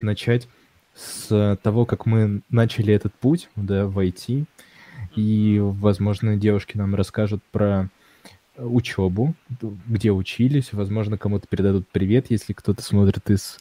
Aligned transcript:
начать 0.00 0.48
с 0.94 1.56
того, 1.62 1.86
как 1.86 2.06
мы 2.06 2.42
начали 2.50 2.92
этот 2.92 3.14
путь 3.14 3.48
да, 3.56 3.86
в 3.86 3.98
IT. 3.98 4.46
И, 5.14 5.58
возможно, 5.60 6.36
девушки 6.36 6.76
нам 6.76 6.94
расскажут 6.94 7.42
про 7.52 7.88
учебу, 8.58 9.34
где 9.86 10.10
учились, 10.10 10.72
возможно, 10.72 11.16
кому-то 11.16 11.46
передадут 11.46 11.86
привет, 11.88 12.26
если 12.30 12.52
кто-то 12.52 12.82
смотрит 12.82 13.30
из 13.30 13.58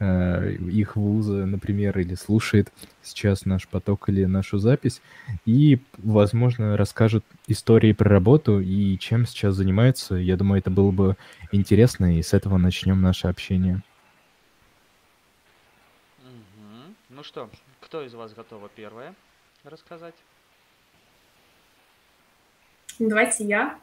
э, 0.00 0.54
их 0.54 0.96
вуза, 0.96 1.46
например, 1.46 1.98
или 1.98 2.14
слушает 2.14 2.72
сейчас 3.02 3.44
наш 3.44 3.68
поток 3.68 4.08
или 4.08 4.24
нашу 4.24 4.58
запись, 4.58 5.00
и, 5.46 5.80
возможно, 5.98 6.76
расскажут 6.76 7.24
истории 7.46 7.92
про 7.92 8.10
работу 8.10 8.60
и 8.60 8.98
чем 8.98 9.26
сейчас 9.26 9.54
занимаются. 9.54 10.16
Я 10.16 10.36
думаю, 10.36 10.58
это 10.58 10.70
было 10.70 10.90
бы 10.90 11.16
интересно, 11.52 12.18
и 12.18 12.22
с 12.22 12.34
этого 12.34 12.58
начнем 12.58 13.00
наше 13.00 13.28
общение. 13.28 13.82
Ну 17.20 17.24
что, 17.24 17.50
кто 17.82 18.02
из 18.02 18.14
вас 18.14 18.32
готова 18.32 18.70
первая 18.74 19.14
рассказать? 19.64 20.14
Давайте 22.98 23.44
я. 23.44 23.78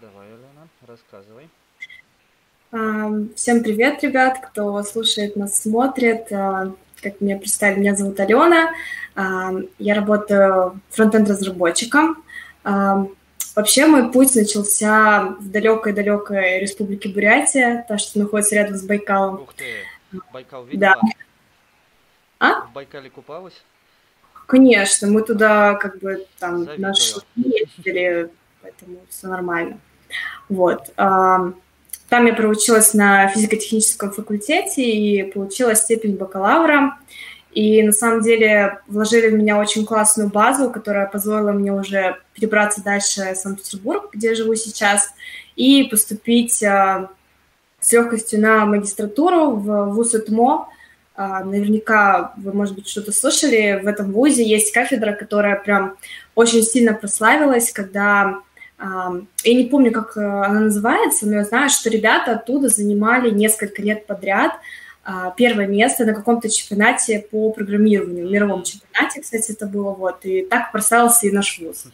Давай, 0.00 0.28
Елена, 0.28 0.68
рассказывай. 0.86 1.48
Всем 3.34 3.64
привет, 3.64 4.04
ребят, 4.04 4.38
кто 4.46 4.80
слушает 4.84 5.34
нас, 5.34 5.60
смотрит. 5.60 6.30
А, 6.30 6.72
как 7.02 7.20
меня 7.20 7.36
представили, 7.38 7.80
меня 7.80 7.96
зовут 7.96 8.20
Алена. 8.20 8.72
Я 9.80 9.94
работаю 9.96 10.80
фронтенд-разработчиком. 10.90 12.22
Вообще 12.62 13.86
мой 13.86 14.12
путь 14.12 14.36
начался 14.36 15.34
в 15.40 15.50
далекой-далекой 15.50 16.60
республике 16.60 17.08
Бурятия, 17.08 17.84
та, 17.88 17.98
что 17.98 18.20
находится 18.20 18.54
рядом 18.54 18.76
с 18.76 18.84
Байкалом. 18.84 19.42
Ух 19.42 19.54
ты, 19.54 19.82
Байкал 20.32 20.64
видела? 20.64 20.94
Да. 20.94 21.00
А? 22.38 22.62
В 22.62 22.72
Байкале 22.72 23.10
купалась? 23.10 23.62
Конечно, 24.46 25.08
мы 25.08 25.22
туда 25.22 25.74
как 25.74 25.98
бы 25.98 26.26
там 26.38 26.66
наши 26.78 27.16
ездили, 27.36 28.30
поэтому 28.62 28.98
все 29.10 29.26
нормально. 29.28 29.78
Вот. 30.48 30.90
Там 32.08 32.24
я 32.24 32.32
проучилась 32.32 32.94
на 32.94 33.28
физико-техническом 33.28 34.12
факультете 34.12 34.82
и 34.82 35.30
получила 35.30 35.74
степень 35.74 36.16
бакалавра. 36.16 36.98
И 37.52 37.82
на 37.82 37.92
самом 37.92 38.22
деле 38.22 38.80
вложили 38.86 39.28
в 39.28 39.34
меня 39.34 39.58
очень 39.58 39.84
классную 39.84 40.30
базу, 40.30 40.70
которая 40.70 41.06
позволила 41.06 41.52
мне 41.52 41.72
уже 41.72 42.16
перебраться 42.32 42.82
дальше 42.82 43.32
в 43.34 43.36
Санкт-Петербург, 43.36 44.10
где 44.12 44.28
я 44.28 44.34
живу 44.34 44.54
сейчас, 44.54 45.12
и 45.56 45.84
поступить 45.84 46.62
а, 46.62 47.10
с 47.80 47.92
легкостью 47.92 48.40
на 48.40 48.64
магистратуру 48.64 49.56
в 49.56 49.86
ВУЗ 49.92 50.14
ИТМО. 50.14 50.68
А, 51.20 51.42
наверняка 51.42 52.32
вы, 52.36 52.52
может 52.52 52.76
быть, 52.76 52.86
что-то 52.86 53.10
слышали. 53.10 53.80
В 53.82 53.88
этом 53.88 54.12
ВУЗе 54.12 54.48
есть 54.48 54.72
кафедра, 54.72 55.12
которая 55.12 55.56
прям 55.56 55.96
очень 56.36 56.62
сильно 56.62 56.94
прославилась, 56.94 57.72
когда 57.72 58.38
я 58.80 59.54
не 59.54 59.64
помню, 59.64 59.90
как 59.90 60.16
э, 60.16 60.20
она 60.20 60.60
называется, 60.60 61.26
но 61.26 61.38
я 61.38 61.44
знаю, 61.44 61.68
что 61.68 61.90
ребята 61.90 62.34
оттуда 62.34 62.68
занимали 62.68 63.30
несколько 63.30 63.82
лет 63.82 64.06
подряд 64.06 64.52
а, 65.10 65.30
первое 65.30 65.66
место 65.66 66.04
на 66.04 66.12
каком-то 66.12 66.50
чемпионате 66.50 67.26
по 67.30 67.50
программированию, 67.50 68.28
мировом 68.28 68.62
чемпионате, 68.62 69.22
кстати, 69.22 69.52
это 69.52 69.64
было, 69.64 69.94
вот, 69.94 70.18
и 70.26 70.42
так 70.42 70.70
прославился 70.70 71.26
и 71.26 71.30
наш 71.30 71.58
вуз. 71.58 71.86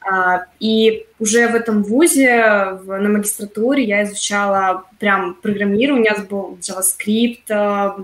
А, 0.00 0.46
и 0.60 1.04
уже 1.18 1.48
в 1.48 1.56
этом 1.56 1.82
вузе, 1.82 2.78
на 2.86 3.08
магистратуре 3.08 3.82
я 3.82 4.04
изучала 4.04 4.84
прям 5.00 5.34
программирование, 5.34 6.12
у 6.12 6.16
нас 6.16 6.26
был 6.26 6.58
JavaScript, 6.60 7.50
а, 7.50 7.96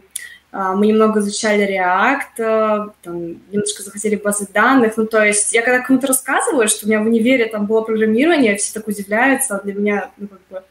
мы 0.52 0.88
немного 0.88 1.20
изучали 1.20 1.64
React, 1.64 2.38
э, 2.38 2.90
там, 3.02 3.16
немножко 3.52 3.82
захотели 3.84 4.16
базы 4.16 4.48
данных. 4.52 4.96
Ну, 4.96 5.06
то 5.06 5.24
есть 5.24 5.52
я 5.52 5.62
когда 5.62 5.80
кому-то 5.80 6.08
рассказываю, 6.08 6.68
что 6.68 6.86
у 6.86 6.88
меня 6.88 7.00
в 7.00 7.06
универе 7.06 7.46
там 7.46 7.66
было 7.66 7.82
программирование, 7.82 8.56
все 8.56 8.72
так 8.74 8.88
удивляются, 8.88 9.56
а 9.56 9.62
для 9.62 9.74
меня, 9.74 10.10
ну, 10.16 10.26
как 10.26 10.40
бы, 10.50 10.62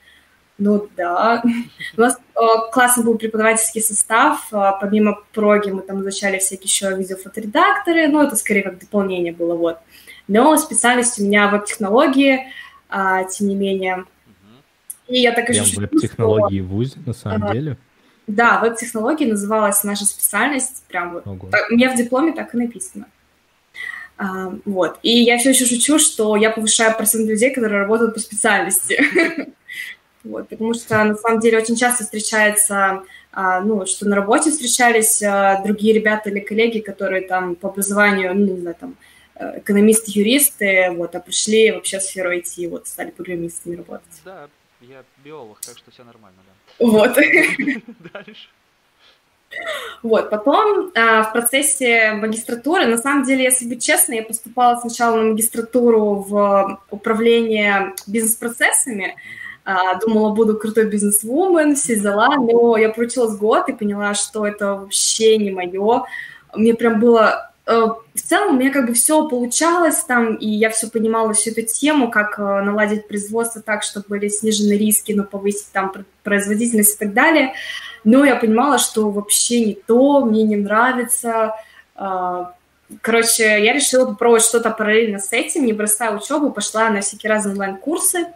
ну, 0.57 0.89
да. 0.97 1.41
У 1.97 2.01
нас 2.01 2.17
э, 2.17 2.39
классный 2.73 3.05
был 3.05 3.17
преподавательский 3.17 3.81
состав. 3.81 4.51
Э, 4.51 4.71
помимо 4.81 5.19
проги 5.33 5.69
мы 5.71 5.81
там 5.81 6.01
изучали 6.01 6.39
всякие 6.39 6.65
еще 6.65 6.93
видеофоторедакторы, 6.93 8.09
ну, 8.09 8.21
это 8.21 8.35
скорее 8.35 8.63
как 8.63 8.79
дополнение 8.79 9.31
было, 9.31 9.55
вот. 9.55 9.77
Но 10.27 10.57
специальность 10.57 11.19
у 11.19 11.23
меня 11.23 11.47
веб-технологии, 11.47 12.47
а, 12.89 13.23
тем 13.23 13.47
не 13.47 13.55
менее. 13.55 14.05
И 15.07 15.21
я 15.21 15.31
так 15.31 15.49
и 15.49 15.59
веб-технологии 15.59 16.59
в 16.59 16.67
ВУЗе, 16.67 16.97
на 17.05 17.13
самом 17.13 17.51
деле? 17.53 17.77
Да, 18.29 18.59
веб-технологии 18.59 19.25
называлась 19.25 19.83
наша 19.83 20.05
специальность, 20.05 20.83
прям 20.87 21.13
вот. 21.13 21.25
Ого. 21.25 21.49
у 21.71 21.73
меня 21.73 21.91
в 21.91 21.97
дипломе 21.97 22.31
так 22.31 22.53
и 22.53 22.57
написано. 22.57 23.07
А, 24.17 24.53
вот. 24.65 24.99
И 25.01 25.23
я 25.23 25.39
все 25.39 25.49
еще 25.49 25.65
шучу, 25.65 25.97
что 25.97 26.35
я 26.35 26.51
повышаю 26.51 26.95
процент 26.95 27.27
людей, 27.27 27.51
которые 27.51 27.81
работают 27.81 28.13
по 28.13 28.19
специальности. 28.19 29.01
Вот, 30.25 30.49
потому 30.49 30.73
что 30.73 31.01
на 31.01 31.15
самом 31.15 31.39
деле 31.39 31.59
очень 31.59 31.77
часто 31.77 32.03
встречается, 32.03 33.03
а, 33.31 33.61
ну, 33.61 33.85
что 33.85 34.05
на 34.05 34.17
работе 34.17 34.51
встречались 34.51 35.23
а, 35.23 35.63
другие 35.63 35.93
ребята 35.93 36.29
или 36.29 36.41
коллеги, 36.41 36.79
которые 36.79 37.21
там 37.21 37.55
по 37.55 37.69
образованию, 37.69 38.35
ну, 38.35 38.53
не 38.53 38.59
знаю, 38.59 38.75
там, 38.77 38.97
э, 39.35 39.59
экономисты, 39.59 40.11
юристы, 40.13 40.89
вот, 40.91 41.15
а 41.15 41.21
пришли 41.21 41.71
вообще 41.71 41.99
в 41.99 42.03
сферу 42.03 42.33
IT, 42.33 42.67
вот, 42.67 42.89
стали 42.89 43.11
программистами 43.11 43.77
работать. 43.77 44.21
Да, 44.25 44.49
я 44.81 45.03
биолог, 45.23 45.59
так 45.61 45.77
что 45.77 45.91
все 45.91 46.03
нормально, 46.03 46.37
да. 46.47 46.85
Вот. 46.85 47.15
Дальше. 48.13 48.49
Вот, 50.03 50.29
потом 50.29 50.91
а, 50.95 51.23
в 51.23 51.33
процессе 51.33 52.13
магистратуры, 52.13 52.85
на 52.85 52.97
самом 52.97 53.23
деле, 53.23 53.43
если 53.43 53.67
быть 53.67 53.83
честной, 53.83 54.17
я 54.17 54.23
поступала 54.23 54.79
сначала 54.79 55.17
на 55.17 55.31
магистратуру 55.31 56.15
в 56.15 56.79
управление 56.91 57.95
бизнес-процессами, 58.07 59.15
а, 59.65 59.95
думала, 59.95 60.33
буду 60.33 60.57
крутой 60.57 60.85
бизнес-вумен, 60.85 61.75
все 61.75 61.99
дела, 61.99 62.35
но 62.35 62.77
я 62.77 62.89
проучилась 62.89 63.37
год 63.37 63.69
и 63.69 63.73
поняла, 63.73 64.13
что 64.13 64.45
это 64.45 64.75
вообще 64.75 65.37
не 65.37 65.51
мое. 65.51 66.05
Мне 66.53 66.73
прям 66.75 66.99
было 66.99 67.48
в 67.69 68.21
целом 68.21 68.55
у 68.55 68.59
меня 68.59 68.71
как 68.71 68.87
бы 68.87 68.93
все 68.93 69.27
получалось 69.27 70.03
там, 70.03 70.33
и 70.33 70.47
я 70.47 70.71
все 70.71 70.89
понимала 70.89 71.33
всю 71.33 71.51
эту 71.51 71.61
тему, 71.61 72.09
как 72.09 72.39
э, 72.39 72.41
наладить 72.41 73.07
производство 73.07 73.61
так, 73.61 73.83
чтобы 73.83 74.07
были 74.09 74.27
снижены 74.27 74.73
риски, 74.73 75.11
но 75.11 75.23
повысить 75.23 75.71
там 75.71 75.93
производительность 76.23 76.95
и 76.95 76.97
так 76.97 77.13
далее. 77.13 77.53
Но 78.03 78.25
я 78.25 78.37
понимала, 78.37 78.79
что 78.79 79.11
вообще 79.11 79.63
не 79.63 79.73
то, 79.75 80.25
мне 80.25 80.41
не 80.43 80.55
нравится. 80.55 81.53
Э, 81.95 82.45
короче, 83.01 83.43
я 83.43 83.71
решила 83.71 84.05
попробовать 84.07 84.45
что-то 84.45 84.71
параллельно 84.71 85.19
с 85.19 85.31
этим, 85.31 85.63
не 85.67 85.73
бросая 85.73 86.17
учебу, 86.17 86.51
пошла 86.51 86.89
на 86.89 87.01
всякие 87.01 87.29
разные 87.29 87.53
онлайн-курсы, 87.53 88.29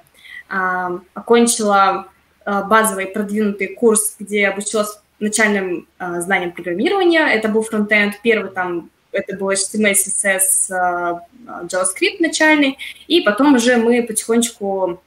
окончила 1.15 2.09
базовый 2.45 3.07
продвинутый 3.07 3.69
курс, 3.73 4.15
где 4.19 4.49
обучилась 4.49 4.99
начальным 5.19 5.87
знаниям 5.97 6.51
программирования. 6.51 7.25
Это 7.25 7.47
был 7.47 7.63
фронтенд. 7.63 8.21
Первый 8.21 8.51
там 8.51 8.91
это 9.13 9.35
был 9.37 9.51
HTML, 9.51 9.93
CSS, 9.93 10.71
а, 10.71 11.21
JavaScript 11.63 12.17
начальный, 12.19 12.77
и 13.07 13.21
потом 13.21 13.55
уже 13.55 13.77
мы 13.77 14.03
потихонечку 14.03 15.01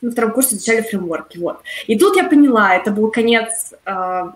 на 0.00 0.10
втором 0.10 0.32
курсе 0.32 0.56
изучали 0.56 0.82
фреймворки, 0.82 1.38
вот. 1.38 1.60
И 1.86 1.98
тут 1.98 2.16
я 2.16 2.24
поняла, 2.24 2.74
это 2.74 2.90
был 2.90 3.10
конец 3.10 3.74
э, 3.84 4.32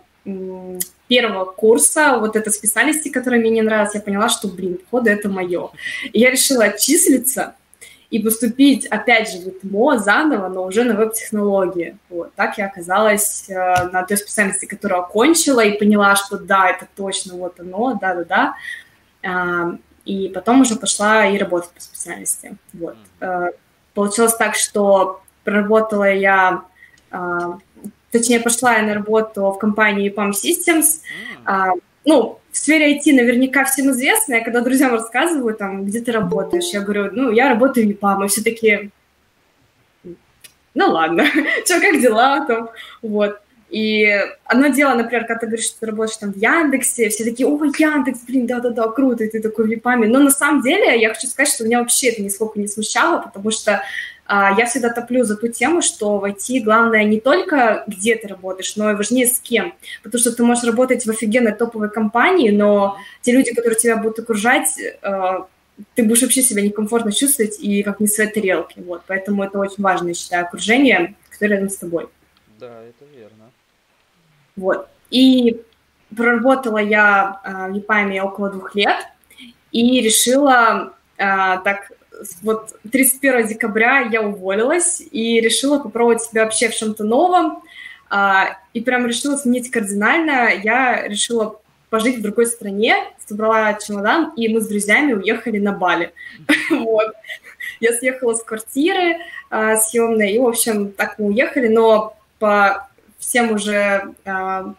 первого 1.09 1.45
курса, 1.45 2.19
вот 2.19 2.37
этой 2.37 2.53
специальности, 2.53 3.09
которая 3.09 3.41
мне 3.41 3.51
не 3.51 3.63
нравилась, 3.63 3.95
я 3.95 4.01
поняла, 4.01 4.29
что, 4.29 4.49
блин, 4.49 4.79
походу, 4.79 5.11
это 5.11 5.29
мое. 5.29 5.71
И 6.13 6.21
я 6.21 6.31
решила 6.31 6.65
отчислиться 6.65 7.55
и 8.11 8.21
поступить, 8.21 8.87
опять 8.87 9.31
же, 9.31 9.39
в 9.39 9.49
ИТМО 9.49 9.99
заново, 9.99 10.49
но 10.49 10.65
уже 10.65 10.85
на 10.85 10.95
веб-технологии. 10.95 11.97
Вот. 12.09 12.33
Так 12.35 12.59
я 12.59 12.67
оказалась 12.67 13.47
э, 13.49 13.55
на 13.91 14.05
той 14.05 14.17
специальности, 14.17 14.67
которую 14.67 15.01
окончила, 15.01 15.61
и 15.61 15.77
поняла, 15.77 16.15
что 16.15 16.39
да, 16.39 16.71
это 16.71 16.87
точно 16.95 17.35
вот 17.35 17.59
оно, 17.59 17.99
да-да-да. 18.01 18.55
И 20.05 20.29
потом 20.29 20.61
уже 20.61 20.77
пошла 20.77 21.27
и 21.27 21.39
работать 21.39 21.71
по 21.71 21.81
специальности. 21.81 22.57
Вот. 22.75 22.97
Э, 23.21 23.53
получилось 23.95 24.35
так, 24.37 24.55
что 24.55 25.23
проработала 25.45 26.13
я, 26.13 26.65
а, 27.11 27.59
точнее, 28.11 28.41
пошла 28.41 28.77
я 28.77 28.83
на 28.83 28.95
работу 28.95 29.51
в 29.51 29.59
компании 29.59 30.13
EPAM 30.13 30.33
Systems. 30.33 31.01
А, 31.47 31.71
ну, 32.05 32.39
в 32.51 32.57
сфере 32.57 32.99
IT 32.99 33.15
наверняка 33.15 33.65
всем 33.65 33.91
известно. 33.91 34.35
Я 34.35 34.45
когда 34.45 34.61
друзьям 34.61 34.93
рассказываю, 34.93 35.55
там, 35.55 35.85
где 35.87 36.01
ты 36.01 36.13
работаешь, 36.13 36.73
я 36.73 36.81
говорю, 36.81 37.11
ну, 37.13 37.31
я 37.31 37.49
работаю 37.49 37.87
в 37.87 37.91
EPAM, 37.91 38.25
и 38.25 38.29
все 38.29 38.43
таки 38.43 38.91
ну 40.75 40.91
ладно, 40.91 41.25
что, 41.65 41.81
как 41.81 42.01
дела 42.01 42.45
там, 42.47 42.71
вот. 43.01 43.41
И 43.75 44.09
одно 44.45 44.69
дело, 44.69 44.95
например, 44.95 45.27
когда 45.27 45.41
ты 45.41 45.47
говоришь, 45.47 45.67
что 45.67 45.81
ты 45.81 45.87
работаешь 45.87 46.17
там 46.17 46.33
в 46.33 46.37
Яндексе, 46.37 47.09
все 47.09 47.25
такие, 47.25 47.49
о, 47.49 47.65
Яндекс, 47.65 48.21
блин, 48.21 48.47
да-да-да, 48.47 48.87
круто, 48.87 49.25
и 49.25 49.29
ты 49.29 49.43
такой 49.43 49.65
в 49.65 49.69
Випаме. 49.69 50.07
Но 50.07 50.21
на 50.21 50.31
самом 50.31 50.63
деле 50.63 51.01
я 51.01 51.13
хочу 51.13 51.27
сказать, 51.27 51.53
что 51.53 51.65
меня 51.65 51.81
вообще 51.81 52.11
это 52.11 52.23
нисколько 52.23 52.61
не 52.61 52.69
смущало, 52.69 53.21
потому 53.21 53.51
что 53.51 53.83
а, 54.27 54.55
я 54.57 54.67
всегда 54.67 54.91
топлю 54.91 55.25
за 55.25 55.37
ту 55.37 55.49
тему, 55.49 55.83
что 55.83 56.19
в 56.19 56.25
IT 56.25 56.61
главное 56.61 57.03
не 57.03 57.19
только 57.19 57.83
где 57.89 58.15
ты 58.15 58.29
работаешь, 58.29 58.77
но 58.77 58.93
и 58.93 58.95
важнее 58.95 59.27
с 59.27 59.41
кем. 59.41 59.75
Потому 60.05 60.21
что 60.21 60.31
ты 60.31 60.45
можешь 60.45 60.63
работать 60.63 61.05
в 61.05 61.11
офигенной 61.11 61.53
топовой 61.53 61.91
компании, 61.91 62.51
но 62.51 62.97
те 63.23 63.33
люди, 63.33 63.53
которые 63.53 63.77
тебя 63.77 63.97
будут 63.97 64.21
окружать, 64.21 64.79
а, 65.03 65.49
ты 65.97 66.05
будешь 66.05 66.23
вообще 66.23 66.43
себя 66.43 66.63
некомфортно 66.63 67.11
чувствовать 67.11 67.59
и 67.59 67.83
как 67.83 67.99
не 67.99 68.07
в 68.07 68.11
своей 68.11 68.31
тарелке. 68.31 68.83
Вот. 68.83 69.03
Поэтому 69.09 69.43
это 69.43 69.59
очень 69.59 69.83
важно, 69.83 70.11
я 70.11 70.15
считаю, 70.15 70.47
окружение, 70.47 71.17
которое 71.29 71.55
рядом 71.55 71.71
с 71.71 71.77
тобой. 71.77 72.07
Да, 72.61 72.81
это. 72.83 73.04
Вот. 74.57 74.89
И 75.11 75.63
проработала 76.17 76.79
я 76.79 77.41
в 77.69 77.75
ЕПАМе 77.75 78.23
около 78.23 78.51
двух 78.51 78.75
лет 78.75 78.97
и 79.73 80.01
решила 80.01 80.93
так 81.17 81.91
вот 82.43 82.77
31 82.91 83.49
декабря 83.49 84.01
я 84.01 84.23
уволилась 84.23 85.03
и 85.11 85.41
решила 85.41 85.79
попробовать 85.79 86.23
себя 86.23 86.45
вообще 86.45 86.69
в 86.69 86.77
чем-то 86.77 87.05
новом. 87.05 87.63
А, 88.11 88.59
и 88.73 88.81
прям 88.81 89.07
решила 89.07 89.37
сменить 89.37 89.71
кардинально. 89.71 90.51
Я 90.63 91.07
решила 91.09 91.61
пожить 91.91 92.19
в 92.19 92.23
другой 92.23 92.47
стране, 92.47 92.97
собрала 93.27 93.75
чемодан, 93.75 94.33
и 94.37 94.49
мы 94.49 94.61
с 94.61 94.69
друзьями 94.69 95.15
уехали 95.15 95.59
на 95.59 95.73
Бали. 95.73 96.13
вот. 96.71 97.13
Я 97.81 97.93
съехала 97.93 98.35
с 98.35 98.43
квартиры 98.43 99.17
а, 99.51 99.77
съемной, 99.77 100.33
и, 100.33 100.39
в 100.39 100.47
общем, 100.47 100.93
так 100.93 101.19
мы 101.19 101.27
уехали, 101.27 101.69
но 101.69 102.17
по 102.39 102.89
всем 103.25 103.53
уже 103.53 104.15
а, 104.25 104.75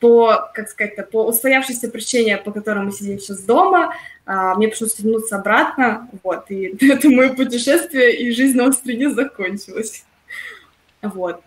по, 0.00 0.50
как 0.54 0.68
сказать 0.68 1.10
по 1.10 1.26
устоявшейся 1.26 1.88
причине, 1.88 2.36
по 2.36 2.52
которой 2.52 2.84
мы 2.84 2.92
сидим 2.92 3.18
сейчас 3.18 3.42
дома, 3.42 3.94
а, 4.26 4.54
мне 4.54 4.68
пришлось 4.68 4.98
вернуться 4.98 5.36
обратно, 5.36 6.08
вот, 6.22 6.50
и 6.50 6.76
это 6.90 7.08
мое 7.08 7.32
путешествие 7.32 8.16
и 8.16 8.30
жизнь 8.32 8.56
на 8.56 8.70
стране 8.72 9.10
закончилась. 9.10 10.04
Вот. 11.02 11.42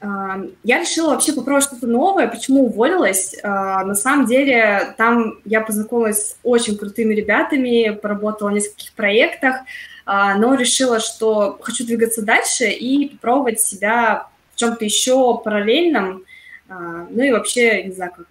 А, 0.00 0.42
я 0.62 0.80
решила 0.80 1.10
вообще 1.10 1.32
попробовать 1.32 1.64
что-то 1.64 1.86
новое. 1.86 2.28
Почему 2.28 2.66
уволилась? 2.66 3.34
На 3.42 3.94
самом 3.94 4.26
деле, 4.26 4.94
там 4.98 5.38
я 5.44 5.62
познакомилась 5.62 6.30
с 6.30 6.36
очень 6.42 6.76
крутыми 6.76 7.14
ребятами, 7.14 7.90
поработала 7.90 8.50
в 8.50 8.52
нескольких 8.52 8.92
проектах, 8.92 9.56
но 10.06 10.54
решила, 10.54 11.00
что 11.00 11.58
хочу 11.60 11.84
двигаться 11.84 12.22
дальше 12.22 12.66
и 12.66 13.08
попробовать 13.08 13.60
себя 13.60 14.28
в 14.54 14.58
чем-то 14.58 14.84
еще 14.84 15.38
параллельном, 15.44 16.24
а, 16.68 17.06
ну 17.10 17.22
и 17.22 17.30
вообще, 17.30 17.84
не 17.84 17.92
знаю, 17.92 18.12
как 18.16 18.26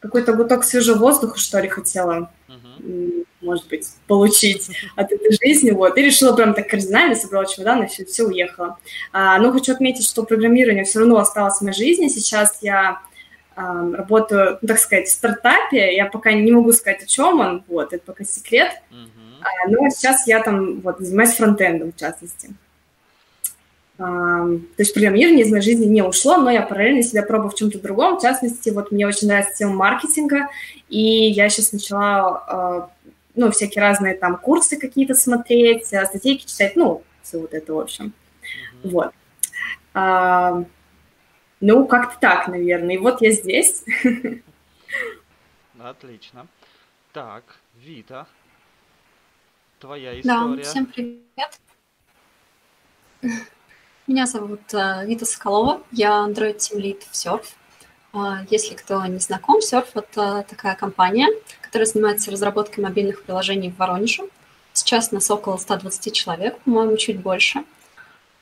какой-то 0.00 0.32
гуток 0.32 0.64
свежего 0.64 0.98
воздуха, 0.98 1.38
что 1.38 1.58
ли, 1.60 1.68
хотела, 1.68 2.30
uh-huh. 2.48 3.26
может 3.40 3.66
быть, 3.68 3.86
получить 4.06 4.68
от 4.94 5.10
этой 5.10 5.36
жизни, 5.42 5.70
вот, 5.70 5.96
и 5.96 6.02
решила 6.02 6.34
прям 6.34 6.54
так 6.54 6.68
кардинально, 6.68 7.14
собрала 7.14 7.44
чемодан 7.46 7.84
и 7.84 7.86
все, 7.88 8.04
все 8.04 8.24
уехала. 8.24 8.78
А, 9.12 9.38
но 9.38 9.52
хочу 9.52 9.72
отметить, 9.72 10.06
что 10.06 10.22
программирование 10.22 10.84
все 10.84 11.00
равно 11.00 11.18
осталось 11.18 11.58
в 11.58 11.62
моей 11.62 11.76
жизни, 11.76 12.08
сейчас 12.08 12.58
я 12.62 13.00
а, 13.54 13.90
работаю, 13.92 14.58
ну, 14.62 14.68
так 14.68 14.78
сказать, 14.78 15.08
в 15.08 15.12
стартапе, 15.12 15.96
я 15.96 16.06
пока 16.06 16.32
не 16.32 16.52
могу 16.52 16.72
сказать, 16.72 17.02
о 17.02 17.06
чем 17.06 17.40
он, 17.40 17.64
вот, 17.66 17.92
это 17.92 18.04
пока 18.04 18.24
секрет, 18.24 18.70
uh-huh. 18.90 19.15
А, 19.46 19.68
но 19.68 19.88
сейчас 19.90 20.26
я 20.26 20.42
там, 20.42 20.80
вот, 20.80 20.98
занимаюсь 20.98 21.34
фронтендом, 21.34 21.92
в 21.92 21.96
частности. 21.96 22.50
То 23.98 24.60
есть 24.76 24.92
программирование 24.92 25.46
из 25.46 25.50
моей 25.50 25.62
жизни 25.62 25.86
не 25.86 26.02
ушло, 26.02 26.36
но 26.36 26.50
я 26.50 26.60
параллельно 26.60 27.02
себя 27.02 27.22
пробую 27.22 27.50
в 27.50 27.54
чем-то 27.54 27.80
другом. 27.80 28.18
В 28.18 28.22
частности, 28.22 28.68
вот 28.68 28.92
мне 28.92 29.06
очень 29.06 29.26
нравится 29.26 29.54
тема 29.54 29.72
маркетинга, 29.74 30.48
и 30.90 31.30
я 31.30 31.48
сейчас 31.48 31.72
начала, 31.72 32.44
а, 32.46 32.90
ну, 33.34 33.50
всякие 33.50 33.80
разные 33.80 34.14
там 34.14 34.36
курсы 34.36 34.76
какие-то 34.76 35.14
смотреть, 35.14 35.94
а, 35.94 36.04
статейки 36.04 36.44
читать, 36.44 36.76
ну, 36.76 37.04
все 37.22 37.38
вот 37.38 37.54
это, 37.54 37.72
в 37.72 37.80
общем. 37.80 38.12
Mm-hmm. 38.82 38.90
Вот. 38.90 39.12
А, 39.94 40.62
ну, 41.60 41.86
как-то 41.86 42.20
так, 42.20 42.48
наверное. 42.48 42.96
И 42.96 42.98
вот 42.98 43.22
я 43.22 43.30
здесь. 43.30 43.82
Отлично. 45.78 46.46
Так, 47.14 47.44
Вита, 47.82 48.26
твоя 49.78 50.20
история. 50.20 50.56
Да, 50.56 50.62
всем 50.62 50.86
привет. 50.86 51.60
Меня 54.06 54.26
зовут 54.26 54.60
э, 54.72 55.04
Вита 55.06 55.26
Соколова, 55.26 55.82
я 55.90 56.26
Android 56.28 56.58
Team 56.58 56.80
Lead 56.80 57.02
в 57.10 57.12
Surf. 57.12 57.44
А, 58.12 58.44
если 58.50 58.74
кто 58.74 59.04
не 59.06 59.18
знаком, 59.18 59.58
Surf– 59.58 59.88
это 59.94 60.44
такая 60.48 60.76
компания, 60.76 61.28
которая 61.60 61.86
занимается 61.86 62.30
разработкой 62.30 62.84
мобильных 62.84 63.22
приложений 63.22 63.72
в 63.72 63.78
Воронеже. 63.78 64.22
Сейчас 64.72 65.10
нас 65.10 65.30
около 65.30 65.56
120 65.56 66.14
человек, 66.14 66.58
по-моему, 66.60 66.96
чуть 66.96 67.20
больше. 67.20 67.64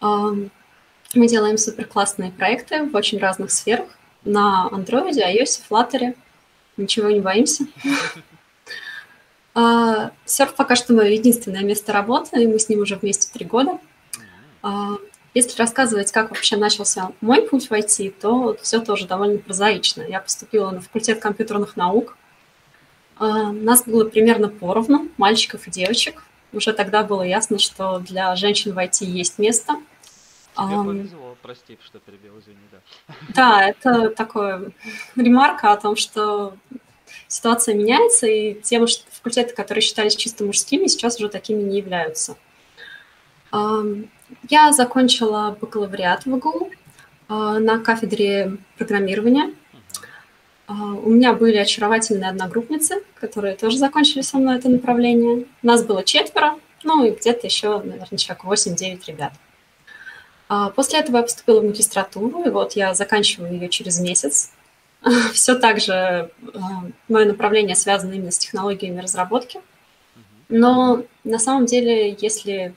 А, 0.00 0.32
мы 1.14 1.28
делаем 1.28 1.56
супер 1.56 1.86
классные 1.86 2.30
проекты 2.30 2.84
в 2.84 2.94
очень 2.94 3.18
разных 3.18 3.50
сферах. 3.50 3.88
На 4.24 4.68
Android, 4.70 5.12
iOS, 5.12 5.62
Flutter. 5.68 6.16
Ничего 6.76 7.08
не 7.08 7.20
боимся. 7.20 7.66
А, 9.54 10.10
Surf 10.26 10.54
пока 10.56 10.74
что 10.76 10.92
мое 10.92 11.10
единственное 11.10 11.62
место 11.62 11.92
работы, 11.92 12.42
и 12.42 12.46
мы 12.46 12.58
с 12.58 12.68
ним 12.68 12.80
уже 12.80 12.96
вместе 12.96 13.32
три 13.32 13.44
года. 13.44 13.78
Если 15.34 15.58
рассказывать, 15.58 16.12
как 16.12 16.30
вообще 16.30 16.56
начался 16.56 17.10
мой 17.20 17.42
путь 17.42 17.68
в 17.68 17.72
IT, 17.72 18.14
то 18.20 18.56
все 18.62 18.80
тоже 18.80 19.06
довольно 19.06 19.38
прозаично. 19.38 20.02
Я 20.02 20.20
поступила 20.20 20.70
на 20.70 20.80
факультет 20.80 21.20
компьютерных 21.20 21.76
наук. 21.76 22.16
А, 23.16 23.50
нас 23.52 23.84
было 23.84 24.08
примерно 24.08 24.48
поровну, 24.48 25.08
мальчиков 25.16 25.66
и 25.66 25.70
девочек. 25.72 26.22
Уже 26.52 26.72
тогда 26.72 27.02
было 27.02 27.22
ясно, 27.22 27.58
что 27.58 27.98
для 27.98 28.36
женщин 28.36 28.74
в 28.74 28.78
IT 28.78 29.04
есть 29.04 29.38
место. 29.40 29.74
Тебе 30.56 30.84
повезло, 30.84 31.36
прости, 31.42 31.78
что 31.84 31.98
перебил, 31.98 32.38
извини, 32.38 32.58
да. 32.70 33.14
Да, 33.34 33.68
это 33.68 34.10
такое 34.10 34.70
ремарка 35.16 35.72
о 35.72 35.76
том, 35.76 35.96
что 35.96 36.56
ситуация 37.34 37.74
меняется, 37.74 38.28
и 38.28 38.54
те 38.54 38.78
факультеты, 39.10 39.54
которые 39.54 39.82
считались 39.82 40.14
чисто 40.14 40.44
мужскими, 40.44 40.86
сейчас 40.86 41.16
уже 41.16 41.28
такими 41.28 41.62
не 41.62 41.78
являются. 41.78 42.36
Я 44.48 44.72
закончила 44.72 45.56
бакалавриат 45.60 46.26
в 46.26 46.36
ИГУ 46.36 46.70
а, 47.28 47.58
на 47.58 47.78
кафедре 47.78 48.56
программирования. 48.78 49.52
А, 50.66 50.72
у 50.74 51.10
меня 51.10 51.32
были 51.32 51.56
очаровательные 51.56 52.30
одногруппницы, 52.30 53.02
которые 53.20 53.56
тоже 53.56 53.78
закончили 53.78 54.22
со 54.22 54.38
мной 54.38 54.58
это 54.58 54.68
направление. 54.68 55.46
Нас 55.62 55.84
было 55.84 56.02
четверо, 56.04 56.58
ну 56.84 57.04
и 57.04 57.10
где-то 57.10 57.46
еще, 57.46 57.80
наверное, 57.80 58.18
человек 58.18 58.44
8-9 58.44 59.02
ребят. 59.06 59.32
А, 60.48 60.70
после 60.70 61.00
этого 61.00 61.18
я 61.18 61.22
поступила 61.22 61.60
в 61.60 61.64
магистратуру, 61.64 62.44
и 62.44 62.50
вот 62.50 62.72
я 62.72 62.94
заканчиваю 62.94 63.52
ее 63.52 63.68
через 63.68 64.00
месяц. 64.00 64.52
Все 65.32 65.54
так 65.54 65.80
же 65.80 66.30
мое 67.08 67.26
направление 67.26 67.76
связано 67.76 68.14
именно 68.14 68.30
с 68.30 68.38
технологиями 68.38 69.00
разработки. 69.00 69.60
Но 70.48 71.04
на 71.24 71.38
самом 71.38 71.66
деле, 71.66 72.16
если 72.20 72.74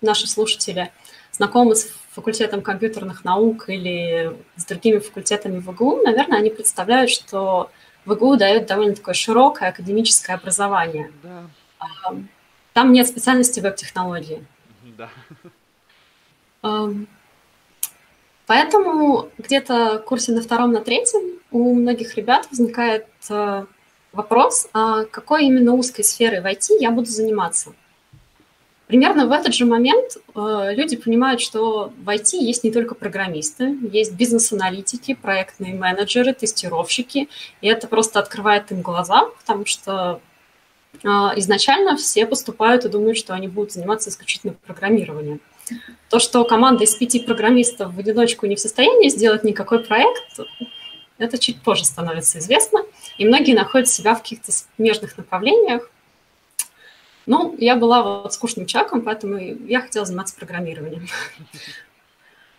наши 0.00 0.26
слушатели 0.26 0.90
знакомы 1.30 1.74
с 1.74 1.88
факультетом 2.10 2.62
компьютерных 2.62 3.24
наук 3.24 3.68
или 3.68 4.36
с 4.56 4.64
другими 4.64 4.98
факультетами 4.98 5.58
в 5.58 5.70
ИГУ, 5.70 6.02
наверное, 6.02 6.38
они 6.38 6.50
представляют, 6.50 7.10
что 7.10 7.70
в 8.04 8.12
ИГУ 8.12 8.36
дают 8.36 8.66
довольно 8.66 8.94
такое 8.94 9.14
широкое 9.14 9.70
академическое 9.70 10.36
образование. 10.36 11.10
Да. 11.22 11.44
Там 12.72 12.92
нет 12.92 13.06
специальности 13.06 13.60
веб-технологии. 13.60 14.44
Да. 14.96 15.10
Поэтому 18.52 19.30
где-то 19.38 19.98
в 19.98 20.04
курсе 20.04 20.30
на 20.32 20.42
втором, 20.42 20.72
на 20.72 20.82
третьем 20.82 21.38
у 21.52 21.72
многих 21.72 22.16
ребят 22.16 22.46
возникает 22.50 23.06
э, 23.30 23.64
вопрос, 24.12 24.68
а 24.74 25.04
какой 25.04 25.46
именно 25.46 25.72
узкой 25.72 26.02
сферой 26.02 26.42
в 26.42 26.44
IT 26.44 26.76
я 26.78 26.90
буду 26.90 27.06
заниматься. 27.06 27.72
Примерно 28.88 29.26
в 29.26 29.32
этот 29.32 29.54
же 29.54 29.64
момент 29.64 30.18
э, 30.34 30.74
люди 30.74 30.96
понимают, 30.98 31.40
что 31.40 31.94
в 31.96 32.06
IT 32.06 32.36
есть 32.40 32.62
не 32.62 32.70
только 32.70 32.94
программисты, 32.94 33.74
есть 33.90 34.12
бизнес-аналитики, 34.12 35.14
проектные 35.14 35.72
менеджеры, 35.72 36.34
тестировщики, 36.34 37.30
и 37.62 37.68
это 37.68 37.88
просто 37.88 38.18
открывает 38.18 38.70
им 38.70 38.82
глаза, 38.82 39.30
потому 39.40 39.64
что 39.64 40.20
э, 41.02 41.08
изначально 41.08 41.96
все 41.96 42.26
поступают 42.26 42.84
и 42.84 42.90
думают, 42.90 43.16
что 43.16 43.32
они 43.32 43.48
будут 43.48 43.72
заниматься 43.72 44.10
исключительно 44.10 44.52
программированием. 44.66 45.40
То, 46.08 46.18
что 46.18 46.44
команда 46.44 46.84
из 46.84 46.94
пяти 46.94 47.20
программистов 47.20 47.94
в 47.94 47.98
одиночку 47.98 48.46
не 48.46 48.56
в 48.56 48.60
состоянии 48.60 49.08
сделать 49.08 49.44
никакой 49.44 49.84
проект, 49.84 50.40
это 51.18 51.38
чуть 51.38 51.62
позже 51.62 51.84
становится 51.84 52.38
известно, 52.38 52.80
и 53.18 53.24
многие 53.24 53.54
находят 53.54 53.88
себя 53.88 54.14
в 54.14 54.22
каких-то 54.22 54.52
смежных 54.52 55.16
направлениях, 55.16 55.88
ну, 57.26 57.54
я 57.58 57.76
была 57.76 58.02
вот 58.02 58.34
скучным 58.34 58.66
человеком, 58.66 59.02
поэтому 59.02 59.38
я 59.38 59.80
хотела 59.80 60.04
заниматься 60.04 60.34
программированием. 60.36 61.06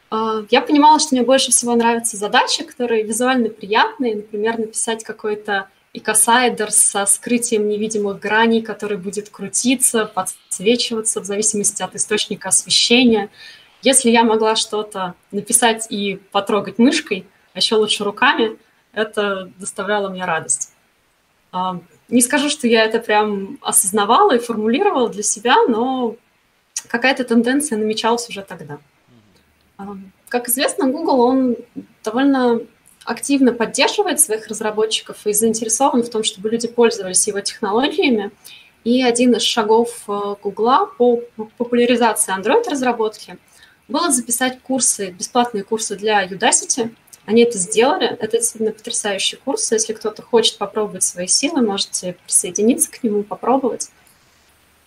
А, 0.10 0.46
я 0.52 0.62
понимала, 0.62 1.00
что 1.00 1.16
мне 1.16 1.24
больше 1.24 1.50
всего 1.50 1.76
нравятся 1.76 2.18
задачи, 2.18 2.64
которые 2.64 3.02
визуально 3.04 3.50
приятные, 3.50 4.18
например, 4.18 4.60
написать 4.60 5.04
какой-то 5.04 5.70
икосайдер 5.94 6.72
со 6.72 7.06
скрытием 7.06 7.68
невидимых 7.68 8.20
граней, 8.20 8.62
который 8.62 8.98
будет 8.98 9.30
крутиться, 9.30 10.06
подсвечиваться 10.06 11.22
в 11.22 11.26
зависимости 11.26 11.84
от 11.84 11.96
источника 11.96 12.50
освещения. 12.50 13.30
Если 13.84 14.10
я 14.10 14.24
могла 14.24 14.56
что-то 14.56 15.14
написать 15.32 15.88
и 15.90 16.20
потрогать 16.32 16.80
мышкой, 16.80 17.26
а 17.54 17.60
еще 17.60 17.76
лучше 17.76 18.04
руками, 18.04 18.58
это 18.92 19.52
доставляло 19.58 20.10
мне 20.10 20.26
радость. 20.26 20.74
А, 21.52 21.80
не 22.10 22.22
скажу, 22.22 22.50
что 22.50 22.68
я 22.68 22.84
это 22.84 23.00
прям 23.00 23.60
осознавала 23.62 24.36
и 24.36 24.40
формулировала 24.40 25.10
для 25.10 25.24
себя, 25.24 25.56
но 25.68 26.16
какая-то 26.88 27.24
тенденция 27.24 27.78
намечалась 27.78 28.28
уже 28.30 28.42
тогда. 28.42 28.80
Как 30.30 30.50
известно, 30.50 30.88
Google, 30.88 31.20
он 31.20 31.56
довольно 32.04 32.62
активно 33.06 33.54
поддерживает 33.54 34.20
своих 34.20 34.48
разработчиков 34.48 35.18
и 35.26 35.34
заинтересован 35.34 36.04
в 36.04 36.10
том, 36.10 36.24
чтобы 36.24 36.50
люди 36.50 36.68
пользовались 36.68 37.28
его 37.28 37.40
технологиями. 37.42 38.32
И 38.84 39.04
один 39.04 39.34
из 39.34 39.44
шагов 39.44 40.04
э, 40.08 40.36
Google 40.44 40.88
по 40.98 41.22
популяризации 41.58 42.38
Android-разработки 42.38 43.38
было 43.88 44.12
записать 44.12 44.60
курсы, 44.62 45.12
бесплатные 45.12 45.64
курсы 45.64 45.96
для 45.96 46.26
Udacity. 46.26 46.94
Они 47.26 47.44
это 47.44 47.58
сделали. 47.58 48.08
Это 48.08 48.38
действительно 48.38 48.72
потрясающий 48.72 49.38
курс. 49.38 49.72
Если 49.72 49.94
кто-то 49.94 50.22
хочет 50.22 50.58
попробовать 50.58 51.04
свои 51.04 51.28
силы, 51.28 51.62
можете 51.62 52.18
присоединиться 52.26 52.92
к 52.92 53.04
нему, 53.04 53.24
попробовать. 53.24 53.90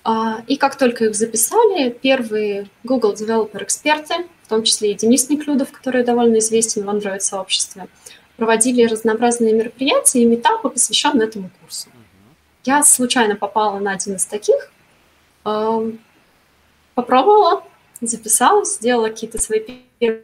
А, 0.04 0.42
и 0.46 0.56
как 0.56 0.76
только 0.76 1.06
их 1.06 1.14
записали, 1.14 1.90
первые 1.90 2.68
Google 2.84 3.14
Developer 3.14 3.62
эксперты, 3.62 4.14
в 4.46 4.48
том 4.48 4.62
числе 4.62 4.92
и 4.92 4.94
Денис 4.94 5.28
Неклюдов, 5.28 5.72
который 5.72 6.04
довольно 6.04 6.38
известен 6.38 6.84
в 6.84 6.88
Android-сообществе, 6.88 7.88
проводили 8.36 8.84
разнообразные 8.84 9.52
мероприятия 9.52 10.22
и 10.22 10.24
метапы, 10.24 10.68
посвященные 10.68 11.26
этому 11.26 11.50
курсу. 11.60 11.88
Я 12.62 12.84
случайно 12.84 13.34
попала 13.34 13.80
на 13.80 13.90
один 13.90 14.14
из 14.14 14.24
таких, 14.24 14.70
а, 15.42 15.82
попробовала, 16.94 17.64
записалась, 18.00 18.76
сделала 18.76 19.08
какие-то 19.08 19.40
свои 19.40 19.82
первые 19.98 20.22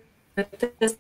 тесты 0.79 0.99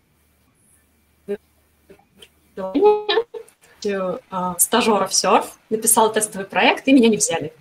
а, 4.33 4.59
стажеров 4.59 5.14
серф, 5.14 5.59
написала 5.71 6.12
тестовый 6.12 6.49
проект, 6.49 6.88
и 6.88 6.93
меня 6.93 7.09
не 7.09 7.19
взяли. 7.19 7.52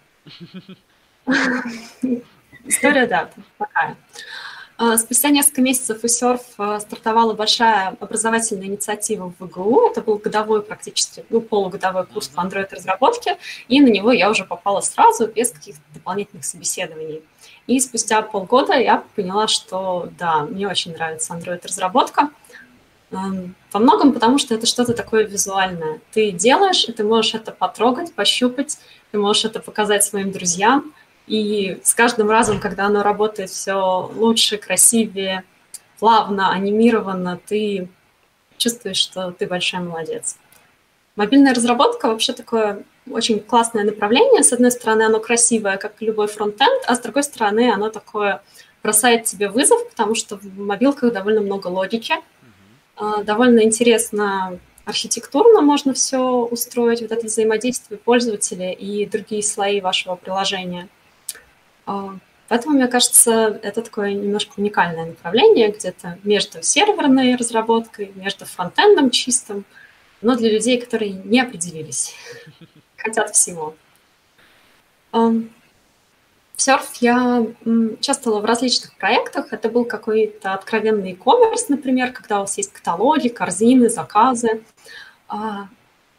История, 2.65 3.05
да, 3.05 3.29
такая. 3.59 3.95
А, 4.83 4.97
спустя 4.97 5.29
несколько 5.29 5.61
месяцев 5.61 5.99
у 6.01 6.07
Surf 6.07 6.41
а, 6.57 6.79
стартовала 6.79 7.33
большая 7.33 7.95
образовательная 7.99 8.65
инициатива 8.65 9.31
в 9.37 9.45
ВГУ. 9.45 9.91
Это 9.91 10.01
был 10.01 10.17
годовой 10.17 10.63
практически, 10.63 11.23
ну, 11.29 11.39
полугодовой 11.39 12.07
курс 12.07 12.29
по 12.29 12.41
Android-разработке, 12.41 13.37
и 13.67 13.79
на 13.79 13.89
него 13.89 14.11
я 14.11 14.27
уже 14.31 14.43
попала 14.43 14.81
сразу, 14.81 15.27
без 15.27 15.51
каких-то 15.51 15.83
дополнительных 15.93 16.45
собеседований. 16.45 17.21
И 17.67 17.79
спустя 17.79 18.23
полгода 18.23 18.73
я 18.73 19.03
поняла, 19.15 19.47
что 19.47 20.09
да, 20.17 20.45
мне 20.45 20.67
очень 20.67 20.93
нравится 20.93 21.35
Android-разработка. 21.35 22.31
Во 23.11 23.79
многом 23.79 24.13
потому, 24.13 24.39
что 24.39 24.55
это 24.55 24.65
что-то 24.65 24.95
такое 24.95 25.27
визуальное. 25.27 25.99
Ты 26.11 26.31
делаешь, 26.31 26.85
и 26.85 26.91
ты 26.91 27.03
можешь 27.03 27.35
это 27.35 27.51
потрогать, 27.51 28.15
пощупать, 28.15 28.79
ты 29.11 29.19
можешь 29.19 29.45
это 29.45 29.59
показать 29.59 30.03
своим 30.03 30.31
друзьям, 30.31 30.91
и 31.27 31.79
с 31.83 31.93
каждым 31.93 32.29
разом, 32.29 32.59
когда 32.59 32.85
оно 32.85 33.03
работает 33.03 33.49
все 33.49 34.09
лучше, 34.15 34.57
красивее, 34.57 35.43
плавно, 35.99 36.51
анимированно, 36.51 37.39
ты 37.45 37.89
чувствуешь, 38.57 38.97
что 38.97 39.31
ты 39.31 39.47
большая 39.47 39.81
молодец. 39.81 40.37
Мобильная 41.15 41.53
разработка 41.53 42.07
вообще 42.07 42.33
такое 42.33 42.83
очень 43.09 43.39
классное 43.39 43.83
направление. 43.83 44.43
С 44.43 44.53
одной 44.53 44.71
стороны, 44.71 45.03
оно 45.03 45.19
красивое, 45.19 45.77
как 45.77 45.93
любой 46.01 46.27
фронтенд, 46.27 46.83
а 46.87 46.95
с 46.95 46.99
другой 46.99 47.23
стороны, 47.23 47.71
оно 47.71 47.89
такое 47.89 48.41
бросает 48.83 49.25
тебе 49.25 49.49
вызов, 49.49 49.87
потому 49.89 50.15
что 50.15 50.37
в 50.37 50.57
мобилках 50.57 51.13
довольно 51.13 51.41
много 51.41 51.67
логики. 51.67 52.13
Mm-hmm. 52.97 53.23
Довольно 53.23 53.63
интересно 53.63 54.59
архитектурно 54.85 55.61
можно 55.61 55.93
все 55.93 56.19
устроить, 56.19 57.01
вот 57.01 57.11
это 57.11 57.25
взаимодействие 57.25 57.97
пользователя 57.97 58.71
и 58.71 59.05
другие 59.05 59.43
слои 59.43 59.81
вашего 59.81 60.15
приложения. 60.15 60.87
А, 61.85 62.15
поэтому, 62.47 62.75
мне 62.75 62.87
кажется, 62.87 63.59
это 63.63 63.81
такое 63.81 64.13
немножко 64.13 64.53
уникальное 64.57 65.07
направление, 65.07 65.71
где-то 65.71 66.17
между 66.23 66.61
серверной 66.61 67.35
разработкой, 67.35 68.11
между 68.15 68.45
фронтендом 68.45 69.09
чистым, 69.09 69.65
но 70.21 70.35
для 70.35 70.51
людей, 70.51 70.79
которые 70.79 71.11
не 71.11 71.39
определились, 71.39 72.13
хотят 72.97 73.35
всего. 73.35 73.75
В 75.11 75.43
Surf 76.57 76.97
я 76.99 77.43
участвовала 77.65 78.39
в 78.39 78.45
различных 78.45 78.95
проектах. 78.97 79.51
Это 79.51 79.67
был 79.67 79.83
какой-то 79.83 80.53
откровенный 80.53 81.13
e-commerce, 81.13 81.65
например, 81.69 82.11
когда 82.11 82.37
у 82.37 82.41
вас 82.41 82.55
есть 82.57 82.71
каталоги, 82.71 83.29
корзины, 83.29 83.89
заказы. 83.89 84.63
А, 85.27 85.69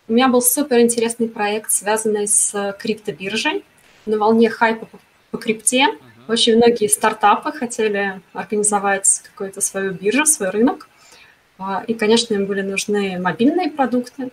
у 0.09 0.13
меня 0.13 0.27
был 0.27 0.43
супер 0.43 0.81
интересный 0.81 1.29
проект, 1.29 1.71
связанный 1.71 2.27
с 2.27 2.77
криптобиржей. 2.81 3.65
На 4.05 4.19
волне 4.19 4.51
хайпа 4.51 4.89
по, 5.33 5.39
крипте 5.39 5.89
очень 6.29 6.57
многие 6.57 6.87
стартапы 6.89 7.53
хотели 7.53 8.21
организовать 8.33 9.23
какую-то 9.25 9.61
свою 9.61 9.93
биржу, 9.93 10.25
свой 10.25 10.51
рынок. 10.51 10.89
А, 11.59 11.83
и, 11.87 11.95
конечно, 11.95 12.35
им 12.35 12.47
были 12.47 12.63
нужны 12.63 13.19
мобильные 13.19 13.71
продукты. 13.71 14.31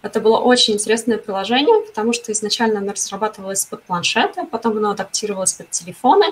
Это 0.00 0.20
было 0.20 0.38
очень 0.38 0.74
интересное 0.74 1.18
приложение, 1.18 1.84
потому 1.86 2.12
что 2.12 2.32
изначально 2.32 2.78
оно 2.78 2.92
разрабатывалось 2.92 3.66
под 3.66 3.82
планшеты, 3.84 4.44
потом 4.46 4.78
оно 4.78 4.90
адаптировалось 4.90 5.52
под 5.52 5.70
телефоны. 5.70 6.26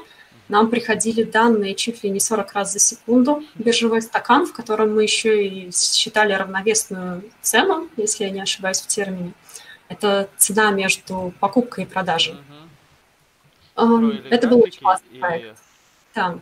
Нам 0.49 0.69
приходили 0.69 1.23
данные 1.23 1.77
чуть 1.77 2.03
ли 2.03 2.11
не 2.11 2.19
40 2.19 2.53
раз 2.55 2.73
за 2.73 2.81
секунду, 2.81 3.45
биржевой 3.55 4.03
стакан, 4.03 4.47
в 4.47 4.53
котором 4.53 4.95
мы 4.95 5.05
еще 5.05 5.47
и 5.47 5.71
считали 5.73 6.33
равновесную 6.33 7.23
цену, 7.43 7.89
если 7.97 8.25
я 8.25 8.31
не 8.31 8.41
ошибаюсь 8.41 8.81
в 8.81 8.89
термине. 8.89 9.33
Это 9.89 10.29
цена 10.37 10.71
между 10.73 11.33
покупкой 11.39 11.85
и 11.85 11.87
продажей. 11.87 12.35
Угу. 13.77 14.13
Это 14.31 14.49
был 14.49 14.61
очень 14.61 14.81
классный 14.81 15.17
и... 15.17 15.21
проект. 15.21 15.59
Да. 16.15 16.39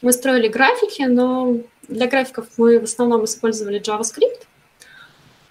Мы 0.00 0.12
строили 0.12 0.48
графики, 0.48 1.02
но 1.02 1.56
для 1.88 2.06
графиков 2.06 2.46
мы 2.56 2.78
в 2.78 2.84
основном 2.84 3.24
использовали 3.24 3.80
JavaScript 3.80 4.46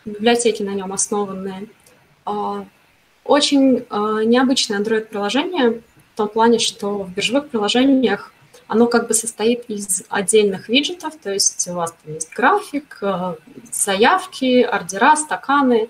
библиотеки 0.06 0.64
на 0.64 0.72
нем 0.74 0.94
основанные. 0.94 1.68
А, 2.26 2.66
очень 3.24 3.86
а, 3.90 4.24
необычное 4.24 4.80
Android-приложение 4.80 5.82
в 6.14 6.18
том 6.18 6.30
плане, 6.30 6.60
что 6.60 7.04
в 7.04 7.14
биржевых 7.14 7.50
приложениях 7.50 8.32
оно 8.68 8.88
как 8.88 9.08
бы 9.08 9.14
состоит 9.14 9.66
из 9.70 10.04
отдельных 10.10 10.68
виджетов, 10.68 11.16
то 11.18 11.32
есть 11.32 11.68
у 11.70 11.74
вас 11.74 11.96
там 12.04 12.14
есть 12.14 12.34
график, 12.34 12.98
а, 13.02 13.36
заявки, 13.72 14.62
ордера, 14.62 15.16
стаканы, 15.16 15.90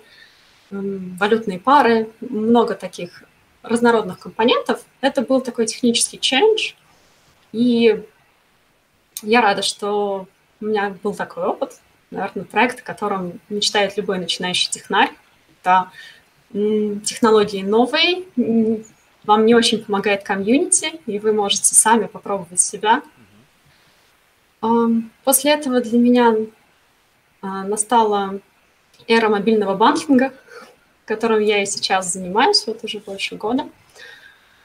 валютные 0.70 1.60
пары, 1.60 2.10
много 2.20 2.76
таких 2.76 3.24
разнородных 3.68 4.20
компонентов. 4.20 4.84
Это 5.02 5.22
был 5.22 5.42
такой 5.42 5.66
технический 5.66 6.20
челлендж, 6.20 6.74
и 7.52 8.04
я 9.22 9.42
рада, 9.42 9.62
что 9.62 10.28
у 10.60 10.66
меня 10.66 10.96
был 11.04 11.14
такой 11.14 11.44
опыт 11.44 11.80
наверное, 12.12 12.46
проект, 12.46 12.80
о 12.80 12.84
котором 12.84 13.40
мечтает 13.50 13.98
любой 13.98 14.20
начинающий 14.20 14.70
технарь. 14.72 15.12
Это 15.62 15.92
технологии 16.52 17.62
новые, 17.62 18.24
вам 19.26 19.46
не 19.46 19.54
очень 19.54 19.84
помогает 19.84 20.24
комьюнити, 20.24 21.02
и 21.06 21.20
вы 21.20 21.34
можете 21.34 21.76
сами 21.76 22.06
попробовать 22.06 22.62
себя. 22.62 23.04
После 25.26 25.52
этого 25.52 25.82
для 25.82 26.00
меня 26.00 26.36
а, 27.42 27.64
настала 27.64 28.40
эра 29.08 29.30
мобильного 29.30 29.76
банкинга, 29.76 30.34
которым 31.08 31.40
я 31.40 31.64
и 31.64 31.66
сейчас 31.66 32.12
занимаюсь 32.12 32.68
вот 32.68 32.84
уже 32.84 33.00
больше 33.00 33.36
года. 33.36 33.68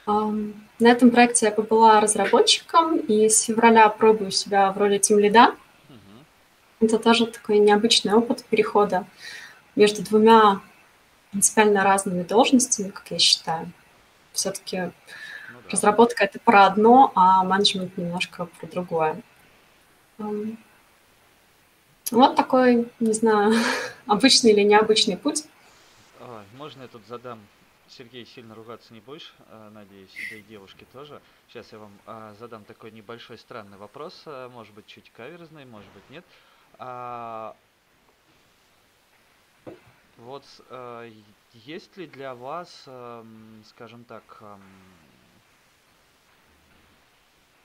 На 0.05 0.89
этом 0.91 1.11
проекте 1.11 1.45
я 1.45 1.51
побыла 1.51 2.01
разработчиком, 2.01 2.97
и 2.97 3.29
с 3.29 3.41
февраля 3.43 3.87
пробую 3.89 4.31
себя 4.31 4.71
в 4.71 4.77
роли 4.77 4.97
тимлида. 4.97 5.55
Это 6.81 6.99
тоже 6.99 7.27
такой 7.27 7.59
необычный 7.59 8.13
опыт 8.13 8.43
перехода 8.43 9.05
между 9.77 10.03
двумя 10.03 10.59
принципиально 11.31 11.83
разными 11.83 12.23
должностями, 12.23 12.89
как 12.89 13.09
я 13.09 13.19
считаю. 13.19 13.71
Все-таки 14.33 14.77
ну, 14.77 14.91
да. 15.63 15.69
разработка 15.69 16.25
это 16.25 16.39
про 16.39 16.65
одно, 16.65 17.13
а 17.15 17.43
менеджмент 17.45 17.97
немножко 17.97 18.45
про 18.59 18.67
другое. 18.67 19.21
Вот 22.11 22.35
такой, 22.35 22.89
не 22.99 23.13
знаю, 23.13 23.53
обычный 24.05 24.51
или 24.51 24.61
необычный 24.63 25.15
путь. 25.15 25.45
Можно 26.53 26.83
я 26.83 26.87
тут 26.87 27.03
задам 27.07 27.39
Сергей, 27.87 28.25
сильно 28.25 28.53
ругаться 28.53 28.93
не 28.93 28.99
будешь, 28.99 29.33
э, 29.47 29.69
надеюсь, 29.73 30.13
да 30.29 30.35
и 30.37 30.43
девушки 30.43 30.85
тоже. 30.93 31.19
Сейчас 31.47 31.71
я 31.71 31.79
вам 31.79 31.91
а, 32.05 32.33
задам 32.35 32.63
такой 32.63 32.91
небольшой 32.91 33.39
странный 33.39 33.77
вопрос, 33.77 34.23
э, 34.25 34.47
может 34.49 34.73
быть, 34.73 34.85
чуть 34.85 35.11
каверзный, 35.11 35.65
может 35.65 35.91
быть, 35.93 36.09
нет. 36.11 36.23
А, 36.77 37.55
вот 40.17 40.45
а, 40.69 41.09
есть 41.53 41.97
ли 41.97 42.05
для 42.05 42.35
вас, 42.35 42.87
скажем 43.65 44.05
так, 44.05 44.43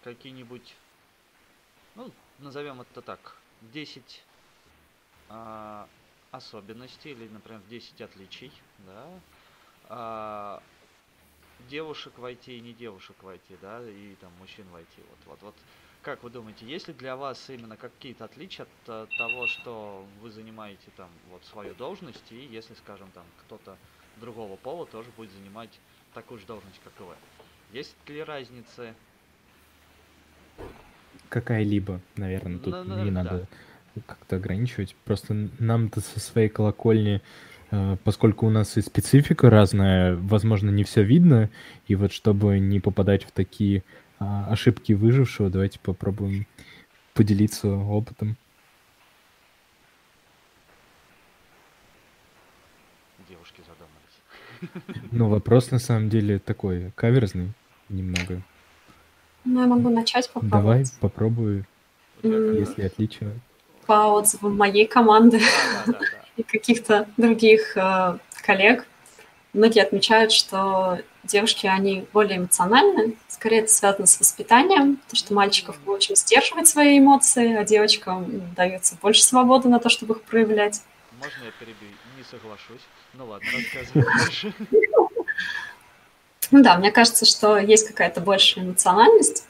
какие-нибудь, 0.02 0.74
ну, 1.94 2.10
назовем 2.38 2.80
это 2.80 3.02
так, 3.02 3.36
10 3.60 4.24
а, 5.28 5.88
особенностей 6.30 7.10
или, 7.10 7.28
например, 7.28 7.60
10 7.68 8.00
отличий, 8.00 8.52
да, 8.86 9.06
а, 9.88 10.62
девушек 11.68 12.18
войти 12.18 12.58
и 12.58 12.60
не 12.60 12.72
девушек 12.72 13.16
войти, 13.22 13.56
да, 13.60 13.82
и 13.88 14.14
там 14.20 14.30
мужчин 14.38 14.66
войти. 14.72 15.00
Вот, 15.08 15.18
вот, 15.26 15.42
вот. 15.42 15.54
Как 16.02 16.22
вы 16.22 16.30
думаете, 16.30 16.64
есть 16.64 16.86
ли 16.88 16.94
для 16.94 17.16
вас 17.16 17.50
именно 17.50 17.76
какие-то 17.76 18.24
отличия 18.24 18.64
от 18.64 18.88
э, 18.88 19.06
того, 19.18 19.46
что 19.48 20.06
вы 20.22 20.30
занимаете 20.30 20.90
там 20.96 21.10
вот 21.30 21.44
свою 21.44 21.74
должность, 21.74 22.30
и 22.30 22.36
если, 22.36 22.74
скажем, 22.74 23.10
там 23.10 23.24
кто-то 23.40 23.76
другого 24.16 24.56
пола 24.56 24.86
тоже 24.86 25.10
будет 25.16 25.32
занимать 25.32 25.80
такую 26.14 26.38
же 26.38 26.46
должность, 26.46 26.80
как 26.84 26.92
и 27.00 27.02
вы? 27.02 27.14
Есть 27.72 27.96
ли 28.06 28.22
разницы? 28.22 28.94
Какая-либо, 31.28 32.00
наверное, 32.16 32.58
тут 32.58 32.74
ну, 32.86 33.04
не 33.04 33.10
да. 33.10 33.22
надо 33.22 33.48
как-то 34.06 34.36
ограничивать. 34.36 34.96
Просто 35.04 35.48
нам-то 35.58 36.00
со 36.00 36.20
своей 36.20 36.48
колокольни 36.48 37.20
Э, 37.70 37.96
поскольку 38.04 38.46
у 38.46 38.50
нас 38.50 38.76
и 38.76 38.80
специфика 38.80 39.50
разная, 39.50 40.16
возможно, 40.16 40.70
не 40.70 40.84
все 40.84 41.02
видно, 41.02 41.50
и 41.86 41.94
вот 41.94 42.12
чтобы 42.12 42.58
не 42.58 42.80
попадать 42.80 43.24
в 43.24 43.30
такие 43.30 43.84
а, 44.18 44.46
ошибки 44.50 44.94
выжившего, 44.94 45.50
давайте 45.50 45.78
попробуем 45.78 46.46
поделиться 47.14 47.68
опытом. 47.68 48.36
Девушки 53.28 53.60
задумались. 53.60 55.08
Ну, 55.12 55.28
вопрос 55.28 55.70
на 55.70 55.78
самом 55.78 56.08
деле 56.08 56.38
такой 56.38 56.90
каверзный 56.94 57.52
немного. 57.88 58.42
Ну, 59.44 59.60
я 59.60 59.66
могу 59.66 59.90
начать 59.90 60.30
попробовать. 60.30 60.50
Давай, 60.50 60.84
попробуй, 61.00 61.64
mm. 62.22 62.58
если 62.60 62.82
отличия. 62.82 63.32
По 63.88 64.12
отзывам 64.12 64.56
моей 64.56 64.86
команды. 64.86 65.40
Да, 65.86 65.92
да, 65.92 65.98
да 65.98 66.06
и 66.38 66.44
каких-то 66.44 67.08
других 67.16 67.76
э, 67.76 68.18
коллег, 68.42 68.86
многие 69.52 69.82
отмечают, 69.82 70.32
что 70.32 71.00
девушки, 71.24 71.66
они 71.66 72.06
более 72.12 72.38
эмоциональны, 72.38 73.16
скорее 73.28 73.62
это 73.62 73.72
связано 73.72 74.06
с 74.06 74.18
воспитанием, 74.20 74.96
потому 74.96 75.16
что 75.16 75.34
мальчиков 75.34 75.76
очень 75.84 76.16
сдерживать 76.16 76.68
свои 76.68 76.98
эмоции, 76.98 77.54
а 77.56 77.64
девочкам 77.64 78.54
дается 78.54 78.96
больше 79.02 79.24
свободы 79.24 79.68
на 79.68 79.80
то, 79.80 79.88
чтобы 79.88 80.14
их 80.14 80.22
проявлять. 80.22 80.80
Можно 81.18 81.44
я 81.44 81.50
перебью? 81.58 81.88
Не 82.16 82.24
соглашусь. 82.24 82.86
Ну 83.14 83.26
ладно, 83.26 83.48
рассказывай 83.52 84.04
дальше. 84.04 84.54
Ну 86.50 86.62
да, 86.62 86.78
мне 86.78 86.90
кажется, 86.90 87.26
что 87.26 87.58
есть 87.58 87.88
какая-то 87.88 88.22
большая 88.22 88.64
эмоциональность. 88.64 89.46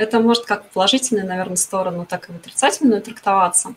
А, 0.00 0.02
это 0.02 0.20
может 0.20 0.44
как 0.44 0.64
в 0.64 0.68
положительную, 0.70 1.26
наверное, 1.26 1.56
сторону, 1.56 2.06
так 2.06 2.28
и 2.28 2.32
в 2.32 2.36
отрицательную 2.36 3.02
трактоваться 3.02 3.74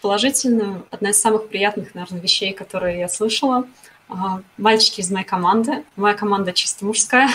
положительную. 0.00 0.86
Одна 0.90 1.10
из 1.10 1.20
самых 1.20 1.48
приятных, 1.48 1.94
наверное, 1.94 2.20
вещей, 2.20 2.52
которые 2.52 2.98
я 3.00 3.08
слышала. 3.08 3.66
Мальчики 4.58 5.00
из 5.00 5.10
моей 5.10 5.24
команды, 5.24 5.82
моя 5.96 6.14
команда 6.14 6.52
чисто 6.52 6.84
мужская, 6.84 7.30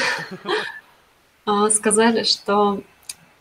а, 1.47 1.71
сказали, 1.71 2.21
что 2.21 2.83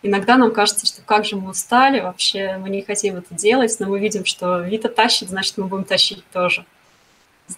иногда 0.02 0.38
нам 0.38 0.50
кажется, 0.50 0.86
что 0.86 1.02
как 1.02 1.26
же 1.26 1.36
мы 1.36 1.50
устали, 1.50 2.00
вообще 2.00 2.56
мы 2.56 2.70
не 2.70 2.80
хотим 2.80 3.16
это 3.16 3.34
делать, 3.34 3.76
но 3.80 3.86
мы 3.86 4.00
видим, 4.00 4.24
что 4.24 4.60
Вита 4.60 4.88
тащит, 4.88 5.28
значит, 5.28 5.58
мы 5.58 5.66
будем 5.66 5.84
тащить 5.84 6.24
тоже. 6.30 6.64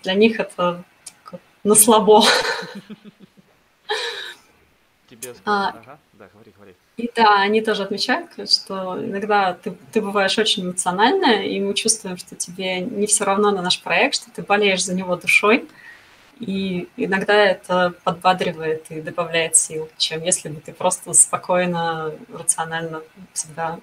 Для 0.03 0.15
них 0.15 0.41
это 0.41 0.83
на 1.63 1.77
слабо. 1.77 2.25
Тебе 5.09 5.35
а, 5.45 5.69
ага, 5.69 5.99
да, 6.15 6.29
говори, 6.33 6.53
говори. 6.57 6.75
И 7.00 7.11
да, 7.16 7.40
они 7.40 7.62
тоже 7.62 7.85
отмечают, 7.85 8.30
что 8.50 9.02
иногда 9.02 9.54
ты, 9.54 9.75
ты 9.90 10.02
бываешь 10.02 10.37
очень 10.37 10.64
эмоциональная, 10.64 11.45
и 11.45 11.59
мы 11.59 11.73
чувствуем, 11.73 12.19
что 12.19 12.37
тебе 12.37 12.80
не 12.80 13.07
все 13.07 13.25
равно 13.25 13.50
на 13.50 13.62
наш 13.62 13.80
проект, 13.80 14.16
что 14.16 14.30
ты 14.30 14.42
болеешь 14.42 14.85
за 14.85 14.95
него 14.95 15.16
душой. 15.16 15.66
И 16.40 16.88
иногда 16.99 17.35
это 17.35 17.95
подбадривает 18.04 18.90
и 18.90 19.01
добавляет 19.01 19.57
сил, 19.57 19.88
чем 19.96 20.22
если 20.22 20.51
бы 20.51 20.61
ты 20.61 20.75
просто 20.75 21.14
спокойно, 21.14 22.12
рационально 22.31 23.01
всегда 23.33 23.81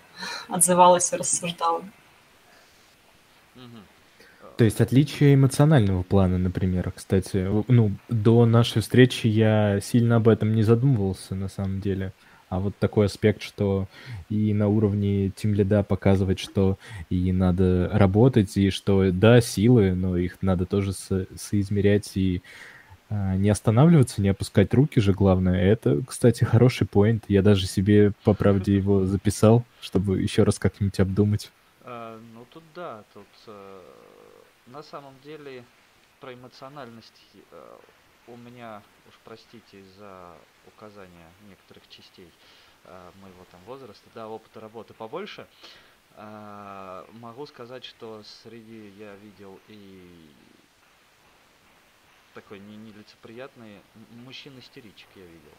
отзывалась 0.48 1.12
и 1.12 1.16
рассуждала. 1.16 1.84
То 4.58 4.64
есть 4.64 4.80
отличие 4.80 5.34
эмоционального 5.34 6.04
плана, 6.04 6.38
например, 6.38 6.92
кстати. 6.96 7.48
Ну, 7.68 7.92
до 8.10 8.46
нашей 8.46 8.84
встречи 8.84 9.26
я 9.26 9.80
сильно 9.82 10.18
об 10.18 10.28
этом 10.28 10.54
не 10.54 10.62
задумывался, 10.62 11.34
на 11.34 11.48
самом 11.48 11.82
деле. 11.82 12.14
А 12.50 12.60
вот 12.60 12.78
такой 12.78 13.08
аспект, 13.08 13.42
что 13.42 13.88
и 14.30 14.54
на 14.54 14.70
уровне 14.70 15.30
тимлида 15.30 15.84
показывать, 15.84 16.40
что 16.40 16.78
и 17.10 17.32
надо 17.34 17.90
работать, 17.92 18.56
и 18.56 18.70
что, 18.70 19.12
да, 19.12 19.42
силы, 19.42 19.94
но 19.94 20.16
их 20.18 20.38
надо 20.42 20.66
тоже 20.66 20.94
со- 20.94 21.28
соизмерять 21.36 22.16
и 22.16 22.42
а, 23.10 23.36
не 23.36 23.50
останавливаться, 23.50 24.22
не 24.22 24.30
опускать 24.30 24.74
руки 24.74 25.00
же, 25.00 25.14
главное. 25.14 25.62
Это, 25.62 26.02
кстати, 26.08 26.44
хороший 26.46 26.88
поинт. 26.88 27.26
Я 27.28 27.42
даже 27.42 27.68
себе, 27.68 28.14
по 28.24 28.34
правде, 28.34 28.76
его 28.76 29.06
записал, 29.06 29.64
чтобы 29.82 30.22
еще 30.22 30.44
раз 30.44 30.58
как-нибудь 30.58 31.00
обдумать. 31.00 31.52
А, 31.84 32.18
ну, 32.34 32.46
тут 32.50 32.64
да, 32.76 33.04
тут 33.14 33.28
э, 33.48 33.80
на 34.68 34.84
самом 34.84 35.14
деле 35.24 35.64
про 36.20 36.34
эмоциональность 36.34 37.22
э, 37.52 37.76
у 38.28 38.36
меня, 38.36 38.84
уж 39.08 39.16
простите 39.24 39.84
за 39.98 40.36
указания 40.68 41.32
некоторых 41.48 41.88
частей 41.90 42.32
э, 42.84 43.12
моего 43.22 43.46
там 43.52 43.62
возраста, 43.66 44.10
да, 44.14 44.28
опыта 44.28 44.60
работы 44.60 44.94
побольше, 44.94 45.48
э, 46.16 47.06
могу 47.14 47.46
сказать, 47.46 47.86
что 47.86 48.24
среди 48.44 48.90
я 48.98 49.16
видел 49.16 49.60
и 49.68 50.30
такой 52.34 52.60
не 52.60 52.78
нелицеприятный 52.78 53.82
мужчина-истеричек 54.12 55.08
я 55.16 55.26
видел. 55.26 55.58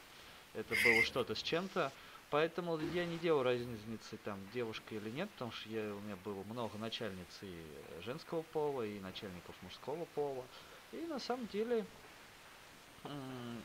Это 0.55 0.75
было 0.85 1.03
что-то 1.03 1.35
с 1.35 1.43
чем-то, 1.43 1.91
поэтому 2.31 2.79
я 2.79 3.05
не 3.05 3.19
делал 3.19 3.43
разницы 3.43 4.17
там 4.25 4.39
девушка 4.55 4.95
или 4.95 5.11
нет, 5.11 5.29
потому 5.31 5.51
что 5.53 5.69
я, 5.71 5.93
у 5.93 6.01
меня 6.01 6.17
было 6.25 6.43
много 6.45 6.79
начальниц 6.79 7.27
и 7.43 7.67
женского 8.03 8.43
пола, 8.43 8.83
и 8.83 9.01
начальников 9.01 9.57
мужского 9.63 10.05
пола. 10.15 10.45
И 10.93 10.99
на 11.07 11.19
самом 11.19 11.49
деле 11.49 11.85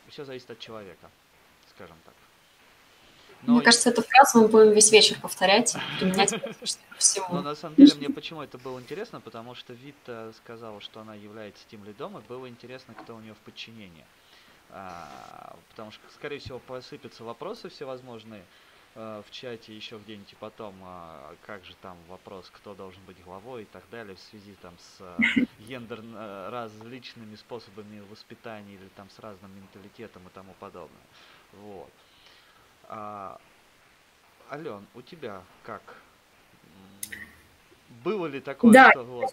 все 0.08 0.24
зависит 0.24 0.50
от 0.50 0.58
человека, 0.58 1.10
скажем 1.74 1.96
так. 2.04 2.14
Но 3.46 3.54
мне 3.54 3.62
кажется, 3.62 3.90
эту 3.90 4.02
фразу 4.02 4.40
мы 4.40 4.48
будем 4.48 4.72
весь 4.72 4.90
вечер 4.90 5.20
повторять, 5.20 5.76
применять 5.98 6.34
всему. 6.98 7.26
Но 7.30 7.42
на 7.42 7.54
самом 7.54 7.76
деле 7.76 7.94
мне 7.94 8.08
почему 8.08 8.42
это 8.42 8.56
было 8.58 8.80
интересно, 8.80 9.20
потому 9.20 9.54
что 9.54 9.74
Вита 9.74 10.32
сказала, 10.32 10.80
что 10.80 11.00
она 11.00 11.14
является 11.14 11.62
тем 11.70 11.84
лидом, 11.84 12.16
и 12.18 12.22
было 12.22 12.48
интересно, 12.48 12.94
кто 12.94 13.16
у 13.16 13.20
нее 13.20 13.34
в 13.34 13.38
подчинении. 13.38 14.04
А, 14.70 15.56
потому 15.70 15.90
что, 15.90 16.02
скорее 16.14 16.38
всего, 16.38 16.58
посыпятся 16.58 17.22
вопросы 17.22 17.68
всевозможные 17.68 18.44
в 18.94 19.24
чате 19.30 19.74
еще 19.74 19.98
где-нибудь 19.98 20.36
потом, 20.38 20.74
а, 20.84 21.34
как 21.46 21.64
же 21.64 21.74
там 21.82 21.96
вопрос, 22.08 22.48
кто 22.52 22.74
должен 22.74 23.02
быть 23.06 23.16
главой 23.24 23.62
и 23.62 23.66
так 23.66 23.82
далее 23.90 24.14
в 24.14 24.20
связи 24.20 24.54
там 24.62 24.72
с 24.78 25.00
э, 25.00 25.44
гендер 25.66 26.00
э, 26.00 26.48
различными 26.50 27.34
способами 27.34 28.02
воспитания 28.08 28.74
или 28.74 28.88
там 28.94 29.10
с 29.10 29.18
разным 29.18 29.50
менталитетом 29.56 30.22
и 30.26 30.30
тому 30.32 30.54
подобное. 30.60 31.02
Вот. 31.54 31.90
А, 32.84 33.40
Ален, 34.52 34.86
у 34.94 35.02
тебя 35.02 35.42
как? 35.64 35.82
Было 38.04 38.26
ли 38.26 38.40
такое, 38.40 38.72
да. 38.72 38.90
что 38.92 39.02
вот... 39.02 39.32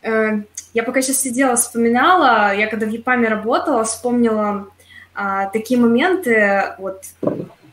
Э, 0.00 0.42
я 0.72 0.84
пока 0.84 1.02
сейчас 1.02 1.18
сидела, 1.18 1.56
вспоминала, 1.56 2.54
я 2.54 2.66
когда 2.66 2.86
в 2.86 2.90
ЕПАМе 2.90 3.28
работала, 3.28 3.84
вспомнила 3.84 4.70
а, 5.12 5.50
такие 5.50 5.78
моменты, 5.78 6.74
вот, 6.78 7.04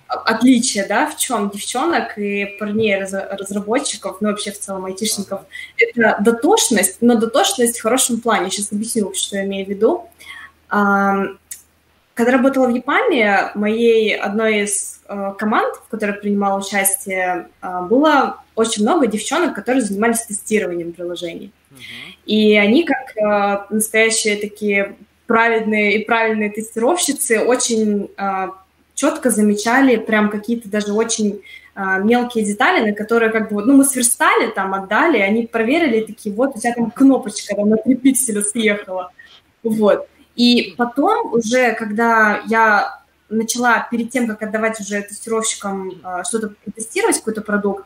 отличия, 0.07 0.87
да, 0.87 1.07
в 1.07 1.17
чем 1.17 1.49
девчонок 1.49 2.17
и 2.17 2.45
парней 2.59 2.97
разработчиков, 2.97 4.17
ну, 4.21 4.29
вообще 4.29 4.51
в 4.51 4.59
целом 4.59 4.85
айтишников, 4.85 5.41
это 5.77 6.17
дотошность, 6.21 6.97
но 7.01 7.15
дотошность 7.15 7.79
в 7.79 7.83
хорошем 7.83 8.21
плане. 8.21 8.49
Сейчас 8.49 8.71
объясню, 8.71 9.13
что 9.13 9.37
я 9.37 9.45
имею 9.45 9.65
в 9.65 9.69
виду. 9.69 10.09
Когда 12.17 12.31
работала 12.31 12.65
в 12.65 12.73
ЕПАМе, 12.73 13.51
моей 13.53 14.17
одной 14.17 14.61
из 14.63 15.01
э, 15.07 15.33
команд, 15.37 15.75
в 15.75 15.87
которой 15.89 16.13
принимала 16.13 16.59
участие, 16.59 17.49
э, 17.61 17.81
было 17.83 18.41
очень 18.55 18.81
много 18.81 19.05
девчонок, 19.05 19.53
которые 19.53 19.83
занимались 19.83 20.23
тестированием 20.23 20.93
приложений. 20.93 21.51
И 22.25 22.57
они, 22.57 22.85
как 22.85 23.15
э, 23.15 23.67
настоящие 23.71 24.37
такие 24.37 24.95
праведные 25.27 25.99
и 25.99 26.05
правильные 26.05 26.49
тестировщицы, 26.49 27.41
очень 27.41 28.09
четко 28.97 29.29
замечали 29.29 29.95
прям 29.95 30.29
какие-то 30.29 30.67
даже 30.69 30.91
очень 30.91 31.41
э, 31.75 31.81
мелкие 32.03 32.43
детали, 32.43 32.89
на 32.89 32.95
которые 32.95 33.31
как 33.31 33.51
бы, 33.51 33.63
ну, 33.63 33.77
мы 33.77 33.85
сверстали, 33.85 34.49
там, 34.49 34.73
отдали, 34.73 35.19
они 35.19 35.45
проверили, 35.45 36.05
такие, 36.05 36.33
вот, 36.35 36.55
у 36.55 36.59
тебя 36.59 36.73
там 36.73 36.91
кнопочка 36.91 37.55
там, 37.55 37.69
на 37.69 37.77
3 37.77 37.95
пикселя 37.95 38.41
съехала. 38.41 39.11
Вот. 39.63 40.07
И 40.35 40.73
потом 40.77 41.33
уже, 41.33 41.73
когда 41.75 42.41
я 42.47 43.01
начала 43.29 43.87
перед 43.91 44.09
тем, 44.09 44.27
как 44.27 44.41
отдавать 44.41 44.79
уже 44.79 45.01
тестировщикам 45.01 45.91
э, 46.03 46.23
что-то 46.27 46.55
тестировать, 46.75 47.19
какой-то 47.19 47.41
продукт, 47.41 47.85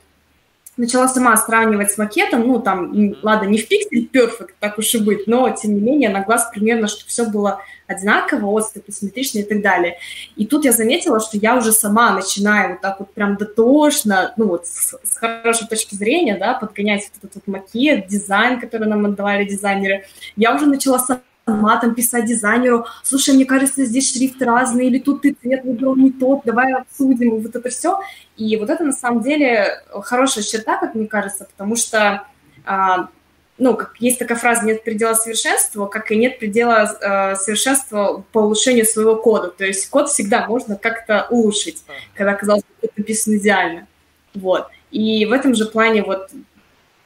начала 0.81 1.07
сама 1.07 1.37
сравнивать 1.37 1.91
с 1.91 1.97
макетом, 1.97 2.47
ну, 2.47 2.59
там, 2.59 3.15
ладно, 3.21 3.47
не 3.47 3.59
в 3.59 3.67
пиксель 3.67 4.07
перфект, 4.07 4.55
так 4.59 4.77
уж 4.79 4.93
и 4.95 4.97
быть, 4.97 5.27
но, 5.27 5.49
тем 5.51 5.75
не 5.75 5.79
менее, 5.79 6.09
на 6.09 6.21
глаз 6.21 6.49
примерно, 6.51 6.87
чтобы 6.87 7.07
все 7.07 7.25
было 7.25 7.61
одинаково, 7.85 8.47
отступы 8.47 8.91
симметричные 8.91 9.43
и 9.43 9.47
так 9.47 9.61
далее. 9.61 9.97
И 10.35 10.45
тут 10.45 10.65
я 10.65 10.71
заметила, 10.71 11.19
что 11.19 11.37
я 11.37 11.55
уже 11.55 11.71
сама 11.71 12.11
начинаю 12.11 12.71
вот 12.71 12.81
так 12.81 12.99
вот 12.99 13.13
прям 13.13 13.37
дотошно, 13.37 14.33
ну, 14.37 14.47
вот 14.47 14.65
с, 14.65 14.97
с 15.03 15.17
хорошей 15.17 15.67
точки 15.67 15.93
зрения, 15.93 16.35
да, 16.37 16.55
подгонять 16.55 17.09
вот 17.13 17.29
этот 17.29 17.43
вот 17.45 17.47
макет, 17.47 18.07
дизайн, 18.07 18.59
который 18.59 18.87
нам 18.87 19.05
отдавали 19.05 19.45
дизайнеры. 19.45 20.05
Я 20.35 20.55
уже 20.55 20.65
начала 20.65 20.97
сама 20.97 21.21
матом 21.55 21.95
писать 21.95 22.25
дизайнеру, 22.25 22.85
слушай, 23.03 23.33
мне 23.33 23.45
кажется, 23.45 23.85
здесь 23.85 24.13
шрифт 24.13 24.41
разный, 24.41 24.87
или 24.87 24.99
тут 24.99 25.21
ты 25.21 25.35
цвет 25.41 25.63
выбрал 25.63 25.95
не 25.95 26.11
тот, 26.11 26.41
давай 26.45 26.73
обсудим, 26.73 27.41
вот 27.41 27.55
это 27.55 27.69
все. 27.69 27.99
И 28.37 28.55
вот 28.57 28.69
это 28.69 28.83
на 28.83 28.93
самом 28.93 29.21
деле 29.21 29.83
хорошая 30.03 30.43
черта, 30.43 30.77
как 30.77 30.95
мне 30.95 31.07
кажется, 31.07 31.45
потому 31.45 31.75
что, 31.75 32.23
а, 32.65 33.09
ну, 33.57 33.75
как 33.75 33.95
есть 33.99 34.19
такая 34.19 34.37
фраза, 34.37 34.65
нет 34.65 34.83
предела 34.83 35.13
совершенства, 35.13 35.85
как 35.85 36.11
и 36.11 36.15
нет 36.15 36.39
предела 36.39 36.81
а, 36.81 37.35
совершенства 37.35 38.23
по 38.31 38.39
улучшению 38.39 38.85
своего 38.85 39.15
кода. 39.15 39.49
То 39.49 39.65
есть 39.65 39.89
код 39.89 40.09
всегда 40.09 40.47
можно 40.47 40.75
как-то 40.75 41.27
улучшить, 41.29 41.83
когда, 42.15 42.33
казалось 42.33 42.63
бы, 42.63 42.69
это 42.81 42.93
написано 42.97 43.35
идеально. 43.35 43.87
Вот. 44.33 44.67
И 44.91 45.25
в 45.25 45.31
этом 45.31 45.55
же 45.55 45.65
плане 45.65 46.03
вот 46.03 46.29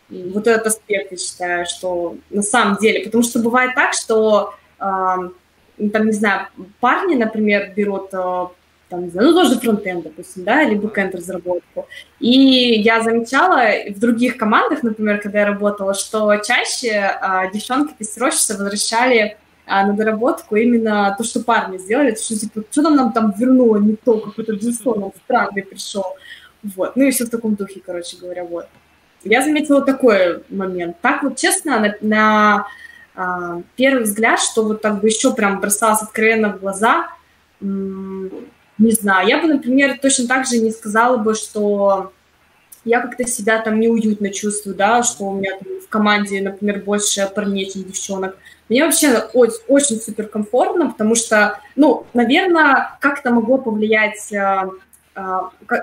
вот 0.10 0.48
этот 0.48 0.68
аспект, 0.68 1.12
я 1.12 1.18
считаю, 1.18 1.66
что 1.66 2.18
на 2.30 2.42
самом 2.42 2.78
деле, 2.78 3.06
потому 3.06 3.24
что 3.24 3.40
бывает 3.40 3.76
так, 3.76 3.94
что 3.94 4.54
э, 4.80 4.84
там, 4.84 6.06
не 6.06 6.12
знаю, 6.12 6.48
парни, 6.80 7.16
например, 7.16 7.74
берут 7.76 8.14
э, 8.14 8.48
там, 8.90 9.04
не 9.04 9.10
знаю, 9.10 9.30
ну, 9.30 9.34
тоже 9.34 9.60
фронтенд, 9.60 10.04
допустим, 10.04 10.44
да, 10.44 10.62
или 10.62 10.76
бэкенд 10.76 11.16
разработку. 11.16 11.88
И 12.20 12.30
я 12.82 13.02
замечала 13.02 13.64
в 13.90 14.00
других 14.00 14.38
командах, 14.38 14.84
например, 14.84 15.20
когда 15.20 15.40
я 15.40 15.46
работала, 15.48 15.94
что 15.94 16.36
чаще 16.38 16.90
э, 16.90 17.52
девчонки-тестировщицы 17.52 18.58
возвращали 18.58 19.38
а, 19.68 19.88
на 19.88 19.94
доработку 19.94 20.56
именно 20.56 21.16
то, 21.18 21.24
что 21.24 21.40
парни 21.40 21.80
сделали, 21.80 22.12
то, 22.12 22.22
что, 22.22 22.40
типа, 22.40 22.64
что 22.70 22.82
нам, 22.84 22.96
нам 22.96 23.12
там 23.12 23.34
вернуло 23.38 23.78
не 23.78 23.96
то, 23.96 24.20
какой-то 24.20 24.54
нам 24.54 25.12
странный 25.24 25.64
пришел. 25.64 26.06
Вот, 26.62 26.96
ну 26.96 27.04
и 27.04 27.12
все 27.12 27.26
в 27.26 27.30
таком 27.30 27.56
духе, 27.56 27.82
короче 27.84 28.18
говоря, 28.18 28.44
вот. 28.44 28.68
Я 29.26 29.42
заметила 29.42 29.82
такой 29.82 30.44
момент. 30.50 30.98
Так 31.02 31.24
вот, 31.24 31.36
честно, 31.38 31.80
на, 31.80 31.96
на 32.02 32.68
а, 33.16 33.62
первый 33.76 34.04
взгляд, 34.04 34.40
что 34.40 34.64
вот 34.64 34.82
так 34.82 35.02
бы 35.02 35.08
еще 35.08 35.34
прям 35.34 35.60
бросалось 35.60 36.04
откровенно 36.04 36.50
в 36.54 36.60
глаза, 36.60 37.08
не 37.60 38.92
знаю. 38.92 39.28
Я 39.28 39.42
бы, 39.42 39.48
например, 39.48 39.98
точно 40.00 40.28
так 40.28 40.46
же 40.46 40.60
не 40.60 40.72
сказала 40.72 41.18
бы, 41.18 41.34
что 41.34 42.14
я 42.84 43.00
как-то 43.00 43.26
себя 43.26 43.60
там 43.60 43.80
неуютно 43.80 44.30
чувствую, 44.30 44.76
да, 44.76 45.02
что 45.02 45.26
у 45.26 45.36
меня 45.36 45.58
там 45.58 45.80
в 45.80 45.90
команде, 45.90 46.42
например, 46.42 46.84
больше 46.84 47.28
парней, 47.34 47.70
чем 47.70 47.84
девчонок. 47.84 48.38
Мне 48.70 48.84
вообще 48.84 49.20
очень, 49.34 49.60
очень 49.68 50.02
супер 50.02 50.28
комфортно, 50.28 50.92
потому 50.92 51.16
что, 51.16 51.60
ну, 51.76 52.06
наверное, 52.14 52.98
как-то 53.00 53.32
могло 53.32 53.58
повлиять 53.58 54.32
а, 54.34 54.70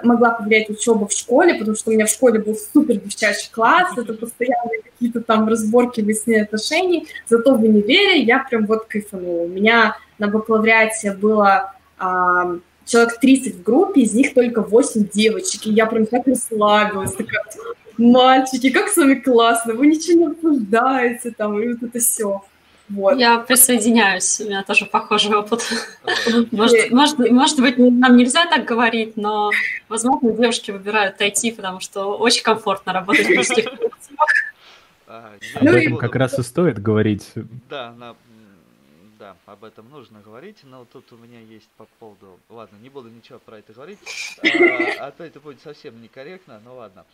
могла 0.03 0.31
повлиять 0.33 0.69
учеба 0.69 1.07
в 1.07 1.13
школе, 1.13 1.55
потому 1.55 1.77
что 1.77 1.91
у 1.91 1.95
меня 1.95 2.07
в 2.07 2.11
школе 2.11 2.41
был 2.41 2.55
супер 2.55 2.97
девчачий 2.97 3.51
класс, 3.51 3.97
это 3.97 4.13
постоянные 4.13 4.83
какие-то 4.83 5.23
там 5.23 5.49
разборки, 5.49 6.03
выяснения 6.03 6.43
отношений, 6.43 7.07
зато 7.27 7.55
в 7.55 7.63
универе 7.63 8.21
я 8.21 8.41
прям 8.41 8.67
вот 8.67 8.85
кайфанула. 8.85 9.45
У 9.45 9.49
меня 9.49 9.97
на 10.19 10.29
бакалавриате 10.29 11.13
было 11.13 11.73
а, 11.99 12.57
человек 12.85 13.19
30 13.21 13.57
в 13.57 13.63
группе, 13.63 14.03
из 14.03 14.13
них 14.13 14.35
только 14.35 14.61
8 14.61 15.09
девочек, 15.09 15.67
и 15.67 15.73
я 15.73 15.87
прям 15.87 16.07
так 16.07 16.27
расслабилась, 16.27 17.13
такая, 17.13 17.43
мальчики, 17.97 18.71
как 18.71 18.89
с 18.89 18.97
вами 18.97 19.15
классно, 19.15 19.75
вы 19.75 19.87
ничего 19.87 20.19
не 20.19 20.27
обсуждаете, 20.27 21.31
там, 21.31 21.59
и 21.59 21.69
вот 21.69 21.83
это 21.83 21.99
все. 21.99 22.43
Вот. 22.89 23.19
Я 23.19 23.39
присоединяюсь, 23.39 24.41
у 24.41 24.45
меня 24.45 24.63
тоже 24.63 24.87
похожий 24.87 25.35
опыт. 25.35 25.63
Может, 26.51 26.91
может, 26.91 27.19
может 27.19 27.61
быть, 27.61 27.79
нам 27.79 28.17
нельзя 28.17 28.47
так 28.47 28.65
говорить, 28.65 29.17
но, 29.17 29.51
возможно, 29.89 30.33
девушки 30.33 30.71
выбирают 30.71 31.21
IT, 31.21 31.55
потому 31.57 31.81
что 31.81 32.17
очень 32.17 32.43
комфортно 32.43 32.93
работать 32.93 33.27
в 33.27 33.35
мужских 33.35 33.67
Об 35.07 35.67
этом 35.67 35.97
как 35.97 36.15
раз 36.17 36.39
и 36.39 36.43
стоит 36.43 36.83
говорить. 36.83 37.33
Да, 37.71 37.93
на, 37.93 38.17
да, 39.19 39.37
об 39.47 39.63
этом 39.63 39.89
нужно 39.89 40.21
говорить, 40.21 40.59
но 40.65 40.85
тут 40.85 41.13
у 41.13 41.17
меня 41.17 41.39
есть 41.41 41.69
по 41.77 41.87
поводу... 42.01 42.41
Ладно, 42.49 42.77
не 42.83 42.89
буду 42.89 43.09
ничего 43.09 43.39
про 43.39 43.59
это 43.59 43.73
говорить, 43.73 43.99
а, 44.43 45.07
а 45.07 45.11
то 45.13 45.23
это 45.23 45.39
будет 45.39 45.63
совсем 45.63 46.03
некорректно, 46.03 46.61
но 46.65 46.75
ладно. 46.75 47.05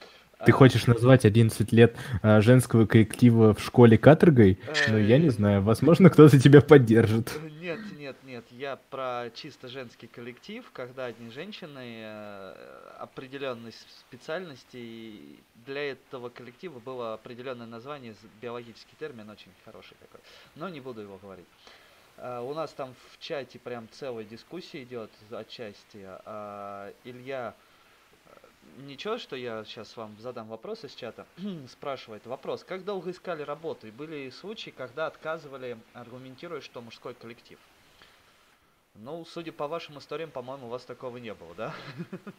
Ты 0.45 0.53
хочешь 0.53 0.87
назвать 0.87 1.25
11 1.25 1.73
лет 1.73 1.97
а, 2.23 2.41
женского 2.41 2.87
коллектива 2.87 3.55
в 3.55 3.61
школе 3.61 3.99
каторгой? 3.99 4.59
Ну, 4.89 4.97
я 4.97 5.19
не 5.19 5.31
знаю, 5.31 5.63
возможно, 5.63 6.11
кто-то 6.11 6.39
тебя 6.39 6.61
поддержит. 6.61 7.33
Нет, 7.61 7.81
нет, 7.99 8.17
нет, 8.25 8.45
я 8.53 8.79
про 8.91 9.31
чисто 9.35 9.69
женский 9.69 10.07
коллектив, 10.07 10.65
когда 10.73 11.07
одни 11.07 11.31
женщины 11.31 12.03
э, 12.03 12.55
определенной 12.99 13.73
специальности, 14.09 15.21
для 15.67 15.91
этого 15.91 16.29
коллектива 16.29 16.79
было 16.79 17.15
определенное 17.15 17.67
название, 17.67 18.15
биологический 18.41 18.95
термин 18.99 19.29
очень 19.29 19.51
хороший 19.65 19.97
такой, 20.01 20.21
но 20.55 20.69
не 20.69 20.81
буду 20.81 21.01
его 21.01 21.19
говорить. 21.21 21.47
Uh, 22.17 22.45
у 22.51 22.53
нас 22.53 22.73
там 22.73 22.95
в 23.13 23.19
чате 23.21 23.61
прям 23.61 23.89
целая 23.93 24.25
дискуссия 24.25 24.83
идет 24.83 25.11
отчасти. 25.31 26.05
Илья 27.05 27.55
Ничего, 28.87 29.19
что 29.19 29.35
я 29.35 29.65
сейчас 29.65 29.97
вам 29.97 30.17
задам 30.21 30.49
вопрос 30.49 30.85
из 30.85 30.95
чата. 30.95 31.27
Спрашивает 31.69 32.27
вопрос. 32.27 32.65
Как 32.65 32.85
долго 32.85 33.11
искали 33.11 33.43
работу? 33.43 33.87
И 33.87 33.91
были 33.91 34.31
случаи, 34.31 34.71
когда 34.71 35.07
отказывали, 35.07 35.77
аргументируя, 35.95 36.61
что 36.61 36.81
мужской 36.81 37.15
коллектив? 37.15 37.59
Ну, 38.95 39.25
судя 39.25 39.53
по 39.53 39.69
вашим 39.69 39.99
историям, 39.99 40.31
по-моему, 40.31 40.67
у 40.67 40.71
вас 40.71 40.85
такого 40.85 41.19
не 41.19 41.35
было, 41.35 41.55
да? 41.55 41.75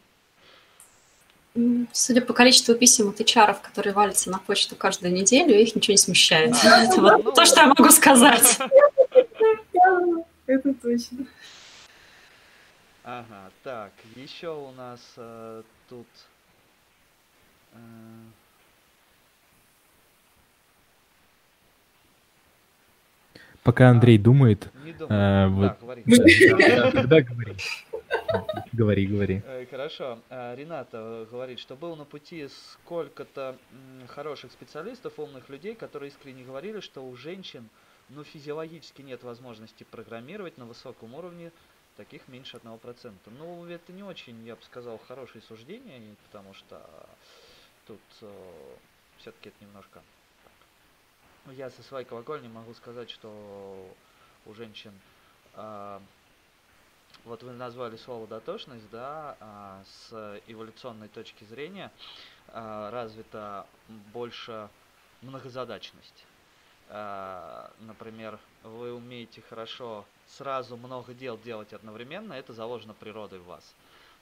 Судя 1.92 2.20
по 2.20 2.32
количеству 2.32 2.76
писем 2.76 3.08
от 3.08 3.20
HR, 3.20 3.60
которые 3.60 3.92
валятся 3.92 4.30
на 4.30 4.38
почту 4.38 4.76
каждую 4.76 5.12
неделю, 5.12 5.58
их 5.58 5.74
ничего 5.74 5.94
не 5.94 5.98
смущает. 5.98 6.54
Это 6.64 7.00
вот 7.00 7.24
ну, 7.24 7.32
то, 7.32 7.44
что 7.44 7.60
я 7.60 7.66
могу 7.66 7.90
сказать. 7.90 8.58
Это 10.46 10.74
точно. 10.74 11.26
Ага, 13.02 13.50
так, 13.64 13.92
еще 14.14 14.54
у 14.54 14.70
нас 14.72 15.00
э, 15.16 15.62
тут 15.90 16.06
э, 17.72 17.76
Пока 23.62 23.90
Андрей 23.90 24.16
а, 24.16 24.22
думает, 24.22 24.70
не 24.84 24.92
думаю. 24.92 25.20
Э, 25.20 25.48
вот, 25.48 25.66
да, 25.66 25.74
говори. 25.80 26.02
Тогда 26.92 27.20
говори. 27.20 27.56
Говори, 28.72 29.06
говори. 29.06 29.42
Э, 29.44 29.66
хорошо. 29.70 30.20
Рената 30.30 31.26
говорит, 31.30 31.58
что 31.58 31.76
был 31.76 31.94
на 31.96 32.04
пути 32.04 32.48
сколько-то 32.48 33.58
хороших 34.08 34.52
специалистов, 34.52 35.18
умных 35.18 35.50
людей, 35.50 35.74
которые 35.74 36.08
искренне 36.08 36.44
говорили, 36.44 36.80
что 36.80 37.06
у 37.06 37.14
женщин 37.16 37.68
ну, 38.08 38.24
физиологически 38.24 39.02
нет 39.02 39.22
возможности 39.22 39.84
программировать 39.84 40.56
на 40.56 40.64
высоком 40.64 41.14
уровне 41.14 41.52
таких 42.00 42.26
меньше 42.28 42.56
1%. 42.56 43.14
Ну, 43.26 43.66
это 43.66 43.92
не 43.92 44.02
очень, 44.02 44.42
я 44.46 44.56
бы 44.56 44.62
сказал, 44.62 44.98
хорошее 45.06 45.42
суждение, 45.42 46.16
потому 46.24 46.54
что 46.54 46.80
тут 47.86 48.00
э, 48.22 48.74
все-таки 49.18 49.50
это 49.50 49.62
немножко... 49.62 50.02
Я 51.48 51.68
со 51.68 51.82
своей 51.82 52.06
колокольни 52.06 52.48
могу 52.48 52.72
сказать, 52.72 53.10
что 53.10 53.94
у 54.46 54.54
женщин... 54.54 54.98
Э, 55.54 56.00
вот 57.24 57.42
вы 57.42 57.52
назвали 57.52 57.98
слово 57.98 58.26
дотошность, 58.26 58.88
да, 58.90 59.36
э, 59.38 59.82
с 59.84 60.40
эволюционной 60.46 61.08
точки 61.08 61.44
зрения 61.44 61.92
э, 62.48 62.88
развита 62.90 63.66
больше 64.14 64.70
многозадачность. 65.20 66.24
Э, 66.88 67.68
например, 67.80 68.38
вы 68.62 68.94
умеете 68.94 69.42
хорошо 69.42 70.06
сразу 70.36 70.76
много 70.76 71.14
дел 71.14 71.38
делать 71.38 71.72
одновременно, 71.72 72.32
это 72.34 72.52
заложено 72.52 72.94
природой 72.94 73.40
в 73.40 73.44
вас. 73.44 73.74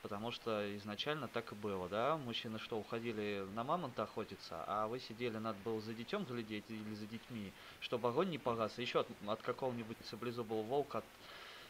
Потому 0.03 0.31
что 0.31 0.77
изначально 0.77 1.27
так 1.27 1.51
и 1.51 1.57
было, 1.57 1.89
да? 1.89 2.17
Мужчины 2.17 2.59
что, 2.61 2.79
уходили 2.79 3.45
на 3.55 3.65
мамонта 3.65 4.05
охотиться, 4.05 4.63
а 4.67 4.87
вы 4.87 5.01
сидели, 5.01 5.39
надо 5.39 5.59
было 5.65 5.81
за 5.81 5.93
детем 5.93 6.25
глядеть 6.25 6.65
или 6.69 6.95
за 6.95 7.07
детьми, 7.07 7.53
чтобы 7.81 8.09
огонь 8.09 8.31
не 8.31 8.39
погас, 8.39 8.73
а 8.79 8.81
еще 8.81 9.01
от, 9.01 9.09
от 9.27 9.43
какого-нибудь 9.43 9.97
саблезубого 10.05 10.63
волка 10.63 10.99
от, 10.99 11.05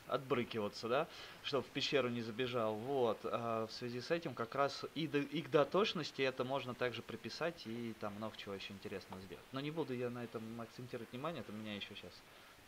отбрыкиваться, 0.08 0.88
да, 0.88 1.08
чтобы 1.42 1.64
в 1.64 1.70
пещеру 1.70 2.10
не 2.10 2.20
забежал. 2.20 2.74
Вот. 2.74 3.18
А 3.24 3.66
в 3.66 3.72
связи 3.72 4.02
с 4.02 4.10
этим 4.10 4.34
как 4.34 4.54
раз 4.54 4.84
и, 4.94 5.06
до, 5.06 5.18
и 5.18 5.40
к 5.40 5.50
дотошности 5.50 6.20
это 6.20 6.44
можно 6.44 6.74
также 6.74 7.00
приписать 7.00 7.66
и 7.66 7.94
там 8.00 8.14
много 8.14 8.36
чего 8.36 8.54
еще 8.54 8.74
интересного 8.74 9.22
сделать. 9.22 9.44
Но 9.52 9.60
не 9.60 9.70
буду 9.70 9.94
я 9.94 10.10
на 10.10 10.22
этом 10.22 10.42
акцентировать 10.60 11.10
внимание, 11.12 11.40
это 11.40 11.52
меня 11.52 11.74
еще 11.74 11.94
сейчас 11.94 12.12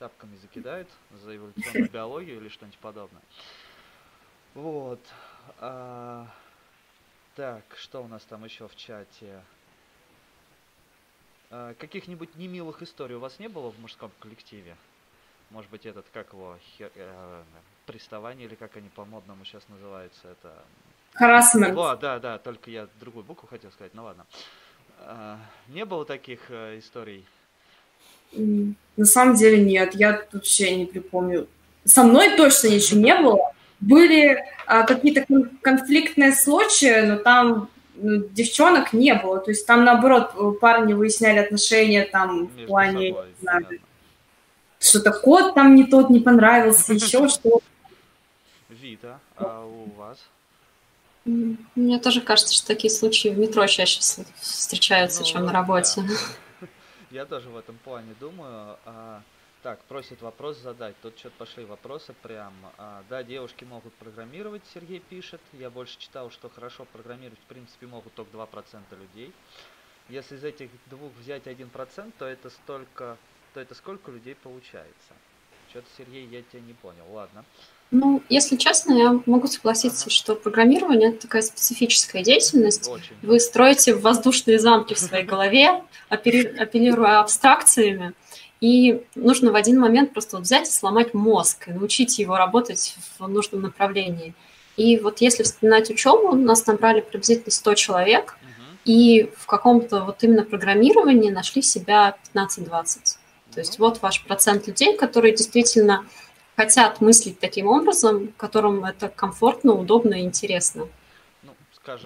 тапками 0.00 0.34
закидают 0.36 0.88
за 1.12 1.36
эволюционную 1.36 1.90
биологию 1.92 2.38
или 2.38 2.48
что-нибудь 2.48 2.78
подобное. 2.78 3.22
Вот. 4.54 5.00
А, 5.58 6.26
так, 7.36 7.62
что 7.76 8.02
у 8.02 8.08
нас 8.08 8.24
там 8.24 8.44
еще 8.44 8.66
в 8.66 8.74
чате? 8.74 9.42
А, 11.50 11.74
каких-нибудь 11.74 12.34
немилых 12.36 12.82
историй 12.82 13.16
у 13.16 13.20
вас 13.20 13.38
не 13.38 13.48
было 13.48 13.70
в 13.70 13.78
мужском 13.78 14.10
коллективе? 14.20 14.74
Может 15.50 15.70
быть, 15.70 15.84
этот, 15.84 16.06
как 16.12 16.32
его, 16.32 16.56
хер, 16.76 16.90
э, 16.94 17.42
приставание, 17.84 18.46
или 18.46 18.54
как 18.54 18.76
они 18.76 18.88
по-модному 18.88 19.44
сейчас 19.44 19.68
называются, 19.68 20.28
это... 20.28 20.64
Харасмент. 21.12 21.76
О, 21.76 21.96
да, 21.96 22.20
да, 22.20 22.38
только 22.38 22.70
я 22.70 22.88
другую 23.00 23.24
букву 23.24 23.48
хотел 23.48 23.70
сказать, 23.72 23.92
ну 23.94 24.04
ладно. 24.04 24.26
А, 25.00 25.38
не 25.68 25.84
было 25.84 26.06
таких 26.06 26.50
э, 26.50 26.78
историй? 26.78 27.26
На 28.32 29.06
самом 29.06 29.34
деле 29.34 29.62
нет, 29.62 29.94
я 29.94 30.22
вообще 30.32 30.76
не 30.76 30.86
припомню. 30.86 31.48
Со 31.84 32.02
мной 32.02 32.36
точно 32.36 32.68
ничего 32.68 33.00
не 33.00 33.14
было. 33.14 33.52
Были 33.80 34.44
а, 34.66 34.82
какие-то 34.82 35.24
конфликтные 35.62 36.32
случаи, 36.32 37.00
но 37.06 37.16
там 37.16 37.70
ну, 37.94 38.24
девчонок 38.30 38.92
не 38.92 39.14
было. 39.14 39.38
То 39.38 39.50
есть 39.50 39.66
там, 39.66 39.84
наоборот, 39.84 40.60
парни 40.60 40.92
выясняли 40.92 41.38
отношения 41.38 42.04
там 42.04 42.42
Между 42.42 42.62
в 42.62 42.66
плане, 42.66 43.08
собой, 43.08 43.28
не 43.28 43.42
знаю, 43.42 43.66
что-то 44.78 45.12
кот 45.12 45.54
там 45.54 45.74
не 45.74 45.84
тот 45.84 46.10
не 46.10 46.20
понравился, 46.20 46.92
еще 46.92 47.28
что 47.28 47.60
Вита, 48.68 49.20
а 49.36 49.64
у 49.64 49.90
вас? 49.98 50.18
Мне 51.24 51.98
тоже 51.98 52.20
кажется, 52.20 52.54
что 52.54 52.66
такие 52.66 52.90
случаи 52.90 53.28
в 53.28 53.38
метро 53.38 53.66
чаще 53.66 54.00
встречаются, 54.40 55.20
ну, 55.20 55.26
чем 55.26 55.44
на 55.44 55.52
работе. 55.52 56.02
Да. 56.02 56.14
Я 57.10 57.26
тоже 57.26 57.48
в 57.48 57.56
этом 57.56 57.76
плане 57.78 58.14
думаю. 58.20 58.76
А, 58.84 59.22
так, 59.62 59.82
просит 59.84 60.22
вопрос 60.22 60.58
задать. 60.58 60.94
Тут 61.02 61.18
что-то 61.18 61.36
пошли 61.38 61.64
вопросы 61.64 62.14
прям. 62.22 62.54
А, 62.78 63.02
да, 63.08 63.22
девушки 63.22 63.64
могут 63.64 63.92
программировать, 63.94 64.62
Сергей 64.72 65.00
пишет. 65.00 65.40
Я 65.52 65.70
больше 65.70 65.98
читал, 65.98 66.30
что 66.30 66.48
хорошо 66.48 66.84
программировать, 66.92 67.40
в 67.40 67.48
принципе, 67.48 67.86
могут 67.86 68.14
только 68.14 68.36
2% 68.36 68.98
людей. 68.98 69.32
Если 70.08 70.36
из 70.36 70.44
этих 70.44 70.70
двух 70.86 71.12
взять 71.14 71.46
1%, 71.46 72.12
то 72.18 72.26
это 72.26 72.48
столько 72.50 73.16
то 73.54 73.60
это 73.60 73.74
сколько 73.74 74.12
людей 74.12 74.36
получается? 74.36 75.14
Что-то, 75.70 75.88
Сергей, 75.96 76.26
я 76.26 76.42
тебя 76.42 76.60
не 76.60 76.72
понял. 76.74 77.10
Ладно. 77.10 77.44
Ну, 77.90 78.22
если 78.28 78.56
честно, 78.56 78.92
я 78.92 79.20
могу 79.26 79.48
согласиться, 79.48 80.10
что 80.10 80.36
программирование 80.36 81.10
это 81.10 81.22
такая 81.22 81.42
специфическая 81.42 82.22
деятельность. 82.22 82.88
Вы 83.22 83.40
строите 83.40 83.94
воздушные 83.94 84.60
замки 84.60 84.94
в 84.94 84.98
своей 84.98 85.24
голове, 85.24 85.82
апеллируя 86.08 87.20
абстракциями, 87.20 88.12
и 88.60 89.02
нужно 89.14 89.50
в 89.50 89.56
один 89.56 89.80
момент 89.80 90.12
просто 90.12 90.36
вот 90.36 90.44
взять 90.44 90.68
и 90.68 90.72
сломать 90.72 91.14
мозг 91.14 91.68
и 91.68 91.72
научить 91.72 92.18
его 92.18 92.36
работать 92.36 92.94
в 93.18 93.26
нужном 93.26 93.62
направлении. 93.62 94.34
И 94.76 94.98
вот 94.98 95.20
если 95.20 95.42
вспоминать 95.42 95.90
учебу, 95.90 96.36
нас 96.36 96.66
набрали 96.66 97.00
приблизительно 97.00 97.50
100 97.50 97.74
человек, 97.74 98.36
и 98.84 99.30
в 99.36 99.46
каком-то 99.46 100.04
вот 100.04 100.22
именно 100.22 100.44
программировании 100.44 101.30
нашли 101.30 101.60
себя 101.60 102.16
15-20. 102.34 103.16
То 103.52 103.58
есть 103.60 103.78
вот 103.78 104.00
ваш 104.00 104.24
процент 104.24 104.68
людей, 104.68 104.96
которые 104.96 105.34
действительно 105.34 106.06
хотят 106.60 107.00
мыслить 107.00 107.38
таким 107.38 107.66
образом, 107.66 108.32
которым 108.36 108.84
это 108.84 109.08
комфортно, 109.08 109.72
удобно 109.72 110.14
и 110.14 110.24
интересно. 110.24 110.86
Ну, 111.42 111.52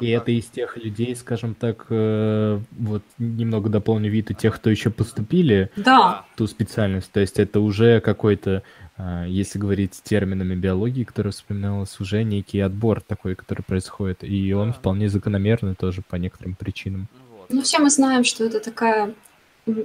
и 0.00 0.12
так. 0.12 0.22
это 0.22 0.30
из 0.30 0.46
тех 0.46 0.76
людей, 0.76 1.16
скажем 1.16 1.56
так, 1.56 1.86
э, 1.90 2.60
вот 2.70 3.02
немного 3.18 3.68
дополню 3.68 4.10
вид 4.10 4.30
и 4.30 4.34
тех, 4.34 4.54
кто 4.54 4.70
еще 4.70 4.90
поступили 4.90 5.70
да. 5.74 6.24
в 6.32 6.38
ту 6.38 6.46
специальность. 6.46 7.10
То 7.10 7.18
есть 7.18 7.40
это 7.40 7.58
уже 7.58 8.00
какой-то, 8.00 8.62
э, 8.96 9.24
если 9.26 9.58
говорить 9.58 10.00
терминами 10.04 10.54
биологии, 10.54 11.02
который 11.02 11.32
вспоминалось, 11.32 11.98
уже 11.98 12.22
некий 12.22 12.60
отбор 12.60 13.00
такой, 13.00 13.34
который 13.34 13.62
происходит. 13.62 14.22
И 14.22 14.52
он 14.52 14.68
да. 14.68 14.74
вполне 14.74 15.08
закономерный 15.08 15.74
тоже 15.74 16.02
по 16.08 16.14
некоторым 16.14 16.54
причинам. 16.54 17.08
Ну, 17.48 17.62
все 17.62 17.80
мы 17.80 17.90
знаем, 17.90 18.22
что 18.22 18.44
это 18.44 18.60
такая 18.60 19.14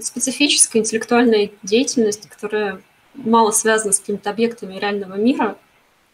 специфическая 0.02 0.84
интеллектуальная 0.84 1.50
деятельность, 1.64 2.30
которая 2.30 2.82
мало 3.16 3.52
связана 3.52 3.94
с 3.94 4.00
какими-то 4.00 4.30
объектами 4.30 4.76
реального 4.76 5.16
мира. 5.16 5.58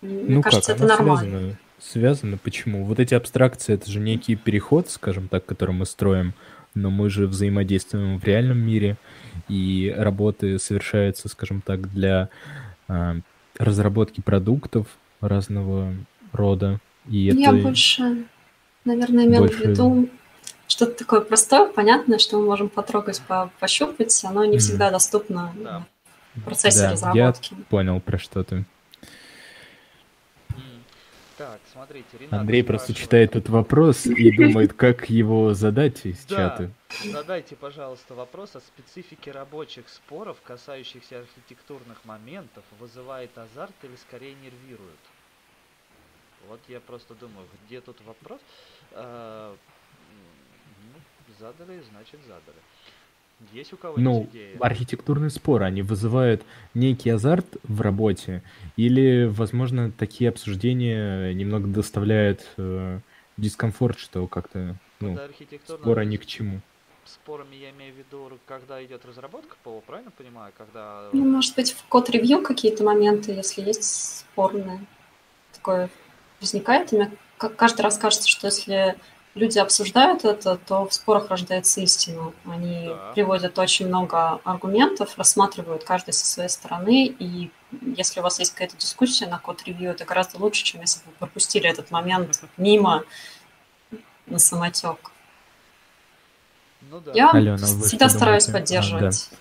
Мне 0.02 0.36
ну 0.36 0.42
кажется, 0.42 0.74
как, 0.74 0.82
это 0.82 0.88
нормально. 0.88 1.20
Связана, 1.20 1.58
связана. 1.80 2.38
Почему? 2.38 2.86
Вот 2.86 3.00
эти 3.00 3.14
абстракции, 3.14 3.74
это 3.74 3.90
же 3.90 4.00
некий 4.00 4.36
переход, 4.36 4.90
скажем 4.90 5.28
так, 5.28 5.46
который 5.46 5.72
мы 5.72 5.86
строим, 5.86 6.34
но 6.74 6.90
мы 6.90 7.10
же 7.10 7.28
взаимодействуем 7.28 8.20
в 8.20 8.24
реальном 8.24 8.60
мире, 8.60 8.98
и 9.48 9.94
работы 9.96 10.60
совершаются, 10.60 11.30
скажем 11.30 11.62
так, 11.62 11.92
для 11.92 12.30
э, 12.88 13.16
разработки 13.58 14.22
продуктов 14.22 14.88
разного 15.22 15.94
рода. 16.32 16.80
И 17.10 17.18
Я 17.18 17.52
это 17.52 17.62
больше, 17.62 18.26
наверное, 18.84 19.26
имела 19.26 19.48
больше... 19.48 19.58
в 19.58 19.66
виду 19.68 20.10
что-то 20.68 20.94
такое 20.94 21.22
простое, 21.22 21.68
понятное, 21.68 22.18
что 22.18 22.40
мы 22.40 22.46
можем 22.46 22.70
потрогать, 22.70 23.22
по 23.28 23.52
пощупать, 23.60 24.24
оно 24.26 24.46
не 24.46 24.58
всегда 24.58 24.92
доступно 24.92 25.54
да. 25.56 25.86
В 26.36 26.44
процессе 26.44 26.82
да, 26.82 26.92
разработки. 26.92 27.54
Я 27.54 27.64
понял, 27.70 28.00
про 28.00 28.18
что 28.18 28.44
ты. 28.44 28.66
Так, 31.38 31.60
смотрите, 31.74 32.18
Ренат 32.18 32.42
Андрей 32.42 32.64
просто 32.64 32.94
читает 32.94 33.32
этот 33.32 33.50
вопрос 33.50 34.06
и 34.06 34.32
думает, 34.32 34.72
как 34.72 35.10
его 35.10 35.54
задать 35.54 36.06
из 36.06 36.24
да. 36.26 36.36
чата. 36.36 36.72
Задайте, 37.04 37.58
пожалуйста, 37.58 38.16
вопрос 38.16 38.56
о 38.56 38.62
специфике 38.62 39.32
рабочих 39.32 39.90
споров, 39.90 40.38
касающихся 40.46 41.20
архитектурных 41.20 42.06
моментов, 42.06 42.64
вызывает 42.80 43.38
азарт 43.38 43.76
или 43.84 43.98
скорее 43.98 44.34
нервирует. 44.36 45.00
Вот 46.48 46.62
я 46.70 46.80
просто 46.80 47.16
думаю, 47.16 47.48
где 47.68 47.82
тут 47.82 47.98
вопрос? 48.06 48.40
А, 48.94 49.58
Задали, 51.40 51.82
значит 51.92 52.20
задали. 52.22 52.60
Есть 53.52 53.74
у 53.74 53.78
кого 53.78 53.96
ну, 53.98 54.28
идеи? 54.32 54.58
архитектурный 54.60 55.30
спор, 55.30 55.64
они 55.64 55.82
вызывают 55.82 56.44
некий 56.74 57.10
азарт 57.10 57.46
в 57.64 57.82
работе, 57.82 58.44
или, 58.78 59.26
возможно, 59.26 59.92
такие 59.92 60.30
обсуждения 60.30 61.34
немного 61.34 61.68
доставляют 61.68 62.48
э, 62.58 63.00
дискомфорт, 63.38 64.00
что 64.00 64.28
как-то, 64.28 64.76
ну, 65.00 65.18
спора 65.68 66.02
ни 66.02 66.18
к 66.18 66.26
чему. 66.26 66.62
Спорами 67.04 67.56
я 67.56 67.70
имею 67.70 67.94
в 67.94 67.98
виду, 67.98 68.40
когда 68.48 68.84
идет 68.84 69.06
разработка 69.06 69.56
ПО, 69.64 69.82
правильно 69.86 70.12
понимаю? 70.12 70.52
Когда... 70.58 71.10
Ну, 71.14 71.24
может 71.26 71.56
быть, 71.56 71.72
в 71.72 71.84
код-ревью 71.86 72.42
какие-то 72.42 72.84
моменты, 72.84 73.32
если 73.32 73.62
есть 73.62 73.84
спорные, 73.84 74.86
такое 75.54 75.90
возникает. 76.42 76.94
И 76.94 76.96
мне 76.96 77.12
каждый 77.38 77.82
раз 77.82 78.00
кажется, 78.00 78.28
что 78.28 78.48
если 78.48 78.96
люди 79.36 79.60
обсуждают 79.60 80.24
это, 80.24 80.58
то 80.58 80.88
в 80.88 80.94
спорах 80.94 81.30
рождается 81.30 81.82
истина. 81.82 82.32
Они 82.46 82.88
да. 82.88 83.12
приводят 83.14 83.60
очень 83.60 83.88
много 83.88 84.40
аргументов, 84.44 85.18
рассматривают 85.18 85.84
каждый 85.84 86.14
со 86.14 86.26
своей 86.26 86.50
стороны, 86.50 87.06
и 87.08 87.52
если 87.82 88.22
у 88.22 88.24
вас 88.24 88.40
есть 88.40 88.54
какая-то 88.54 88.78
дискуссия 88.78 89.28
на 89.28 89.38
код-ревью, 89.38 89.92
это 89.92 90.06
гораздо 90.06 90.40
лучше, 90.40 90.64
чем 90.64 90.82
если 90.82 91.00
бы 91.00 91.12
вы 91.12 91.18
пропустили 91.20 91.70
этот 91.70 91.92
момент 91.92 92.42
мимо 92.58 93.04
на 94.26 94.40
самотек. 94.40 95.12
Ну, 96.90 97.00
да. 97.02 97.12
Я 97.14 97.32
Алена, 97.32 97.58
всегда 97.58 98.10
стараюсь 98.10 98.46
поддерживать. 98.46 99.30
А, 99.32 99.36
да. 99.36 99.38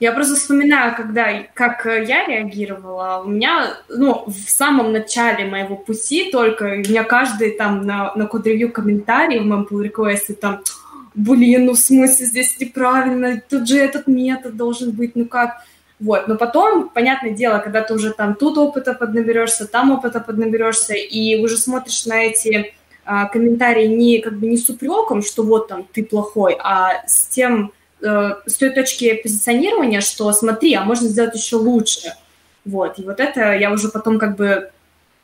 Я 0.00 0.12
просто 0.12 0.34
вспоминаю, 0.34 0.96
когда, 0.96 1.26
как 1.52 1.84
я 1.84 2.26
реагировала. 2.26 3.22
У 3.22 3.28
меня, 3.28 3.76
ну, 3.90 4.24
в 4.26 4.50
самом 4.50 4.92
начале 4.92 5.44
моего 5.44 5.76
пути 5.76 6.30
только, 6.32 6.64
у 6.64 6.76
меня 6.78 7.04
каждый 7.04 7.50
там 7.50 7.82
на, 7.86 8.14
на 8.14 8.26
код-ревью 8.26 8.72
комментарий 8.72 9.40
в 9.40 9.44
моем 9.44 9.68
pull 9.70 9.86
request 9.86 10.34
там, 10.34 10.62
блин, 11.14 11.66
ну 11.66 11.72
в 11.72 11.78
смысле 11.78 12.26
здесь 12.26 12.58
неправильно, 12.58 13.42
тут 13.46 13.68
же 13.68 13.76
этот 13.78 14.06
метод 14.06 14.56
должен 14.56 14.92
быть, 14.92 15.16
ну 15.16 15.26
как? 15.26 15.62
Вот, 15.98 16.28
но 16.28 16.36
потом, 16.36 16.88
понятное 16.88 17.32
дело, 17.32 17.58
когда 17.58 17.82
ты 17.82 17.92
уже 17.92 18.12
там 18.14 18.34
тут 18.34 18.56
опыта 18.56 18.94
поднаберешься, 18.94 19.66
там 19.66 19.90
опыта 19.90 20.20
поднаберешься, 20.20 20.94
и 20.94 21.36
уже 21.44 21.58
смотришь 21.58 22.06
на 22.06 22.22
эти 22.22 22.72
а, 23.04 23.26
комментарии 23.26 23.86
не 23.86 24.20
как 24.20 24.38
бы 24.38 24.46
не 24.46 24.56
с 24.56 24.66
упреком, 24.70 25.20
что 25.20 25.42
вот 25.42 25.68
там 25.68 25.86
ты 25.92 26.02
плохой, 26.02 26.56
а 26.58 27.06
с 27.06 27.26
тем, 27.26 27.72
Э, 28.02 28.34
с 28.46 28.54
той 28.56 28.70
точки 28.70 29.14
позиционирования, 29.14 30.00
что 30.00 30.32
смотри, 30.32 30.74
а 30.74 30.84
можно 30.84 31.08
сделать 31.08 31.34
еще 31.34 31.56
лучше. 31.56 32.14
Вот, 32.64 32.98
и 32.98 33.02
вот 33.02 33.20
это 33.20 33.54
я 33.54 33.72
уже 33.72 33.88
потом 33.88 34.18
как 34.18 34.36
бы 34.36 34.70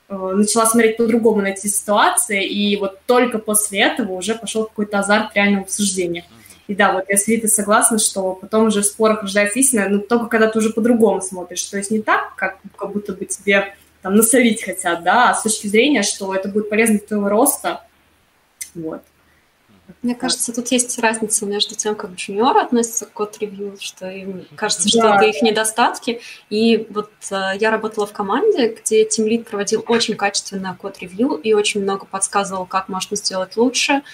начала 0.09 0.67
смотреть 0.67 0.97
по-другому 0.99 1.43
на 1.43 1.49
эти 1.49 1.67
ситуации, 1.67 2.47
и 2.47 2.77
вот 2.77 3.01
только 3.07 3.39
после 3.39 3.81
этого 3.81 4.13
уже 4.13 4.37
пошел 4.37 4.65
какой-то 4.65 5.01
азарт 5.01 5.35
реального 5.35 5.65
обсуждения. 5.65 6.25
И 6.69 6.75
да, 6.75 6.93
вот 6.93 7.05
я 7.09 7.17
с 7.17 7.27
Витой 7.29 7.49
согласна, 7.49 7.99
что 7.99 8.35
потом 8.35 8.67
уже 8.67 8.83
в 8.83 8.87
спорах 8.87 9.23
рождается 9.23 9.59
истина, 9.59 9.89
но 9.89 9.99
только 9.99 10.27
когда 10.27 10.49
ты 10.49 10.59
уже 10.59 10.71
по-другому 10.71 11.21
смотришь. 11.21 11.63
То 11.65 11.77
есть 11.77 11.91
не 11.91 12.03
так, 12.03 12.35
как, 12.37 12.59
как 12.77 12.93
будто 12.93 13.13
бы 13.13 13.25
тебе 13.25 13.75
там 14.03 14.17
насолить 14.17 14.63
хотят, 14.63 15.03
да, 15.03 15.31
а 15.31 15.35
с 15.35 15.43
точки 15.43 15.69
зрения, 15.69 16.03
что 16.03 16.35
это 16.35 16.49
будет 16.49 16.69
полезно 16.69 16.99
для 16.99 17.07
твоего 17.07 17.29
роста. 17.29 17.83
Вот. 18.75 19.03
Мне 20.07 20.15
кажется, 20.15 20.53
тут 20.53 20.69
есть 20.69 21.01
разница 21.01 21.47
между 21.47 21.75
тем, 21.75 21.97
как 21.97 22.13
джуниоры 22.13 22.61
относятся 22.61 23.07
к 23.07 23.13
код-ревью, 23.13 23.77
что 23.81 24.09
им 24.09 24.47
кажется, 24.55 24.89
что 24.89 25.01
да. 25.01 25.17
это 25.17 25.25
их 25.25 25.43
недостатки. 25.43 26.21
И 26.49 26.87
вот 26.91 27.11
э, 27.33 27.57
я 27.59 27.73
работала 27.73 28.07
в 28.07 28.13
команде, 28.13 28.69
где 28.69 29.03
Team 29.05 29.27
Lead 29.27 29.43
проводил 29.43 29.85
очень 29.89 30.15
качественное 30.15 30.75
код-ревью 30.75 31.35
и 31.35 31.55
очень 31.55 31.83
много 31.83 32.07
подсказывал, 32.07 32.67
как 32.67 32.89
можно 32.89 33.17
сделать 33.17 33.57
лучше, 33.57 34.05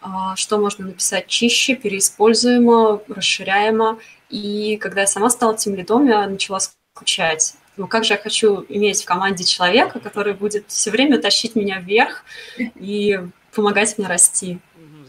а, 0.00 0.36
что 0.36 0.56
можно 0.56 0.86
написать 0.86 1.26
чище, 1.26 1.74
переиспользуемо, 1.74 3.02
расширяемо. 3.08 3.98
И 4.30 4.78
когда 4.78 5.02
я 5.02 5.06
сама 5.06 5.28
стала 5.28 5.54
тем 5.54 5.74
лидом, 5.74 6.06
я 6.06 6.26
начала 6.28 6.60
скучать. 6.94 7.56
Ну, 7.76 7.88
как 7.88 8.04
же 8.04 8.14
я 8.14 8.18
хочу 8.18 8.64
иметь 8.70 9.02
в 9.02 9.04
команде 9.04 9.44
человека, 9.44 10.00
который 10.00 10.32
будет 10.32 10.64
все 10.68 10.90
время 10.90 11.18
тащить 11.18 11.56
меня 11.56 11.78
вверх 11.78 12.24
и 12.56 13.20
помогать 13.54 13.98
мне 13.98 14.06
расти. 14.06 14.58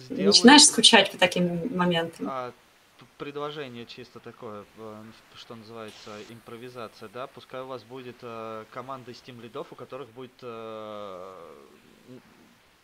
Сделать... 0.06 0.36
Начинаешь 0.36 0.66
скучать 0.66 1.12
по 1.12 1.18
таким 1.18 1.76
моментам. 1.76 2.28
А, 2.30 2.54
предложение 3.18 3.86
чисто 3.86 4.20
такое, 4.20 4.66
э, 4.78 5.04
что 5.36 5.56
называется, 5.56 6.12
импровизация, 6.30 7.10
да? 7.14 7.28
Пускай 7.28 7.62
у 7.62 7.68
вас 7.68 7.84
будет 7.84 8.18
э, 8.22 8.66
команда 8.72 9.12
из 9.12 9.20
тим 9.22 9.42
лидов, 9.42 9.68
у 9.72 9.76
которых 9.76 10.10
будет 10.10 10.34
э, 10.42 11.34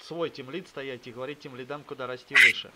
свой 0.01 0.29
тимлид 0.29 0.67
стоять 0.67 1.07
и 1.07 1.11
говорить 1.11 1.39
тем 1.39 1.55
лидам, 1.55 1.83
куда 1.83 2.07
расти 2.07 2.35
выше. 2.35 2.71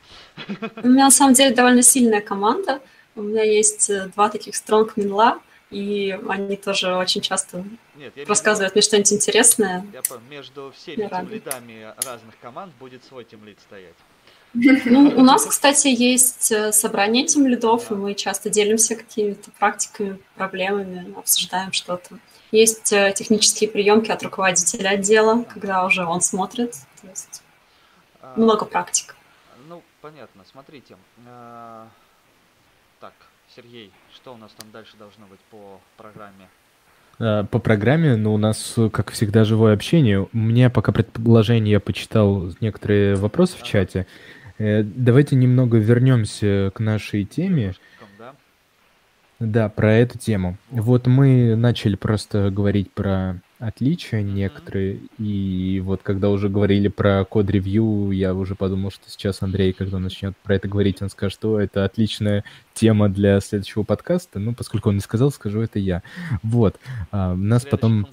У 0.83 0.87
меня 0.87 1.05
на 1.05 1.11
самом 1.11 1.33
деле 1.33 1.55
довольно 1.55 1.81
сильная 1.81 2.21
команда. 2.21 2.81
У 3.15 3.21
меня 3.21 3.43
есть 3.43 3.89
э, 3.89 4.07
два 4.07 4.29
таких 4.29 4.55
стронг 4.55 4.97
минла, 4.97 5.39
и 5.69 6.17
они 6.27 6.55
тоже 6.57 6.95
очень 6.95 7.21
часто 7.21 7.63
Нет, 7.95 8.13
рассказывают 8.27 8.75
мне 8.75 8.81
что-нибудь 8.81 9.13
интересное. 9.13 9.85
Я 9.93 10.01
понял, 10.01 10.21
между 10.29 10.73
всеми 10.75 11.07
тимлидами 11.07 11.93
разных 12.05 12.37
команд 12.41 12.73
будет 12.79 13.03
свой 13.05 13.23
тимлид 13.23 13.59
стоять. 13.61 13.95
Ну, 14.53 15.13
у 15.15 15.23
нас, 15.23 15.45
кстати, 15.45 15.87
есть 15.87 16.51
э, 16.51 16.71
собрание 16.71 17.25
тем 17.25 17.47
лидов, 17.47 17.91
и 17.91 17.95
мы 17.95 18.13
часто 18.13 18.51
делимся 18.51 18.95
какими-то 18.95 19.49
практиками, 19.57 20.19
проблемами, 20.35 21.11
обсуждаем 21.17 21.71
что-то. 21.71 22.19
Есть 22.51 22.93
э, 22.93 23.13
технические 23.15 23.67
приемки 23.69 24.11
от 24.11 24.21
руководителя 24.21 24.89
отдела, 24.89 25.43
когда 25.43 25.83
уже 25.85 26.05
он 26.05 26.21
смотрит. 26.21 26.73
То 27.01 27.07
есть 27.07 27.41
а, 28.21 28.33
много 28.37 28.65
практик. 28.65 29.15
Ну, 29.67 29.81
понятно. 30.01 30.43
Смотрите. 30.51 30.97
А, 31.27 31.87
так, 32.99 33.13
Сергей, 33.55 33.91
что 34.13 34.35
у 34.35 34.37
нас 34.37 34.51
там 34.55 34.69
дальше 34.71 34.93
должно 34.99 35.25
быть 35.25 35.39
по 35.49 35.81
программе? 35.97 36.47
По 37.17 37.59
программе, 37.59 38.15
ну, 38.15 38.33
у 38.33 38.37
нас, 38.37 38.75
как 38.91 39.11
всегда, 39.11 39.45
живое 39.45 39.73
общение. 39.73 40.21
У 40.21 40.37
меня 40.37 40.69
пока 40.69 40.91
предположение, 40.91 41.73
я 41.73 41.79
почитал 41.79 42.51
некоторые 42.59 43.15
вопросы 43.15 43.57
в 43.57 43.63
чате. 43.63 44.01
Э, 44.01 44.33
давайте 44.57 45.35
немного 45.35 45.77
вернемся 45.77 46.71
к 46.73 46.79
нашей 46.79 47.25
теме. 47.25 47.73
Да, 49.39 49.67
про 49.67 49.93
эту 49.95 50.17
тему. 50.17 50.57
Вот 50.69 51.05
мы 51.07 51.55
начали 51.55 51.95
просто 51.95 52.49
говорить 52.49 52.91
про 52.91 53.41
отличия 53.59 54.21
некоторые, 54.21 54.99
и 55.17 55.81
вот 55.83 56.01
когда 56.03 56.29
уже 56.29 56.49
говорили 56.49 56.87
про 56.87 57.23
код-ревью, 57.25 58.11
я 58.11 58.33
уже 58.33 58.55
подумал, 58.55 58.91
что 58.91 59.09
сейчас 59.09 59.41
Андрей, 59.41 59.73
когда 59.73 59.99
начнет 59.99 60.35
про 60.43 60.55
это 60.55 60.67
говорить, 60.67 61.01
он 61.01 61.09
скажет, 61.09 61.33
что 61.33 61.59
это 61.59 61.85
отличная 61.85 62.43
тема 62.73 63.09
для 63.09 63.39
следующего 63.39 63.83
подкаста. 63.83 64.39
Ну, 64.39 64.53
поскольку 64.53 64.89
он 64.89 64.95
не 64.95 65.01
сказал, 65.01 65.31
скажу 65.31 65.61
это 65.61 65.79
я. 65.79 66.03
Вот. 66.41 66.77
А, 67.11 67.35
нас 67.35 67.65
потом... 67.65 68.07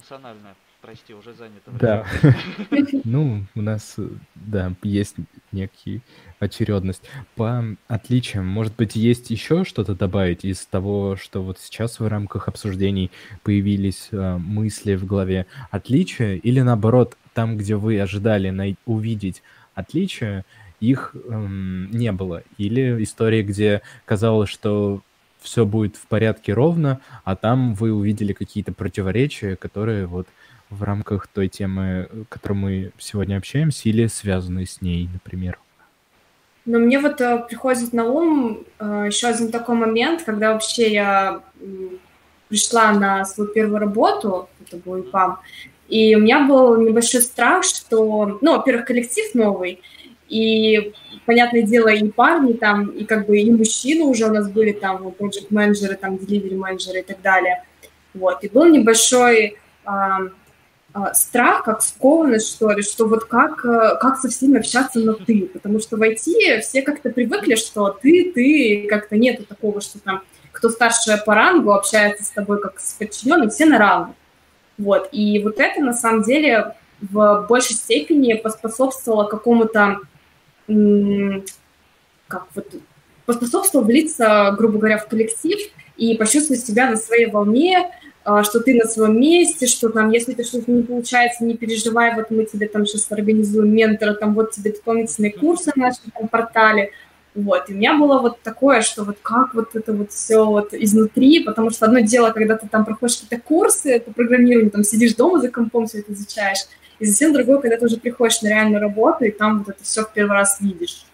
Прости, 0.81 1.13
уже 1.13 1.33
занято. 1.33 1.71
Да. 1.79 2.05
Ну, 3.03 3.45
у 3.55 3.61
нас, 3.61 3.97
да, 4.35 4.73
есть 4.83 5.15
некий 5.51 6.01
очередность. 6.39 7.03
По 7.35 7.63
отличиям, 7.87 8.47
может 8.47 8.75
быть, 8.75 8.95
есть 8.95 9.29
еще 9.29 9.63
что-то 9.63 9.95
добавить 9.95 10.43
из 10.43 10.65
того, 10.65 11.15
что 11.17 11.43
вот 11.43 11.59
сейчас 11.59 11.99
в 11.99 12.07
рамках 12.07 12.47
обсуждений 12.47 13.11
появились 13.43 14.09
э, 14.11 14.37
мысли 14.37 14.95
в 14.95 15.05
голове 15.05 15.45
отличия, 15.69 16.35
или 16.35 16.61
наоборот, 16.61 17.15
там, 17.33 17.57
где 17.57 17.75
вы 17.75 17.99
ожидали 17.99 18.75
увидеть 18.85 19.43
отличия, 19.75 20.45
их 20.79 21.15
эм, 21.29 21.91
не 21.91 22.11
было. 22.11 22.43
Или 22.57 23.03
история, 23.03 23.43
где 23.43 23.81
казалось, 24.05 24.49
что 24.49 25.01
все 25.41 25.65
будет 25.65 25.95
в 25.95 26.07
порядке 26.07 26.53
ровно, 26.53 27.01
а 27.23 27.35
там 27.35 27.73
вы 27.73 27.91
увидели 27.91 28.33
какие-то 28.33 28.73
противоречия, 28.73 29.55
которые 29.55 30.05
вот 30.05 30.27
в 30.71 30.83
рамках 30.83 31.27
той 31.27 31.47
темы, 31.47 32.09
которой 32.29 32.53
мы 32.53 32.91
сегодня 32.97 33.37
общаемся, 33.37 33.89
или 33.89 34.07
связанные 34.07 34.65
с 34.65 34.81
ней, 34.81 35.07
например. 35.13 35.59
Но 36.65 36.79
мне 36.79 36.99
вот 36.99 37.19
э, 37.21 37.45
приходит 37.47 37.91
на 37.93 38.05
ум 38.05 38.63
э, 38.79 39.03
еще 39.07 39.27
один 39.27 39.51
такой 39.51 39.75
момент, 39.75 40.23
когда 40.23 40.53
вообще 40.53 40.91
я 40.91 41.41
пришла 42.47 42.91
на 42.91 43.25
свою 43.25 43.51
первую 43.51 43.79
работу, 43.79 44.49
это 44.65 44.77
был 44.77 44.99
ИПАМ, 44.99 45.39
и 45.87 46.15
у 46.15 46.19
меня 46.19 46.45
был 46.45 46.77
небольшой 46.77 47.21
страх, 47.21 47.63
что, 47.63 48.39
ну, 48.41 48.57
во-первых, 48.57 48.85
коллектив 48.85 49.33
новый, 49.33 49.81
и, 50.29 50.93
понятное 51.25 51.63
дело, 51.63 51.89
и 51.89 52.09
парни 52.09 52.53
там, 52.53 52.87
и 52.87 53.03
как 53.03 53.27
бы 53.27 53.39
и 53.39 53.51
мужчины 53.51 54.05
уже 54.05 54.25
у 54.25 54.33
нас 54.33 54.49
были 54.49 54.71
там, 54.71 55.07
project 55.07 55.47
менеджеры 55.49 55.95
там, 55.95 56.15
delivery 56.15 56.55
менеджеры 56.55 56.99
и 56.99 57.03
так 57.03 57.21
далее. 57.21 57.63
Вот, 58.13 58.43
и 58.43 58.49
был 58.49 58.65
небольшой 58.65 59.57
а, 59.83 60.19
страх, 61.13 61.63
как 61.63 61.81
скованность, 61.81 62.49
что 62.49 62.71
ли, 62.71 62.81
что 62.81 63.07
вот 63.07 63.25
как, 63.25 63.63
э, 63.65 63.97
как 63.99 64.17
со 64.17 64.29
всеми 64.29 64.59
общаться 64.59 64.99
на 64.99 65.13
«ты», 65.13 65.49
потому 65.53 65.79
что 65.79 65.97
в 65.97 66.01
IT 66.01 66.61
все 66.61 66.81
как-то 66.81 67.09
привыкли, 67.09 67.55
что 67.55 67.89
ты, 67.89 68.31
ты, 68.33 68.87
как-то 68.89 69.17
нету 69.17 69.45
такого, 69.45 69.81
что 69.81 69.99
там 69.99 70.21
кто 70.51 70.69
старше 70.69 71.21
по 71.25 71.33
рангу 71.33 71.71
общается 71.71 72.23
с 72.23 72.29
тобой 72.29 72.61
как 72.61 72.79
с 72.79 72.93
подчиненным, 72.93 73.49
все 73.49 73.65
на 73.65 73.77
равных. 73.77 74.15
Вот, 74.77 75.09
и 75.11 75.39
вот 75.39 75.59
это 75.59 75.81
на 75.81 75.93
самом 75.93 76.23
деле 76.23 76.75
в 76.99 77.45
большей 77.47 77.75
степени 77.75 78.33
поспособствовало 78.33 79.25
какому-то, 79.25 79.99
как 82.27 82.47
вот, 82.53 82.67
поспособствовало 83.25 83.85
влиться, 83.85 84.53
грубо 84.57 84.77
говоря, 84.77 84.97
в 84.97 85.07
коллектив 85.07 85.59
и 85.97 86.15
почувствовать 86.15 86.65
себя 86.65 86.89
на 86.89 86.97
своей 86.97 87.27
волне, 87.27 87.77
а, 87.79 88.00
что 88.23 88.59
ты 88.59 88.75
на 88.75 88.85
своем 88.85 89.19
месте, 89.19 89.65
что 89.65 89.89
там, 89.89 90.11
если 90.11 90.33
ты 90.33 90.43
что-то 90.43 90.71
не 90.71 90.83
получается, 90.83 91.43
не 91.43 91.57
переживай, 91.57 92.13
вот 92.15 92.29
мы 92.29 92.45
тебе 92.45 92.67
там 92.67 92.85
сейчас 92.85 93.11
организуем 93.11 93.73
ментора, 93.73 94.13
там 94.13 94.33
вот 94.35 94.51
тебе 94.51 94.71
дополнительные 94.71 95.31
курсы 95.31 95.71
на 95.75 95.87
нашем 95.87 96.11
там, 96.15 96.27
портале, 96.27 96.91
вот, 97.33 97.69
и 97.69 97.73
у 97.73 97.77
меня 97.77 97.97
было 97.97 98.19
вот 98.19 98.41
такое, 98.41 98.81
что 98.81 99.05
вот 99.05 99.17
как 99.21 99.53
вот 99.53 99.75
это 99.75 99.93
вот 99.93 100.11
все 100.11 100.45
вот 100.45 100.73
изнутри, 100.73 101.43
потому 101.43 101.69
что 101.69 101.85
одно 101.85 102.01
дело, 102.01 102.31
когда 102.31 102.57
ты 102.57 102.67
там 102.67 102.83
проходишь 102.83 103.17
какие-то 103.17 103.41
курсы 103.41 104.01
по 104.01 104.11
программированию, 104.11 104.69
там 104.69 104.83
сидишь 104.83 105.15
дома 105.15 105.39
за 105.39 105.49
компом, 105.49 105.87
все 105.87 105.99
это 105.99 106.11
изучаешь, 106.11 106.59
и 106.99 107.05
совсем 107.05 107.33
другое, 107.33 107.59
когда 107.59 107.77
ты 107.77 107.85
уже 107.85 107.97
приходишь 107.97 108.41
на 108.41 108.49
реальную 108.49 108.81
работу, 108.81 109.23
и 109.23 109.31
там 109.31 109.59
вот 109.59 109.69
это 109.69 109.83
все 109.83 110.03
в 110.03 110.11
первый 110.11 110.33
раз 110.33 110.59
видишь. 110.59 111.05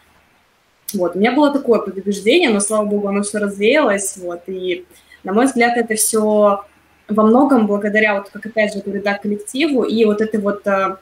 Вот, 0.93 1.15
у 1.15 1.19
меня 1.19 1.33
было 1.33 1.53
такое 1.53 1.79
предубеждение, 1.79 2.49
но, 2.49 2.61
слава 2.61 2.85
богу, 2.85 3.07
оно 3.07 3.21
все 3.21 3.37
развеялось, 3.37 4.17
вот, 4.17 4.41
и, 4.47 4.85
на 5.23 5.33
мой 5.33 5.45
взгляд, 5.45 5.77
это 5.77 5.95
все 5.95 6.63
во 7.07 7.23
многом 7.23 7.67
благодаря, 7.67 8.15
вот 8.15 8.29
как 8.29 8.45
опять 8.45 8.73
же 8.73 8.81
говорю, 8.81 9.01
да, 9.01 9.17
коллективу 9.17 9.83
и 9.83 10.05
вот 10.05 10.21
этой 10.21 10.39
вот, 10.39 10.65
э, 10.67 10.97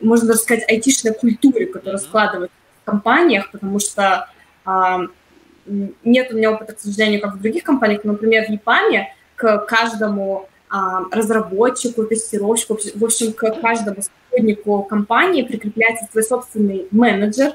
можно 0.00 0.28
даже 0.28 0.40
сказать, 0.40 0.68
айтишной 0.70 1.14
культуре, 1.14 1.66
которая 1.66 1.98
mm-hmm. 2.00 2.04
складывается 2.04 2.56
в 2.82 2.84
компаниях, 2.84 3.50
потому 3.50 3.78
что 3.78 4.28
а, 4.64 5.00
нет 6.04 6.32
у 6.32 6.36
меня 6.36 6.52
опыта, 6.52 6.74
к 6.74 6.80
сожалению, 6.80 7.20
как 7.20 7.34
в 7.34 7.40
других 7.40 7.64
компаниях, 7.64 8.02
но, 8.04 8.12
например, 8.12 8.46
в 8.46 8.50
ЕПАМе 8.50 9.14
к 9.36 9.58
каждому 9.66 10.48
а, 10.68 11.02
разработчику, 11.10 12.04
тестировщику, 12.04 12.78
в 12.94 13.04
общем, 13.04 13.32
к 13.32 13.60
каждому 13.60 14.02
сотруднику 14.02 14.82
компании 14.84 15.42
прикрепляется 15.42 16.06
свой 16.10 16.24
собственный 16.24 16.86
менеджер, 16.90 17.54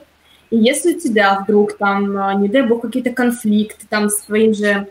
и 0.49 0.57
если 0.57 0.95
у 0.95 0.99
тебя 0.99 1.39
вдруг 1.41 1.77
там, 1.77 2.41
не 2.41 2.47
дай 2.47 2.61
бог, 2.61 2.81
какие-то 2.81 3.11
конфликты 3.11 3.85
там 3.89 4.09
с 4.09 4.21
твоим 4.21 4.53
же 4.53 4.69
а, 4.69 4.87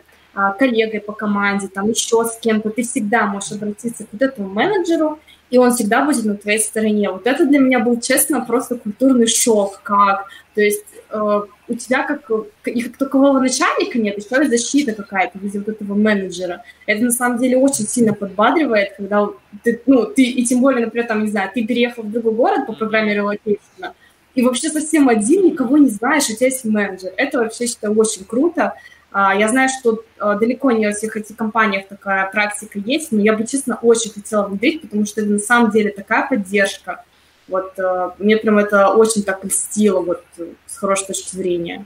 коллегой 0.59 0.99
по 0.99 1.13
команде, 1.13 1.67
там 1.67 1.89
еще 1.89 2.23
с 2.25 2.37
кем-то, 2.37 2.69
ты 2.69 2.83
всегда 2.83 3.25
можешь 3.25 3.53
обратиться 3.53 4.03
к 4.03 4.07
вот 4.11 4.21
этому 4.21 4.49
менеджеру, 4.49 5.19
и 5.49 5.57
он 5.57 5.71
всегда 5.71 6.03
будет 6.05 6.25
на 6.25 6.35
твоей 6.35 6.59
стороне. 6.59 7.09
Вот 7.09 7.25
это 7.25 7.45
для 7.45 7.59
меня 7.59 7.79
был, 7.79 7.99
честно, 7.99 8.41
просто 8.41 8.75
культурный 8.75 9.27
шок, 9.27 9.81
как, 9.81 10.27
то 10.53 10.61
есть 10.61 10.85
э, 11.09 11.41
у 11.67 11.73
тебя 11.73 12.03
как, 12.03 12.29
и 12.65 12.81
как 12.81 12.97
такового 12.97 13.39
начальника 13.39 13.97
нет, 13.97 14.17
еще 14.17 14.43
и 14.43 14.47
защита 14.47 14.93
какая-то 14.93 15.37
в 15.37 15.41
виде 15.41 15.59
вот 15.59 15.69
этого 15.69 15.95
менеджера. 15.95 16.63
Это 16.85 17.03
на 17.03 17.11
самом 17.11 17.39
деле 17.39 17.57
очень 17.57 17.87
сильно 17.87 18.13
подбадривает, 18.13 18.95
когда 18.97 19.27
ты, 19.63 19.81
ну, 19.85 20.05
ты, 20.05 20.23
и 20.23 20.45
тем 20.45 20.61
более, 20.61 20.85
например, 20.85 21.07
там, 21.07 21.23
не 21.23 21.31
знаю, 21.31 21.49
ты 21.53 21.65
переехал 21.65 22.03
в 22.03 22.11
другой 22.11 22.33
город 22.33 22.67
по 22.67 22.73
программе 22.73 23.15
relocation 23.15 23.80
а, 23.80 23.93
и 24.35 24.43
вообще 24.43 24.69
совсем 24.69 25.09
один, 25.09 25.45
никого 25.45 25.77
не 25.77 25.89
знаешь, 25.89 26.29
у 26.29 26.35
тебя 26.35 26.45
есть 26.45 26.63
менеджер. 26.63 27.11
Это 27.17 27.39
вообще, 27.39 27.65
считаю, 27.65 27.97
очень 27.97 28.23
круто. 28.23 28.75
А, 29.11 29.33
я 29.35 29.47
знаю, 29.47 29.69
что 29.69 30.03
а, 30.19 30.35
далеко 30.35 30.71
не 30.71 30.85
во 30.85 30.93
всех 30.93 31.15
этих 31.15 31.35
компаниях 31.35 31.87
такая 31.87 32.29
практика 32.29 32.77
есть, 32.79 33.11
но 33.11 33.21
я 33.21 33.33
бы, 33.33 33.47
честно, 33.47 33.77
очень 33.81 34.11
хотела 34.11 34.47
внедрить, 34.47 34.81
потому 34.81 35.05
что 35.05 35.21
это 35.21 35.29
на 35.29 35.39
самом 35.39 35.71
деле 35.71 35.91
такая 35.91 36.27
поддержка. 36.27 37.03
Вот 37.47 37.79
а, 37.79 38.15
мне 38.19 38.37
прям 38.37 38.57
это 38.57 38.89
очень 38.89 39.23
так 39.23 39.43
льстило, 39.45 40.01
вот 40.01 40.23
с 40.65 40.77
хорошей 40.77 41.07
точки 41.07 41.35
зрения. 41.35 41.85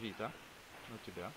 Вита, 0.00 0.30
у 0.90 1.10
тебя? 1.10 1.30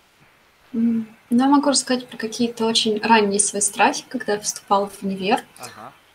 Ну, 0.72 1.04
я 1.30 1.48
могу 1.48 1.70
рассказать 1.70 2.06
про 2.06 2.18
какие-то 2.18 2.66
очень 2.66 3.00
ранние 3.02 3.40
свои 3.40 3.62
страхи, 3.62 4.04
когда 4.08 4.34
я 4.34 4.40
вступала 4.40 4.88
в 4.88 5.02
универ. 5.02 5.40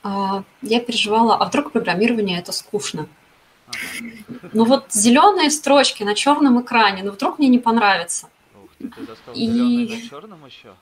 Ага. 0.04 0.46
Я 0.62 0.80
переживала, 0.80 1.36
а 1.36 1.46
вдруг 1.46 1.72
программирование 1.72 2.40
это 2.40 2.52
скучно? 2.52 3.08
Ага. 3.68 4.50
Ну 4.54 4.64
вот 4.64 4.94
зеленые 4.94 5.50
строчки 5.50 6.04
на 6.04 6.16
черном 6.16 6.62
экране, 6.62 7.04
ну 7.04 7.12
вдруг 7.12 7.40
мне 7.40 7.50
не 7.50 7.60
понравится. 7.60 8.30
Ты 8.80 9.02
достал 9.08 9.34
и... 9.34 9.48
на 9.48 10.10
черном 10.10 10.46
еще? 10.46 10.74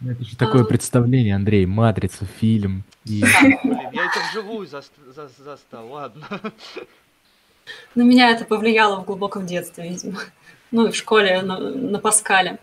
Ну, 0.00 0.10
это 0.10 0.24
же 0.24 0.36
такое 0.36 0.62
а. 0.62 0.64
представление, 0.66 1.34
Андрей, 1.34 1.66
матрица, 1.66 2.26
фильм. 2.26 2.84
И... 3.04 3.20
Блин, 3.20 3.88
я 3.92 4.06
это 4.06 4.20
вживую 4.28 4.66
за, 4.66 4.82
за, 5.14 5.28
застал, 5.38 5.88
ладно. 5.88 6.26
На 7.94 8.02
меня 8.02 8.30
это 8.30 8.44
повлияло 8.44 9.00
в 9.00 9.06
глубоком 9.06 9.46
детстве, 9.46 9.88
видимо. 9.88 10.20
Ну 10.70 10.86
и 10.86 10.90
в 10.90 10.96
школе 10.96 11.40
на, 11.42 11.58
на 11.58 11.98
Паскале. 11.98 12.58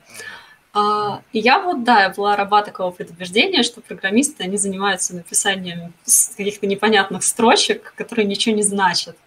А, 0.74 1.22
и 1.34 1.40
я 1.40 1.60
вот, 1.60 1.84
да, 1.84 2.04
я 2.04 2.10
была 2.10 2.36
раба 2.36 2.62
такого 2.62 2.92
предубеждения, 2.92 3.64
что 3.64 3.82
программисты, 3.82 4.44
они 4.44 4.58
занимаются 4.58 5.16
написанием 5.16 5.94
каких-то 6.38 6.68
непонятных 6.68 7.24
строчек, 7.24 7.94
которые 7.96 8.26
ничего 8.26 8.56
не 8.56 8.64
значат. 8.64 9.18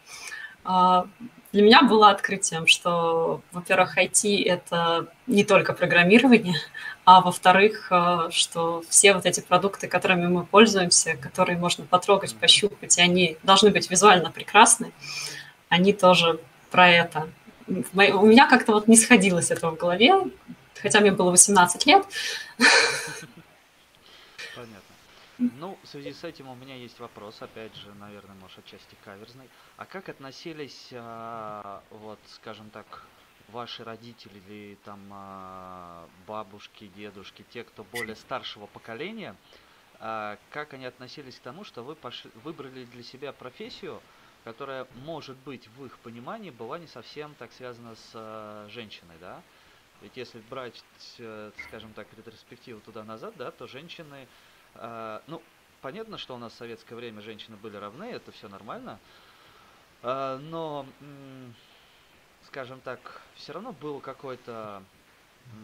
А, 0.65 1.07
для 1.55 1.63
меня 1.63 1.83
было 1.83 2.11
открытием, 2.11 2.67
что, 2.67 3.41
во-первых, 3.53 3.97
IT— 3.97 4.43
это 4.45 5.07
не 5.29 5.45
только 5.45 5.73
программирование, 5.73 6.57
а 7.05 7.21
во-вторых, 7.21 7.87
э, 7.93 8.29
что 8.33 8.83
все 8.89 9.15
вот 9.15 9.25
эти 9.25 9.39
продукты, 9.39 9.87
которыми 9.87 10.27
мы 10.27 10.45
пользуемся, 10.45 11.15
которые 11.15 11.57
можно 11.57 11.85
потрогать, 11.85 12.35
пощупать, 12.35 12.99
и 12.99 13.01
они 13.01 13.37
должны 13.45 13.71
быть 13.71 13.89
визуально 13.89 14.33
прекрасны, 14.33 14.91
они 15.69 15.93
тоже 15.93 16.41
про 16.73 16.91
это. 16.91 17.29
У 17.69 18.27
меня 18.27 18.49
как-то 18.49 18.73
вот 18.73 18.89
не 18.89 18.97
сходилось 18.97 19.53
этого 19.53 19.71
в 19.71 19.77
голове, 19.77 20.13
хотя 20.83 20.99
мне 20.99 21.13
было 21.13 21.31
18 21.31 21.87
лет. 21.87 22.05
Ну, 25.39 25.76
в 25.82 25.89
связи 25.89 26.12
с 26.12 26.22
этим 26.22 26.49
у 26.49 26.55
меня 26.55 26.76
есть 26.76 27.01
вопрос, 27.01 27.43
опять 27.43 27.74
же, 27.74 27.93
наверное, 27.95 28.37
может, 28.37 28.61
отчасти 28.61 28.97
каверзный. 29.05 29.49
А 29.76 29.85
как 29.85 30.09
относились, 30.09 30.91
а, 30.93 31.82
вот, 31.91 32.20
скажем 32.26 32.70
так, 32.70 33.05
ваши 33.49 33.82
родители 33.82 34.41
или 34.47 34.76
там 34.85 35.01
а, 35.11 36.09
бабушки, 36.26 36.87
дедушки, 36.97 37.45
те, 37.51 37.64
кто 37.64 37.82
более 37.85 38.14
старшего 38.14 38.66
поколения, 38.66 39.35
а, 39.99 40.39
как 40.51 40.72
они 40.74 40.87
относились 40.87 41.37
к 41.37 41.43
тому, 41.43 41.64
что 41.64 41.82
вы 41.82 41.97
пошли, 41.97 42.30
выбрали 42.45 42.85
для 42.85 43.03
себя 43.03 43.32
профессию, 43.32 44.01
которая, 44.45 44.87
может 45.05 45.37
быть, 45.39 45.66
в 45.76 45.85
их 45.85 45.99
понимании 45.99 46.51
была 46.51 46.78
не 46.78 46.87
совсем 46.87 47.35
так 47.35 47.53
связана 47.53 47.97
с 47.97 48.11
а, 48.14 48.68
женщиной, 48.70 49.16
да? 49.20 49.43
Ведь 50.01 50.16
если 50.16 50.39
брать, 50.51 50.85
э, 51.18 51.51
скажем 51.68 51.93
так, 51.95 52.07
ретроспективу 52.16 52.80
туда-назад, 52.80 53.35
да, 53.39 53.51
то 53.51 53.66
женщины 53.66 54.26
ну, 54.77 55.43
понятно, 55.81 56.18
что 56.18 56.35
у 56.35 56.39
нас 56.39 56.53
в 56.53 56.57
советское 56.57 56.95
время 56.95 57.20
женщины 57.20 57.57
были 57.57 57.77
равны, 57.77 58.05
это 58.05 58.33
все 58.33 58.49
нормально. 58.49 58.99
А, 60.03 60.39
но, 60.39 60.87
скажем 62.47 62.81
так, 62.81 63.22
все 63.35 63.53
равно 63.53 63.72
был 63.72 64.01
какой-то, 64.01 64.83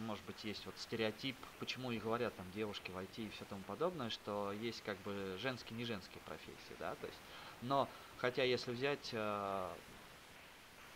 может 0.05 0.23
быть, 0.25 0.43
есть 0.43 0.65
вот 0.65 0.75
стереотип, 0.77 1.35
почему 1.59 1.91
и 1.91 1.99
говорят 1.99 2.35
там 2.35 2.45
девушки 2.53 2.91
в 2.91 2.97
IT 2.97 3.27
и 3.27 3.29
все 3.29 3.45
тому 3.45 3.61
подобное, 3.63 4.09
что 4.09 4.51
есть 4.51 4.83
как 4.83 4.97
бы 4.99 5.37
женские, 5.39 5.77
не 5.77 5.85
женские 5.85 6.21
профессии, 6.25 6.75
да, 6.79 6.95
то 6.95 7.07
есть, 7.07 7.19
но, 7.61 7.87
хотя 8.17 8.43
если 8.43 8.71
взять 8.71 9.11
а, 9.13 9.71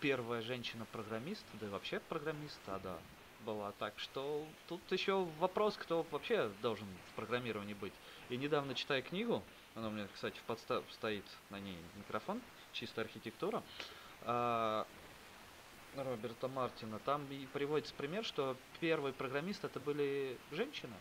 первая 0.02 0.42
женщина-программист, 0.42 1.46
да 1.54 1.68
и 1.68 1.70
вообще 1.70 2.00
программист, 2.00 2.60
а 2.68 2.80
да, 2.80 2.98
была. 3.46 3.72
Так 3.80 3.94
что 3.98 4.46
тут 4.68 4.82
еще 4.92 5.26
вопрос, 5.40 5.76
кто 5.78 6.06
вообще 6.12 6.52
должен 6.62 6.88
в 7.12 7.16
программировании 7.16 7.76
быть. 7.76 7.94
И 8.30 8.38
недавно 8.38 8.74
читая 8.76 9.02
книгу, 9.02 9.44
она 9.76 9.88
у 9.88 9.92
меня, 9.92 10.08
кстати, 10.14 10.38
в 10.38 10.44
подстав 10.44 10.84
стоит 10.92 11.26
на 11.50 11.60
ней 11.60 11.78
микрофон, 11.96 12.42
чистая 12.74 13.06
архитектура, 13.06 13.62
а, 14.24 14.86
Роберта 15.96 16.48
Мартина, 16.48 17.00
там 17.06 17.26
и 17.30 17.46
приводится 17.48 17.94
пример, 17.94 18.26
что 18.26 18.58
первые 18.80 19.14
программисты 19.14 19.68
это 19.68 19.80
были 19.80 20.38
женщины. 20.52 20.94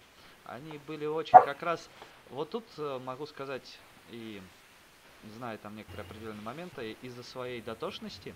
Они 0.45 0.79
были 0.87 1.07
очень 1.07 1.39
как 1.39 1.63
раз... 1.63 1.89
Вот 2.31 2.51
тут 2.51 2.65
э, 2.79 3.01
могу 3.05 3.27
сказать 3.27 3.79
и 4.11 4.41
знаю 5.37 5.59
там 5.59 5.77
некоторые 5.77 6.07
определенные 6.07 6.43
моменты, 6.43 6.97
из-за 7.03 7.23
своей 7.23 7.61
дотошности 7.61 8.35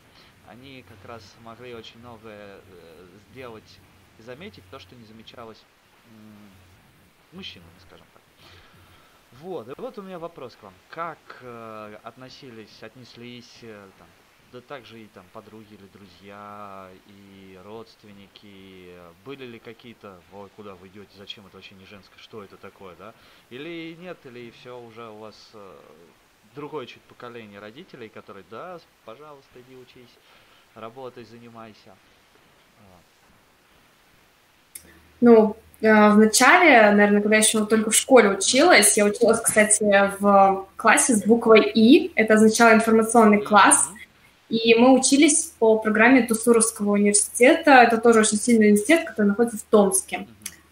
они 0.49 0.85
как 0.89 1.09
раз 1.09 1.23
могли 1.43 1.75
очень 1.75 1.99
многое 2.01 2.61
э, 2.61 3.07
сделать 3.31 3.79
и 4.19 4.23
заметить 4.23 4.65
то, 4.71 4.79
что 4.79 4.95
не 4.95 5.05
замечалось 5.05 5.63
мужчинами, 7.33 7.71
скажем 7.87 8.07
так. 8.13 8.23
Вот, 9.41 9.69
и 9.69 9.73
вот 9.77 9.99
у 9.99 10.03
меня 10.03 10.19
вопрос 10.19 10.57
к 10.57 10.63
вам. 10.63 10.73
Как 10.89 11.19
э, 11.43 11.99
относились, 12.03 12.83
отнеслись, 12.83 13.59
э, 13.63 13.89
там, 13.99 14.09
да 14.53 14.61
также 14.63 15.03
и 15.03 15.07
там 15.09 15.27
подруги 15.33 15.75
или 15.75 15.87
друзья, 15.89 16.91
и 17.07 17.61
родственники, 17.63 18.95
были 19.27 19.45
ли 19.45 19.59
какие-то, 19.59 20.21
ой, 20.33 20.49
куда 20.57 20.75
вы 20.75 20.89
идете, 20.89 21.11
зачем 21.17 21.47
это 21.47 21.57
вообще 21.57 21.75
не 21.75 21.85
женское, 21.85 22.19
что 22.19 22.43
это 22.43 22.57
такое, 22.57 22.97
да? 22.97 23.15
Или 23.51 23.95
нет, 24.01 24.19
или 24.25 24.51
все 24.51 24.81
уже 24.81 25.07
у 25.09 25.19
вас 25.19 25.51
э, 25.53 25.79
другое 26.55 26.87
чуть 26.87 27.03
поколение 27.03 27.61
родителей, 27.61 28.09
которые, 28.09 28.45
да, 28.51 28.81
пожалуйста, 29.05 29.61
иди 29.61 29.77
учись, 29.77 30.19
работай, 30.75 31.25
занимайся. 31.25 31.95
Ну, 35.21 35.57
э, 35.81 36.11
в 36.11 36.19
начале, 36.19 36.91
наверное, 36.93 37.21
когда 37.21 37.37
я 37.37 37.43
еще 37.43 37.65
только 37.67 37.91
в 37.91 37.95
школе 37.95 38.31
училась, 38.31 38.97
я 38.97 39.05
училась, 39.05 39.41
кстати, 39.41 40.13
в 40.21 40.67
классе 40.77 41.15
с 41.15 41.25
буквой 41.25 41.71
«И», 41.75 42.13
это 42.15 42.35
означало 42.35 42.75
информационный 42.75 43.41
класс, 43.41 43.89
и 44.49 44.75
мы 44.75 44.99
учились 44.99 45.53
по 45.59 45.79
программе 45.79 46.23
Тусуровского 46.23 46.93
университета, 46.93 47.73
это 47.83 47.99
тоже 47.99 48.21
очень 48.21 48.39
сильный 48.39 48.69
университет, 48.69 49.05
который 49.05 49.27
находится 49.27 49.59
в 49.59 49.63
Томске, 49.63 50.27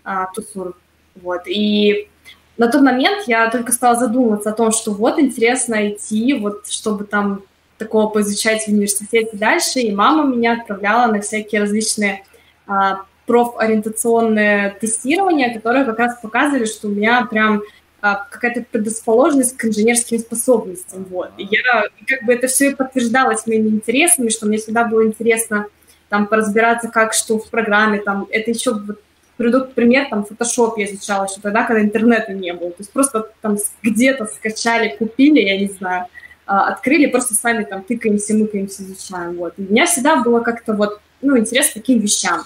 а, 0.04 0.26
Тусур, 0.34 0.76
вот, 1.16 1.42
и 1.46 2.08
на 2.56 2.68
тот 2.68 2.82
момент 2.82 3.24
я 3.26 3.50
только 3.50 3.72
стала 3.72 3.96
задумываться 3.96 4.50
о 4.50 4.54
том, 4.54 4.72
что 4.72 4.92
вот 4.92 5.18
интересно 5.18 5.90
идти, 5.90 6.32
вот 6.34 6.66
чтобы 6.68 7.04
там 7.04 7.42
такого 7.76 8.08
поизучать 8.08 8.64
в 8.64 8.68
университете 8.68 9.30
дальше, 9.34 9.80
и 9.80 9.94
мама 9.94 10.24
меня 10.24 10.54
отправляла 10.54 11.12
на 11.12 11.20
всякие 11.20 11.60
различные 11.60 12.24
а, 12.66 13.02
профориентационное 13.26 14.76
тестирование, 14.80 15.52
которое 15.52 15.84
как 15.84 15.98
раз 15.98 16.20
показывали, 16.20 16.64
что 16.64 16.88
у 16.88 16.90
меня 16.92 17.26
прям 17.26 17.62
а, 18.00 18.26
какая-то 18.30 18.64
предрасположенность 18.70 19.56
к 19.56 19.64
инженерским 19.64 20.18
способностям. 20.18 21.04
Вот. 21.10 21.30
И 21.38 21.42
я 21.42 21.84
как 22.06 22.24
бы 22.24 22.32
это 22.32 22.46
все 22.46 22.70
и 22.70 22.74
подтверждалось 22.74 23.46
моими 23.46 23.68
интересами, 23.68 24.28
что 24.28 24.46
мне 24.46 24.58
всегда 24.58 24.84
было 24.84 25.04
интересно 25.04 25.66
там 26.08 26.26
поразбираться, 26.26 26.88
как 26.88 27.14
что 27.14 27.38
в 27.38 27.50
программе, 27.50 27.98
там, 28.00 28.28
это 28.30 28.50
еще 28.50 28.74
вот, 28.74 29.00
приведу 29.36 29.64
пример, 29.64 30.06
там, 30.08 30.24
Photoshop 30.28 30.74
я 30.76 30.86
изучала 30.86 31.24
еще 31.24 31.40
тогда, 31.40 31.64
когда 31.64 31.82
интернета 31.82 32.32
не 32.32 32.52
было, 32.52 32.70
то 32.70 32.76
есть 32.78 32.92
просто 32.92 33.30
там 33.40 33.56
где-то 33.82 34.26
скачали, 34.26 34.96
купили, 34.96 35.40
я 35.40 35.58
не 35.58 35.66
знаю, 35.66 36.06
а, 36.46 36.68
открыли, 36.68 37.06
просто 37.06 37.34
сами 37.34 37.64
там 37.64 37.82
тыкаемся, 37.82 38.34
мыкаемся, 38.34 38.84
изучаем, 38.84 39.36
вот. 39.36 39.54
И 39.56 39.62
у 39.62 39.70
меня 39.70 39.86
всегда 39.86 40.22
было 40.22 40.40
как-то 40.40 40.74
вот, 40.74 41.00
ну, 41.22 41.36
интерес 41.36 41.70
к 41.70 41.74
таким 41.74 41.98
вещам. 41.98 42.44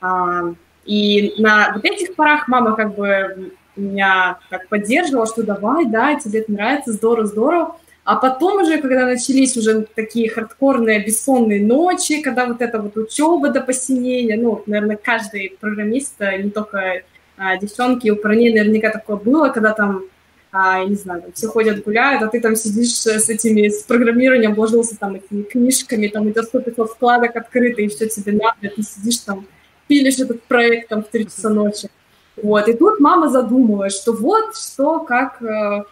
А, 0.00 0.54
и 0.84 1.34
на 1.38 1.72
вот 1.74 1.84
этих 1.84 2.14
порах 2.14 2.48
мама 2.48 2.74
как 2.74 2.94
бы 2.94 3.52
меня 3.76 4.38
так 4.50 4.68
поддерживала, 4.68 5.26
что 5.26 5.42
давай, 5.42 5.86
да, 5.86 6.14
тебе 6.16 6.40
это 6.40 6.52
нравится, 6.52 6.92
здорово, 6.92 7.26
здорово. 7.26 7.76
А 8.04 8.16
потом 8.16 8.62
уже, 8.62 8.80
когда 8.80 9.04
начались 9.04 9.56
уже 9.56 9.86
такие 9.94 10.30
хардкорные 10.30 11.04
бессонные 11.04 11.64
ночи, 11.64 12.22
когда 12.22 12.46
вот 12.46 12.62
эта 12.62 12.80
вот 12.80 12.96
учеба 12.96 13.50
до 13.50 13.60
посинения, 13.60 14.38
ну, 14.38 14.62
наверное, 14.64 14.96
каждый 14.96 15.58
программист, 15.60 16.14
а 16.20 16.36
не 16.38 16.50
только 16.50 17.02
а, 17.36 17.58
девчонки, 17.58 18.08
у 18.08 18.16
парней 18.16 18.52
наверняка 18.52 18.90
такое 18.90 19.16
было, 19.16 19.50
когда 19.50 19.74
там 19.74 20.04
а, 20.50 20.82
не 20.84 20.94
знаю, 20.94 21.20
там 21.20 21.32
все 21.32 21.48
ходят 21.48 21.84
гуляют, 21.84 22.22
а 22.22 22.28
ты 22.28 22.40
там 22.40 22.56
сидишь 22.56 22.94
с 22.94 23.28
этими, 23.28 23.68
с 23.68 23.82
программированием, 23.82 24.54
вложился 24.54 24.96
там 24.96 25.16
этими 25.16 25.42
книжками, 25.42 26.08
там 26.08 26.26
у 26.26 26.30
тебя 26.30 26.42
100 26.42 26.60
500 26.60 26.90
вкладок 26.90 27.36
открыто, 27.36 27.82
и 27.82 27.88
все 27.88 28.08
тебе 28.08 28.32
надо, 28.32 28.74
ты 28.74 28.82
сидишь 28.82 29.18
там, 29.18 29.46
пилишь 29.88 30.18
этот 30.18 30.42
проект 30.44 30.88
там 30.88 31.02
в 31.02 31.08
3 31.08 31.24
часа 31.24 31.48
ночи. 31.48 31.90
Вот, 32.42 32.68
и 32.68 32.72
тут 32.72 33.00
мама 33.00 33.28
задумалась, 33.28 34.00
что 34.00 34.12
вот, 34.12 34.56
что, 34.56 35.00
как 35.00 35.42
э, 35.42 35.82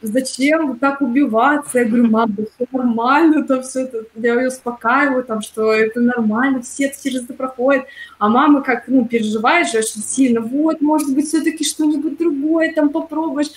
зачем 0.00 0.78
так 0.78 1.00
убиваться? 1.00 1.80
Я 1.80 1.86
говорю, 1.86 2.08
мам, 2.08 2.34
да 2.36 2.44
все 2.44 2.66
нормально, 2.70 3.42
там 3.44 3.62
все 3.62 3.80
это, 3.80 4.04
я 4.14 4.34
ее 4.34 4.48
успокаиваю, 4.48 5.24
там, 5.24 5.42
что 5.42 5.72
это 5.72 6.00
нормально, 6.00 6.62
все 6.62 6.92
через 7.02 7.24
это 7.24 7.34
проходят. 7.34 7.86
А 8.18 8.28
мама 8.28 8.62
как, 8.62 8.86
ну, 8.86 9.06
переживает 9.06 9.68
же 9.68 9.78
очень 9.78 10.02
сильно, 10.02 10.40
вот, 10.40 10.80
может 10.80 11.12
быть, 11.14 11.26
все-таки 11.26 11.64
что-нибудь 11.64 12.18
другое 12.18 12.72
там 12.72 12.90
попробуешь. 12.90 13.48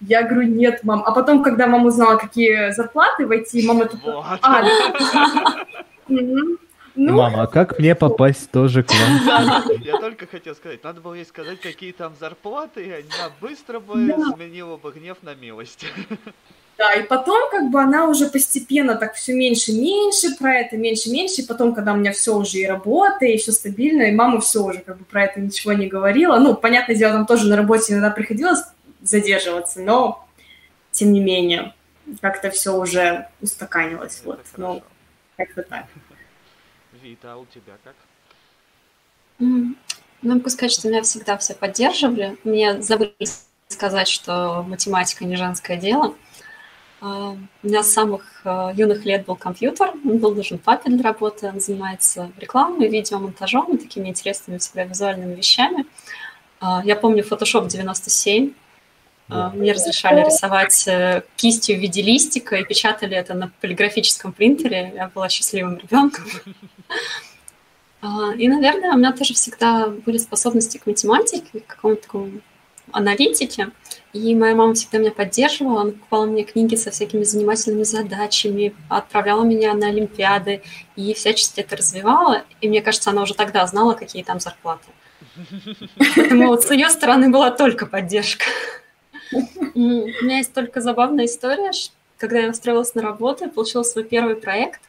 Я 0.00 0.22
говорю, 0.22 0.48
нет, 0.48 0.80
мам. 0.82 1.04
А 1.06 1.12
потом, 1.12 1.42
когда 1.42 1.66
мама 1.66 1.88
узнала, 1.88 2.16
какие 2.16 2.72
зарплаты 2.72 3.26
войти, 3.26 3.66
мама 3.66 3.86
такая, 3.86 4.38
а, 4.42 4.64
ну, 6.94 7.16
Мама, 7.16 7.42
а 7.42 7.46
как 7.46 7.78
мне 7.78 7.94
попасть 7.94 8.50
тоже 8.50 8.84
к 8.84 8.90
вам? 8.90 9.80
Я 9.82 9.98
только 9.98 10.26
хотел 10.26 10.54
сказать, 10.54 10.84
надо 10.84 11.00
было 11.00 11.14
ей 11.14 11.24
сказать, 11.24 11.60
какие 11.60 11.92
там 11.92 12.14
зарплаты, 12.20 12.84
и 12.84 12.90
она 12.90 13.32
быстро 13.40 13.80
бы 13.80 14.14
сменила 14.34 14.76
бы 14.76 14.92
гнев 14.92 15.18
на 15.22 15.34
милость. 15.34 15.86
Да, 16.76 16.92
и 16.94 17.04
потом 17.04 17.50
как 17.50 17.70
бы 17.70 17.80
она 17.80 18.08
уже 18.08 18.26
постепенно 18.28 18.96
так 18.96 19.14
все 19.14 19.32
меньше 19.32 19.70
и 19.70 19.80
меньше 19.80 20.34
про 20.36 20.54
это, 20.56 20.76
меньше 20.76 21.08
и 21.08 21.12
меньше, 21.12 21.42
и 21.42 21.46
потом, 21.46 21.72
когда 21.72 21.92
у 21.92 21.96
меня 21.96 22.12
все 22.12 22.34
уже 22.34 22.58
и 22.58 22.66
работа, 22.66 23.26
и 23.26 23.36
все 23.36 23.52
стабильно, 23.52 24.02
и 24.02 24.12
мама 24.12 24.40
все 24.40 24.60
уже 24.60 24.80
как 24.80 24.98
бы 24.98 25.04
про 25.04 25.24
это 25.24 25.40
ничего 25.40 25.72
не 25.72 25.86
говорила. 25.86 26.36
Ну, 26.38 26.54
понятное 26.56 26.96
дело, 26.96 27.12
там 27.12 27.26
тоже 27.26 27.48
на 27.48 27.56
работе 27.56 27.92
иногда 27.92 28.10
приходилось 28.10 28.64
задерживаться, 29.02 29.80
но 29.80 30.26
тем 30.90 31.12
не 31.12 31.20
менее, 31.20 31.74
как-то 32.20 32.50
все 32.50 32.76
уже 32.76 33.28
устаканилось. 33.40 34.22
Ну, 34.24 34.30
вот, 34.32 34.40
ну, 34.56 34.82
как-то 35.36 35.62
так. 35.62 35.86
Вита, 37.04 37.34
а 37.34 37.36
у 37.36 37.44
тебя 37.44 37.74
как? 37.84 37.94
Ну, 39.38 39.74
могу 40.22 40.48
сказать, 40.48 40.72
что 40.72 40.88
меня 40.88 41.02
всегда 41.02 41.36
все 41.36 41.54
поддерживали. 41.54 42.38
Мне 42.44 42.80
забыли 42.80 43.14
сказать, 43.68 44.08
что 44.08 44.62
математика 44.62 45.26
не 45.26 45.36
женское 45.36 45.76
дело. 45.76 46.14
А, 47.02 47.36
у 47.62 47.66
меня 47.66 47.82
с 47.82 47.92
самых 47.92 48.40
а, 48.44 48.72
юных 48.74 49.04
лет 49.04 49.26
был 49.26 49.36
компьютер, 49.36 49.90
он 49.90 50.18
был 50.18 50.34
нужен 50.34 50.58
папе 50.58 50.90
для 50.90 51.02
работы, 51.02 51.48
он 51.48 51.60
занимается 51.60 52.32
рекламой, 52.38 52.88
видеомонтажом 52.88 53.74
и 53.74 53.78
такими 53.78 54.08
интересными 54.08 54.56
всегда 54.56 54.84
визуальными 54.84 55.34
вещами. 55.34 55.84
А, 56.60 56.80
я 56.84 56.96
помню 56.96 57.22
Photoshop 57.22 57.68
97, 57.68 58.52
мне 59.28 59.72
разрешали 59.72 60.24
рисовать 60.24 60.86
э, 60.86 61.22
кистью 61.36 61.76
в 61.76 61.80
виде 61.80 62.02
листика 62.02 62.56
и 62.56 62.64
печатали 62.64 63.16
это 63.16 63.34
на 63.34 63.50
полиграфическом 63.60 64.32
принтере. 64.32 64.92
Я 64.94 65.10
была 65.14 65.28
счастливым 65.28 65.78
ребенком. 65.78 66.24
И, 68.36 68.48
наверное, 68.48 68.92
у 68.92 68.98
меня 68.98 69.12
тоже 69.12 69.32
всегда 69.32 69.88
были 69.88 70.18
способности 70.18 70.76
к 70.76 70.86
математике, 70.86 71.60
к 71.60 71.66
какому-то 71.66 72.02
такому 72.02 72.30
аналитике. 72.92 73.70
И 74.12 74.34
моя 74.34 74.54
мама 74.54 74.74
всегда 74.74 74.98
меня 74.98 75.10
поддерживала, 75.10 75.80
она 75.80 75.92
покупала 75.92 76.26
мне 76.26 76.44
книги 76.44 76.76
со 76.76 76.90
всякими 76.90 77.24
занимательными 77.24 77.82
задачами, 77.82 78.74
отправляла 78.88 79.42
меня 79.42 79.74
на 79.74 79.88
олимпиады 79.88 80.62
и 80.96 81.14
всячески 81.14 81.60
это 81.60 81.76
развивала. 81.76 82.44
И 82.60 82.68
мне 82.68 82.82
кажется, 82.82 83.10
она 83.10 83.22
уже 83.22 83.34
тогда 83.34 83.66
знала, 83.66 83.94
какие 83.94 84.22
там 84.22 84.38
зарплаты. 84.38 84.86
Поэтому 86.14 86.48
вот 86.48 86.62
с 86.62 86.70
ее 86.70 86.90
стороны 86.90 87.30
была 87.30 87.50
только 87.50 87.86
поддержка. 87.86 88.44
У 89.74 89.78
меня 89.78 90.38
есть 90.38 90.52
только 90.52 90.80
забавная 90.80 91.26
история, 91.26 91.70
когда 92.18 92.38
я 92.38 92.50
устроилась 92.50 92.94
на 92.94 93.02
работу, 93.02 93.50
получила 93.50 93.82
свой 93.82 94.04
первый 94.04 94.36
проект, 94.36 94.80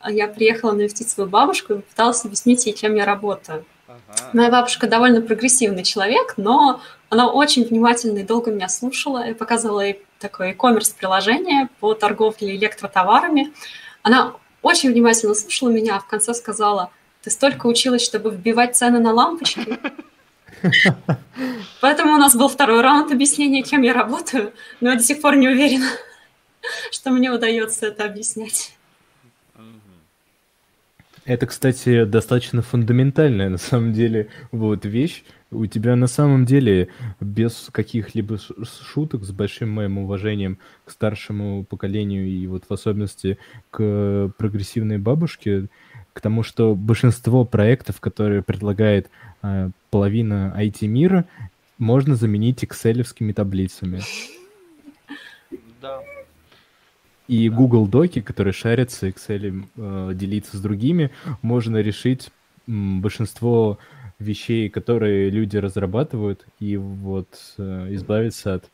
а 0.00 0.12
я 0.12 0.28
приехала 0.28 0.72
навестить 0.72 1.08
свою 1.08 1.28
бабушку 1.28 1.74
и 1.74 1.80
пыталась 1.80 2.24
объяснить 2.24 2.66
ей, 2.66 2.74
чем 2.74 2.94
я 2.94 3.04
работаю. 3.04 3.64
Ага. 3.88 4.30
Моя 4.32 4.50
бабушка 4.50 4.86
довольно 4.86 5.20
прогрессивный 5.20 5.82
человек, 5.82 6.34
но 6.36 6.80
она 7.08 7.30
очень 7.30 7.64
внимательно 7.64 8.18
и 8.18 8.22
долго 8.22 8.50
меня 8.50 8.68
слушала. 8.68 9.26
Я 9.26 9.34
показывала 9.34 9.80
ей 9.80 10.02
такое 10.18 10.48
e-commerce 10.48 10.94
приложение 10.96 11.68
по 11.80 11.94
торговле 11.94 12.56
электротоварами. 12.56 13.52
Она 14.02 14.34
очень 14.62 14.90
внимательно 14.90 15.34
слушала 15.34 15.70
меня, 15.70 15.96
а 15.96 16.00
в 16.00 16.06
конце 16.06 16.34
сказала, 16.34 16.90
ты 17.22 17.30
столько 17.30 17.66
училась, 17.66 18.02
чтобы 18.02 18.30
вбивать 18.30 18.76
цены 18.76 18.98
на 18.98 19.12
лампочки. 19.12 19.78
Поэтому 21.80 22.14
у 22.14 22.18
нас 22.18 22.34
был 22.34 22.48
второй 22.48 22.80
раунд 22.80 23.12
объяснения, 23.12 23.62
кем 23.62 23.82
я 23.82 23.92
работаю, 23.92 24.52
но 24.80 24.90
я 24.90 24.96
до 24.96 25.02
сих 25.02 25.20
пор 25.20 25.36
не 25.36 25.48
уверена, 25.48 25.88
что 26.90 27.10
мне 27.10 27.30
удается 27.30 27.86
это 27.86 28.04
объяснять. 28.04 28.76
Это, 31.26 31.46
кстати, 31.46 32.04
достаточно 32.04 32.60
фундаментальная 32.60 33.48
на 33.48 33.56
самом 33.56 33.94
деле 33.94 34.28
вот 34.52 34.84
вещь. 34.84 35.24
У 35.50 35.64
тебя 35.66 35.96
на 35.96 36.06
самом 36.06 36.44
деле 36.44 36.88
без 37.20 37.68
каких-либо 37.72 38.38
шуток, 38.38 39.24
с 39.24 39.30
большим 39.30 39.70
моим 39.70 39.98
уважением 39.98 40.58
к 40.84 40.90
старшему 40.90 41.64
поколению 41.64 42.26
и 42.26 42.46
вот 42.46 42.64
в 42.68 42.72
особенности 42.72 43.38
к 43.70 44.32
прогрессивной 44.36 44.98
бабушке, 44.98 45.68
к 46.12 46.20
тому, 46.20 46.42
что 46.42 46.74
большинство 46.74 47.44
проектов, 47.44 48.00
которые 48.00 48.42
предлагает 48.42 49.08
половина 49.90 50.54
IT-мира, 50.56 51.24
можно 51.78 52.16
заменить 52.16 52.64
экселевскими 52.64 53.32
таблицами. 53.32 54.00
Да. 55.80 56.00
И 57.28 57.48
да. 57.48 57.56
Google 57.56 57.86
Доки, 57.86 58.20
которые 58.20 58.52
шарятся, 58.52 59.08
Excel 59.08 59.64
э, 59.76 60.12
делиться 60.14 60.56
с 60.56 60.60
другими, 60.60 61.10
можно 61.42 61.78
решить 61.78 62.30
м, 62.66 63.00
большинство 63.00 63.78
вещей, 64.18 64.68
которые 64.68 65.30
люди 65.30 65.56
разрабатывают, 65.56 66.46
и 66.60 66.76
вот 66.76 67.28
э, 67.58 67.88
избавиться 67.90 68.54
от 68.54 68.70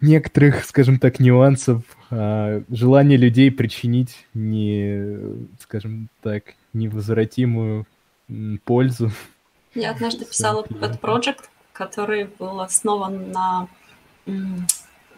некоторых, 0.00 0.64
скажем 0.64 0.98
так, 0.98 1.18
нюансов, 1.18 1.82
а, 2.10 2.62
желание 2.70 3.18
людей 3.18 3.50
причинить 3.50 4.26
не, 4.34 5.46
скажем 5.60 6.08
так, 6.22 6.54
невозвратимую 6.72 7.86
пользу. 8.64 9.10
Я 9.78 9.92
однажды 9.92 10.24
писала 10.24 10.64
Pet 10.64 10.98
Project, 10.98 11.44
который 11.72 12.24
был 12.24 12.60
основан 12.60 13.30
на 13.30 13.68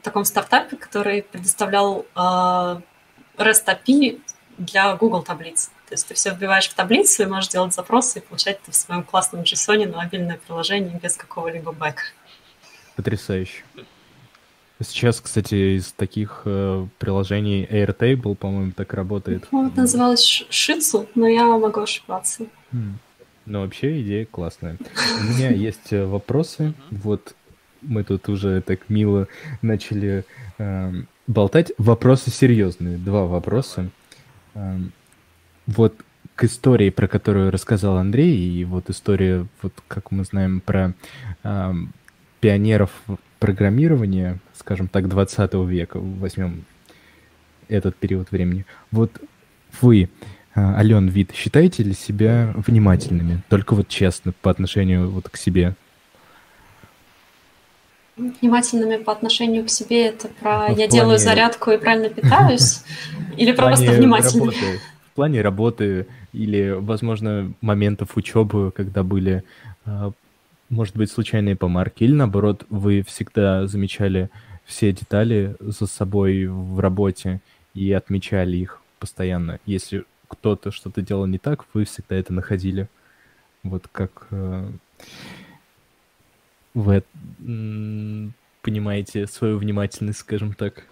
таком 0.03 0.25
стартапе, 0.25 0.77
который 0.77 1.23
предоставлял 1.23 2.05
э, 2.15 2.81
REST 3.39 3.67
API 3.67 4.21
для 4.59 4.95
Google 4.97 5.23
таблиц. 5.23 5.71
То 5.89 5.95
есть 5.95 6.07
ты 6.07 6.15
все 6.15 6.35
вбиваешь 6.35 6.69
в 6.69 6.75
таблицу 6.75 7.23
и 7.23 7.27
можешь 7.27 7.49
делать 7.49 7.75
запросы 7.75 8.19
и 8.19 8.23
получать 8.23 8.61
это 8.63 8.71
в 8.71 8.77
своем 8.77 9.03
классном 9.03 9.43
JSON 9.43 9.87
на 9.87 9.97
мобильное 9.97 10.37
приложение 10.37 10.99
без 11.03 11.17
какого-либо 11.17 11.73
бэка. 11.73 12.03
Потрясающе. 12.97 13.65
Сейчас, 14.83 15.21
кстати, 15.21 15.79
из 15.79 15.93
таких 15.93 16.43
э, 16.45 16.87
приложений 16.99 17.67
Airtable, 17.71 18.35
по-моему, 18.35 18.73
так 18.73 18.93
работает. 18.95 19.47
Ну, 19.51 19.69
это 19.69 19.83
называлось 19.83 20.45
Шицу, 20.49 21.07
но 21.15 21.27
я 21.27 21.45
могу 21.45 21.81
ошибаться. 21.81 22.45
Mm. 22.73 22.95
Ну, 23.51 23.63
вообще 23.63 24.01
идея 24.01 24.27
классная. 24.27 24.77
У 25.21 25.25
меня 25.25 25.51
есть 25.51 25.93
э, 25.93 26.07
вопросы. 26.07 26.73
Вот 26.93 27.35
мы 27.83 28.05
тут 28.05 28.29
уже 28.29 28.61
так 28.61 28.89
мило 28.89 29.27
начали 29.61 30.25
э, 30.59 30.93
болтать. 31.27 31.73
Вопросы 31.77 32.31
серьезные. 32.31 32.97
Два 32.97 33.27
вопроса. 33.27 33.91
Э, 34.55 34.79
вот 35.67 35.97
к 36.37 36.45
истории, 36.45 36.91
про 36.91 37.09
которую 37.09 37.51
рассказал 37.51 37.97
Андрей, 37.97 38.39
и 38.39 38.65
вот 38.65 38.89
история, 38.89 39.49
вот 39.63 39.75
как 39.89 40.13
мы 40.13 40.23
знаем, 40.23 40.61
про 40.61 40.95
э, 41.43 41.73
пионеров 42.39 42.93
программирования, 43.41 44.39
скажем 44.55 44.87
так, 44.87 45.09
20 45.09 45.55
века, 45.67 45.99
возьмем 45.99 46.67
этот 47.67 47.97
период 47.97 48.31
времени. 48.31 48.65
Вот 48.93 49.11
вы, 49.81 50.09
Ален 50.57 51.09
Вид, 51.09 51.33
считаете 51.35 51.83
ли 51.83 51.95
себя 51.95 52.53
внимательными? 52.57 53.43
Только 53.49 53.75
вот 53.75 53.89
честно 53.89 54.33
по 54.43 54.51
отношению 54.51 55.11
вот 55.11 55.29
к 55.29 55.37
себе. 55.37 55.75
Внимательными 58.17 58.97
по 58.97 59.13
отношению 59.13 59.65
к 59.65 59.71
себе 59.71 60.09
это 60.09 60.29
про 60.29 60.69
ну, 60.69 60.69
я 60.71 60.75
плане... 60.75 60.89
делаю 60.89 61.19
зарядку 61.19 61.71
и 61.71 61.79
правильно 61.79 62.09
питаюсь? 62.15 62.83
Или 63.37 63.53
просто 63.53 63.93
внимательными? 63.93 64.79
В 65.13 65.15
плане 65.15 65.43
работы 65.43 66.07
или, 66.33 66.77
возможно, 66.79 67.53
моментов 67.61 68.17
учебы, 68.17 68.73
когда 68.73 69.03
были 69.03 69.45
а, 69.85 70.13
может 70.71 70.97
быть, 70.97 71.11
случайные 71.11 71.57
помарки, 71.57 72.05
или 72.05 72.13
наоборот, 72.13 72.65
вы 72.71 73.03
всегда 73.03 73.67
замечали 73.67 74.31
все 74.65 74.93
детали 74.93 75.57
за 75.59 75.87
собой 75.87 76.47
в 76.47 76.79
работе 76.79 77.41
и 77.75 77.93
отмечали 77.93 78.57
их 78.57 78.81
постоянно. 79.01 79.59
Если 79.67 80.05
кто-то 80.31 80.71
что-то 80.71 81.03
делал 81.03 81.27
не 81.27 81.39
так, 81.39 81.67
вы 81.75 81.85
всегда 81.85 82.17
это 82.17 82.33
находили. 82.33 82.89
Вот 83.63 83.89
как 83.93 84.27
э, 84.31 84.71
вы 86.73 87.03
понимаете 88.63 89.27
свою 89.27 89.59
внимательность, 89.59 90.21
скажем 90.21 90.55
так. 90.55 90.85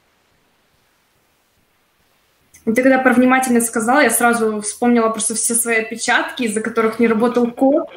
Ну, 2.65 2.75
ты 2.75 2.83
когда 2.83 2.99
про 2.99 3.15
внимательность 3.15 3.69
сказала, 3.69 4.01
я 4.01 4.11
сразу 4.11 4.61
вспомнила 4.61 5.09
просто 5.09 5.35
все 5.35 5.55
свои 5.55 5.77
отпечатки, 5.77 6.43
из-за 6.43 6.61
которых 6.61 6.99
не 6.99 7.07
работал 7.07 7.51
код. 7.51 7.89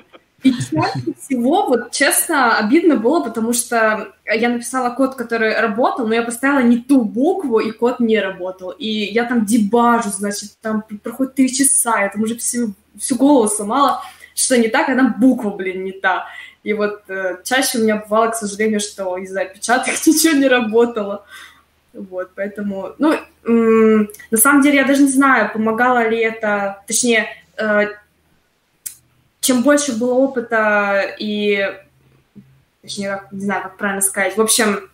Чаще 0.44 1.14
всего, 1.20 1.68
вот 1.68 1.92
честно, 1.92 2.58
обидно 2.58 2.96
было, 2.96 3.24
потому 3.24 3.54
что 3.54 4.14
я 4.26 4.50
написала 4.50 4.94
код, 4.94 5.16
который 5.16 5.60
работал, 5.60 6.08
но 6.08 6.16
я 6.16 6.24
поставила 6.24 6.60
не 6.60 6.78
ту 6.78 7.04
букву, 7.04 7.60
и 7.60 7.72
код 7.72 8.00
не 8.00 8.20
работал. 8.20 8.72
И 8.72 8.88
я 8.88 9.26
там 9.26 9.46
дебажу, 9.46 10.10
значит, 10.10 10.58
там 10.62 10.84
проходит 11.04 11.36
три 11.36 11.54
часа, 11.54 12.02
я 12.02 12.10
там 12.10 12.24
уже 12.24 12.38
всю, 12.38 12.74
всю 12.98 13.16
голову 13.16 13.48
сломала, 13.48 14.02
что 14.34 14.58
не 14.58 14.68
так, 14.68 14.90
а 14.90 14.96
там 14.96 15.16
буква, 15.20 15.52
блин, 15.52 15.84
не 15.84 15.92
та. 15.92 16.28
И 16.64 16.74
вот 16.74 17.04
э, 17.08 17.38
чаще 17.44 17.80
у 17.80 17.84
меня 17.84 17.98
бывало, 17.98 18.32
к 18.32 18.36
сожалению, 18.36 18.80
что 18.80 19.18
из-за 19.18 19.42
опечаток 19.42 19.94
ничего 20.06 20.38
не 20.38 20.48
работало. 20.48 21.26
Вот, 21.94 22.32
поэтому, 22.36 22.96
ну, 23.00 23.18
на 23.44 24.38
самом 24.38 24.62
деле 24.62 24.78
я 24.78 24.86
даже 24.86 25.04
не 25.04 25.10
знаю, 25.10 25.52
помогало 25.52 26.08
ли 26.08 26.20
это, 26.20 26.82
точнее, 26.88 27.28
э, 27.58 27.88
чем 29.42 29.64
больше 29.64 29.98
было 29.98 30.14
опыта 30.14 31.16
и, 31.20 31.70
точнее, 32.82 33.24
не 33.32 33.42
знаю, 33.42 33.64
как 33.64 33.78
правильно 33.78 34.02
сказать, 34.02 34.38
в 34.38 34.42
общем, 34.42 34.90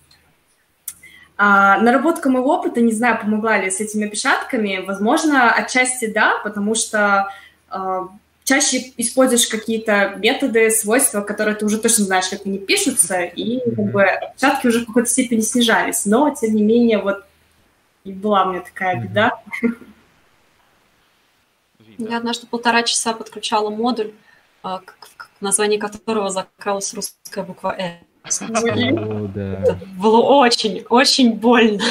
а, 1.37 1.79
наработка 1.79 2.29
моего 2.29 2.55
опыта, 2.55 2.81
не 2.81 2.93
знаю, 2.93 3.19
помогла 3.19 3.59
ли 3.59 3.69
с 3.69 3.79
этими 3.79 4.07
опечатками, 4.07 4.83
возможно, 4.85 5.51
отчасти 5.51 6.07
да, 6.07 6.39
потому 6.43 6.73
что 6.73 7.31
а, 7.69 8.07
чаще 8.43 8.93
используешь 8.97 9.47
какие-то 9.47 10.15
методы, 10.17 10.71
свойства, 10.71 11.21
которые 11.21 11.55
ты 11.55 11.65
уже 11.65 11.77
точно 11.77 12.05
знаешь, 12.05 12.29
как 12.29 12.45
они 12.45 12.57
пишутся, 12.57 13.23
и 13.23 13.59
как 13.59 13.91
бы 13.91 14.03
отпечатки 14.03 14.67
уже 14.67 14.79
в 14.79 14.87
какой-то 14.87 15.09
степени 15.09 15.41
снижались. 15.41 16.05
Но, 16.05 16.33
тем 16.33 16.55
не 16.55 16.63
менее, 16.63 16.99
вот 16.99 17.25
и 18.05 18.13
была 18.13 18.45
у 18.45 18.51
меня 18.51 18.61
такая 18.61 18.95
беда. 18.95 19.31
Я 21.97 22.17
однажды 22.17 22.47
полтора 22.47 22.83
часа 22.83 23.11
подключала 23.11 23.69
модуль, 23.69 24.13
в 25.39 25.41
названии 25.41 25.77
которого 25.77 26.29
закралась 26.29 26.93
русская 26.93 27.43
буква 27.43 27.75
«э». 27.77 27.99
Это 28.25 29.79
было 29.97 30.21
очень, 30.21 30.85
очень 30.89 31.33
больно. 31.33 31.83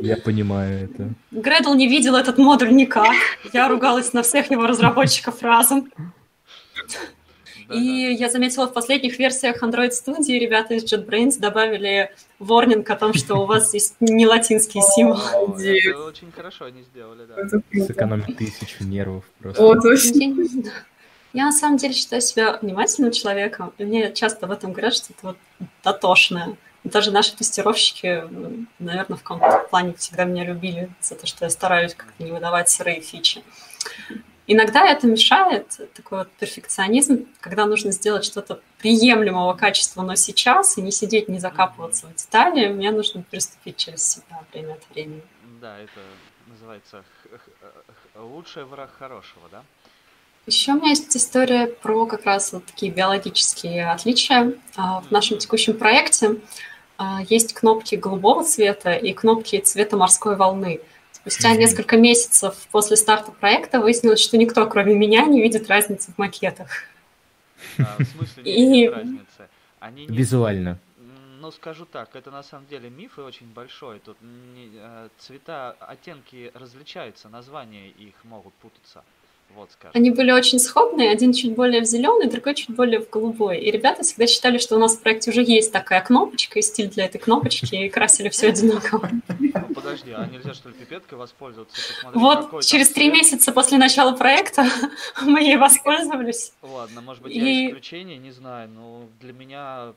Я 0.00 0.16
понимаю 0.16 0.84
это. 0.84 1.08
Гредл 1.30 1.74
не 1.74 1.88
видел 1.88 2.14
этот 2.14 2.38
модуль 2.38 2.72
никак. 2.72 3.16
Я 3.52 3.68
ругалась 3.68 4.12
на 4.12 4.22
всех 4.22 4.50
его 4.50 4.66
разработчиков 4.66 5.42
разом. 5.42 5.90
И 7.72 8.16
я 8.18 8.30
заметила 8.30 8.66
в 8.66 8.72
последних 8.72 9.18
версиях 9.18 9.62
Android 9.62 9.90
Studio 9.90 10.38
ребята 10.38 10.74
из 10.74 10.90
JetBrains 10.90 11.38
добавили 11.38 12.10
ворнинг 12.38 12.88
о 12.88 12.96
том, 12.96 13.12
что 13.12 13.36
у 13.36 13.46
вас 13.46 13.74
есть 13.74 13.96
не 14.00 14.26
латинские 14.26 14.82
символы. 14.82 15.78
Это 15.78 16.04
очень 16.04 16.32
хорошо 16.32 16.66
они 16.66 16.82
сделали, 16.82 17.26
да. 17.26 17.84
Сэкономить 17.84 18.36
тысячу 18.38 18.84
нервов 18.84 19.24
просто. 19.40 19.62
Я 21.32 21.44
на 21.44 21.52
самом 21.52 21.76
деле 21.76 21.94
считаю 21.94 22.22
себя 22.22 22.58
внимательным 22.58 23.12
человеком, 23.12 23.72
и 23.78 23.84
мне 23.84 24.12
часто 24.12 24.46
в 24.46 24.50
этом 24.50 24.72
говорят, 24.72 24.94
что 24.94 25.12
это 25.12 25.26
вот 25.26 25.36
дотошное. 25.84 26.56
Даже 26.84 27.10
наши 27.10 27.36
тестировщики, 27.36 28.24
наверное, 28.78 29.16
в 29.16 29.22
каком-то 29.22 29.66
плане 29.68 29.94
всегда 29.94 30.24
меня 30.24 30.44
любили 30.44 30.90
за 31.00 31.16
то, 31.16 31.26
что 31.26 31.44
я 31.44 31.50
стараюсь 31.50 31.94
как-то 31.94 32.22
не 32.22 32.30
выдавать 32.30 32.70
сырые 32.70 33.00
фичи. 33.00 33.42
Иногда 34.46 34.86
это 34.86 35.06
мешает, 35.06 35.78
такой 35.92 36.20
вот 36.20 36.30
перфекционизм, 36.38 37.26
когда 37.40 37.66
нужно 37.66 37.92
сделать 37.92 38.24
что-то 38.24 38.62
приемлемого 38.78 39.52
качества, 39.52 40.00
но 40.00 40.14
сейчас, 40.14 40.78
и 40.78 40.80
не 40.82 40.90
сидеть, 40.90 41.28
не 41.28 41.38
закапываться 41.38 42.06
в 42.06 42.14
детали, 42.14 42.68
мне 42.68 42.90
нужно 42.90 43.22
переступить 43.22 43.76
через 43.76 44.02
себя 44.02 44.42
время 44.50 44.74
от 44.74 44.88
времени. 44.88 45.22
Да, 45.60 45.78
это 45.78 46.00
называется 46.46 47.04
лучший 48.14 48.64
враг 48.64 48.90
хорошего, 48.98 49.50
да? 49.50 49.62
Еще 50.48 50.72
у 50.72 50.76
меня 50.76 50.88
есть 50.88 51.14
история 51.14 51.66
про 51.66 52.06
как 52.06 52.24
раз 52.24 52.54
вот 52.54 52.64
такие 52.64 52.90
биологические 52.90 53.90
отличия. 53.90 54.54
А, 54.76 55.02
в 55.02 55.10
нашем 55.10 55.36
текущем 55.36 55.76
проекте 55.76 56.40
а, 56.96 57.20
есть 57.28 57.52
кнопки 57.52 57.96
голубого 57.96 58.42
цвета 58.44 58.94
и 58.94 59.12
кнопки 59.12 59.60
цвета 59.60 59.98
морской 59.98 60.36
волны. 60.36 60.80
Спустя 61.12 61.54
несколько 61.54 61.98
месяцев 61.98 62.54
после 62.70 62.96
старта 62.96 63.30
проекта 63.30 63.78
выяснилось, 63.78 64.20
что 64.20 64.38
никто, 64.38 64.66
кроме 64.66 64.94
меня, 64.94 65.26
не 65.26 65.42
видит 65.42 65.68
разницы 65.68 66.12
в 66.12 66.16
макетах. 66.16 66.70
А, 67.78 67.96
в 67.98 68.04
смысле 68.04 68.42
не 68.42 68.88
разницы? 68.88 69.48
Они 69.80 70.06
не... 70.06 70.16
Визуально. 70.16 70.78
Ну, 71.40 71.50
скажу 71.50 71.84
так, 71.84 72.16
это 72.16 72.30
на 72.30 72.42
самом 72.42 72.66
деле 72.68 72.88
миф 72.88 73.18
и 73.18 73.20
очень 73.20 73.48
большой. 73.48 73.98
Тут 73.98 74.16
не, 74.22 74.70
цвета, 75.18 75.76
оттенки 75.78 76.50
различаются, 76.54 77.28
названия 77.28 77.90
их 77.90 78.14
могут 78.24 78.54
путаться. 78.54 79.04
Вот, 79.54 79.70
скажем. 79.72 79.92
Они 79.94 80.10
были 80.10 80.30
очень 80.30 80.58
сходные, 80.58 81.10
один 81.10 81.32
чуть 81.32 81.54
более 81.54 81.80
в 81.80 81.84
зеленый, 81.84 82.28
другой 82.28 82.54
чуть 82.54 82.70
более 82.70 83.00
в 83.00 83.10
голубой. 83.10 83.58
И 83.58 83.70
ребята 83.70 84.02
всегда 84.02 84.26
считали, 84.26 84.58
что 84.58 84.76
у 84.76 84.78
нас 84.78 84.96
в 84.96 85.00
проекте 85.00 85.30
уже 85.30 85.42
есть 85.42 85.72
такая 85.72 86.00
кнопочка 86.00 86.58
и 86.58 86.62
стиль 86.62 86.88
для 86.88 87.06
этой 87.06 87.18
кнопочки, 87.18 87.74
и 87.74 87.88
красили 87.88 88.28
все 88.28 88.48
одинаково. 88.48 89.10
Ну, 89.38 89.74
подожди, 89.74 90.12
а 90.12 90.26
нельзя 90.26 90.54
что 90.54 90.68
ли 90.68 90.74
пипеткой 90.74 91.18
воспользоваться? 91.18 91.76
Вот 92.14 92.64
через 92.64 92.90
три 92.90 93.10
месяца 93.10 93.52
после 93.52 93.78
начала 93.78 94.12
проекта 94.12 94.66
мы 95.22 95.40
ей 95.42 95.56
воспользовались. 95.56 96.52
Ладно, 96.62 97.00
может 97.00 97.22
быть, 97.22 97.34
я 97.34 97.68
исключение, 97.68 98.18
не 98.18 98.30
знаю, 98.30 98.68
но 98.68 99.08
для 99.20 99.32
меня 99.32 99.94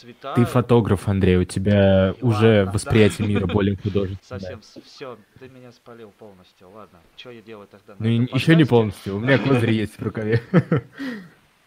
цвета. 0.00 0.34
Ты 0.34 0.44
фотограф, 0.44 1.08
Андрей, 1.08 1.36
у 1.36 1.44
тебя 1.44 2.14
Ладно, 2.20 2.28
уже 2.28 2.70
восприятие 2.72 3.26
да. 3.26 3.32
мира 3.32 3.46
более 3.46 3.76
художественное. 3.82 4.40
Совсем, 4.40 4.60
все, 4.84 5.18
ты 5.38 5.48
меня 5.48 5.72
спалил 5.72 6.12
полностью. 6.18 6.70
Ладно, 6.70 6.98
что 7.16 7.30
я 7.30 7.42
делаю 7.42 7.68
тогда? 7.68 7.94
Ну, 7.98 8.08
еще 8.08 8.56
не 8.56 8.64
полностью, 8.64 9.16
у 9.16 9.20
меня 9.20 9.38
козырь 9.38 9.70
есть 9.72 9.98
в 9.98 10.02
рукаве. 10.02 10.42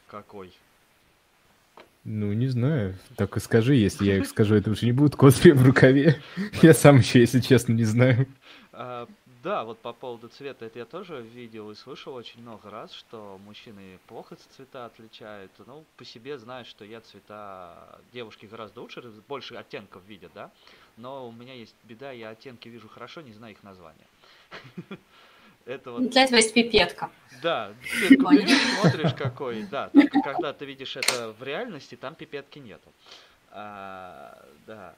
Какой? 0.10 0.52
Ну, 2.10 2.32
не 2.32 2.48
знаю. 2.48 2.96
Так 3.18 3.36
и 3.36 3.42
скажи, 3.42 3.76
если 3.76 4.06
я 4.06 4.18
их 4.18 4.28
скажу, 4.28 4.56
это 4.56 4.72
уже 4.72 4.86
не 4.86 4.94
будет 4.94 5.18
козырь 5.18 5.54
в 5.54 5.66
рукаве. 5.66 6.22
Я 6.62 6.74
сам 6.74 7.00
еще, 7.00 7.20
если 7.20 7.42
честно, 7.42 7.74
не 7.74 7.84
знаю. 7.84 8.28
Да, 9.48 9.64
вот 9.64 9.80
по 9.80 9.94
поводу 9.94 10.28
цвета, 10.28 10.66
это 10.66 10.80
я 10.80 10.84
тоже 10.84 11.22
видел 11.22 11.72
и 11.72 11.76
слышал 11.76 12.14
очень 12.14 12.42
много 12.42 12.70
раз, 12.70 12.92
что 12.92 13.40
мужчины 13.46 13.98
плохо 14.08 14.36
цвета 14.36 14.88
отличают. 14.88 15.54
Ну, 15.66 15.86
по 15.96 16.04
себе 16.04 16.38
знаю, 16.38 16.66
что 16.66 16.84
я 16.84 17.00
цвета 17.00 17.98
девушки 18.12 18.46
гораздо 18.46 18.82
лучше, 18.82 19.02
больше 19.26 19.56
оттенков 19.56 20.04
видят, 20.06 20.34
да. 20.36 20.52
Но 20.98 21.30
у 21.30 21.32
меня 21.32 21.54
есть 21.54 21.74
беда, 21.86 22.12
я 22.12 22.32
оттенки 22.32 22.68
вижу 22.68 22.90
хорошо, 22.90 23.22
не 23.22 23.32
знаю 23.32 23.54
их 23.54 23.64
названия. 23.64 24.06
Это 25.66 25.94
вот... 25.94 26.10
Для 26.10 26.26
этого 26.26 26.36
есть 26.40 26.54
пипетка. 26.54 27.10
Да, 27.42 27.72
пипетку 28.02 28.34
смотришь 28.82 29.14
какой, 29.14 29.64
да. 29.64 29.88
Только 29.94 30.20
когда 30.24 30.52
ты 30.52 30.66
видишь 30.66 30.98
это 30.98 31.34
в 31.40 31.42
реальности, 31.42 31.96
там 31.96 32.16
пипетки 32.16 32.60
нету. 32.60 32.92
А, 33.52 34.44
да. 34.66 34.94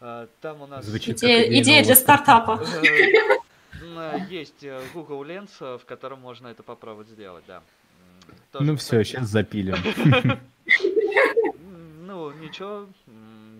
А, 0.00 0.28
там 0.40 0.62
у 0.62 0.66
нас... 0.66 0.86
Звучит 0.86 1.18
идея, 1.18 1.60
идея 1.60 1.84
для 1.84 1.94
стартапа. 1.94 2.58
Есть 4.28 4.62
э, 4.62 4.82
Google 4.94 5.24
Lens, 5.24 5.50
э, 5.60 5.78
в 5.78 5.84
котором 5.84 6.20
можно 6.20 6.48
это 6.48 6.62
попробовать 6.62 7.08
сделать, 7.08 7.44
да. 7.46 7.62
Тоже, 8.50 8.64
ну 8.64 8.76
все, 8.76 9.02
сейчас 9.04 9.28
запилим. 9.28 9.76
Ну, 12.04 12.30
ничего, 12.32 12.88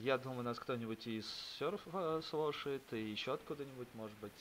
я 0.02 0.18
думаю, 0.18 0.42
нас 0.42 0.58
кто-нибудь 0.58 1.06
из 1.06 1.26
серфа 1.58 2.20
слушает, 2.28 2.82
и 2.92 2.98
еще 2.98 3.32
откуда-нибудь, 3.32 3.88
может 3.94 4.16
быть. 4.20 4.32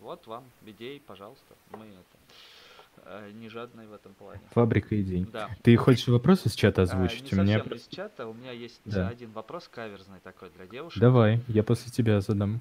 Вот 0.00 0.26
вам 0.26 0.44
идей, 0.66 1.00
пожалуйста. 1.06 1.54
Мы 1.70 1.86
это 1.86 3.04
э, 3.04 3.30
не 3.32 3.48
жадные 3.48 3.86
в 3.86 3.92
этом 3.92 4.12
плане. 4.14 4.40
Фабрика 4.50 5.00
идей. 5.00 5.24
Да. 5.32 5.50
Ты 5.62 5.76
хочешь 5.76 6.08
вопрос 6.08 6.46
из 6.46 6.54
чата 6.54 6.82
озвучить? 6.82 7.20
А, 7.20 7.22
не 7.22 7.30
совсем 7.30 7.44
меня... 7.44 7.76
из 7.76 7.86
чата. 7.86 8.26
У 8.26 8.34
меня 8.34 8.50
есть 8.50 8.80
да. 8.84 9.08
один 9.08 9.30
вопрос 9.30 9.68
каверзный 9.68 10.18
такой 10.18 10.50
для 10.56 10.66
девушек. 10.66 11.00
Давай, 11.00 11.40
я 11.46 11.62
после 11.62 11.92
тебя 11.92 12.20
задам. 12.20 12.60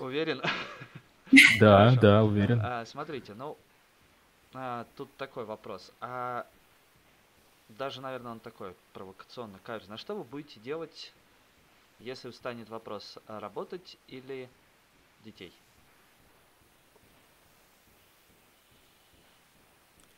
Уверен? 0.00 0.42
Да, 1.60 1.94
да, 2.00 2.24
уверен. 2.24 2.60
А, 2.62 2.84
смотрите, 2.84 3.34
ну, 3.34 3.56
а, 4.54 4.86
тут 4.96 5.14
такой 5.16 5.44
вопрос. 5.44 5.92
А 6.00 6.46
даже, 7.68 8.00
наверное, 8.00 8.32
он 8.32 8.40
такой 8.40 8.74
провокационный, 8.92 9.58
каверзный. 9.62 9.94
А 9.94 9.98
что 9.98 10.14
вы 10.14 10.24
будете 10.24 10.60
делать, 10.60 11.12
если 12.00 12.30
встанет 12.30 12.68
вопрос, 12.68 13.18
а 13.26 13.40
работать 13.40 13.96
или 14.08 14.48
детей? 15.24 15.52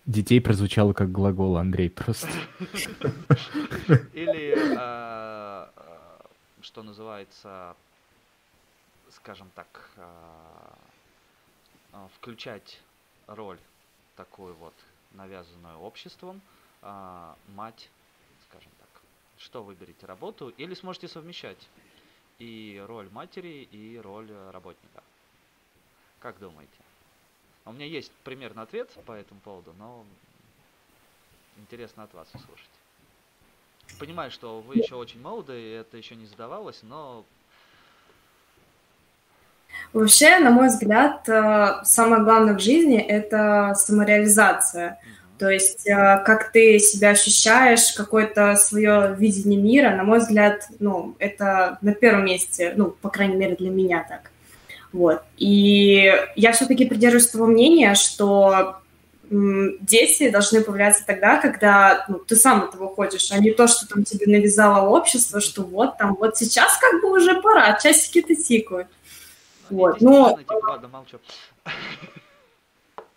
Детей 0.07 0.41
прозвучало 0.41 0.93
как 0.93 1.11
глагол, 1.11 1.57
Андрей, 1.57 1.89
просто. 1.89 2.29
Или 4.13 4.55
что 6.61 6.83
называется, 6.83 7.77
скажем 9.11 9.51
так, 9.55 9.91
включать 12.17 12.81
роль 13.27 13.59
такую 14.17 14.55
вот 14.55 14.75
навязанную 15.13 15.79
обществом, 15.79 16.41
а, 16.83 17.37
мать, 17.49 17.89
скажем 18.49 18.71
так. 18.79 18.89
Что 19.39 19.63
выберете, 19.63 20.07
работу 20.07 20.49
или 20.51 20.75
сможете 20.75 21.09
совмещать 21.09 21.69
и 22.39 22.83
роль 22.87 23.09
матери, 23.11 23.69
и 23.71 23.99
роль 23.99 24.31
работника? 24.51 25.03
Как 26.19 26.39
думаете? 26.39 26.73
У 27.65 27.73
меня 27.73 27.87
есть 27.87 28.13
примерный 28.25 28.63
ответ 28.63 28.91
по 29.07 29.13
этому 29.13 29.41
поводу, 29.41 29.73
но 29.79 30.05
интересно 31.57 32.05
от 32.05 32.13
вас 32.15 32.29
услышать. 32.35 32.71
Понимаю, 33.99 34.31
что 34.31 34.61
вы 34.61 34.77
еще 34.77 34.97
очень 34.97 35.21
молоды, 35.21 35.59
и 35.61 35.71
это 35.73 35.97
еще 35.97 36.17
не 36.17 36.27
задавалось, 36.27 36.83
но... 36.83 37.25
Вообще, 39.95 40.39
на 40.41 40.51
мой 40.51 40.67
взгляд, 40.67 41.29
э, 41.29 41.85
самое 41.85 42.25
главное 42.25 42.55
в 42.55 42.61
жизни– 42.61 42.99
это 42.99 43.75
самореализация. 43.77 44.99
То 45.39 45.49
есть, 45.49 45.87
э, 45.87 46.21
как 46.27 46.51
ты 46.51 46.81
себя 46.81 47.11
ощущаешь, 47.11 47.93
какое-то 47.93 48.57
свое 48.57 49.15
видение 49.17 49.61
мира, 49.61 49.91
на 49.91 50.03
мой 50.03 50.19
взгляд, 50.19 50.67
ну, 50.81 51.15
это 51.21 51.79
на 51.81 51.95
первом 51.95 52.25
месте, 52.25 52.73
ну, 52.75 52.87
по 52.87 53.09
крайней 53.09 53.37
мере, 53.37 53.55
для 53.55 53.71
меня 53.71 54.05
так. 54.09 54.33
Вот. 54.93 55.23
И 55.37 56.13
я 56.35 56.51
все-таки 56.51 56.87
придерживаюсь 56.87 57.29
того 57.29 57.47
мнения, 57.47 57.95
что 57.95 58.79
дети 59.31 60.29
должны 60.29 60.61
появляться 60.61 61.05
тогда, 61.07 61.37
когда 61.37 62.05
ну, 62.09 62.19
ты 62.19 62.35
сам 62.35 62.65
этого 62.65 62.89
хочешь, 62.89 63.31
а 63.31 63.39
не 63.39 63.53
то, 63.53 63.69
что 63.69 63.87
там 63.87 64.03
тебе 64.03 64.27
навязало 64.27 64.89
общество, 64.89 65.41
что 65.41 65.63
вот 65.63 65.99
там, 65.99 66.17
вот 66.19 66.37
сейчас 66.37 66.77
как 66.79 67.01
бы 67.01 67.13
уже 67.13 67.41
пора, 67.41 67.79
часики-то 67.81 68.35
тикают. 68.35 68.89
Вот, 69.75 70.01
но... 70.01 70.39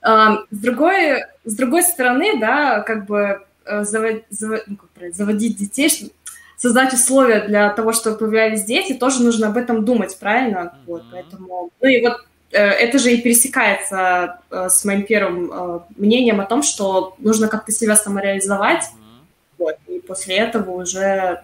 А, 0.02 0.38
с 0.52 0.58
другой, 0.58 1.24
с 1.44 1.56
другой 1.56 1.84
стороны, 1.84 2.40
да, 2.40 2.82
как 2.82 3.06
бы 3.06 3.46
завод, 3.66 4.24
завод, 4.30 4.64
ну, 4.68 4.78
как 4.78 5.14
заводить 5.14 5.58
детей, 5.58 6.14
создать 6.56 6.94
условия 6.94 7.42
для 7.42 7.70
того, 7.70 7.94
чтобы 7.94 8.18
появлялись 8.18 8.64
дети, 8.64 8.94
тоже 8.94 9.22
нужно 9.22 9.48
об 9.48 9.58
этом 9.58 9.86
думать, 9.86 10.18
правильно? 10.20 10.58
Mm-hmm. 10.58 10.86
Вот, 10.88 11.04
поэтому, 11.12 11.72
ну 11.82 11.88
и 11.88 12.02
вот 12.02 12.22
Э, 12.52 12.70
это 12.70 12.98
же 12.98 13.12
и 13.12 13.22
пересекается 13.22 14.40
э, 14.50 14.70
с 14.70 14.86
моим 14.86 15.04
первым 15.04 15.52
э, 15.52 15.80
мнением 15.98 16.40
о 16.40 16.46
том, 16.46 16.64
что 16.64 17.16
нужно 17.18 17.50
как-то 17.50 17.72
себя 17.72 17.96
самореализовать, 17.96 18.84
mm-hmm. 18.84 19.58
вот, 19.58 19.76
и 19.88 20.00
после 20.00 20.38
этого 20.38 20.72
уже 20.72 21.42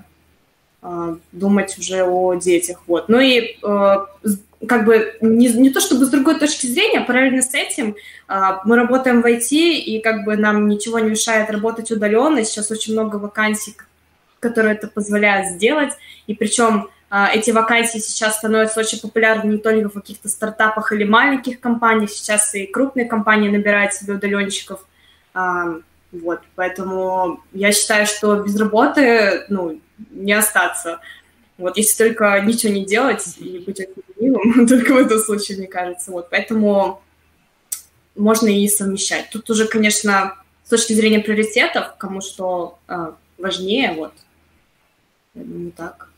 думать 1.32 1.78
уже 1.80 2.04
о 2.04 2.34
детях, 2.34 2.82
вот. 2.88 3.08
Ну 3.08 3.22
и 3.22 3.58
как 4.68 4.86
бы 4.86 5.16
не, 5.22 5.50
не 5.50 5.70
то 5.70 5.80
чтобы 5.80 6.06
с 6.06 6.10
другой 6.10 6.40
точки 6.40 6.68
зрения, 6.68 7.02
параллельно 7.02 7.42
с 7.42 7.54
этим 7.54 7.96
мы 8.66 8.76
работаем 8.76 9.22
в 9.22 9.26
IT, 9.26 9.50
и 9.52 10.02
как 10.02 10.24
бы 10.24 10.38
нам 10.38 10.68
ничего 10.68 11.00
не 11.00 11.12
мешает 11.12 11.50
работать 11.50 11.92
удаленно. 11.92 12.44
Сейчас 12.44 12.72
очень 12.72 12.94
много 12.94 13.18
вакансий, 13.18 13.76
которые 14.40 14.76
это 14.76 14.88
позволяют 14.88 15.48
сделать, 15.48 15.94
и 16.28 16.34
причем 16.34 16.90
а, 17.16 17.30
эти 17.32 17.52
вакансии 17.52 18.00
сейчас 18.00 18.38
становятся 18.38 18.80
очень 18.80 19.00
популярны 19.00 19.52
не 19.52 19.58
только 19.60 19.88
в 19.88 19.94
каких-то 19.94 20.30
стартапах 20.30 20.92
или 20.94 21.04
маленьких 21.04 21.60
компаниях, 21.60 22.10
сейчас 22.10 22.56
и 22.56 22.66
крупные 22.66 23.06
компании 23.06 23.50
набирают 23.50 23.94
себе 23.94 24.14
удаленщиков. 24.16 24.84
А, 25.36 25.76
вот, 26.12 26.40
поэтому 26.56 27.44
я 27.52 27.72
считаю, 27.72 28.08
что 28.08 28.38
без 28.38 28.60
работы, 28.60 29.46
ну, 29.50 29.80
не 30.10 30.34
остаться. 30.34 31.02
Вот, 31.58 31.78
если 31.78 31.98
только 31.98 32.40
ничего 32.42 32.74
не 32.74 32.86
делать 32.86 33.24
и 33.38 33.60
быть 33.60 33.80
ленивым, 34.18 34.68
только 34.68 34.94
в 34.94 34.98
этом 34.98 35.20
случае, 35.20 35.58
мне 35.58 35.68
кажется. 35.68 36.12
Вот, 36.12 36.30
поэтому 36.30 37.02
можно 38.16 38.48
и 38.48 38.68
совмещать. 38.68 39.30
Тут 39.30 39.50
уже, 39.50 39.68
конечно, 39.68 40.36
с 40.64 40.70
точки 40.70 40.94
зрения 40.94 41.20
приоритетов, 41.20 41.96
кому 41.98 42.22
что 42.22 42.80
а, 42.88 43.16
важнее, 43.38 43.94
вот, 43.94 44.14
я 45.34 45.44
думаю, 45.44 45.72
так. 45.72 46.10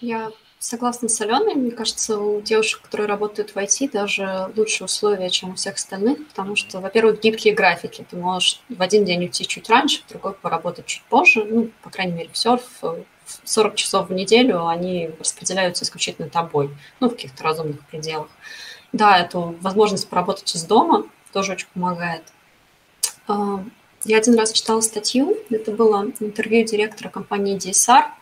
Я 0.00 0.30
согласна 0.66 1.08
с 1.08 1.20
Аленой. 1.20 1.54
Мне 1.54 1.70
кажется, 1.70 2.18
у 2.18 2.40
девушек, 2.40 2.80
которые 2.82 3.06
работают 3.06 3.50
в 3.50 3.56
IT, 3.56 3.92
даже 3.92 4.50
лучшие 4.56 4.86
условия, 4.86 5.30
чем 5.30 5.50
у 5.50 5.54
всех 5.54 5.76
остальных, 5.76 6.26
потому 6.28 6.56
что, 6.56 6.80
во-первых, 6.80 7.20
гибкие 7.20 7.54
графики. 7.54 8.04
Ты 8.08 8.16
можешь 8.16 8.60
в 8.68 8.82
один 8.82 9.04
день 9.04 9.22
уйти 9.22 9.46
чуть 9.46 9.70
раньше, 9.70 10.02
в 10.02 10.08
другой 10.08 10.34
поработать 10.34 10.86
чуть 10.86 11.04
позже. 11.04 11.44
Ну, 11.44 11.70
по 11.82 11.90
крайней 11.90 12.14
мере, 12.14 12.30
в 12.32 12.36
серф 12.36 12.64
40 13.44 13.74
часов 13.76 14.08
в 14.08 14.12
неделю 14.12 14.66
они 14.66 15.10
распределяются 15.20 15.84
исключительно 15.84 16.28
тобой, 16.28 16.70
ну, 16.98 17.08
в 17.08 17.12
каких-то 17.12 17.44
разумных 17.44 17.86
пределах. 17.86 18.28
Да, 18.92 19.18
эту 19.18 19.56
возможность 19.60 20.08
поработать 20.08 20.52
из 20.54 20.64
дома 20.64 21.06
тоже 21.32 21.52
очень 21.52 21.68
помогает. 21.74 22.24
А, 23.28 23.62
я 24.04 24.18
один 24.18 24.36
раз 24.36 24.52
читала 24.52 24.80
статью, 24.80 25.36
это 25.48 25.70
было 25.70 26.10
интервью 26.18 26.64
директора 26.64 27.08
компании 27.08 27.56
DSR– 27.56 28.06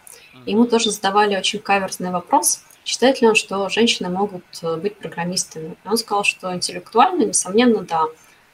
Ему 0.47 0.66
тоже 0.66 0.91
задавали 0.91 1.37
очень 1.37 1.61
каверзный 1.61 2.11
вопрос, 2.11 2.62
считает 2.85 3.20
ли 3.20 3.28
он, 3.28 3.35
что 3.35 3.68
женщины 3.68 4.09
могут 4.09 4.45
э, 4.62 4.76
быть 4.76 4.97
программистами. 4.97 5.76
И 5.85 5.89
он 5.89 5.97
сказал, 5.97 6.24
что 6.24 6.55
интеллектуально, 6.55 7.24
несомненно, 7.24 7.82
да. 7.82 8.05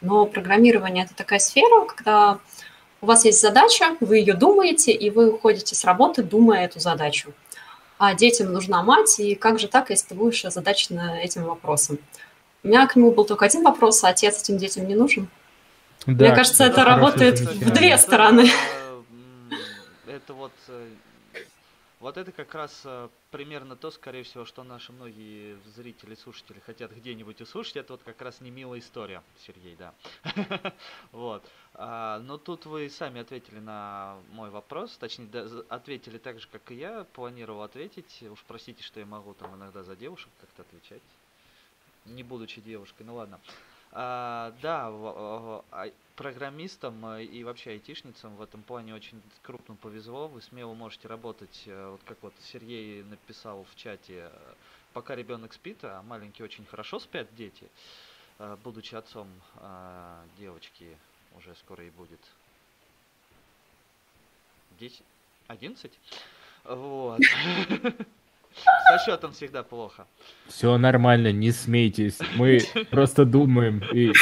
Но 0.00 0.26
программирование– 0.26 1.04
это 1.06 1.14
такая 1.14 1.40
сфера, 1.40 1.84
когда 1.84 2.38
у 3.00 3.06
вас 3.06 3.24
есть 3.24 3.40
задача, 3.40 3.96
вы 4.00 4.18
ее 4.18 4.34
думаете, 4.34 4.92
и 4.92 5.10
вы 5.10 5.30
уходите 5.30 5.74
с 5.74 5.84
работы, 5.84 6.22
думая 6.22 6.64
эту 6.66 6.80
задачу. 6.80 7.32
А 7.98 8.14
детям 8.14 8.52
нужна 8.52 8.82
мать, 8.82 9.18
и 9.18 9.34
как 9.34 9.58
же 9.58 9.68
так, 9.68 9.90
если 9.90 10.08
ты 10.08 10.14
будешь 10.14 10.44
озадачен 10.44 10.98
этим 10.98 11.44
вопросом? 11.44 11.98
У 12.62 12.68
меня 12.68 12.86
к 12.86 12.96
нему 12.96 13.10
был 13.10 13.24
только 13.24 13.46
один 13.46 13.62
вопрос, 13.62 14.04
а 14.04 14.08
отец 14.08 14.42
этим 14.42 14.58
детям 14.58 14.86
не 14.86 14.94
нужен? 14.94 15.28
Да, 16.06 16.26
Мне 16.26 16.34
кажется, 16.34 16.64
это 16.64 16.84
работает 16.84 17.40
в 17.40 17.70
две 17.70 17.96
стороны. 17.98 18.50
Это 20.06 20.34
вот 20.34 20.52
э, 20.68 20.88
вот 22.00 22.16
это 22.16 22.32
как 22.32 22.54
раз 22.54 22.80
э, 22.84 23.08
примерно 23.30 23.76
то, 23.76 23.90
скорее 23.90 24.22
всего, 24.22 24.46
что 24.46 24.64
наши 24.64 24.90
многие 24.90 25.58
зрители, 25.76 26.14
слушатели 26.14 26.58
хотят 26.60 26.92
где-нибудь 26.92 27.42
услышать. 27.42 27.76
Это 27.76 27.92
вот 27.92 28.02
как 28.02 28.20
раз 28.22 28.40
не 28.40 28.50
милая 28.50 28.80
история, 28.80 29.22
Сергей, 29.46 29.76
да. 29.76 29.94
Вот. 31.12 31.44
А, 31.74 32.18
но 32.20 32.38
тут 32.38 32.64
вы 32.64 32.88
сами 32.88 33.20
ответили 33.20 33.58
на 33.58 34.18
мой 34.32 34.48
вопрос, 34.48 34.96
точнее, 34.96 35.28
ответили 35.68 36.16
так 36.16 36.40
же, 36.40 36.48
как 36.48 36.70
и 36.70 36.74
я 36.74 37.04
планировал 37.04 37.62
ответить. 37.62 38.22
Уж 38.22 38.42
простите, 38.48 38.82
что 38.82 38.98
я 38.98 39.06
могу 39.06 39.34
там 39.34 39.54
иногда 39.54 39.82
за 39.82 39.94
девушек 39.94 40.30
как-то 40.40 40.62
отвечать, 40.62 41.02
не 42.06 42.22
будучи 42.22 42.62
девушкой, 42.62 43.02
ну 43.02 43.14
ладно. 43.16 43.38
А, 43.92 44.54
да, 44.62 44.90
в, 44.90 45.64
в, 45.72 45.92
программистам 46.20 47.06
э, 47.06 47.24
и 47.24 47.42
вообще 47.44 47.70
айтишницам 47.70 48.36
в 48.36 48.42
этом 48.42 48.62
плане 48.62 48.94
очень 48.94 49.22
крупно 49.42 49.74
повезло. 49.74 50.28
Вы 50.28 50.42
смело 50.42 50.74
можете 50.74 51.08
работать, 51.08 51.62
э, 51.64 51.90
вот 51.90 52.02
как 52.04 52.18
вот 52.20 52.34
Сергей 52.40 53.02
написал 53.04 53.64
в 53.64 53.74
чате, 53.74 54.30
э, 54.30 54.54
пока 54.92 55.16
ребенок 55.16 55.54
спит, 55.54 55.78
а 55.82 56.02
маленькие 56.02 56.44
очень 56.44 56.66
хорошо 56.66 57.00
спят 57.00 57.26
дети, 57.36 57.68
будучи 58.64 58.94
отцом 58.94 59.28
девочки 60.36 60.98
уже 61.38 61.54
скоро 61.54 61.84
и 61.84 61.90
будет 61.90 62.20
10, 64.78 65.02
11. 65.46 65.92
Вот. 66.64 67.20
Со 68.54 68.98
счетом 69.04 69.32
всегда 69.32 69.62
плохо. 69.62 70.06
Все 70.46 70.76
нормально, 70.76 71.32
не 71.32 71.52
смейтесь. 71.52 72.18
Мы 72.36 72.60
просто 72.90 73.24
думаем 73.24 73.82
и... 73.92 74.12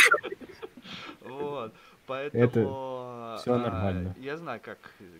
Вот, 1.20 1.74
поэтому... 2.06 2.44
Это 2.44 2.98
все 3.40 3.56
нормально. 3.56 4.14
Я 4.18 4.36
знаю, 4.36 4.60
как, 4.62 4.78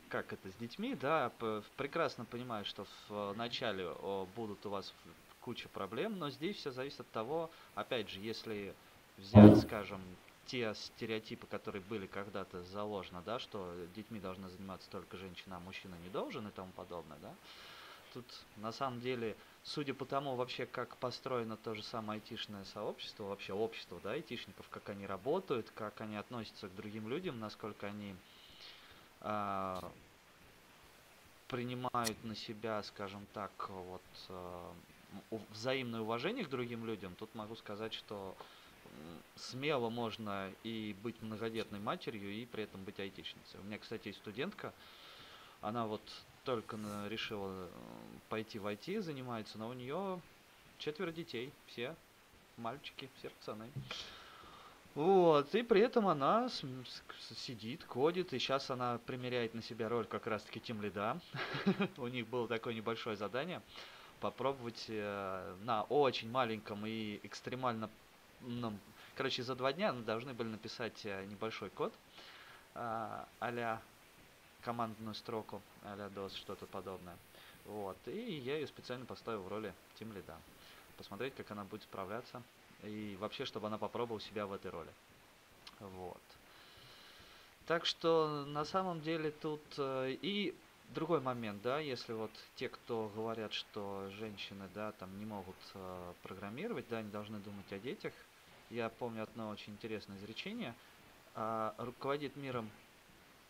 как 0.09 0.33
это 0.33 0.51
с 0.51 0.55
детьми, 0.55 0.97
да, 1.01 1.33
прекрасно 1.77 2.25
понимаю, 2.25 2.65
что 2.65 2.87
в 3.09 3.35
начале 3.37 3.89
будут 4.37 4.65
у 4.67 4.71
вас 4.71 4.93
куча 5.41 5.69
проблем, 5.69 6.19
но 6.19 6.31
здесь 6.31 6.57
все 6.57 6.71
зависит 6.71 7.01
от 7.01 7.11
того, 7.11 7.51
опять 7.75 8.11
же, 8.11 8.21
если 8.21 8.75
взять, 9.17 9.59
скажем, 9.63 10.01
те 10.47 10.75
стереотипы, 10.75 11.47
которые 11.47 11.83
были 11.83 12.07
когда-то 12.07 12.63
заложены, 12.65 13.21
да, 13.25 13.39
что 13.39 13.75
детьми 13.95 14.19
должны 14.19 14.49
заниматься 14.49 14.89
только 14.91 15.17
женщина, 15.17 15.57
а 15.57 15.61
мужчина 15.61 15.95
не 16.03 16.11
должен 16.11 16.47
и 16.49 16.51
тому 16.51 16.73
подобное, 16.73 17.19
да, 17.23 17.33
тут 18.19 18.35
на 18.57 18.73
самом 18.73 19.01
деле, 19.01 19.37
судя 19.63 19.95
по 19.95 20.05
тому 20.05 20.35
вообще, 20.35 20.67
как 20.67 20.97
построено 20.97 21.57
то 21.57 21.75
же 21.75 21.83
самое 21.85 22.21
айтишное 22.21 22.65
сообщество, 22.65 23.25
вообще 23.25 23.53
общество, 23.53 24.01
да, 24.03 24.13
айтишников, 24.13 24.69
как 24.71 24.89
они 24.89 25.07
работают, 25.07 25.71
как 25.71 26.01
они 26.01 26.17
относятся 26.17 26.69
к 26.69 26.75
другим 26.75 27.09
людям, 27.09 27.39
насколько 27.39 27.87
они 27.87 28.17
э, 29.21 29.81
принимают 31.47 32.25
на 32.25 32.35
себя, 32.35 32.83
скажем 32.83 33.25
так, 33.33 33.53
вот 33.69 34.03
э, 34.31 34.73
взаимное 35.51 36.01
уважение 36.01 36.45
к 36.45 36.51
другим 36.51 36.85
людям, 36.85 37.15
тут 37.15 37.33
могу 37.37 37.55
сказать, 37.55 37.95
что 37.95 38.37
смело 39.37 39.91
можно 39.91 40.51
и 40.65 40.97
быть 41.03 41.23
многодетной 41.23 41.79
матерью, 41.79 42.33
и 42.33 42.47
при 42.47 42.65
этом 42.65 42.83
быть 42.83 42.99
айтишницей. 42.99 43.61
У 43.61 43.63
меня, 43.63 43.79
кстати, 43.79 44.09
есть 44.09 44.19
студентка, 44.19 44.73
Она 45.61 45.87
вот 45.87 46.03
только 46.49 46.79
решила 47.11 47.53
э, 47.53 47.69
пойти 48.31 48.59
в 48.59 48.67
IT, 48.67 49.03
занимается, 49.03 49.59
но 49.59 49.69
у 49.69 49.75
нее 49.75 50.19
четверо 50.79 51.13
детей, 51.13 51.53
все 51.67 51.95
мальчики, 52.57 53.11
все 53.19 53.29
пацаны. 53.29 53.71
Вот, 54.95 55.55
и 55.55 55.63
при 55.63 55.83
этом 55.83 56.09
она 56.09 56.49
сидит, 57.37 57.85
кодит, 57.85 58.33
и 58.33 58.39
сейчас 58.39 58.71
она 58.71 58.99
примеряет 59.05 59.53
на 59.53 59.61
себя 59.61 59.91
роль 59.91 60.07
как 60.07 60.27
раз-таки 60.27 60.59
тем 60.59 60.81
лида. 60.81 61.21
У 61.99 62.07
них 62.07 62.27
было 62.27 62.49
такое 62.49 62.73
небольшое 62.73 63.15
задание 63.19 63.61
попробовать 64.21 64.87
э, 64.89 65.55
на 65.65 65.83
очень 65.83 66.31
маленьком 66.31 66.87
и 66.87 67.21
экстремально... 67.25 67.91
Короче, 69.17 69.43
за 69.43 69.55
два 69.55 69.75
дня 69.75 69.93
должны 69.93 70.33
были 70.33 70.49
написать 70.49 71.05
э, 71.05 71.27
небольшой 71.27 71.69
код 71.69 71.93
а 72.75 73.27
командную 74.63 75.15
строку, 75.15 75.63
а-ля 75.83 76.07
DOS, 76.07 76.37
что-то 76.37 76.67
подобное. 76.67 77.17
Вот, 77.65 77.97
и 78.07 78.39
я 78.39 78.57
ее 78.57 78.67
специально 78.67 79.05
поставил 79.05 79.43
в 79.43 79.49
роли 79.49 79.75
тем 79.99 80.13
лида. 80.13 80.37
Посмотреть, 80.97 81.35
как 81.35 81.51
она 81.51 81.65
будет 81.65 81.83
справляться 81.83 82.43
и 82.83 83.17
вообще, 83.21 83.45
чтобы 83.45 83.67
она 83.67 83.79
попробовала 83.79 84.21
себя 84.21 84.47
в 84.47 84.53
этой 84.53 84.71
роли. 84.71 84.91
Вот. 85.81 86.21
Так 87.67 87.85
что 87.85 88.47
на 88.47 88.65
самом 88.65 89.01
деле 89.03 89.31
тут 89.31 89.61
э, 89.77 90.17
и 90.23 90.55
другой 90.95 91.21
момент, 91.21 91.61
да, 91.63 91.79
если 91.79 92.15
вот 92.15 92.31
те, 92.57 92.69
кто 92.69 93.11
говорят, 93.15 93.53
что 93.53 94.09
женщины, 94.19 94.69
да, 94.75 94.93
там 94.93 95.19
не 95.19 95.27
могут 95.27 95.57
э, 95.75 96.13
программировать, 96.23 96.87
да, 96.89 96.99
они 96.99 97.11
должны 97.11 97.39
думать 97.39 97.71
о 97.73 97.79
детях. 97.79 98.15
Я 98.71 98.89
помню 98.89 99.23
одно 99.23 99.51
очень 99.51 99.75
интересное 99.75 100.17
изречение. 100.17 100.75
Э, 101.35 101.73
руководит 101.77 102.37
миром 102.37 102.71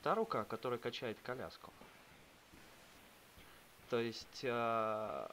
та 0.02 0.14
рука, 0.14 0.44
которая 0.44 0.78
качает 0.78 1.18
коляску. 1.22 1.72
То 3.90 3.98
есть 3.98 4.40
э, 4.42 5.28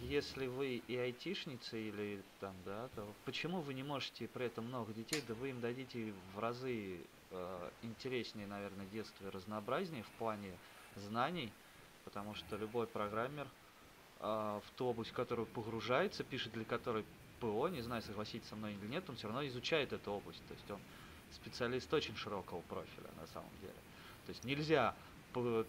если 0.00 0.46
вы 0.46 0.82
и 0.86 0.96
айтишница 0.96 1.76
или 1.76 2.22
там, 2.40 2.54
да, 2.64 2.88
то 2.94 3.06
почему 3.24 3.60
вы 3.60 3.74
не 3.74 3.82
можете 3.82 4.28
при 4.28 4.46
этом 4.46 4.66
много 4.66 4.92
детей, 4.92 5.22
да 5.26 5.34
вы 5.34 5.50
им 5.50 5.60
дадите 5.60 6.12
в 6.34 6.38
разы 6.38 7.00
э, 7.30 7.70
интереснее, 7.82 8.46
наверное, 8.46 8.86
детство 8.86 9.26
и 9.26 9.30
разнообразнее 9.30 10.02
в 10.02 10.10
плане 10.18 10.52
знаний, 10.96 11.52
потому 12.04 12.34
что 12.34 12.56
любой 12.56 12.86
программер 12.86 13.46
э, 14.20 14.24
в 14.24 14.70
ту 14.76 14.86
область, 14.86 15.10
в 15.10 15.14
которую 15.14 15.46
погружается, 15.46 16.24
пишет 16.24 16.52
для 16.52 16.64
которой 16.64 17.04
ПО, 17.40 17.68
не 17.68 17.80
знаю, 17.80 18.02
согласитесь 18.02 18.48
со 18.48 18.56
мной 18.56 18.74
или 18.74 18.86
нет, 18.86 19.08
он 19.08 19.16
все 19.16 19.28
равно 19.28 19.46
изучает 19.46 19.92
эту 19.92 20.12
область, 20.12 20.46
то 20.46 20.54
есть 20.54 20.70
он 20.70 20.80
специалист 21.34 21.92
очень 21.92 22.16
широкого 22.16 22.60
профиля 22.62 23.08
на 23.20 23.26
самом 23.26 23.50
деле. 23.60 23.74
То 24.26 24.30
есть 24.30 24.44
нельзя 24.44 24.94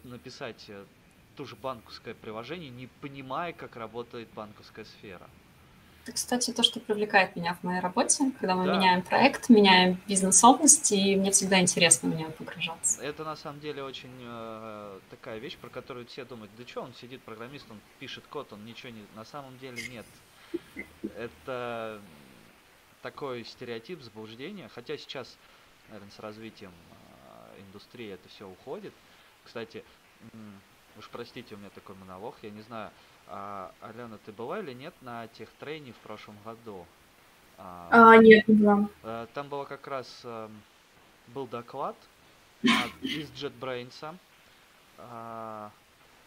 написать 0.03 0.65
э, 0.67 0.83
ту 1.35 1.45
же 1.45 1.55
банковское 1.55 2.13
приложение, 2.13 2.69
не 2.69 2.87
понимая, 3.01 3.53
как 3.53 3.75
работает 3.75 4.27
банковская 4.33 4.85
сфера. 4.85 5.29
Это, 6.03 6.13
кстати, 6.13 6.51
то, 6.51 6.63
что 6.63 6.79
привлекает 6.79 7.35
меня 7.35 7.53
в 7.53 7.63
моей 7.63 7.79
работе, 7.79 8.31
когда 8.39 8.55
мы 8.55 8.65
да. 8.65 8.75
меняем 8.75 9.03
проект, 9.03 9.49
меняем 9.49 10.01
бизнес-область, 10.07 10.91
и 10.91 11.15
мне 11.15 11.29
всегда 11.29 11.61
интересно 11.61 12.09
в 12.09 12.15
нее 12.15 12.29
погружаться. 12.31 13.03
Это 13.03 13.23
на 13.23 13.35
самом 13.35 13.59
деле 13.59 13.83
очень 13.83 14.09
э, 14.19 14.99
такая 15.11 15.37
вещь, 15.37 15.57
про 15.57 15.69
которую 15.69 16.07
все 16.07 16.25
думают, 16.25 16.51
да 16.57 16.67
что, 16.67 16.81
он 16.81 16.93
сидит 16.95 17.21
программист, 17.21 17.67
он 17.69 17.79
пишет 17.99 18.23
код, 18.27 18.51
он 18.51 18.65
ничего 18.65 18.89
не... 18.89 19.03
На 19.15 19.25
самом 19.25 19.59
деле 19.59 19.77
нет. 19.89 20.05
Это 21.15 22.01
такой 23.01 23.43
стереотип 23.43 24.01
заблуждения, 24.01 24.69
хотя 24.69 24.97
сейчас, 24.97 25.37
наверное, 25.89 26.11
с 26.11 26.19
развитием 26.19 26.71
э, 26.71 27.61
индустрии 27.67 28.11
это 28.11 28.27
все 28.29 28.47
уходит. 28.47 28.93
Кстати, 29.43 29.83
Уж 30.97 31.09
простите, 31.09 31.55
у 31.55 31.57
меня 31.57 31.69
такой 31.69 31.95
монолог. 31.95 32.35
Я 32.41 32.49
не 32.49 32.61
знаю, 32.61 32.91
а, 33.27 33.71
Алена, 33.81 34.17
ты 34.25 34.31
была 34.31 34.59
или 34.59 34.73
нет 34.73 34.93
на 35.01 35.27
тех 35.29 35.49
трейне 35.59 35.93
в 35.93 35.97
прошлом 35.97 36.37
году? 36.43 36.85
А, 37.57 37.87
а 37.91 38.17
нет, 38.17 38.47
не 38.47 38.55
была. 38.55 38.89
Э, 39.03 39.27
там 39.33 39.47
было 39.47 39.65
как 39.65 39.87
раз 39.87 40.21
э, 40.23 40.49
был 41.27 41.47
доклад 41.47 41.95
от, 42.63 43.03
из 43.03 43.29
JetBrains. 43.31 44.15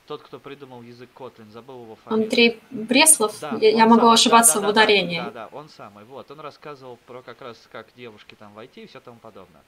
Тот, 0.06 0.22
кто 0.22 0.38
придумал 0.38 0.82
язык 0.82 1.08
Kotlin, 1.14 1.50
забыл 1.50 1.82
его 1.82 1.96
фамилию. 1.96 2.24
Андрей 2.24 2.60
Бреслов? 2.70 3.38
Да, 3.40 3.56
я, 3.60 3.70
я 3.70 3.86
могу 3.86 4.02
самый, 4.02 4.14
ошибаться 4.14 4.54
да, 4.56 4.60
да, 4.60 4.66
в 4.66 4.70
ударении. 4.70 5.18
Да, 5.18 5.24
да, 5.24 5.30
да, 5.30 5.56
он 5.56 5.70
самый. 5.70 6.04
Вот, 6.04 6.30
он 6.30 6.40
рассказывал 6.40 6.98
про 7.06 7.22
как 7.22 7.40
раз 7.40 7.56
как 7.72 7.86
девушки 7.96 8.34
там 8.38 8.52
войти 8.52 8.82
и 8.82 8.86
все 8.86 9.00
тому 9.00 9.18
подобное. 9.18 9.62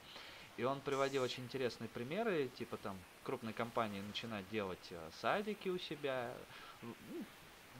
И 0.57 0.63
он 0.63 0.79
приводил 0.79 1.23
очень 1.23 1.43
интересные 1.43 1.87
примеры, 1.87 2.49
типа 2.57 2.77
там 2.77 2.95
крупные 3.23 3.53
компании 3.53 4.01
начинают 4.01 4.47
делать 4.49 4.79
э, 4.91 4.97
садики 5.21 5.69
у 5.69 5.77
себя. 5.77 6.31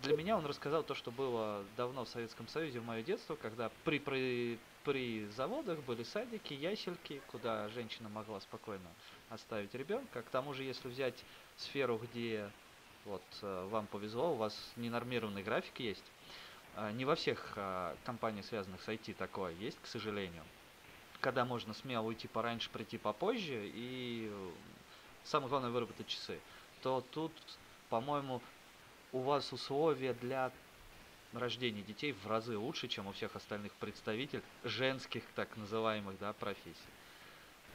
Для 0.07 0.15
меня 0.15 0.37
он 0.37 0.45
рассказал 0.45 0.83
то, 0.83 0.95
что 0.95 1.11
было 1.11 1.65
давно 1.75 2.05
в 2.05 2.07
Советском 2.07 2.47
Союзе 2.47 2.79
в 2.79 2.85
мое 2.85 3.03
детство, 3.03 3.35
когда 3.35 3.69
при, 3.83 3.99
при, 3.99 4.57
при 4.85 5.25
заводах 5.35 5.79
были 5.79 6.03
садики, 6.03 6.53
ясельки, 6.53 7.21
куда 7.27 7.67
женщина 7.67 8.07
могла 8.07 8.39
спокойно 8.39 8.87
оставить 9.29 9.75
ребенка. 9.75 10.21
К 10.21 10.29
тому 10.29 10.53
же, 10.53 10.63
если 10.63 10.87
взять 10.87 11.21
сферу, 11.57 11.97
где 11.97 12.49
вот 13.03 13.21
э, 13.41 13.67
вам 13.69 13.85
повезло, 13.87 14.31
у 14.31 14.35
вас 14.35 14.57
ненормированный 14.77 15.43
график 15.43 15.77
есть, 15.81 16.05
э, 16.77 16.89
не 16.93 17.03
во 17.03 17.15
всех 17.15 17.57
компаниях, 18.05 18.45
связанных 18.45 18.81
с 18.81 18.87
IT, 18.87 19.13
такое 19.15 19.51
есть, 19.55 19.77
к 19.81 19.87
сожалению 19.87 20.45
когда 21.19 21.45
можно 21.45 21.73
смело 21.73 22.05
уйти 22.05 22.27
пораньше, 22.27 22.69
прийти 22.69 22.99
попозже, 22.99 23.71
и 23.73 24.31
самое 25.23 25.49
главное 25.49 25.71
выработать 25.71 26.05
часы, 26.05 26.39
то 26.83 27.03
тут, 27.11 27.31
по-моему, 27.89 28.39
у 29.17 29.21
вас 29.21 29.51
условия 29.51 30.13
для 30.13 30.51
рождения 31.33 31.81
детей 31.81 32.15
в 32.23 32.27
разы 32.27 32.57
лучше, 32.57 32.87
чем 32.87 33.07
у 33.07 33.11
всех 33.11 33.35
остальных 33.35 33.73
представителей 33.73 34.43
женских 34.63 35.23
так 35.35 35.49
называемых 35.57 36.17
да, 36.19 36.33
профессий. 36.33 36.93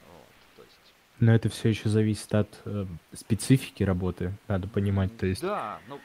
Вот, 0.07 0.57
то 0.57 0.63
есть... 0.63 0.95
Но 1.21 1.35
это 1.35 1.49
все 1.49 1.69
еще 1.69 1.89
зависит 1.89 2.35
от 2.35 2.49
э, 2.65 2.87
специфики 3.13 3.83
работы, 3.83 4.33
надо 4.49 4.69
понимать, 4.69 5.17
то 5.19 5.27
есть. 5.27 5.43
Да, 5.43 5.81
ну 5.89 6.01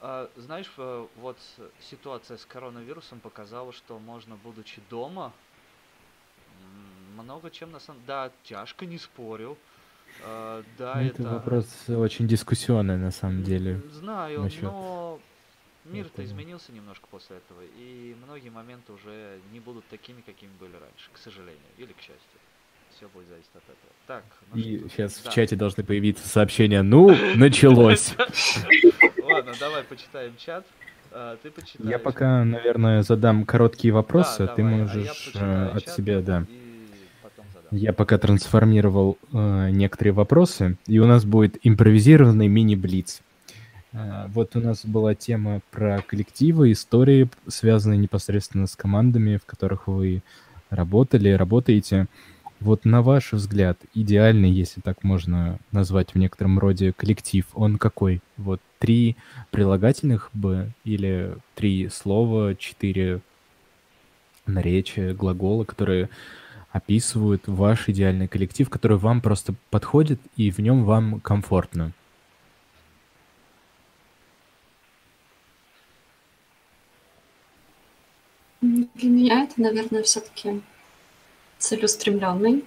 а, 0.00 0.30
знаешь, 0.36 0.70
э, 0.76 1.06
вот 1.16 1.38
ситуация 1.80 2.36
с 2.36 2.44
коронавирусом 2.44 3.20
показала, 3.20 3.72
что 3.72 3.98
можно, 3.98 4.36
будучи 4.36 4.80
дома, 4.88 5.32
много 7.14 7.50
чем 7.50 7.72
на 7.72 7.80
самом 7.80 8.00
Да, 8.06 8.30
тяжко, 8.44 8.86
не 8.86 8.98
спорю. 8.98 9.58
Uh, 10.24 10.64
да, 10.78 11.02
это, 11.02 11.22
это 11.22 11.30
вопрос 11.30 11.66
очень 11.88 12.26
дискуссионный 12.26 12.96
на 12.96 13.10
самом 13.10 13.42
деле. 13.42 13.80
Знаю, 13.92 14.42
насчет... 14.42 14.62
но 14.62 15.20
мир-то 15.84 16.24
изменился 16.24 16.72
немножко 16.72 17.06
после 17.10 17.36
этого, 17.36 17.60
и 17.78 18.16
многие 18.24 18.50
моменты 18.50 18.92
уже 18.92 19.38
не 19.52 19.60
будут 19.60 19.84
такими, 19.88 20.20
какими 20.20 20.50
были 20.58 20.72
раньше, 20.72 21.10
к 21.12 21.18
сожалению, 21.18 21.60
или 21.78 21.92
к 21.92 21.98
счастью. 21.98 22.40
Все 22.96 23.08
будет 23.08 23.28
зависеть 23.28 23.50
от 23.54 23.62
этого. 23.62 23.92
Так. 24.06 24.24
Ну 24.52 24.58
и 24.58 24.78
что? 24.78 24.88
сейчас 24.88 25.20
да. 25.22 25.30
в 25.30 25.34
чате 25.34 25.54
должны 25.54 25.84
появиться 25.84 26.26
сообщения. 26.26 26.82
Ну, 26.82 27.14
началось. 27.36 28.14
Ладно, 29.22 29.52
давай 29.60 29.84
почитаем 29.84 30.34
чат. 30.38 30.64
А, 31.12 31.36
ты 31.42 31.50
почитаешь. 31.50 31.90
Я 31.90 31.98
пока, 31.98 32.44
наверное, 32.44 33.02
задам 33.02 33.44
короткие 33.44 33.92
вопросы, 33.92 34.42
а 34.42 34.46
ты 34.46 34.62
а 34.62 34.64
можешь 34.64 35.32
э, 35.34 35.68
от 35.74 35.88
себя, 35.88 36.20
да. 36.20 36.46
Я 37.70 37.92
пока 37.92 38.18
трансформировал 38.18 39.18
э, 39.32 39.70
некоторые 39.70 40.12
вопросы, 40.12 40.76
и 40.86 40.98
у 40.98 41.06
нас 41.06 41.24
будет 41.24 41.58
импровизированный 41.62 42.48
мини-блиц. 42.48 43.22
Э, 43.92 44.26
вот 44.28 44.54
у 44.54 44.60
нас 44.60 44.84
была 44.84 45.14
тема 45.14 45.60
про 45.70 46.02
коллективы, 46.06 46.72
истории, 46.72 47.28
связанные 47.48 47.98
непосредственно 47.98 48.66
с 48.66 48.76
командами, 48.76 49.38
в 49.38 49.46
которых 49.46 49.88
вы 49.88 50.22
работали, 50.70 51.30
работаете. 51.30 52.06
Вот 52.60 52.84
на 52.84 53.02
ваш 53.02 53.32
взгляд, 53.32 53.78
идеальный, 53.94 54.50
если 54.50 54.80
так 54.80 55.02
можно 55.02 55.58
назвать 55.72 56.14
в 56.14 56.18
некотором 56.18 56.58
роде 56.58 56.92
коллектив, 56.92 57.44
он 57.52 57.76
какой? 57.78 58.20
Вот 58.36 58.60
три 58.78 59.16
прилагательных 59.50 60.30
бы 60.32 60.72
или 60.84 61.36
три 61.54 61.88
слова, 61.88 62.54
четыре 62.54 63.20
наречия, 64.46 65.12
глагола, 65.12 65.64
которые 65.64 66.08
описывают 66.76 67.42
ваш 67.46 67.88
идеальный 67.88 68.28
коллектив, 68.28 68.68
который 68.68 68.98
вам 68.98 69.20
просто 69.20 69.54
подходит 69.70 70.20
и 70.36 70.50
в 70.50 70.58
нем 70.58 70.84
вам 70.84 71.20
комфортно. 71.20 71.92
Для 78.60 79.10
меня 79.10 79.44
это, 79.44 79.60
наверное, 79.60 80.02
все-таки 80.02 80.60
целеустремленный, 81.58 82.64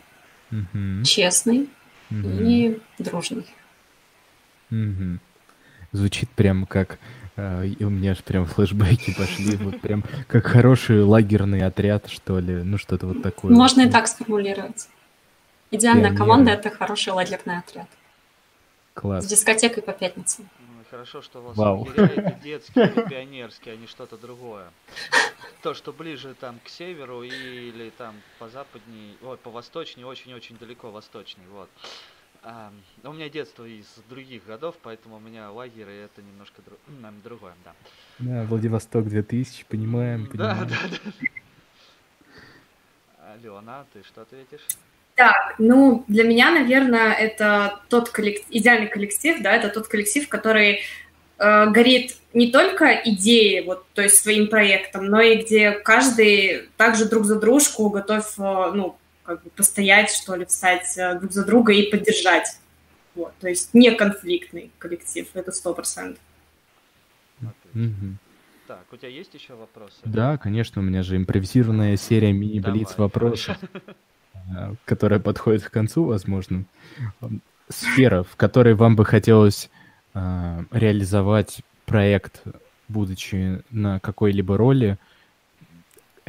угу. 0.52 1.04
честный 1.04 1.70
угу. 2.10 2.28
и 2.28 2.80
дружный. 2.98 3.46
Угу. 4.72 5.20
Звучит 5.92 6.30
прям 6.30 6.66
как 6.66 7.00
и 7.64 7.84
у 7.84 7.90
меня 7.90 8.12
аж 8.12 8.24
прям 8.24 8.46
флешбеки 8.46 9.16
пошли, 9.18 9.56
вот 9.58 9.82
прям 9.82 10.04
как 10.28 10.46
хороший 10.46 11.04
лагерный 11.04 11.62
отряд, 11.62 12.10
что 12.10 12.40
ли, 12.40 12.64
ну 12.64 12.78
что-то 12.78 13.08
вот 13.08 13.22
такое. 13.22 13.52
Можно 13.52 13.82
и 13.82 13.90
так 13.90 14.08
сформулировать. 14.08 14.90
Идеальная 15.72 16.16
команда— 16.16 16.52
это 16.52 16.70
хороший 16.70 17.14
лагерный 17.14 17.60
отряд. 17.60 17.88
Класс. 18.94 19.26
С 19.26 19.28
дискотекой 19.28 19.84
по 19.84 19.94
пятницам. 19.94 20.50
Ну, 20.60 20.84
хорошо, 20.90 21.22
что 21.22 21.40
у 21.40 21.44
вас 21.44 21.58
Вау. 21.58 21.86
лагеря 21.86 22.06
это 22.06 22.40
детские 22.44 22.92
или 22.92 23.08
пионерские, 23.08 23.76
а 23.76 23.78
не 23.78 23.88
что-то 23.88 24.18
другое. 24.18 24.66
То, 25.62 25.74
что 25.74 25.94
ближе 25.94 26.36
там 26.40 26.60
к 26.66 26.70
северу 26.70 27.22
или 27.24 27.92
там 27.98 28.16
по 28.40 28.50
западней, 28.50 29.16
ой, 29.22 29.38
по 29.38 29.52
восточней, 29.52 30.04
очень-очень 30.04 30.58
далеко 30.58 30.90
восточней, 30.90 31.46
вот. 31.54 31.70
А, 32.42 32.72
у 33.04 33.12
меня 33.14 33.30
детство 33.30 33.66
из 33.66 33.86
других 34.10 34.46
годов, 34.46 34.76
поэтому 34.82 35.18
у 35.18 35.20
меня 35.20 35.52
лагеры 35.52 35.92
это 35.92 36.22
немножко 36.22 36.62
дру... 36.62 36.78
м, 36.88 37.22
другое, 37.24 37.54
да. 37.66 37.74
Да, 38.20 38.44
Владивосток 38.44 39.08
2000, 39.10 39.66
понимаем, 39.68 40.22
М, 40.22 40.30
Да, 40.38 40.56
понимаем. 40.56 40.70
да, 40.70 40.76
да. 43.20 43.34
Алена, 43.34 43.86
ты 43.94 44.04
что 44.04 44.22
ответишь? 44.22 44.66
Так, 45.16 45.56
ну, 45.60 46.06
для 46.08 46.24
меня, 46.24 46.52
наверное, 46.52 47.12
это 47.14 47.82
тот 47.90 48.10
коллектив, 48.10 48.46
идеальный 48.50 48.88
коллектив, 48.88 49.42
да, 49.42 49.54
это 49.54 49.68
тот 49.70 49.88
коллектив, 49.90 50.28
который 50.30 50.80
э, 51.38 51.70
горит 51.72 52.16
не 52.34 52.52
только 52.52 52.94
идеей, 53.06 53.66
вот, 53.66 53.86
то 53.94 54.02
есть 54.02 54.16
своим 54.18 54.48
проектом, 54.48 55.06
но 55.08 55.20
и 55.22 55.42
где 55.44 55.72
каждый 55.72 56.70
также 56.78 57.06
друг 57.06 57.26
за 57.26 57.38
дружку 57.40 57.90
готов, 57.90 58.34
э, 58.40 58.72
ну, 58.74 58.98
как 59.30 59.44
бы 59.44 59.52
постоять, 59.52 60.10
что 60.10 60.36
ли, 60.36 60.46
встать 60.46 60.98
э, 60.98 61.20
друг 61.20 61.32
за 61.32 61.46
друга 61.46 61.72
и 61.72 61.92
поддержать. 61.92 62.60
Вот, 63.14 63.32
то 63.40 63.48
есть 63.48 63.76
не 63.76 63.92
конфликтный 63.92 64.72
коллектив, 64.80 65.28
это 65.36 65.52
сто 65.52 65.76
процентов. 65.76 66.20
Мгм. 67.74 68.18
Так, 68.68 68.84
у 68.92 68.98
тебя 68.98 69.10
есть 69.10 69.32
еще 69.36 69.54
вопросы? 69.54 69.98
Да, 70.04 70.38
конечно, 70.38 70.82
у 70.82 70.86
меня 70.86 71.04
же 71.04 71.16
импровизированная 71.16 71.96
серия 71.96 72.34
мини-блиц 72.34 72.98
вопросов, 72.98 73.58
э, 74.34 74.74
которая 74.86 75.20
подходит 75.20 75.64
к 75.64 75.70
концу, 75.70 76.06
возможно. 76.06 76.66
Сфера, 77.70 78.24
в 78.24 78.36
которой 78.36 78.74
вам 78.74 78.96
бы 78.96 79.06
хотелось 79.06 79.70
э, 80.16 80.64
реализовать 80.72 81.62
проект, 81.86 82.42
будучи 82.88 83.62
на 83.70 84.00
какой-либо 84.00 84.58
роли, 84.58 84.98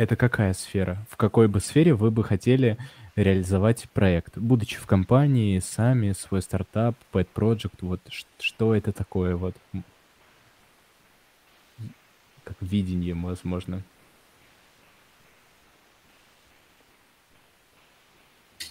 это 0.00 0.16
какая 0.16 0.54
сфера? 0.54 1.04
В 1.10 1.16
какой 1.18 1.46
бы 1.46 1.60
сфере 1.60 1.92
вы 1.92 2.10
бы 2.10 2.24
хотели 2.24 2.78
реализовать 3.16 3.86
проект? 3.90 4.38
Будучи 4.38 4.78
в 4.78 4.86
компании, 4.86 5.58
сами, 5.58 6.12
свой 6.12 6.40
стартап, 6.40 6.96
pet 7.12 7.28
project, 7.34 7.74
вот 7.82 8.00
что 8.38 8.74
это 8.74 8.92
такое? 8.92 9.36
Вот 9.36 9.54
как 12.44 12.56
видение, 12.62 13.14
возможно. 13.14 13.82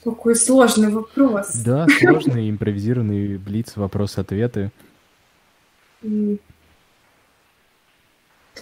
Какой 0.04 0.36
сложный 0.36 0.90
вопрос. 0.90 1.54
Да, 1.58 1.86
сложный 1.88 2.50
импровизированный 2.50 3.38
блиц, 3.38 3.76
вопрос-ответы. 3.76 4.72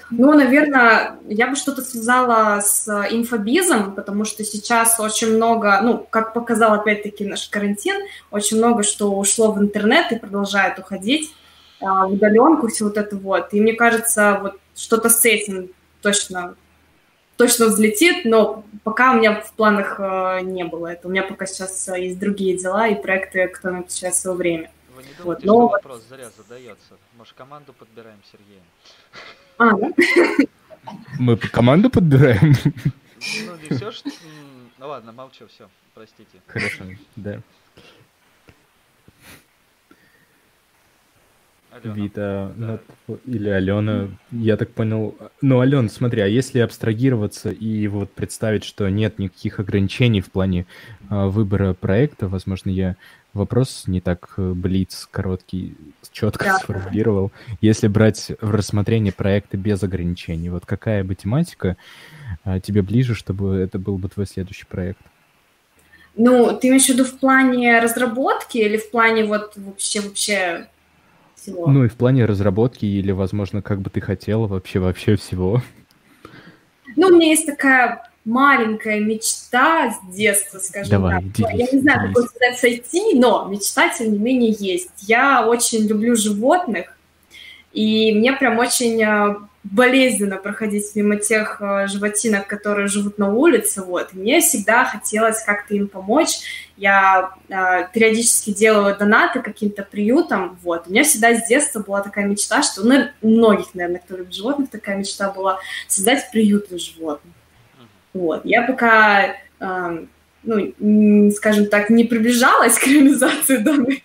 Ну, 0.09 0.33
наверное, 0.33 1.19
я 1.27 1.47
бы 1.47 1.55
что-то 1.55 1.81
связала 1.81 2.61
с 2.61 2.87
инфобизом, 3.11 3.95
потому 3.95 4.25
что 4.25 4.43
сейчас 4.43 4.99
очень 4.99 5.35
много, 5.35 5.79
ну, 5.81 6.05
как 6.09 6.33
показал 6.33 6.73
опять-таки 6.73 7.25
наш 7.25 7.47
карантин, 7.49 7.95
очень 8.31 8.57
много 8.57 8.83
что 8.83 9.11
ушло 9.11 9.51
в 9.51 9.59
интернет 9.59 10.11
и 10.11 10.19
продолжает 10.19 10.79
уходить 10.79 11.33
а, 11.81 12.07
в 12.07 12.13
удаленку, 12.13 12.67
все 12.67 12.85
вот 12.85 12.97
это 12.97 13.15
вот. 13.17 13.53
И 13.53 13.61
мне 13.61 13.73
кажется, 13.73 14.39
вот 14.41 14.59
что-то 14.75 15.09
с 15.09 15.25
этим 15.25 15.69
точно, 16.01 16.55
точно 17.35 17.67
взлетит, 17.67 18.25
но 18.25 18.63
пока 18.83 19.11
у 19.11 19.15
меня 19.15 19.41
в 19.41 19.51
планах 19.53 19.99
э, 19.99 20.41
не 20.41 20.63
было 20.63 20.87
это. 20.87 21.07
У 21.07 21.11
меня 21.11 21.23
пока 21.23 21.45
сейчас 21.45 21.87
э, 21.89 22.01
есть 22.01 22.19
другие 22.19 22.57
дела 22.57 22.87
и 22.87 22.95
проекты, 22.95 23.47
которые 23.47 23.85
сейчас 23.87 24.21
свое 24.21 24.37
время. 24.37 24.71
Вы 24.95 25.03
не 25.03 25.09
Вот, 25.23 25.41
думаете, 25.41 25.45
но- 25.47 25.53
что 25.53 25.67
вопрос 25.67 26.03
зря 26.09 26.29
задается? 26.35 26.95
Может, 27.17 27.33
команду 27.33 27.73
подбираем 27.73 28.19
Сергеем? 28.31 28.63
А, 29.57 29.73
да? 29.75 29.87
Мы 31.19 31.35
по- 31.37 31.47
команду 31.47 31.89
подбираем? 31.89 32.53
Ну, 33.15 33.55
не 33.61 33.69
все, 33.75 33.91
что... 33.91 34.09
м, 34.09 34.69
Ну 34.77 34.87
ладно, 34.87 35.11
молчу, 35.11 35.47
все, 35.47 35.67
простите. 35.95 36.39
Хорошо, 36.47 36.83
да. 37.15 37.41
Алена. 41.83 41.95
Вита 41.95 42.51
Да. 42.55 42.79
или 43.25 43.49
Алена, 43.49 44.07
я 44.31 44.57
так 44.57 44.69
понял. 44.71 45.15
Ну, 45.41 45.59
Алена, 45.59 45.89
смотри, 45.89 46.21
а 46.21 46.27
если 46.27 46.59
абстрагироваться 46.59 47.49
и 47.49 47.87
вот 47.87 48.11
представить, 48.11 48.63
что 48.63 48.89
нет 48.89 49.19
никаких 49.19 49.59
ограничений 49.59 50.21
в 50.21 50.31
плане 50.31 50.65
а, 51.09 51.27
выбора 51.27 51.73
проекта, 51.73 52.27
возможно, 52.27 52.69
я 52.69 52.95
вопрос 53.33 53.83
не 53.87 54.01
так 54.01 54.33
э, 54.37 54.53
блиц, 54.53 55.07
короткий, 55.11 55.75
четко 56.11 56.45
Да. 56.45 56.57
сформулировал. 56.57 57.31
Если 57.61 57.87
брать 57.87 58.31
в 58.41 58.51
рассмотрение 58.55 59.13
проекта 59.13 59.57
без 59.57 59.83
ограничений, 59.83 60.49
вот 60.49 60.65
какая 60.65 61.03
бы 61.03 61.13
тематика 61.15 61.77
а, 62.43 62.59
тебе 62.59 62.81
ближе, 62.81 63.13
чтобы 63.13 63.55
это 63.57 63.77
был 63.77 63.97
бы 63.97 64.09
твой 64.09 64.25
следующий 64.25 64.65
проект? 64.65 65.01
Ну, 66.15 66.57
ты 66.59 66.69
имеешь 66.69 66.85
в 66.85 66.89
виду 66.89 67.05
в 67.05 67.19
плане 67.19 67.79
разработки 67.79 68.57
или 68.57 68.77
в 68.77 68.89
плане 68.89 69.23
вот 69.25 69.53
вообще 69.55 70.01
вообще 70.01 70.67
всего? 71.37 71.67
Ну 71.67 71.85
и 71.85 71.87
в 71.87 71.93
плане 71.95 72.25
разработки 72.25 72.85
или, 72.85 73.11
возможно, 73.11 73.61
как 73.61 73.81
бы 73.81 73.89
ты 73.89 74.01
хотела 74.01 74.47
вообще 74.47 74.79
вообще 74.79 75.15
всего. 75.15 75.61
Ну, 76.95 77.07
у 77.07 77.11
меня 77.11 77.27
есть 77.29 77.45
такая 77.45 78.03
маленькая 78.25 78.99
мечта 78.99 79.91
с 79.91 80.15
детства, 80.15 80.59
скажем 80.59 80.91
Давай, 80.91 81.21
так. 81.21 81.31
делись, 81.31 81.59
Я 81.59 81.67
не 81.71 81.79
знаю, 81.79 82.01
делись. 82.01 82.17
он 82.17 82.23
сказать 82.27 82.59
сойти, 82.59 83.13
но 83.17 83.47
мечта, 83.47 83.89
тем 83.89 84.11
не 84.11 84.19
менее, 84.19 84.53
есть. 84.57 84.89
Я 85.03 85.47
очень 85.47 85.87
люблю 85.87 86.15
животных, 86.15 86.97
и 87.71 88.11
мне 88.13 88.33
прям 88.33 88.57
очень 88.59 89.01
э, 89.01 89.35
болезненно 89.71 90.37
проходить 90.37 90.95
мимо 90.95 91.17
тех 91.17 91.61
э, 91.61 91.87
животинок, 91.87 92.47
которые 92.47 92.87
живут 92.87 93.17
на 93.17 93.33
улице, 93.33 93.81
вот. 93.83 94.13
И 94.13 94.17
мне 94.17 94.39
всегда 94.39 94.85
хотелось 94.85 95.43
как-то 95.43 95.73
им 95.73 95.87
помочь. 95.87 96.39
Я 96.77 97.33
э, 97.49 97.87
периодически 97.93 98.53
делаю 98.53 98.95
донаты 98.97 99.41
каким-то 99.41 99.83
приютам, 99.83 100.57
вот. 100.63 100.87
У 100.87 100.91
меня 100.91 101.03
всегда 101.03 101.33
с 101.33 101.47
детства 101.47 101.81
была 101.81 102.01
такая 102.01 102.25
мечта, 102.25 102.61
что, 102.61 102.83
ну, 102.83 103.07
у 103.21 103.29
многих, 103.29 103.73
наверное, 103.73 103.99
кто 103.99 104.17
любит 104.17 104.33
животных, 104.33 104.69
такая 104.69 104.97
мечта 104.97 105.31
была 105.31 105.59
создать 105.87 106.29
приют 106.31 106.69
для 106.69 106.77
животных. 106.77 107.33
Вот. 108.13 108.45
Я 108.45 108.63
пока, 108.63 109.35
эм, 109.59 110.09
ну, 110.47 111.31
скажем 111.31 111.67
так, 111.67 111.89
не 111.89 112.05
приближалась 112.05 112.79
к 112.79 112.87
реализации 112.87 113.57
данной, 113.57 114.03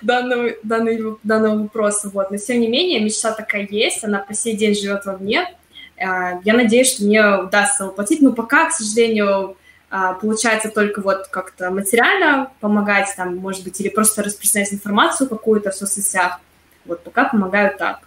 данного, 0.00 0.50
данной- 0.62 1.18
данного 1.22 1.62
вопроса, 1.62 2.10
вот. 2.12 2.30
но 2.30 2.38
тем 2.38 2.60
не 2.60 2.68
менее 2.68 3.00
мечта 3.00 3.32
такая 3.32 3.66
есть, 3.70 4.02
она 4.02 4.18
по 4.18 4.34
сей 4.34 4.56
день 4.56 4.74
живет 4.74 5.04
во 5.04 5.18
мне. 5.18 5.54
Э, 5.96 6.40
Я 6.44 6.54
надеюсь, 6.54 6.94
что 6.94 7.04
мне 7.04 7.38
удастся 7.38 7.84
воплотить, 7.84 8.22
но 8.22 8.32
пока, 8.32 8.68
к 8.68 8.72
сожалению, 8.72 9.56
а, 9.90 10.14
получается 10.14 10.70
только 10.70 11.02
вот 11.02 11.26
как-то 11.26 11.70
материально 11.70 12.50
помогать, 12.60 13.12
там, 13.14 13.36
может 13.36 13.62
быть, 13.62 13.78
или 13.78 13.90
просто 13.90 14.22
распространять 14.22 14.72
информацию 14.72 15.28
какую-то 15.28 15.70
в 15.70 15.74
соцсетях. 15.74 16.40
Вот 16.86 17.04
пока 17.04 17.24
помогаю 17.24 17.76
так. 17.76 18.00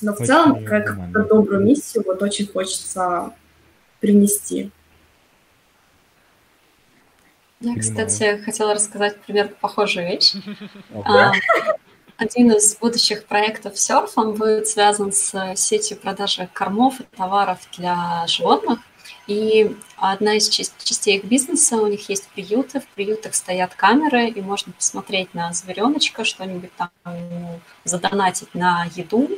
Но 0.00 0.12
в 0.12 0.16
Очень 0.16 0.26
целом, 0.26 0.64
как 0.64 1.12
добрую 1.12 1.64
миссию, 1.64 2.02
вот 2.04 2.20
очень 2.20 2.48
хочется 2.48 3.32
принести. 4.00 4.72
Я, 7.62 7.74
Понимаю. 7.74 7.80
кстати, 7.80 8.42
хотела 8.44 8.74
рассказать 8.74 9.20
примерно 9.22 9.52
похожую 9.60 10.06
вещь. 10.08 10.34
А, 11.04 11.32
Один 12.16 12.52
из 12.52 12.76
будущих 12.76 13.24
проектов 13.24 13.74
Surf, 13.74 14.10
он 14.16 14.34
будет 14.34 14.68
связан 14.68 15.12
с 15.12 15.54
сетью 15.56 15.96
продажи 15.96 16.48
кормов 16.52 17.00
и 17.00 17.04
товаров 17.16 17.58
для 17.76 18.24
животных. 18.26 18.78
И 19.26 19.76
одна 19.96 20.34
из 20.34 20.48
част- 20.48 20.82
частей 20.84 21.18
их 21.18 21.24
бизнеса, 21.24 21.76
у 21.76 21.86
них 21.86 22.08
есть 22.08 22.28
приюты, 22.28 22.80
в 22.80 22.86
приютах 22.88 23.34
стоят 23.34 23.74
камеры, 23.74 24.28
и 24.28 24.40
можно 24.40 24.72
посмотреть 24.72 25.32
на 25.34 25.52
звереночка, 25.52 26.24
что-нибудь 26.24 26.70
там 26.76 26.90
задонатить 27.84 28.54
на 28.54 28.86
еду, 28.96 29.30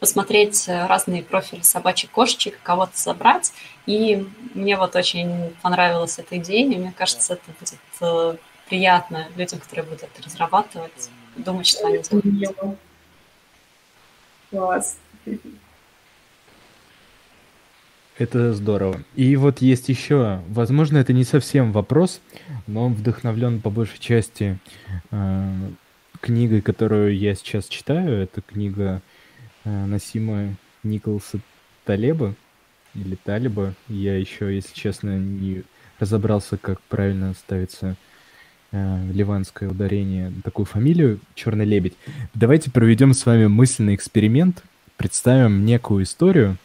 посмотреть 0.00 0.66
разные 0.66 1.22
профили 1.22 1.60
собачек, 1.60 2.10
кошечек, 2.10 2.58
кого-то 2.62 2.92
забрать. 2.94 3.52
И 3.86 4.26
мне 4.54 4.76
вот 4.76 4.96
очень 4.96 5.54
понравилась 5.62 6.18
эта 6.18 6.38
идея, 6.38 6.64
и 6.64 6.76
мне 6.76 6.92
кажется, 6.96 7.34
это 7.34 7.42
будет 7.58 7.80
э, 8.00 8.36
приятно 8.68 9.28
людям, 9.36 9.60
которые 9.60 9.84
будут 9.84 10.02
это 10.02 10.22
разрабатывать, 10.24 11.10
думать, 11.36 11.66
что 11.66 11.86
они 11.86 12.00
делают. 12.24 12.78
Класс. 14.50 14.98
Это 18.18 18.52
здорово. 18.52 19.02
И 19.14 19.36
вот 19.36 19.62
есть 19.62 19.88
еще, 19.88 20.42
возможно, 20.48 20.98
это 20.98 21.12
не 21.12 21.24
совсем 21.24 21.72
вопрос, 21.72 22.20
но 22.66 22.86
он 22.86 22.94
вдохновлен 22.94 23.60
по 23.60 23.70
большей 23.70 23.98
части 23.98 24.58
э, 25.10 25.52
книгой, 26.20 26.60
которую 26.60 27.16
я 27.16 27.34
сейчас 27.34 27.66
читаю. 27.66 28.22
Это 28.22 28.42
книга 28.42 29.00
э, 29.06 29.09
Насима 29.64 30.56
Николаса 30.82 31.40
Талеба 31.84 32.34
или 32.94 33.16
Талиба. 33.16 33.74
Я 33.88 34.16
еще, 34.16 34.54
если 34.54 34.74
честно, 34.74 35.18
не 35.18 35.64
разобрался, 35.98 36.56
как 36.56 36.80
правильно 36.82 37.34
ставится 37.34 37.96
э, 38.72 39.10
ливанское 39.12 39.68
ударение, 39.68 40.32
такую 40.42 40.66
фамилию, 40.66 41.20
Черный 41.34 41.66
лебедь. 41.66 41.94
Давайте 42.34 42.70
проведем 42.70 43.12
с 43.12 43.26
вами 43.26 43.46
мысленный 43.46 43.94
эксперимент, 43.94 44.64
представим 44.96 45.64
некую 45.64 46.04
историю, 46.04 46.56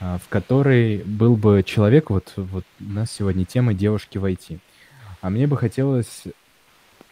э, 0.00 0.18
в 0.22 0.28
которой 0.28 0.98
был 1.04 1.36
бы 1.36 1.62
человек, 1.64 2.10
вот, 2.10 2.32
вот 2.36 2.64
у 2.80 2.92
нас 2.92 3.10
сегодня 3.12 3.44
тема 3.44 3.72
девушки 3.72 4.18
в 4.18 4.24
IT. 4.24 4.58
А 5.20 5.30
мне 5.30 5.46
бы 5.46 5.56
хотелось 5.56 6.24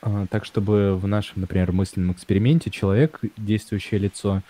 э, 0.02 0.26
так, 0.30 0.44
чтобы 0.44 0.96
в 0.96 1.06
нашем, 1.06 1.42
например, 1.42 1.72
мысленном 1.72 2.12
эксперименте 2.12 2.70
человек, 2.70 3.20
действующее 3.36 4.00
лицо, 4.00 4.42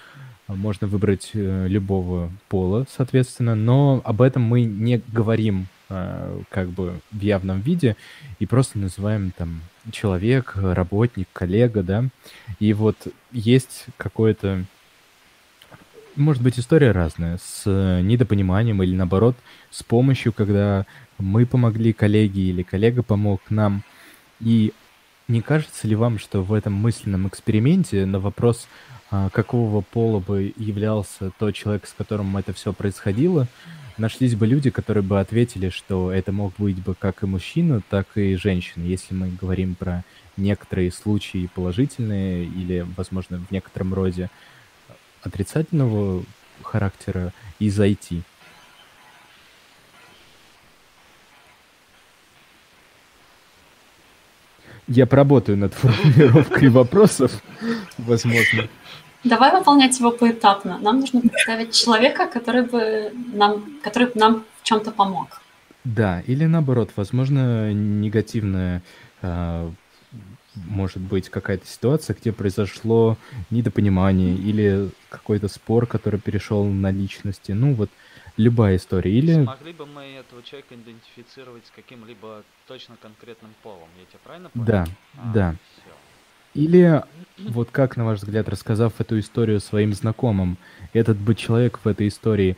можно 0.55 0.87
выбрать 0.87 1.31
э, 1.35 1.67
любого 1.69 2.31
пола, 2.49 2.87
соответственно, 2.91 3.55
но 3.55 4.01
об 4.05 4.23
этом 4.23 4.43
мы 4.43 4.63
не 4.63 5.03
говорим 5.09 5.67
э, 5.89 6.41
как 6.49 6.69
бы 6.69 7.01
в 7.11 7.21
явном 7.21 7.61
виде 7.61 7.97
и 8.39 8.47
просто 8.47 8.79
называем 8.79 9.33
там 9.37 9.61
человек, 9.93 10.55
работник, 10.57 11.29
коллега, 11.33 11.83
да. 11.83 12.05
И 12.59 12.73
вот 12.73 12.97
есть 13.33 13.87
какое-то, 13.97 14.65
может 16.17 16.43
быть, 16.43 16.59
история 16.59 16.93
разная, 16.93 17.39
с 17.43 17.65
недопониманием 18.03 18.83
или 18.83 18.95
наоборот, 18.95 19.37
с 19.71 19.83
помощью, 19.83 20.33
когда 20.33 20.87
мы 21.19 21.47
помогли 21.47 21.93
коллеге 21.93 22.43
или 22.43 22.63
коллега 22.63 23.03
помог 23.03 23.41
нам. 23.51 23.83
И 24.41 24.73
не 25.31 25.43
кажется 25.43 25.87
ли 25.87 25.95
вам, 25.95 26.19
что 26.19 26.43
в 26.43 26.53
этом 26.53 26.73
мысленном 26.75 27.29
эксперименте 27.29 28.05
на 28.05 28.19
вопрос 28.19 28.67
а, 28.67 28.90
какого 29.11 29.81
пола 29.81 30.21
бы 30.21 30.53
являлся 30.57 31.31
тот 31.39 31.55
человек, 31.55 31.87
с 31.87 31.93
которым 31.93 32.37
это 32.37 32.53
все 32.53 32.73
происходило, 32.73 33.49
нашлись 33.99 34.35
бы 34.35 34.47
люди, 34.47 34.71
которые 34.71 35.03
бы 35.03 35.21
ответили, 35.21 35.69
что 35.69 36.13
это 36.13 36.33
мог 36.33 36.55
быть 36.59 36.83
бы 36.83 36.95
как 36.95 37.23
и 37.23 37.27
мужчина, 37.27 37.83
так 37.91 38.07
и 38.17 38.37
женщина, 38.37 38.85
если 38.85 39.15
мы 39.15 39.29
говорим 39.29 39.75
про 39.75 40.05
некоторые 40.37 40.91
случаи 40.91 41.51
положительные 41.55 42.45
или, 42.45 42.87
возможно, 42.97 43.39
в 43.39 43.51
некотором 43.51 43.95
роде 43.95 44.31
отрицательного 45.23 46.25
характера 46.63 47.33
из 47.59 47.79
IT. 47.79 48.23
Я 54.93 55.07
поработаю 55.07 55.57
над 55.57 55.73
формулировкой 55.73 56.69
вопросов, 56.69 57.31
возможно. 57.97 58.69
Давай 59.23 59.57
выполнять 59.57 59.97
его 60.01 60.11
поэтапно. 60.11 60.79
Нам 60.79 60.99
нужно 60.99 61.21
представить 61.21 61.73
человека, 61.73 62.27
который 62.27 62.63
бы 62.63 63.13
нам, 63.33 63.79
который 63.85 64.09
бы 64.09 64.15
нам 64.17 64.45
в 64.61 64.65
чем-то 64.65 64.91
помог. 64.91 65.41
Да, 65.85 66.23
или 66.27 66.45
наоборот, 66.45 66.91
возможно, 66.97 67.73
негативная 67.73 68.83
а, 69.23 69.71
может 70.57 70.99
быть 70.99 71.29
какая-то 71.29 71.69
ситуация, 71.69 72.17
где 72.21 72.33
произошло 72.33 73.17
недопонимание 73.51 74.35
или 74.35 74.91
какой-то 75.09 75.47
спор, 75.47 75.87
который 75.87 76.19
перешел 76.19 76.65
на 76.65 76.91
личности. 76.91 77.53
Ну 77.53 77.75
вот 77.75 77.91
любая 78.41 78.77
история. 78.77 79.13
Или... 79.13 79.45
Смогли 79.45 79.73
бы 79.73 79.87
мы 79.87 80.03
этого 80.03 80.43
человека 80.43 80.75
идентифицировать 80.75 81.67
с 81.67 81.71
каким-либо 81.71 82.43
точно 82.67 82.97
конкретным 83.01 83.53
полом? 83.63 83.89
Я 83.99 84.07
тебя 84.07 84.19
правильно 84.25 84.51
понял? 84.51 84.67
Да, 84.67 84.87
а, 85.17 85.33
да. 85.33 85.57
Все. 85.77 85.91
Или 86.55 87.03
вот 87.39 87.71
как, 87.71 87.97
на 87.97 88.05
ваш 88.05 88.19
взгляд, 88.19 88.49
рассказав 88.49 89.01
эту 89.01 89.19
историю 89.21 89.61
своим 89.61 89.93
знакомым, 89.95 90.57
этот 90.93 91.17
бы 91.17 91.35
человек 91.35 91.79
в 91.83 91.87
этой 91.87 92.09
истории, 92.09 92.57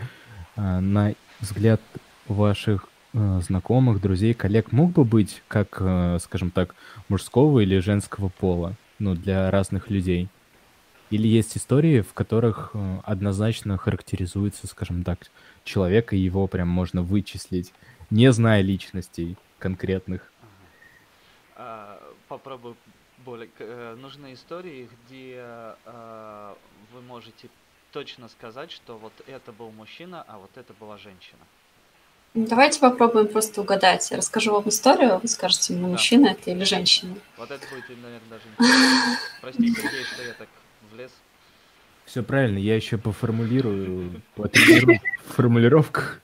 а, 0.57 0.81
на 0.81 1.15
взгляд 1.41 1.81
ваших 2.27 2.89
а, 3.13 3.41
знакомых, 3.41 4.01
друзей, 4.01 4.33
коллег, 4.33 4.73
мог 4.73 4.93
бы 4.93 5.05
быть, 5.05 5.43
как, 5.47 5.77
а, 5.81 6.19
скажем 6.21 6.51
так, 6.51 6.75
мужского 7.09 7.61
или 7.61 7.79
женского 7.81 8.29
пола, 8.29 8.75
ну, 8.99 9.15
для 9.15 9.51
разных 9.51 9.91
людей? 9.91 10.29
Или 11.11 11.29
есть 11.29 11.59
истории, 11.59 12.01
в 12.01 12.15
которых 12.15 12.75
однозначно 13.05 13.77
характеризуется, 13.77 14.67
скажем 14.67 15.05
так, 15.05 15.19
человек, 15.65 16.13
и 16.13 16.17
его 16.17 16.47
прям 16.47 16.69
можно 16.69 17.03
вычислить, 17.03 17.73
не 18.11 18.33
зная 18.33 18.63
личностей 18.63 19.37
конкретных? 19.59 20.33
Попробую 22.29 22.77
более 23.25 23.51
э, 23.59 23.97
нужны 24.01 24.35
истории, 24.35 24.89
где 25.07 25.37
э, 25.85 26.55
вы 26.93 27.03
можете 27.03 27.49
точно 27.93 28.29
сказать, 28.29 28.71
что 28.71 28.97
вот 28.97 29.13
это 29.27 29.53
был 29.53 29.71
мужчина, 29.71 30.25
а 30.27 30.39
вот 30.39 30.51
это 30.57 30.73
была 30.75 30.99
женщина. 30.99 31.41
Давайте 32.35 32.81
попробуем 32.81 33.29
просто 33.29 33.61
угадать. 33.61 34.11
Я 34.11 34.17
расскажу 34.17 34.53
вам 34.53 34.69
историю, 34.69 35.19
вы 35.19 35.29
скажете 35.29 35.75
мне, 35.75 35.83
да. 35.83 35.89
мужчина 35.89 36.29
это 36.29 36.51
или 36.51 36.65
женщина. 36.65 37.15
Вот 37.37 37.51
это 37.51 37.67
будет, 37.69 37.89
наверное, 37.89 38.29
даже 38.31 38.45
интересно. 38.49 39.19
Простите, 39.43 40.05
что 40.05 40.23
я 40.23 40.33
так 40.33 40.49
влез. 40.91 41.13
Все 42.05 42.23
правильно, 42.23 42.59
я 42.59 42.77
еще 42.77 42.99
поформулирую, 42.99 44.21
в 44.37 45.35
формулировках. 45.35 46.21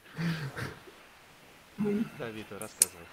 Да, 1.78 2.28
Вита, 2.30 2.56
рассказывай. 2.60 3.08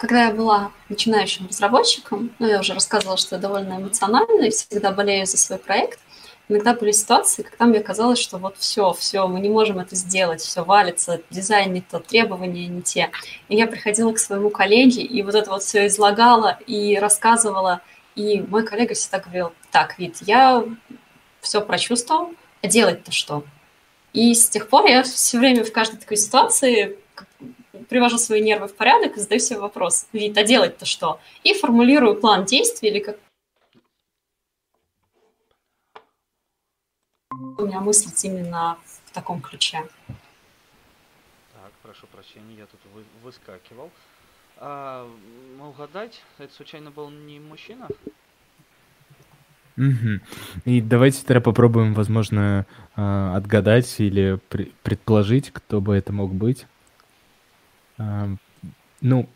Когда 0.00 0.24
я 0.26 0.32
была 0.32 0.72
начинающим 0.88 1.46
разработчиком, 1.46 2.30
ну, 2.38 2.48
я 2.48 2.60
уже 2.60 2.74
рассказывала, 2.74 3.16
что 3.16 3.36
я 3.36 3.40
довольно 3.40 3.76
эмоциональна 3.76 4.46
и 4.46 4.50
всегда 4.50 4.90
болею 4.90 5.26
за 5.26 5.36
свой 5.36 5.58
проект, 5.58 6.00
иногда 6.48 6.74
были 6.74 6.90
ситуации, 6.92 7.42
когда 7.42 7.66
мне 7.66 7.80
казалось, 7.80 8.18
что 8.18 8.38
вот 8.38 8.56
все, 8.58 8.92
все, 8.94 9.28
мы 9.28 9.40
не 9.40 9.48
можем 9.48 9.78
это 9.78 9.94
сделать, 9.94 10.40
все 10.40 10.64
валится, 10.64 11.20
дизайн 11.30 11.72
не 11.72 11.82
тот, 11.82 12.06
требования 12.06 12.66
не 12.66 12.82
те. 12.82 13.10
И 13.48 13.56
я 13.56 13.66
приходила 13.66 14.12
к 14.12 14.18
своему 14.18 14.50
коллеге 14.50 15.02
и 15.02 15.22
вот 15.22 15.34
это 15.34 15.50
вот 15.50 15.62
все 15.62 15.86
излагала 15.86 16.58
и 16.66 16.96
рассказывала, 16.98 17.82
и 18.18 18.40
мой 18.40 18.66
коллега 18.66 18.94
всегда 18.94 19.20
говорил, 19.20 19.52
так, 19.70 19.96
Вид, 19.98 20.16
я 20.22 20.64
все 21.40 21.60
прочувствовал, 21.60 22.34
а 22.60 22.66
делать-то 22.66 23.12
что? 23.12 23.44
И 24.12 24.34
с 24.34 24.48
тех 24.48 24.68
пор 24.68 24.86
я 24.86 25.04
все 25.04 25.38
время 25.38 25.62
в 25.64 25.70
каждой 25.70 26.00
такой 26.00 26.16
ситуации 26.16 26.98
привожу 27.88 28.18
свои 28.18 28.42
нервы 28.42 28.66
в 28.66 28.74
порядок 28.74 29.16
и 29.16 29.20
задаю 29.20 29.38
себе 29.38 29.60
вопрос, 29.60 30.08
вид, 30.12 30.36
а 30.36 30.42
делать-то 30.42 30.84
что? 30.84 31.20
И 31.44 31.54
формулирую 31.54 32.16
план 32.16 32.44
действий 32.44 32.90
или 32.90 32.98
как 32.98 33.18
у 37.30 37.66
меня 37.66 37.80
мыслить 37.80 38.24
именно 38.24 38.78
в 39.04 39.12
таком 39.12 39.40
ключе. 39.40 39.88
Так, 40.08 41.72
прошу 41.84 42.08
прощения, 42.08 42.56
я 42.58 42.66
тут 42.66 42.80
вы, 42.92 43.04
выскакивал. 43.22 43.92
А, 44.60 45.08
угадать, 45.60 46.20
это 46.38 46.52
случайно 46.52 46.90
был 46.90 47.10
не 47.10 47.38
мужчина? 47.38 47.88
Угу. 49.76 50.20
И 50.64 50.80
давайте 50.80 51.24
тогда 51.24 51.40
попробуем, 51.40 51.94
возможно, 51.94 52.66
а, 52.96 53.36
отгадать 53.36 53.94
или 54.00 54.40
предположить, 54.82 55.50
кто 55.52 55.80
бы 55.80 55.94
это 55.94 56.12
мог 56.12 56.34
быть. 56.34 56.66
Ну, 59.00 59.28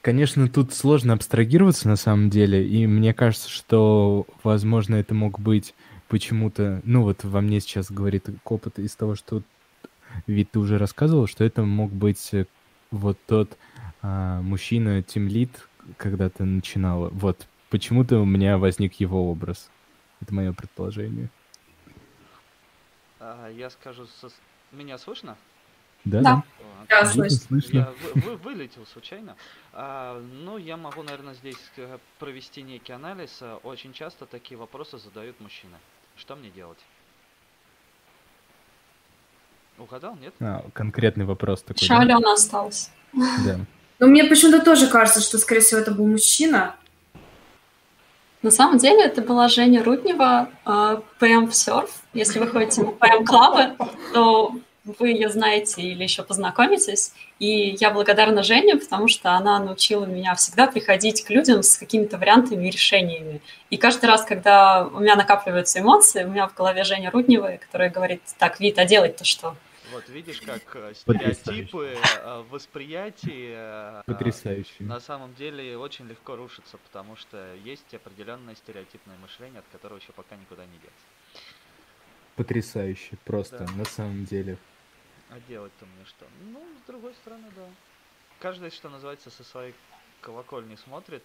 конечно, 0.00 0.48
тут 0.48 0.72
сложно 0.72 1.12
абстрагироваться 1.12 1.88
на 1.88 1.96
самом 1.96 2.30
деле, 2.30 2.66
и 2.66 2.86
мне 2.86 3.12
кажется, 3.12 3.50
что, 3.50 4.26
возможно, 4.42 4.94
это 4.96 5.14
мог 5.14 5.38
быть 5.38 5.74
почему-то, 6.08 6.80
ну 6.84 7.02
вот 7.02 7.24
во 7.24 7.40
мне 7.42 7.60
сейчас 7.60 7.90
говорит 7.90 8.26
опыт 8.44 8.78
из 8.78 8.94
того, 8.96 9.14
что 9.14 9.42
ведь 10.26 10.50
ты 10.50 10.58
уже 10.58 10.78
рассказывал, 10.78 11.26
что 11.26 11.44
это 11.44 11.62
мог 11.62 11.90
быть 11.92 12.30
вот 12.90 13.18
тот 13.26 13.56
а, 14.08 14.40
мужчина, 14.40 15.02
тимлит, 15.02 15.68
когда 15.98 16.30
ты 16.30 16.44
начинала. 16.44 17.10
Вот 17.10 17.46
почему-то 17.68 18.20
у 18.20 18.24
меня 18.24 18.56
возник 18.56 18.94
его 18.94 19.30
образ. 19.30 19.70
Это 20.22 20.32
мое 20.32 20.54
предположение. 20.54 21.28
А, 23.20 23.50
я 23.50 23.68
скажу, 23.68 24.06
со... 24.06 24.30
меня 24.72 24.96
слышно? 24.96 25.36
Да, 26.04 26.22
да. 26.22 26.42
Да, 26.88 27.04
слышно. 27.04 27.60
Я 27.70 27.92
вы, 28.14 28.36
вылетел 28.36 28.86
случайно. 28.86 29.36
А, 29.74 30.18
ну, 30.20 30.56
я 30.56 30.78
могу, 30.78 31.02
наверное, 31.02 31.34
здесь 31.34 31.58
э, 31.76 31.98
провести 32.18 32.62
некий 32.62 32.92
анализ. 32.92 33.42
Очень 33.62 33.92
часто 33.92 34.24
такие 34.24 34.56
вопросы 34.56 34.96
задают 34.96 35.38
мужчины. 35.40 35.76
Что 36.16 36.34
мне 36.34 36.48
делать? 36.48 36.78
Угадал, 39.76 40.16
нет? 40.16 40.32
А, 40.40 40.64
конкретный 40.72 41.26
вопрос 41.26 41.62
такой. 41.62 41.82
Еще 41.82 42.06
да? 42.06 42.32
Осталась. 42.32 42.90
Да. 43.44 43.60
Но 43.98 44.06
мне 44.06 44.24
почему-то 44.24 44.64
тоже 44.64 44.86
кажется, 44.86 45.20
что, 45.20 45.38
скорее 45.38 45.60
всего, 45.60 45.80
это 45.80 45.90
был 45.90 46.06
мужчина. 46.06 46.76
На 48.42 48.52
самом 48.52 48.78
деле 48.78 49.02
это 49.02 49.20
была 49.20 49.48
Женя 49.48 49.82
Руднева, 49.82 50.48
PM 50.64 51.46
в 51.46 51.50
Surf. 51.50 51.90
Если 52.14 52.38
вы 52.38 52.46
ходите 52.46 52.82
на 52.82 52.90
PM 52.90 53.24
клабы, 53.24 53.76
то 54.14 54.54
вы 54.84 55.08
ее 55.08 55.28
знаете 55.28 55.82
или 55.82 56.04
еще 56.04 56.22
познакомитесь. 56.22 57.12
И 57.40 57.76
я 57.80 57.90
благодарна 57.90 58.44
Жене, 58.44 58.76
потому 58.76 59.08
что 59.08 59.32
она 59.32 59.58
научила 59.58 60.04
меня 60.04 60.34
всегда 60.36 60.68
приходить 60.68 61.24
к 61.24 61.30
людям 61.30 61.64
с 61.64 61.76
какими-то 61.76 62.16
вариантами 62.16 62.68
и 62.68 62.70
решениями. 62.70 63.42
И 63.70 63.76
каждый 63.76 64.06
раз, 64.06 64.24
когда 64.24 64.86
у 64.86 65.00
меня 65.00 65.16
накапливаются 65.16 65.80
эмоции, 65.80 66.22
у 66.22 66.28
меня 66.28 66.46
в 66.46 66.54
голове 66.54 66.84
Женя 66.84 67.10
Руднева, 67.10 67.58
которая 67.60 67.90
говорит, 67.90 68.22
так, 68.38 68.60
Вит, 68.60 68.78
а 68.78 68.84
делать-то 68.84 69.24
что? 69.24 69.56
Вот 69.92 70.08
видишь, 70.08 70.40
как 70.40 70.76
э, 70.76 70.92
стереотипы 70.94 71.96
э, 71.96 72.42
восприятия 72.50 74.02
Потрясающе. 74.06 74.84
на 74.84 75.00
самом 75.00 75.34
деле 75.34 75.78
очень 75.78 76.06
легко 76.06 76.36
рушатся, 76.36 76.76
потому 76.78 77.16
что 77.16 77.54
есть 77.54 77.94
определенное 77.94 78.54
стереотипное 78.54 79.16
мышление, 79.18 79.60
от 79.60 79.66
которого 79.72 79.98
еще 79.98 80.12
пока 80.12 80.36
никуда 80.36 80.66
не 80.66 80.78
деться. 80.78 81.44
Потрясающе, 82.36 83.16
просто, 83.24 83.58
да. 83.58 83.72
на 83.72 83.84
самом 83.84 84.24
деле. 84.24 84.58
А 85.30 85.40
делать-то 85.48 85.86
мне 85.86 86.04
что? 86.04 86.26
Ну, 86.52 86.62
с 86.84 86.86
другой 86.86 87.14
стороны, 87.14 87.48
да. 87.56 87.66
Каждый, 88.40 88.70
что 88.70 88.90
называется, 88.90 89.30
со 89.30 89.42
своей 89.42 89.74
колокольни 90.20 90.76
смотрит. 90.76 91.24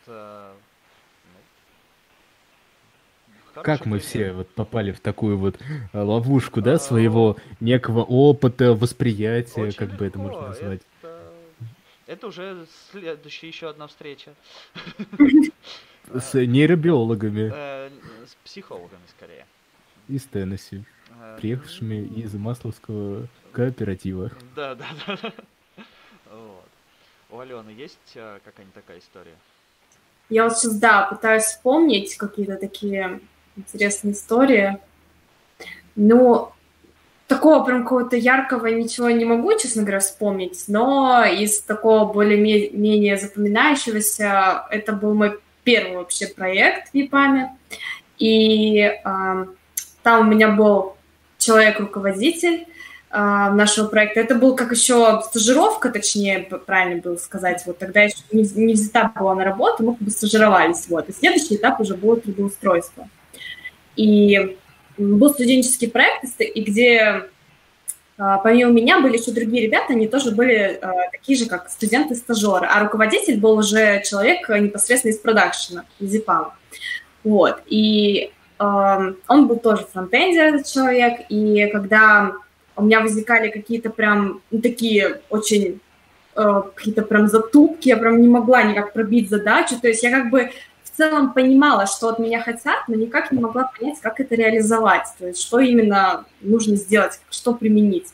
Как 3.62 3.86
мы 3.86 4.00
все 4.00 4.32
вот 4.32 4.50
попали 4.50 4.92
в 4.92 5.00
такую 5.00 5.38
вот 5.38 5.60
э, 5.94 6.02
ловушку, 6.02 6.62
да, 6.62 6.80
своего 6.80 7.38
некого 7.60 8.04
опыта, 8.04 8.74
восприятия, 8.74 9.62
Очень 9.62 9.78
как 9.78 9.90
легко. 9.90 10.00
бы 10.00 10.06
это 10.06 10.20
можно 10.20 10.42
назвать? 10.48 10.82
Это, 11.02 11.34
это 12.08 12.28
уже 12.28 12.66
следующая 12.92 13.48
еще 13.48 13.70
одна 13.70 13.88
встреча. 13.88 14.34
С 16.14 16.34
нейробиологами. 16.34 17.52
Э, 17.54 17.90
с 18.26 18.36
психологами, 18.44 19.02
скорее. 19.16 19.46
Из 20.10 20.24
Теннесси. 20.24 20.84
Э, 21.22 21.38
приехавшими 21.40 22.06
из 22.06 22.34
Масловского 22.34 23.28
кооператива. 23.52 24.32
Да, 24.56 24.76
да, 24.76 24.88
да. 25.06 25.34
Вот. 26.32 26.70
У 27.30 27.40
Алены 27.40 27.70
есть 27.70 28.00
какая-нибудь 28.14 28.74
такая 28.74 29.00
история? 29.00 29.36
Я 30.30 30.46
вот 30.46 30.58
сейчас, 30.58 30.80
да, 30.80 31.04
пытаюсь 31.04 31.44
вспомнить 31.44 32.16
какие-то 32.16 32.58
такие 32.58 33.20
интересные 33.56 34.14
истории. 34.14 34.78
Ну, 35.96 36.50
такого 37.28 37.64
прям 37.64 37.84
какого-то 37.84 38.16
яркого 38.16 38.68
ничего 38.68 39.10
не 39.10 39.26
могу, 39.26 39.58
честно 39.58 39.84
говоря, 39.84 40.00
вспомнить, 40.00 40.64
но 40.68 41.24
из 41.26 41.62
такого 41.62 42.12
более-менее 42.12 43.18
запоминающегося 43.18 44.66
это 44.70 44.94
был 44.94 45.14
мой 45.14 45.40
первый 45.64 45.98
вообще 45.98 46.28
проект 46.28 46.92
в 46.92 46.96
ЕПАМе. 46.96 47.56
И 48.18 48.80
э, 48.80 49.00
там 50.04 50.20
у 50.20 50.24
меня 50.24 50.50
был 50.50 50.96
человек-руководитель, 51.38 52.68
а, 53.16 53.52
нашего 53.52 53.88
проекта. 53.88 54.22
Это 54.22 54.34
был 54.34 54.56
как 54.56 54.72
еще 54.72 55.22
стажировка, 55.24 55.92
точнее, 55.92 56.40
правильно 56.66 57.00
было 57.00 57.16
сказать. 57.18 57.62
Вот 57.68 57.78
тогда 57.78 58.02
еще 58.02 58.18
не, 58.32 58.44
не 58.56 58.74
взята 58.74 59.12
была 59.20 59.36
на 59.36 59.46
работу, 59.46 59.84
мы 59.84 59.94
как 59.94 60.02
бы 60.02 60.10
стажировались. 60.10 60.88
Вот. 60.90 61.10
И 61.10 61.14
следующий 61.14 61.58
этап 61.58 61.80
уже 61.80 61.94
было 61.94 62.18
трудоустройство. 62.18 63.08
И 63.96 64.58
был 64.98 65.30
студенческий 65.30 65.90
проект, 65.90 66.26
и 66.40 66.62
где 66.62 67.30
а, 68.18 68.38
помимо 68.38 68.72
меня 68.72 69.00
были 69.00 69.18
еще 69.18 69.32
другие 69.32 69.66
ребята, 69.66 69.94
они 69.94 70.08
тоже 70.08 70.32
были 70.32 70.80
а, 70.82 71.10
такие 71.12 71.38
же, 71.38 71.46
как 71.46 71.70
студенты-стажеры. 71.70 72.68
А 72.68 72.80
руководитель 72.80 73.40
был 73.40 73.58
уже 73.58 74.02
человек 74.04 74.48
непосредственно 74.50 75.12
из 75.12 75.18
продакшена, 75.18 75.86
из 76.00 76.16
EPAM. 76.16 76.52
Вот. 77.24 77.62
И 77.68 78.32
он 78.60 79.48
был 79.48 79.58
тоже 79.58 79.86
фронтендер, 79.92 80.56
этот 80.56 80.68
человек, 80.68 81.22
и 81.28 81.68
когда 81.74 82.34
у 82.76 82.84
меня 82.84 83.02
возникали 83.02 83.50
какие-то 83.50 83.90
прям 83.90 84.42
ну, 84.52 84.62
такие 84.62 85.22
очень 85.30 85.80
э, 86.36 86.62
какие-то 86.76 87.02
прям 87.02 87.28
затупки, 87.28 87.90
я 87.90 87.98
прям 87.98 88.22
не 88.22 88.28
могла 88.28 88.64
никак 88.64 88.94
пробить 88.94 89.30
задачу, 89.30 89.80
то 89.82 89.88
есть 89.88 90.04
я 90.04 90.12
как 90.12 90.30
бы 90.30 90.52
в 90.94 90.98
целом 90.98 91.34
понимала, 91.34 91.88
что 91.88 92.10
от 92.10 92.20
меня 92.20 92.42
хотят, 92.42 92.88
но 92.88 92.96
никак 92.96 93.32
не 93.32 93.40
могла 93.40 93.72
понять, 93.78 94.00
как 94.00 94.20
это 94.20 94.36
реализовать, 94.36 95.08
то 95.18 95.28
есть 95.28 95.42
что 95.42 95.60
именно 95.60 96.26
нужно 96.42 96.76
сделать, 96.76 97.20
что 97.30 97.54
применить. 97.54 98.08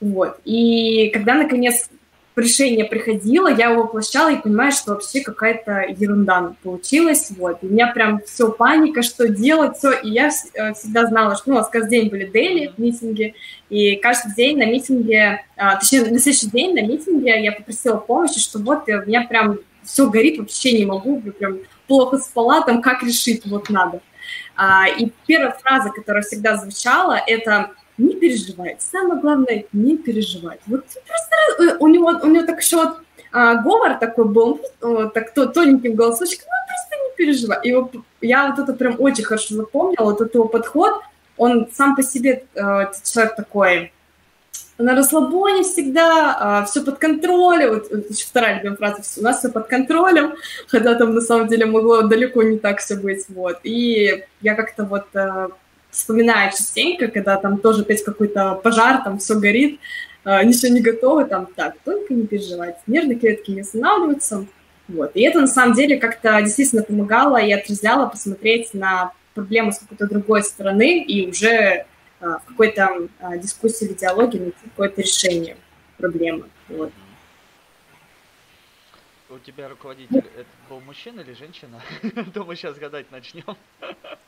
Вот. 0.00 0.38
И 0.44 1.10
когда, 1.10 1.34
наконец, 1.34 1.90
решение 2.36 2.86
приходило, 2.86 3.48
я 3.48 3.70
его 3.70 3.82
воплощала 3.82 4.32
и 4.32 4.40
понимаю, 4.40 4.72
что 4.72 4.92
вообще 4.92 5.20
какая-то 5.20 5.84
ерунда 5.88 6.54
получилась, 6.62 7.30
вот. 7.36 7.58
И 7.62 7.66
у 7.66 7.70
меня 7.70 7.88
прям 7.88 8.20
все 8.24 8.50
паника, 8.50 9.02
что 9.02 9.28
делать, 9.28 9.76
все. 9.76 9.92
И 9.92 10.10
я 10.10 10.30
э, 10.54 10.72
всегда 10.72 11.06
знала, 11.06 11.36
что, 11.36 11.50
ну, 11.50 11.56
у 11.56 11.58
нас 11.58 11.68
каждый 11.68 11.90
день 11.90 12.08
были 12.08 12.24
дейли 12.24 12.72
митинги, 12.78 13.34
и 13.68 13.96
каждый 13.96 14.34
день 14.34 14.56
на 14.56 14.64
митинге, 14.64 15.44
а, 15.56 15.76
точнее, 15.76 16.06
на 16.06 16.18
следующий 16.18 16.48
день 16.48 16.74
на 16.74 16.82
митинге 16.82 17.42
я 17.42 17.52
попросила 17.52 17.96
помощи, 17.96 18.40
что 18.40 18.58
вот 18.58 18.88
у 18.88 19.06
меня 19.06 19.26
прям 19.28 19.58
все 19.84 20.08
горит, 20.08 20.38
вообще 20.38 20.78
не 20.78 20.86
могу, 20.86 21.20
прям 21.20 21.58
плохо 21.90 22.18
спала, 22.18 22.62
там 22.62 22.82
как 22.82 23.02
решить, 23.02 23.44
вот 23.46 23.68
надо. 23.68 24.00
А, 24.54 24.86
и 24.86 25.10
первая 25.26 25.50
фраза, 25.60 25.90
которая 25.90 26.22
всегда 26.22 26.56
звучала, 26.56 27.20
это 27.26 27.72
не 27.98 28.14
переживать. 28.14 28.80
Самое 28.80 29.20
главное, 29.20 29.64
не 29.72 29.96
переживать. 29.96 30.60
Вот 30.66 30.84
просто 30.84 31.64
э, 31.64 31.76
у 31.80 31.88
него, 31.88 32.12
у 32.22 32.28
него 32.28 32.46
так 32.46 32.60
еще 32.60 32.94
а, 33.32 33.56
говор 33.56 33.98
такой 33.98 34.26
был, 34.26 34.60
вот, 34.80 35.14
так 35.14 35.34
то, 35.34 35.46
тоненьким 35.46 35.96
голосочком, 35.96 36.46
ну, 36.48 36.68
просто 36.68 36.94
не 37.02 37.16
переживай. 37.16 37.58
И 37.64 37.74
вот, 37.74 37.92
я 38.20 38.50
вот 38.50 38.60
это 38.60 38.72
прям 38.72 38.94
очень 39.00 39.24
хорошо 39.24 39.56
запомнила, 39.56 40.04
вот 40.04 40.20
этот 40.20 40.36
его 40.36 40.46
подход, 40.46 40.94
он 41.36 41.68
сам 41.72 41.96
по 41.96 42.04
себе 42.04 42.44
э, 42.54 42.60
человек 43.02 43.34
такой, 43.34 43.92
на 44.80 44.96
расслабоне 44.96 45.62
всегда, 45.62 46.36
а, 46.38 46.64
все 46.64 46.82
под 46.82 46.98
контролем. 46.98 47.74
Вот, 47.74 47.90
вот 47.90 48.16
вторая 48.16 48.56
любимая 48.56 48.76
фраза, 48.76 49.20
у 49.20 49.22
нас 49.22 49.38
все 49.38 49.48
под 49.48 49.68
контролем, 49.68 50.34
хотя 50.66 50.94
там 50.94 51.14
на 51.14 51.20
самом 51.20 51.48
деле 51.48 51.66
могло 51.66 52.02
далеко 52.02 52.42
не 52.42 52.58
так 52.58 52.80
все 52.80 52.96
быть. 52.96 53.24
Вот. 53.28 53.60
И 53.62 54.24
я 54.40 54.54
как-то 54.54 54.84
вот 54.84 55.06
э, 55.14 55.48
вспоминаю 55.90 56.50
частенько, 56.50 57.08
когда 57.08 57.36
там 57.36 57.58
тоже 57.58 57.82
опять 57.82 58.04
какой-то 58.04 58.54
пожар, 58.62 59.02
там 59.04 59.18
все 59.18 59.38
горит, 59.38 59.80
э, 60.24 60.44
ничего 60.44 60.72
не 60.72 60.80
готово, 60.80 61.24
там 61.24 61.48
так, 61.54 61.74
только 61.84 62.14
не 62.14 62.26
переживать, 62.26 62.76
нервные 62.86 63.18
клетки 63.18 63.50
не 63.50 63.60
останавливаются. 63.60 64.46
Вот. 64.88 65.12
И 65.14 65.22
это 65.22 65.40
на 65.40 65.46
самом 65.46 65.74
деле 65.74 65.98
как-то 65.98 66.40
действительно 66.42 66.82
помогало 66.82 67.36
и 67.36 67.52
отрезвляло 67.52 68.06
посмотреть 68.06 68.74
на 68.74 69.12
проблему 69.34 69.72
с 69.72 69.78
какой-то 69.78 70.08
другой 70.08 70.42
стороны 70.42 71.02
и 71.02 71.28
уже 71.28 71.86
в 72.20 72.40
какой-то 72.46 73.08
э, 73.18 73.38
дискуссии 73.38 73.86
или 73.86 73.94
диалоге 73.94 74.40
найти 74.40 74.56
какое-то 74.64 75.00
решение 75.00 75.56
проблемы. 75.96 76.48
Вот. 76.68 76.92
У 79.30 79.38
тебя 79.38 79.68
руководитель 79.68 80.18
это 80.18 80.48
был 80.68 80.80
мужчина 80.80 81.20
или 81.20 81.34
женщина? 81.34 81.80
То 82.34 82.44
мы 82.44 82.56
сейчас 82.56 82.76
гадать 82.78 83.10
начнем. 83.12 83.56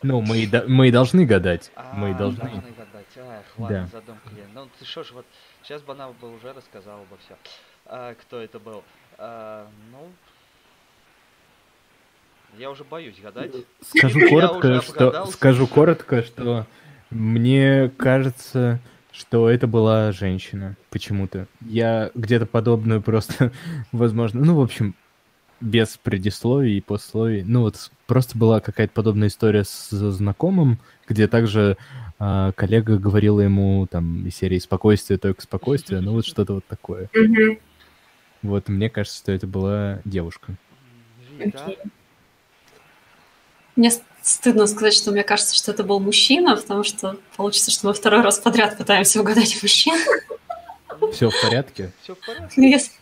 Ну, 0.02 0.20
мы 0.20 0.38
и, 0.38 0.50
мы 0.68 0.88
и 0.88 0.90
должны 0.92 1.26
гадать. 1.26 1.72
А, 1.74 1.92
мы 1.94 2.12
и 2.12 2.14
должны. 2.14 2.38
должны 2.38 2.70
гадать. 2.70 3.06
Ах, 3.16 3.44
ладно, 3.58 3.88
да. 3.92 3.98
задумка. 3.98 4.30
Ну, 4.54 4.68
ты 4.78 4.84
что 4.84 5.02
ж, 5.02 5.10
вот 5.12 5.26
сейчас 5.64 5.82
бы 5.82 5.92
она 5.92 6.08
бы 6.08 6.32
уже 6.32 6.52
рассказала 6.52 7.00
бы 7.00 7.16
все. 7.24 7.36
А, 7.86 8.14
кто 8.14 8.40
это 8.40 8.60
был? 8.60 8.84
А, 9.18 9.66
ну, 9.90 10.08
я 12.58 12.70
уже 12.70 12.84
боюсь 12.84 13.18
гадать. 13.20 13.52
Скажу 13.80 14.20
коротко, 14.28 14.82
что 14.82 15.26
скажу 15.26 15.66
коротко, 15.66 16.22
что 16.22 16.66
мне 17.12 17.90
кажется, 17.96 18.80
что 19.12 19.48
это 19.48 19.66
была 19.66 20.12
женщина 20.12 20.76
почему-то. 20.90 21.46
Я 21.60 22.10
где-то 22.14 22.46
подобную 22.46 23.02
просто, 23.02 23.52
возможно, 23.92 24.44
ну, 24.44 24.56
в 24.56 24.60
общем, 24.60 24.94
без 25.60 25.96
предисловий 25.96 26.78
и 26.78 26.80
пословий. 26.80 27.44
Ну, 27.44 27.60
вот 27.62 27.90
просто 28.06 28.36
была 28.36 28.60
какая-то 28.60 28.92
подобная 28.92 29.28
история 29.28 29.64
с 29.64 29.90
знакомым, 29.90 30.78
где 31.06 31.28
также 31.28 31.76
э, 32.18 32.52
коллега 32.56 32.98
говорила 32.98 33.40
ему 33.40 33.86
там 33.86 34.26
из 34.26 34.34
серии 34.34 34.58
«Спокойствие, 34.58 35.18
только 35.18 35.42
спокойствие», 35.42 36.00
ну, 36.00 36.12
вот 36.12 36.26
что-то 36.26 36.54
вот 36.54 36.66
такое. 36.66 37.08
Вот, 38.42 38.68
мне 38.68 38.90
кажется, 38.90 39.18
что 39.18 39.30
это 39.30 39.46
была 39.46 40.00
девушка. 40.04 40.56
Okay. 41.38 41.78
Мне 43.76 43.90
стыдно 44.22 44.66
сказать, 44.66 44.94
что 44.94 45.10
мне 45.10 45.22
кажется, 45.22 45.54
что 45.54 45.72
это 45.72 45.84
был 45.84 46.00
мужчина, 46.00 46.56
потому 46.56 46.84
что 46.84 47.16
получится, 47.36 47.70
что 47.70 47.88
мы 47.88 47.94
второй 47.94 48.22
раз 48.22 48.38
подряд 48.38 48.78
пытаемся 48.78 49.20
угадать 49.20 49.62
мужчину. 49.62 49.98
Все 51.12 51.28
в 51.28 51.42
порядке? 51.42 51.92
Все 52.02 52.14
в 52.14 52.20
порядке. 52.20 52.54
Ну, 52.56 52.68
если, 52.68 52.92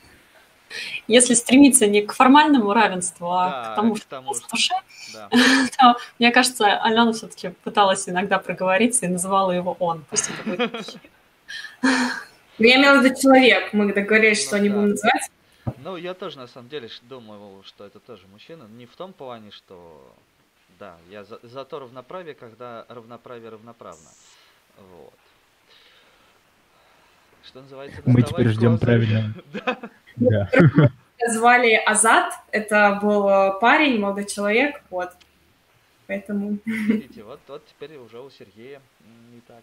если 1.06 1.34
стремиться 1.34 1.86
не 1.86 2.02
к 2.02 2.12
формальному 2.12 2.72
равенству, 2.72 3.30
а 3.30 3.51
да, 3.51 3.72
к 3.72 3.76
тому, 3.76 3.97
что 3.97 4.09
тому, 4.09 4.34
в 4.34 4.48
душе, 4.51 4.74
да. 5.12 5.28
то, 5.78 5.97
мне 6.18 6.30
кажется, 6.30 6.80
Алена 6.82 7.12
все-таки 7.12 7.51
пыталась 7.64 8.09
иногда 8.09 8.38
проговориться 8.38 9.06
и 9.06 9.09
называла 9.09 9.51
его 9.52 9.76
он. 9.78 10.05
Пусть 10.09 10.30
это 10.30 10.48
будет 10.48 10.72
мужчина. 10.72 11.01
Ну, 11.82 12.66
я 12.66 12.76
имела 12.76 13.01
в 13.01 13.05
виду 13.05 13.20
человек. 13.20 13.72
Мы 13.72 13.92
договорились, 13.92 14.44
что 14.47 14.56
ну, 14.56 14.62
не 14.62 14.68
да. 14.68 14.74
будем 14.76 14.90
называть. 14.90 15.30
Ну, 15.82 15.97
я 15.97 16.14
тоже, 16.14 16.38
на 16.38 16.47
самом 16.47 16.68
деле, 16.68 16.88
думаю, 17.02 17.62
что 17.64 17.84
это 17.84 18.01
тоже 18.01 18.26
мужчина. 18.26 18.64
Не 18.64 18.86
в 18.86 18.97
том 18.97 19.12
плане, 19.12 19.51
что 19.51 20.14
да, 20.81 20.97
я 21.11 21.24
за, 21.24 21.39
за 21.43 21.65
то 21.65 21.78
равноправие, 21.78 22.35
когда 22.35 22.86
равноправие 22.89 23.51
равноправно. 23.51 24.09
Вот. 24.78 25.12
Что 27.44 27.61
называется, 27.61 28.02
Мы 28.07 28.23
теперь 28.23 28.48
ждем 28.48 28.78
правильно. 28.78 29.35
Да. 30.16 30.51
Звали 31.28 31.74
Азат, 31.86 32.35
это 32.51 32.98
был 33.01 33.59
парень, 33.61 34.01
молодой 34.01 34.27
человек, 34.27 34.82
вот. 34.90 35.11
Поэтому... 36.09 36.59
Видите, 36.65 37.23
вот, 37.23 37.40
вот 37.47 37.65
теперь 37.66 37.97
уже 37.97 38.20
у 38.20 38.28
Сергея 38.28 38.82
не 39.32 39.40
так. 39.47 39.62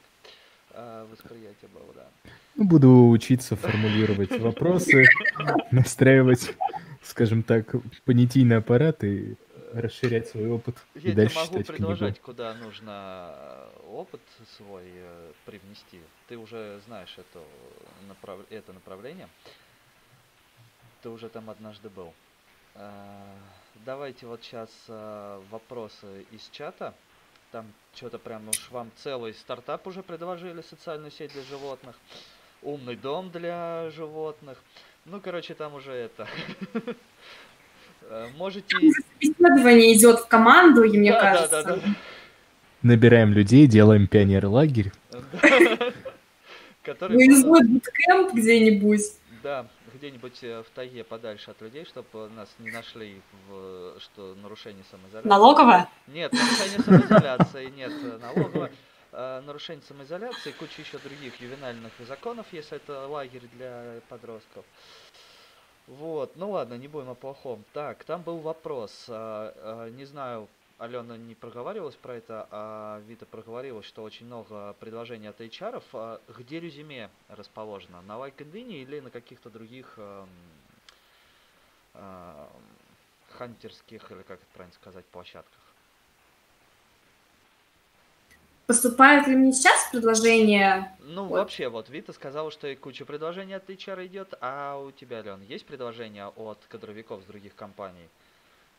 а, 0.72 1.06
восприятие 1.11 1.69
было, 1.73 1.94
да. 1.94 2.31
Ну, 2.56 2.64
буду 2.64 3.10
учиться 3.10 3.56
формулировать 3.56 4.39
вопросы, 4.39 5.06
настраивать, 5.72 6.56
скажем 7.03 7.44
так, 7.44 7.76
понятийный 8.06 8.57
аппарат 8.57 9.03
и 9.03 9.35
расширять 9.73 10.27
свой 10.27 10.49
опыт. 10.49 10.76
Я 10.95 11.11
и 11.11 11.14
дальше 11.14 11.35
могу 11.35 11.48
читать 11.60 11.68
предложить, 11.68 12.15
книгу. 12.15 12.26
куда 12.26 12.53
нужно 12.53 13.31
э, 13.35 13.69
опыт 13.89 14.22
свой 14.57 14.85
э, 14.85 15.31
привнести. 15.45 16.02
Ты 16.27 16.38
уже 16.38 16.80
знаешь 16.85 17.14
это, 17.18 17.44
направ... 18.07 18.39
это 18.49 18.73
направление. 18.73 19.27
Ты 21.02 21.10
уже 21.10 21.30
там 21.30 21.49
однажды 21.49 21.89
был. 21.89 22.14
Э, 22.76 23.22
Давайте 23.85 24.26
вот 24.26 24.44
сейчас 24.44 24.72
вопросы 25.52 26.26
из 26.31 26.49
чата. 26.49 26.95
Там 27.52 27.72
что-то 27.94 28.18
прям 28.18 28.49
уж 28.49 28.72
вам 28.72 28.91
целый 28.98 29.35
стартап 29.35 29.85
уже 29.85 30.02
предложили, 30.02 30.61
социальную 30.61 31.11
сеть 31.11 31.31
для 31.31 31.44
животных. 31.44 31.95
Умный 32.64 32.95
дом 32.95 33.30
для 33.30 33.89
животных. 33.91 34.57
Ну, 35.06 35.22
короче, 35.22 35.53
там 35.53 35.76
уже 35.76 35.94
это. 35.94 36.27
Э, 38.09 38.27
Можете... 38.38 38.75
Исследование 39.19 39.93
идет 39.93 40.19
в 40.21 40.27
команду, 40.27 40.84
и 40.84 40.97
мне 40.97 41.11
Да, 41.11 41.21
да, 41.21 41.31
кажется. 41.34 41.63
да, 41.63 41.75
да. 41.75 41.81
Набираем 42.84 43.34
людей, 43.34 43.67
делаем 43.67 44.07
пионер-лагерь. 44.07 44.91
Который 46.84 47.27
Ну, 47.27 47.43
буткемп 47.67 48.34
где-нибудь. 48.34 49.01
Да, 49.43 49.67
где-нибудь 49.93 50.39
э, 50.43 50.63
в 50.63 50.69
тайге 50.73 51.03
подальше 51.03 51.51
от 51.51 51.61
людей, 51.61 51.85
чтобы 51.85 52.29
нас 52.29 52.49
не 52.59 52.71
нашли 52.71 53.21
в 53.49 53.99
что 53.99 54.35
нарушение 54.41 54.84
самоизоляции. 54.89 55.27
Налоговая? 55.27 55.89
Нет, 56.07 56.31
нарушение 56.31 56.79
самоизоляции, 56.79 57.65
нет 57.75 57.91
э, 58.03 58.17
налогового. 58.21 58.69
э, 59.11 59.41
Нарушение 59.45 59.84
самоизоляции, 59.88 60.51
куча 60.57 60.81
еще 60.81 60.97
других 60.99 61.39
ювенальных 61.41 61.91
законов, 62.07 62.45
если 62.51 62.77
это 62.77 63.07
лагерь 63.07 63.43
для 63.57 63.99
подростков. 64.09 64.63
Вот, 65.88 66.35
ну 66.35 66.51
ладно, 66.51 66.73
не 66.76 66.88
будем 66.88 67.09
о 67.09 67.15
плохом. 67.15 67.64
Так, 67.73 68.03
там 68.03 68.22
был 68.22 68.39
вопрос, 68.39 69.05
а, 69.07 69.53
а, 69.55 69.89
не 69.89 70.03
знаю, 70.05 70.47
Алена 70.77 71.18
не 71.18 71.34
проговаривалась 71.34 71.95
про 71.95 72.15
это, 72.15 72.47
а 72.51 73.01
Вита 73.07 73.26
проговорилась, 73.26 73.85
что 73.85 74.03
очень 74.03 74.27
много 74.27 74.76
предложений 74.80 75.27
от 75.30 75.41
HR. 75.41 75.81
А 75.93 76.22
Где 76.38 76.59
резюме 76.59 77.09
расположено? 77.30 78.01
На 78.01 78.14
LinkedIn 78.14 78.69
или 78.73 78.99
на 78.99 79.09
каких-то 79.09 79.49
других 79.49 79.93
эм, 79.97 80.30
эм, 81.95 82.47
хантерских, 83.38 84.11
или 84.11 84.22
как 84.22 84.39
это 84.39 84.47
правильно 84.53 84.76
сказать, 84.76 85.05
площадках? 85.05 85.66
Поступают 88.68 89.27
ли 89.27 89.35
мне 89.35 89.53
сейчас 89.53 89.88
предложения? 89.94 90.94
Ну, 90.99 91.23
Вот. 91.23 91.38
вообще, 91.38 91.69
вот 91.69 91.89
Вита 91.89 92.11
сказала, 92.11 92.52
что 92.52 92.68
и 92.68 92.76
куча 92.76 93.06
предложений 93.06 93.56
от 93.56 93.69
HR 93.69 94.06
идет, 94.07 94.34
а 94.41 94.77
у 94.77 94.91
тебя, 94.91 95.22
Лен, 95.22 95.41
есть 95.41 95.65
предложения 95.65 96.27
от 96.27 96.60
кадровиков 96.68 97.23
с 97.23 97.26
других 97.26 97.56
компаний 97.56 98.10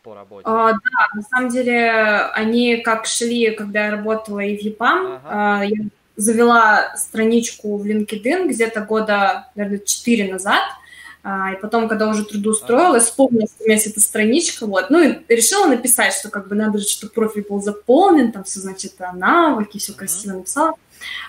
по 0.02 0.14
работе? 0.14 0.46
А, 0.46 0.72
да, 0.72 1.08
на 1.14 1.22
самом 1.22 1.48
деле 1.48 1.90
они 2.34 2.82
как 2.82 3.06
шли, 3.06 3.50
когда 3.52 3.86
я 3.86 3.90
работала 3.92 4.40
и 4.40 4.58
в 4.58 4.60
ЕПАМ. 4.60 5.06
Ага. 5.06 5.20
А, 5.24 5.64
я 5.64 5.86
завела 6.16 6.94
страничку 6.96 7.78
в 7.78 7.86
LinkedIn 7.86 8.48
где-то 8.48 8.82
года, 8.82 9.48
наверное, 9.54 9.78
4 9.78 10.30
назад. 10.30 10.62
А, 11.30 11.52
и 11.52 11.60
потом, 11.60 11.88
когда 11.88 12.08
уже 12.08 12.24
трудоустроилась, 12.24 13.04
вспомнила, 13.04 13.46
что 13.46 13.62
у 13.62 13.64
меня 13.66 13.74
есть 13.74 13.86
эта 13.86 14.00
страничка, 14.00 14.64
вот, 14.64 14.88
ну, 14.88 15.02
и 15.02 15.18
решила 15.28 15.66
написать, 15.66 16.14
что 16.14 16.30
как 16.30 16.48
бы 16.48 16.54
надо 16.54 16.78
чтобы 16.78 17.12
профиль 17.12 17.44
был 17.46 17.60
заполнен, 17.60 18.32
там 18.32 18.44
все, 18.44 18.60
значит, 18.60 18.94
навыки, 19.14 19.76
все 19.76 19.92
Мгм. 19.92 19.98
красиво 19.98 20.36
написала, 20.36 20.74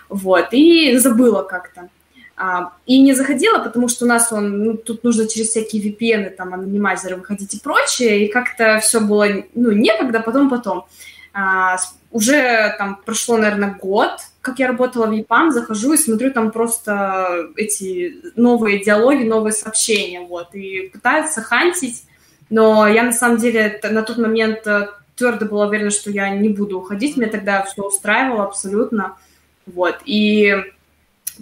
вот, 0.08 0.48
и 0.52 0.98
забыла 1.00 1.44
как-то. 1.44 1.90
А, 2.38 2.72
и 2.86 3.02
не 3.02 3.14
заходила, 3.14 3.60
потому 3.60 3.90
что 3.90 4.06
у 4.06 4.08
нас 4.08 4.32
он, 4.32 4.64
ну, 4.64 4.78
тут 4.78 5.04
нужно 5.04 5.28
через 5.28 5.50
всякие 5.50 5.82
VPN, 5.82 6.30
там, 6.30 6.54
анонимайзеры 6.54 7.18
выходить 7.18 7.56
и 7.56 7.60
прочее, 7.60 8.26
и 8.26 8.32
как-то 8.32 8.80
все 8.80 9.02
было, 9.02 9.28
ну, 9.54 9.72
некогда, 9.74 10.22
потом, 10.22 10.50
потом. 10.50 10.86
А, 11.34 11.76
уже 12.12 12.76
там 12.78 13.00
прошло, 13.06 13.38
наверное, 13.38 13.78
год, 13.80 14.12
как 14.42 14.60
я 14.60 14.68
работала 14.68 15.06
в 15.06 15.12
ЕПАМ, 15.12 15.52
захожу 15.52 15.94
и 15.94 15.98
смотрю 15.98 16.32
там 16.32 16.52
просто 16.52 17.50
эти 17.56 18.16
новые 18.36 18.84
диалоги, 18.84 19.24
новые 19.24 19.54
сообщения, 19.54 20.22
вот, 20.22 20.56
и 20.56 20.90
пытаются 20.90 21.42
хантить, 21.42 22.04
но 22.50 22.88
я 22.88 23.04
на 23.04 23.12
самом 23.12 23.38
деле 23.38 23.80
на 23.84 24.02
тот 24.02 24.18
момент 24.18 24.66
твердо 25.16 25.46
была 25.46 25.68
уверена, 25.68 25.92
что 25.92 26.10
я 26.10 26.30
не 26.30 26.50
буду 26.50 26.80
уходить, 26.80 27.16
меня 27.16 27.30
тогда 27.30 27.64
все 27.64 27.84
устраивало 27.84 28.46
абсолютно, 28.46 29.18
вот, 29.68 29.98
и 30.06 30.56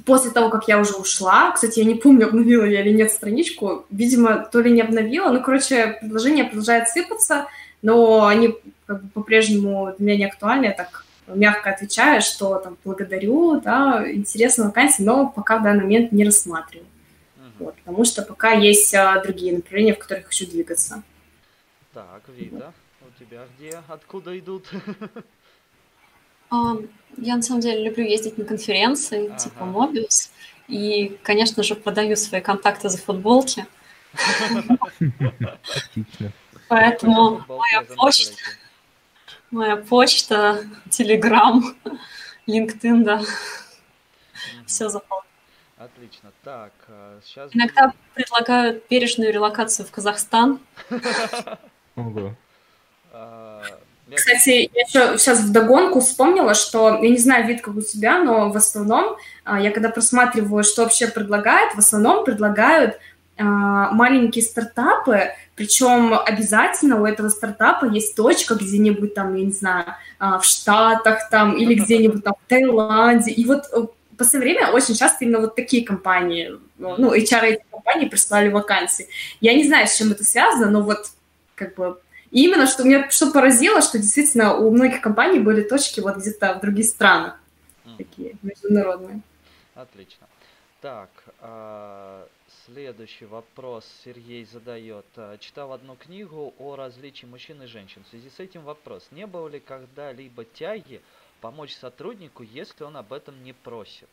после 0.06 0.32
того, 0.32 0.50
как 0.50 0.68
я 0.68 0.80
уже 0.80 0.94
ушла, 0.94 1.52
кстати, 1.52 1.80
я 1.80 1.86
не 1.86 1.96
помню, 1.96 2.28
обновила 2.28 2.66
я 2.66 2.82
или 2.82 2.92
нет 2.92 3.12
страничку, 3.12 3.86
видимо, 3.90 4.48
то 4.52 4.60
ли 4.60 4.72
не 4.72 4.82
обновила, 4.82 5.30
ну, 5.30 5.42
короче, 5.42 5.98
предложение 6.02 6.44
продолжает 6.44 6.90
сыпаться, 6.90 7.48
но 7.82 8.26
они 8.26 8.56
как 8.86 9.04
бы 9.04 9.10
по-прежнему 9.10 9.94
для 9.98 10.06
меня 10.06 10.18
не 10.18 10.26
актуальны, 10.26 10.66
я 10.66 10.72
так 10.74 11.06
мягко 11.28 11.72
отвечаю, 11.72 12.22
что 12.22 12.56
там 12.60 12.78
благодарю, 12.86 13.60
да, 13.60 14.04
интересная 14.12 14.68
вакансия, 14.68 15.04
но 15.04 15.28
пока 15.30 15.58
в 15.60 15.64
данный 15.64 15.84
момент 15.84 16.12
не 16.12 16.24
рассматриваю, 16.24 16.88
Мгм. 17.38 17.52
вот, 17.60 17.76
потому 17.76 18.06
что 18.06 18.22
пока 18.22 18.52
есть 18.54 18.94
а, 18.96 19.22
другие 19.22 19.54
направления, 19.56 19.94
в 19.94 20.00
которых 20.00 20.28
хочу 20.28 20.48
двигаться. 20.48 21.04
Так, 21.94 22.22
Вита, 22.38 22.72
у 23.02 23.20
тебя 23.24 23.42
где, 23.58 23.82
откуда 23.88 24.38
идут? 24.38 24.66
А, 26.50 26.78
Я 27.18 27.36
на 27.36 27.42
самом 27.42 27.60
деле 27.60 27.84
люблю 27.84 28.06
ездить 28.06 28.38
на 28.38 28.46
конференции, 28.46 29.26
Ага. 29.28 29.38
типа 29.38 29.64
Mobius, 29.64 30.30
и, 30.70 31.18
конечно 31.22 31.62
же, 31.62 31.76
продаю 31.76 32.16
свои 32.16 32.40
контакты 32.40 32.88
за 32.88 32.98
футболки, 32.98 33.66
Отлично. 35.76 36.32
Поэтому 36.68 37.44
моя 37.48 37.84
почта, 37.96 38.36
моя 39.52 39.78
почта, 39.78 40.66
Telegram, 40.90 41.62
LinkedIn, 42.48 43.04
да, 43.04 43.18
Мгм. 43.18 44.66
все 44.66 44.90
заполнено. 44.90 45.28
Отлично. 45.78 46.32
Так, 46.44 46.72
сейчас... 47.24 47.52
Иногда 47.54 47.94
предлагают 48.16 48.84
бережную 48.90 49.32
релокацию 49.32 49.86
в 49.86 49.92
Казахстан. 49.92 50.60
Ого. 51.96 52.34
А, 53.14 53.64
Кстати, 54.14 54.70
я 54.74 54.82
еще 54.82 55.18
сейчас 55.18 55.42
вдогонку 55.42 56.00
вспомнила, 56.00 56.54
что, 56.56 56.96
я 57.02 57.10
не 57.10 57.18
знаю, 57.18 57.46
вид 57.48 57.62
как 57.62 57.76
у 57.76 57.82
тебя, 57.82 58.20
но 58.20 58.50
в 58.52 58.58
основном, 58.58 59.18
а, 59.44 59.60
я 59.60 59.72
когда 59.72 59.90
просматриваю, 59.90 60.64
что 60.64 60.84
вообще 60.84 61.08
предлагают, 61.08 61.76
в 61.76 61.80
основном 61.80 62.24
предлагают 62.26 63.00
а, 63.38 63.44
маленькие 63.92 64.44
стартапы, 64.44 65.32
причем 65.58 66.14
обязательно 66.14 67.02
у 67.02 67.06
этого 67.06 67.30
стартапа 67.30 67.86
есть 67.86 68.16
точка 68.16 68.54
где-нибудь 68.54 69.16
там, 69.16 69.36
я 69.36 69.44
не 69.44 69.52
знаю, 69.52 69.96
а, 70.20 70.38
в 70.38 70.46
Штатах 70.46 71.30
там 71.32 71.58
или 71.58 71.74
где-нибудь 71.74 72.24
там 72.24 72.36
в 72.36 72.48
Таиланде. 72.48 73.32
И 73.32 73.44
вот 73.44 73.64
э, 73.74 73.80
в 73.80 74.16
последнее 74.16 74.54
время 74.54 74.72
очень 74.72 74.94
часто 74.94 75.26
именно 75.26 75.40
вот 75.40 75.56
такие 75.56 75.84
компании, 75.84 76.52
ну, 76.78 77.12
HR 77.12 77.44
этих 77.44 77.68
компаний 77.72 78.06
прислали 78.06 78.50
вакансии. 78.50 79.08
Я 79.42 79.56
не 79.56 79.68
знаю, 79.68 79.88
с 79.88 79.98
чем 79.98 80.12
это 80.12 80.24
связано, 80.24 80.70
но 80.70 80.84
вот 80.84 81.08
как 81.56 81.74
бы 81.74 81.98
и 82.30 82.44
именно 82.44 82.68
что 82.68 82.84
меня 82.84 83.10
что 83.10 83.32
поразило, 83.32 83.82
что 83.82 83.98
действительно 83.98 84.56
у 84.56 84.70
многих 84.70 85.02
компаний 85.02 85.40
были 85.40 85.64
точки 85.64 86.02
вот 86.02 86.18
где-то 86.18 86.54
в 86.54 86.62
других 86.62 86.86
странах 86.86 87.40
такие 87.98 88.36
международные. 88.44 89.22
Отлично. 89.74 90.28
Так, 90.82 91.10
а, 91.42 92.27
следующий 92.78 93.26
вопрос 93.26 93.84
Сергей 94.06 94.46
задает. 94.46 95.08
А, 95.16 95.36
Читал 95.40 95.74
одну 95.74 95.96
книгу 95.96 96.54
о 96.60 96.76
различии 96.76 97.26
мужчин 97.26 97.60
и 97.64 97.66
женщин. 97.66 98.04
В 98.04 98.10
связи 98.10 98.30
с 98.30 98.40
этим 98.40 98.62
вопрос. 98.62 99.08
Не 99.10 99.26
было 99.26 99.48
ли 99.48 99.60
когда-либо 99.60 100.46
тяги 100.46 101.02
помочь 101.42 101.74
сотруднику, 101.74 102.44
если 102.44 102.84
он 102.84 102.96
об 102.96 103.14
этом 103.14 103.44
не 103.44 103.54
просит? 103.54 104.10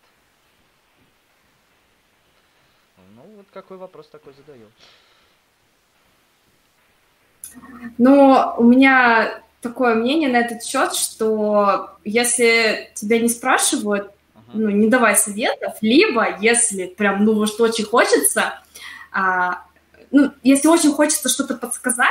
Ну, 3.15 3.23
вот 3.37 3.47
какой 3.53 3.77
вопрос 3.77 4.09
такой 4.09 4.33
задаю. 4.33 4.71
Но 7.99 8.55
у 8.57 8.65
меня 8.65 9.43
такое 9.61 9.95
мнение 9.95 10.31
на 10.31 10.39
этот 10.39 10.65
счет, 10.65 10.95
что 10.95 11.99
если 12.03 12.91
тебя 12.95 13.21
не 13.21 13.29
спрашивают. 13.29 14.14
Ну, 14.53 14.71
не 14.71 14.89
давай 14.89 15.17
советов, 15.17 15.75
либо 15.81 16.39
если 16.41 16.87
прям, 16.87 17.25
ну, 17.25 17.47
что 17.47 17.65
очень 17.65 17.85
хочется, 17.85 18.61
а, 19.13 19.65
ну, 20.11 20.31
если 20.43 20.69
очень 20.69 20.93
хочется 20.93 21.29
что-то 21.29 21.55
подсказать, 21.55 22.09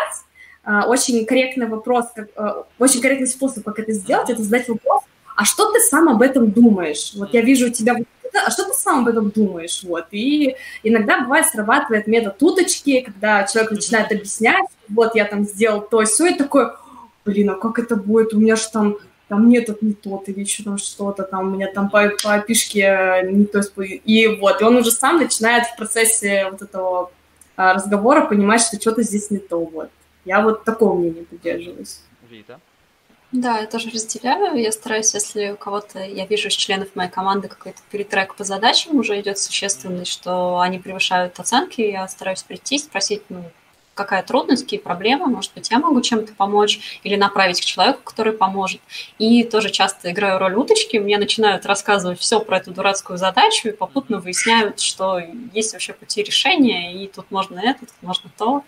а, 0.63 0.87
очень 0.87 1.25
корректный 1.25 1.67
вопрос, 1.67 2.05
как, 2.15 2.29
а, 2.35 2.65
очень 2.79 3.01
корректный 3.01 3.27
способ, 3.27 3.63
как 3.63 3.79
это 3.79 3.91
сделать, 3.91 4.29
это 4.29 4.41
задать 4.41 4.67
вопрос, 4.67 5.03
а 5.35 5.45
что 5.45 5.71
ты 5.71 5.79
сам 5.79 6.09
об 6.09 6.21
этом 6.21 6.51
думаешь? 6.51 7.13
Вот 7.15 7.33
я 7.33 7.41
вижу 7.41 7.67
у 7.67 7.71
тебя 7.71 7.95
а 8.33 8.49
что 8.49 8.63
ты 8.65 8.73
сам 8.73 9.01
об 9.01 9.07
этом 9.07 9.29
думаешь? 9.29 9.83
Вот, 9.83 10.07
и 10.11 10.55
иногда 10.81 11.21
бывает 11.21 11.45
срабатывает 11.47 12.07
метод 12.07 12.41
уточки, 12.41 13.01
когда 13.01 13.43
человек 13.43 13.71
начинает 13.71 14.11
объяснять, 14.11 14.65
вот 14.89 15.15
я 15.15 15.25
там 15.25 15.43
сделал 15.43 15.81
то, 15.81 16.03
все, 16.05 16.27
и 16.27 16.37
такой, 16.37 16.71
блин, 17.25 17.51
а 17.51 17.55
как 17.55 17.79
это 17.79 17.95
будет? 17.95 18.33
У 18.33 18.39
меня 18.39 18.55
же 18.55 18.63
там 18.71 18.97
там 19.33 19.45
мне 19.45 19.61
тут 19.61 19.81
не 19.81 19.93
тот, 19.93 20.29
или 20.29 20.41
еще 20.41 20.61
там 20.61 20.77
что-то, 20.77 21.23
там 21.23 21.47
у 21.47 21.55
меня 21.55 21.71
там 21.73 21.89
по, 21.89 22.11
по 22.21 22.39
пишке 22.39 23.23
не 23.23 23.45
то, 23.45 23.61
и 23.81 24.27
вот, 24.39 24.61
и 24.61 24.63
он 24.63 24.75
уже 24.75 24.91
сам 24.91 25.17
начинает 25.17 25.65
в 25.65 25.75
процессе 25.75 26.49
вот 26.51 26.61
этого 26.61 27.11
а, 27.55 27.73
разговора 27.73 28.27
понимать, 28.27 28.61
что 28.61 28.79
что-то 28.79 29.01
здесь 29.01 29.31
не 29.31 29.39
то, 29.39 29.57
вот. 29.57 29.89
Я 30.23 30.41
вот 30.41 30.65
такого 30.65 30.99
мнения 30.99 31.23
придерживаюсь. 31.23 32.01
Вита? 32.29 32.59
Да, 33.31 33.57
я 33.57 33.65
тоже 33.65 33.89
разделяю. 33.89 34.55
Я 34.55 34.71
стараюсь, 34.71 35.11
если 35.15 35.49
у 35.49 35.57
кого-то, 35.57 35.99
я 35.99 36.27
вижу 36.27 36.49
из 36.49 36.53
членов 36.53 36.95
моей 36.95 37.09
команды 37.09 37.47
какой-то 37.47 37.79
перетрек 37.89 38.35
по 38.35 38.43
задачам 38.43 38.97
уже 38.97 39.19
идет 39.19 39.39
существенный, 39.39 40.05
что 40.05 40.59
они 40.59 40.77
превышают 40.77 41.39
оценки, 41.39 41.81
я 41.81 42.07
стараюсь 42.07 42.43
прийти, 42.43 42.77
спросить, 42.77 43.23
ну, 43.29 43.43
какая 43.93 44.23
трудность, 44.23 44.63
какие 44.63 44.79
проблемы, 44.79 45.27
может 45.27 45.53
быть, 45.53 45.69
я 45.69 45.79
могу 45.79 46.01
чем-то 46.01 46.33
помочь 46.33 46.99
или 47.03 47.15
направить 47.15 47.61
к 47.61 47.65
человеку, 47.65 48.01
который 48.03 48.33
поможет. 48.33 48.81
И 49.19 49.43
тоже 49.43 49.69
часто 49.69 50.11
играю 50.11 50.39
роль 50.39 50.55
уточки, 50.55 50.97
мне 50.97 51.17
начинают 51.17 51.65
рассказывать 51.65 52.19
все 52.19 52.39
про 52.39 52.57
эту 52.57 52.71
дурацкую 52.71 53.17
задачу 53.17 53.69
и 53.69 53.71
попутно 53.71 54.19
выясняют, 54.19 54.79
что 54.79 55.21
есть 55.53 55.73
вообще 55.73 55.93
пути 55.93 56.23
решения, 56.23 57.03
и 57.03 57.07
тут 57.07 57.29
можно 57.29 57.59
это, 57.59 57.81
тут 57.81 58.01
можно 58.01 58.29
то. 58.37 58.63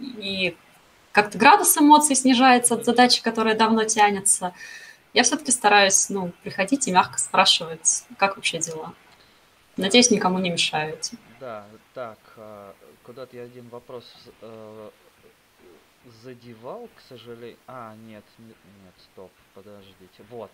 И 0.00 0.56
как-то 1.12 1.38
градус 1.38 1.76
эмоций 1.76 2.16
снижается 2.16 2.74
от 2.74 2.84
задачи, 2.84 3.22
которая 3.22 3.54
давно 3.54 3.84
тянется. 3.84 4.54
Я 5.12 5.24
все-таки 5.24 5.50
стараюсь 5.50 6.08
ну, 6.08 6.32
приходить 6.42 6.88
и 6.88 6.92
мягко 6.92 7.18
спрашивать, 7.18 8.04
как 8.16 8.36
вообще 8.36 8.58
дела. 8.58 8.94
Надеюсь, 9.76 10.10
никому 10.10 10.38
не 10.38 10.50
мешаете. 10.50 11.16
Да, 11.38 11.64
так, 11.94 12.18
а, 12.36 12.74
куда-то 13.04 13.36
я 13.36 13.44
один 13.44 13.68
вопрос 13.68 14.04
э, 14.40 14.90
задевал, 16.22 16.88
к 16.96 17.00
сожалению. 17.08 17.58
А, 17.66 17.94
нет, 17.94 18.24
нет, 18.38 18.56
нет, 18.84 18.94
стоп, 19.12 19.30
подождите. 19.54 20.22
Вот. 20.30 20.50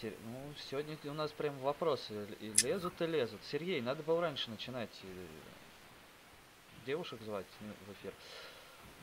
Сер... 0.00 0.12
Ну, 0.24 0.54
сегодня 0.70 0.96
у 1.04 1.14
нас 1.14 1.30
прям 1.32 1.58
вопросы 1.58 2.26
и 2.40 2.52
лезут 2.64 3.00
и 3.00 3.06
лезут. 3.06 3.40
Сергей, 3.50 3.80
надо 3.80 4.02
было 4.02 4.20
раньше 4.20 4.50
начинать 4.50 4.90
девушек 6.86 7.20
звать 7.22 7.46
в 7.86 7.92
эфир. 7.92 8.12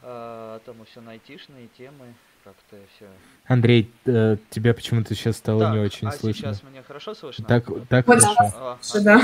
А, 0.01 0.59
там 0.65 0.83
все 0.85 1.01
на 1.01 1.11
айтишные 1.11 1.67
темы, 1.77 2.13
как-то 2.43 2.77
все. 2.95 3.07
Андрей, 3.45 3.91
э, 4.05 4.37
тебя 4.49 4.73
почему-то 4.73 5.13
сейчас 5.13 5.37
стало 5.37 5.65
так, 5.65 5.73
не 5.73 5.79
очень 5.79 6.07
а 6.07 6.11
слышно. 6.11 6.53
сейчас 6.53 6.63
меня 6.63 6.83
хорошо 6.83 7.13
слышно? 7.13 7.45
Так, 7.45 7.65
так 7.89 8.07
вот 8.07 8.23
хорошо. 8.23 8.79
О, 8.81 8.99
да. 9.01 9.21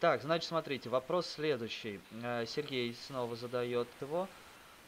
Так, 0.00 0.22
значит, 0.22 0.48
смотрите, 0.48 0.88
вопрос 0.88 1.26
следующий. 1.26 2.00
Э, 2.22 2.46
Сергей 2.46 2.96
снова 3.06 3.36
задает 3.36 3.86
его. 4.00 4.28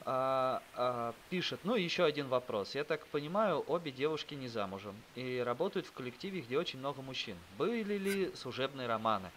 А, 0.05 0.63
а, 0.75 1.15
пишет, 1.31 1.61
ну 1.65 1.77
еще 1.77 2.05
один 2.05 2.27
вопрос. 2.27 2.75
Я 2.75 2.83
так 2.83 3.07
понимаю, 3.07 3.63
обе 3.69 3.93
девушки 3.93 4.35
не 4.35 4.49
замужем 4.49 4.97
и 5.15 5.41
работают 5.45 5.87
в 5.87 5.93
коллективе, 5.93 6.41
где 6.41 6.59
очень 6.59 6.81
много 6.81 7.03
мужчин. 7.03 7.37
Были 7.57 7.99
ли 7.99 8.33
служебные 8.35 8.89
романы? 8.89 9.31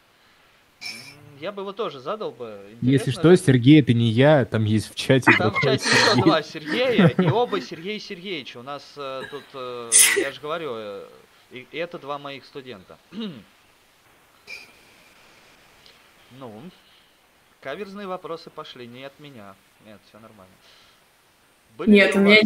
Я 1.40 1.52
бы 1.52 1.62
его 1.62 1.72
тоже 1.72 2.00
задал 2.00 2.32
бы. 2.32 2.62
Интересно. 2.72 2.90
Если 2.90 3.12
что, 3.12 3.36
Сергей, 3.36 3.82
это 3.82 3.94
не 3.94 4.10
я, 4.10 4.46
там 4.46 4.64
есть 4.66 4.92
в 4.92 4.96
чате. 4.96 5.32
Там 5.38 5.52
в 5.52 5.62
чате 5.62 5.88
еще 5.88 6.22
два 6.22 6.42
Сергея, 6.42 7.08
и 7.18 7.28
оба 7.30 7.62
Сергей 7.62 8.00
Сергеевич. 8.00 8.56
У 8.56 8.64
нас 8.64 8.94
э, 8.98 9.24
тут, 9.30 9.44
э, 9.54 9.92
я 10.18 10.32
же 10.32 10.42
говорю, 10.42 10.72
э, 10.74 11.08
и 11.52 11.68
это 11.74 12.00
два 12.00 12.18
моих 12.18 12.46
студента. 12.46 12.98
ну, 16.40 16.62
каверзные 17.62 18.08
вопросы 18.08 18.50
пошли, 18.50 18.88
не 18.88 19.04
от 19.04 19.20
меня. 19.20 19.56
Нет, 19.86 20.00
все 20.08 20.20
нормально. 20.20 20.54
Были 21.78 21.92
Нет, 21.92 22.16
у 22.16 22.20
меня... 22.20 22.42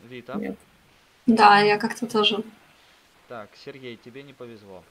Вита? 0.00 0.34
Нет. 0.34 0.56
Да, 1.26 1.60
я 1.60 1.78
как-то 1.78 2.06
тоже. 2.06 2.42
Так, 3.28 3.50
Сергей, 3.56 3.96
тебе 3.96 4.22
не 4.22 4.32
повезло. 4.32 4.84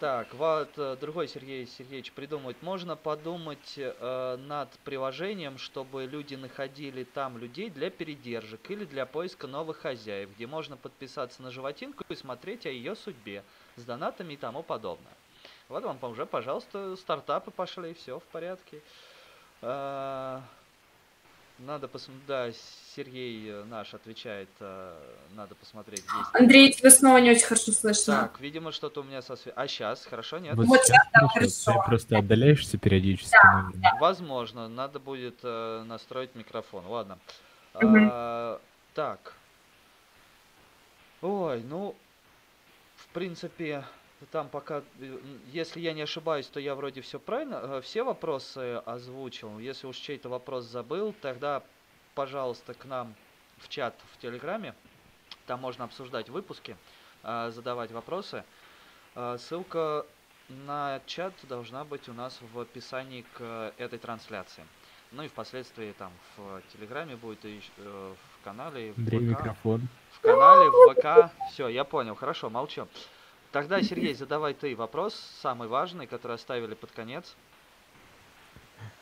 Так, 0.00 0.34
вот 0.34 0.70
э, 0.76 0.96
другой 1.00 1.28
Сергей 1.28 1.66
Сергеевич 1.66 2.12
придумывает. 2.12 2.60
Можно 2.62 2.94
подумать 2.94 3.74
э, 3.76 4.36
над 4.36 4.68
приложением, 4.80 5.56
чтобы 5.56 6.04
люди 6.04 6.34
находили 6.34 7.04
там 7.04 7.38
людей 7.38 7.70
для 7.70 7.88
передержек 7.88 8.70
или 8.70 8.84
для 8.84 9.06
поиска 9.06 9.46
новых 9.46 9.78
хозяев, 9.78 10.28
где 10.34 10.46
можно 10.46 10.76
подписаться 10.76 11.40
на 11.42 11.50
животинку 11.50 12.04
и 12.08 12.14
смотреть 12.16 12.66
о 12.66 12.70
ее 12.70 12.96
судьбе 12.96 13.44
с 13.76 13.84
донатами 13.84 14.34
и 14.34 14.36
тому 14.36 14.62
подобное. 14.62 15.14
Вот 15.74 15.82
вам 15.82 15.98
уже, 16.12 16.24
пожалуйста, 16.24 16.94
стартапы 16.94 17.50
пошли, 17.50 17.94
все 17.94 18.20
в 18.20 18.22
порядке. 18.22 18.80
Э, 19.60 20.38
надо 21.58 21.88
посмотреть, 21.88 22.26
да, 22.28 22.52
Сергей 22.94 23.52
наш 23.64 23.92
отвечает, 23.92 24.48
надо 25.34 25.56
посмотреть 25.56 26.02
здесь. 26.02 26.26
Андрей, 26.32 26.72
тебя 26.72 26.90
снова 26.90 27.18
не 27.18 27.32
очень 27.32 27.46
хорошо 27.46 27.72
слышно. 27.72 28.20
Так, 28.20 28.40
видимо, 28.40 28.70
что-то 28.70 29.00
у 29.00 29.02
меня 29.02 29.20
со 29.20 29.34
связью. 29.34 29.52
А 29.56 29.66
сейчас, 29.66 30.06
хорошо, 30.06 30.38
нет? 30.38 30.54
Вот, 30.54 30.66
вот 30.66 30.80
сейчас, 30.80 31.08
да, 31.12 31.26
хорошо. 31.26 31.72
Ты 31.72 31.88
просто 31.88 32.18
отдаляешься 32.18 32.78
периодически. 32.78 33.32
Да, 33.42 33.70
да. 33.74 33.96
Возможно, 33.98 34.68
надо 34.68 35.00
будет 35.00 35.40
э, 35.42 35.82
настроить 35.86 36.36
микрофон. 36.36 36.86
Ладно. 36.86 37.18
Угу. 37.74 37.96
А, 38.12 38.60
так. 38.94 39.34
Ой, 41.20 41.64
ну, 41.64 41.96
в 42.94 43.08
принципе, 43.08 43.84
там 44.30 44.48
пока, 44.48 44.82
э, 44.98 45.18
если 45.52 45.80
я 45.80 45.92
не 45.92 46.02
ошибаюсь, 46.02 46.46
то 46.46 46.60
я 46.60 46.74
вроде 46.74 47.00
все 47.00 47.18
правильно, 47.18 47.60
э, 47.62 47.80
все 47.82 48.02
вопросы 48.02 48.82
озвучил. 48.84 49.58
Если 49.58 49.86
уж 49.86 49.96
чей-то 49.96 50.28
вопрос 50.28 50.64
забыл, 50.64 51.14
тогда, 51.20 51.62
пожалуйста, 52.14 52.74
к 52.74 52.84
нам 52.84 53.14
в 53.58 53.68
чат 53.68 53.94
в 54.12 54.18
Телеграме. 54.18 54.74
Там 55.46 55.60
можно 55.60 55.84
обсуждать 55.84 56.28
выпуски, 56.28 56.76
э, 57.22 57.50
задавать 57.50 57.90
вопросы. 57.92 58.44
Ссылка 59.38 60.04
на 60.48 61.00
чат 61.06 61.32
должна 61.44 61.84
быть 61.84 62.08
у 62.08 62.12
нас 62.12 62.40
в 62.52 62.58
описании 62.58 63.24
к 63.34 63.72
этой 63.78 64.00
трансляции. 64.00 64.64
Ну 65.12 65.22
и 65.22 65.28
впоследствии 65.28 65.92
там 65.92 66.10
в 66.36 66.60
Телеграме 66.72 67.14
будет 67.14 67.44
и 67.44 67.60
в 67.78 68.44
канале, 68.44 68.92
в 68.96 69.06
ВК. 69.06 69.12
микрофон. 69.12 69.86
В 70.10 70.20
канале, 70.20 70.68
в 70.68 70.94
ВК. 70.94 71.32
Все, 71.52 71.68
я 71.68 71.84
понял, 71.84 72.16
хорошо, 72.16 72.50
молчу. 72.50 72.88
Тогда, 73.54 73.80
Сергей, 73.84 74.14
задавай 74.14 74.52
ты 74.52 74.74
вопрос, 74.74 75.14
самый 75.40 75.68
важный, 75.68 76.08
который 76.08 76.34
оставили 76.34 76.74
под 76.74 76.90
конец. 76.90 77.36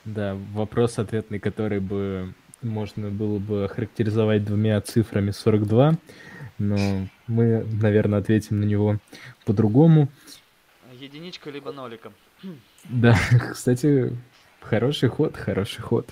Да, 0.05 0.37
вопрос 0.53 0.99
ответный, 0.99 1.41
который 1.41 1.81
бы 1.81 2.35
можно 2.61 3.09
было 3.09 3.39
бы 3.39 3.65
охарактеризовать 3.65 4.45
двумя 4.45 4.79
цифрами 4.83 5.31
42, 5.31 5.95
но 6.59 7.09
мы, 7.27 7.65
наверное, 7.65 8.19
ответим 8.19 8.61
на 8.61 8.65
него 8.65 8.99
по-другому. 9.47 10.09
Единичка 10.93 11.49
либо 11.49 11.73
ноликом. 11.73 12.13
Да, 12.85 13.17
кстати, 13.53 14.15
хороший 14.61 15.09
ход, 15.09 15.35
хороший 15.35 15.81
ход. 15.81 16.11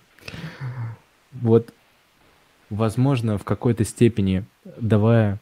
Вот, 1.32 1.74
возможно, 2.70 3.36
в 3.36 3.44
какой-то 3.44 3.84
степени, 3.84 4.46
давая 4.64 5.38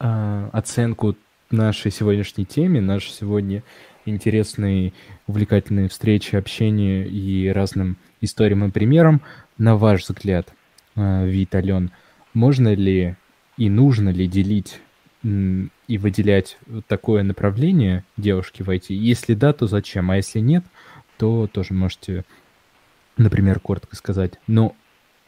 э, 0.00 0.48
оценку 0.52 1.16
нашей 1.50 1.90
сегодняшней 1.90 2.44
теме, 2.44 2.80
нашей 2.80 3.10
сегодня 3.10 3.62
интересной, 4.06 4.94
увлекательной 5.26 5.88
встречи, 5.88 6.36
общения 6.36 7.06
и 7.06 7.48
разным 7.48 7.96
историям 8.20 8.64
и 8.64 8.70
примерам. 8.70 9.20
На 9.58 9.76
ваш 9.76 10.04
взгляд, 10.04 10.52
э, 10.96 11.26
Вит, 11.28 11.54
Ален, 11.54 11.90
можно 12.32 12.74
ли 12.74 13.16
и 13.56 13.68
нужно 13.68 14.10
ли 14.10 14.26
делить 14.26 14.80
и 15.22 15.98
выделять 15.98 16.56
такое 16.86 17.22
направление 17.22 18.04
девушки 18.16 18.62
в 18.62 18.70
IT? 18.70 18.86
Если 18.88 19.34
да, 19.34 19.52
то 19.52 19.66
зачем? 19.66 20.10
А 20.10 20.16
если 20.16 20.38
нет, 20.38 20.64
то 21.18 21.46
тоже 21.46 21.74
можете, 21.74 22.24
например, 23.18 23.60
коротко 23.60 23.96
сказать. 23.96 24.40
Но 24.46 24.74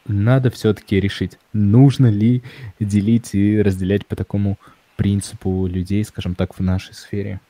надо 0.07 0.51
все-таки 0.51 0.99
решить, 0.99 1.39
нужно 1.53 2.07
ли 2.07 2.43
делить 2.81 3.35
и 3.35 3.61
разделять 3.61 4.07
по 4.07 4.17
такому 4.17 4.59
принципу 5.03 5.67
людей, 5.67 6.05
скажем 6.05 6.37
так, 6.37 6.57
в 6.57 6.63
нашей 6.63 6.95
сфере? 6.95 7.41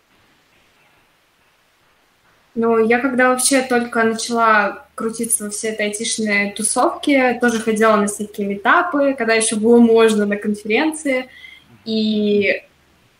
Ну, 2.55 2.79
я 2.79 2.99
когда 2.99 3.29
вообще 3.29 3.61
только 3.61 4.05
начала 4.05 4.87
крутиться 4.95 5.45
во 5.45 5.51
все 5.51 5.69
этой 5.69 5.87
айтишной 5.87 6.53
тусовке, 6.57 7.39
тоже 7.41 7.61
ходила 7.61 7.97
на 7.97 8.07
всякие 8.07 8.47
метапы, 8.47 9.15
когда 9.19 9.35
еще 9.35 9.57
было 9.57 9.79
можно 9.79 10.25
на 10.25 10.37
конференции, 10.37 11.29
и 11.85 12.63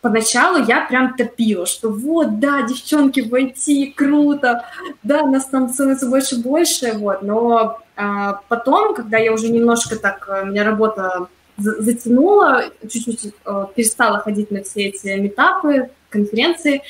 поначалу 0.01 0.65
я 0.65 0.81
прям 0.85 1.15
топила, 1.15 1.67
что 1.67 1.89
вот, 1.89 2.39
да, 2.39 2.63
девчонки 2.63 3.19
в 3.19 3.33
IT, 3.33 3.93
круто, 3.93 4.65
да, 5.03 5.27
нас 5.27 5.45
там 5.45 5.69
становится 5.69 6.09
больше 6.09 6.37
больше, 6.37 6.93
вот, 6.93 7.21
но 7.21 7.79
а, 7.95 8.41
потом, 8.49 8.95
когда 8.95 9.19
я 9.19 9.31
уже 9.31 9.49
немножко 9.49 9.95
так, 9.95 10.27
у 10.43 10.45
меня 10.47 10.63
работа 10.63 11.27
затянула, 11.57 12.65
чуть-чуть 12.81 13.33
э, 13.45 13.65
перестала 13.75 14.19
ходить 14.19 14.51
на 14.51 14.63
все 14.63 14.85
эти 14.85 15.07
метапы, 15.17 15.89
конференции, 16.09 16.81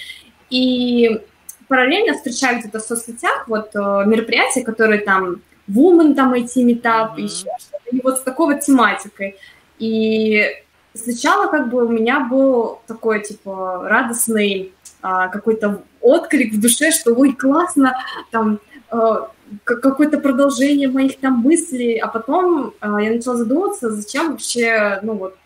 и 0.50 1.22
параллельно 1.68 2.14
встречаю 2.14 2.60
где-то 2.60 2.80
в 2.80 2.84
соцсетях 2.84 3.48
вот 3.48 3.72
э, 3.76 3.80
мероприятия, 4.06 4.64
которые 4.64 5.02
там 5.02 5.42
Woman 5.70 6.14
там 6.14 6.34
IT 6.34 6.62
метап, 6.64 7.18
mm-hmm. 7.18 7.22
еще 7.22 7.48
что-то, 7.60 7.96
и 7.96 8.02
вот 8.02 8.20
с 8.20 8.22
такой 8.22 8.54
вот 8.54 8.64
тематикой. 8.64 9.38
И 9.80 10.46
сначала 10.94 11.50
как 11.50 11.70
бы 11.70 11.86
у 11.86 11.90
меня 11.90 12.22
был 12.22 12.80
такой, 12.88 13.22
типа, 13.24 13.88
радостный 13.88 14.74
а, 15.02 15.28
какой-то 15.28 15.84
отклик 16.02 16.54
в 16.54 16.62
душе, 16.62 16.92
что 16.92 17.14
ой, 17.14 17.34
классно, 17.34 17.98
там 18.32 18.60
а, 18.90 19.30
какое-то 19.64 20.20
продолжение 20.20 20.88
моих 20.88 21.20
там 21.20 21.40
мыслей, 21.40 21.98
а 21.98 22.08
потом 22.08 22.74
а, 22.80 23.02
я 23.02 23.12
начала 23.12 23.36
задумываться, 23.38 23.92
зачем 23.92 24.32
вообще, 24.32 25.00
ну 25.02 25.14
вот, 25.14 25.38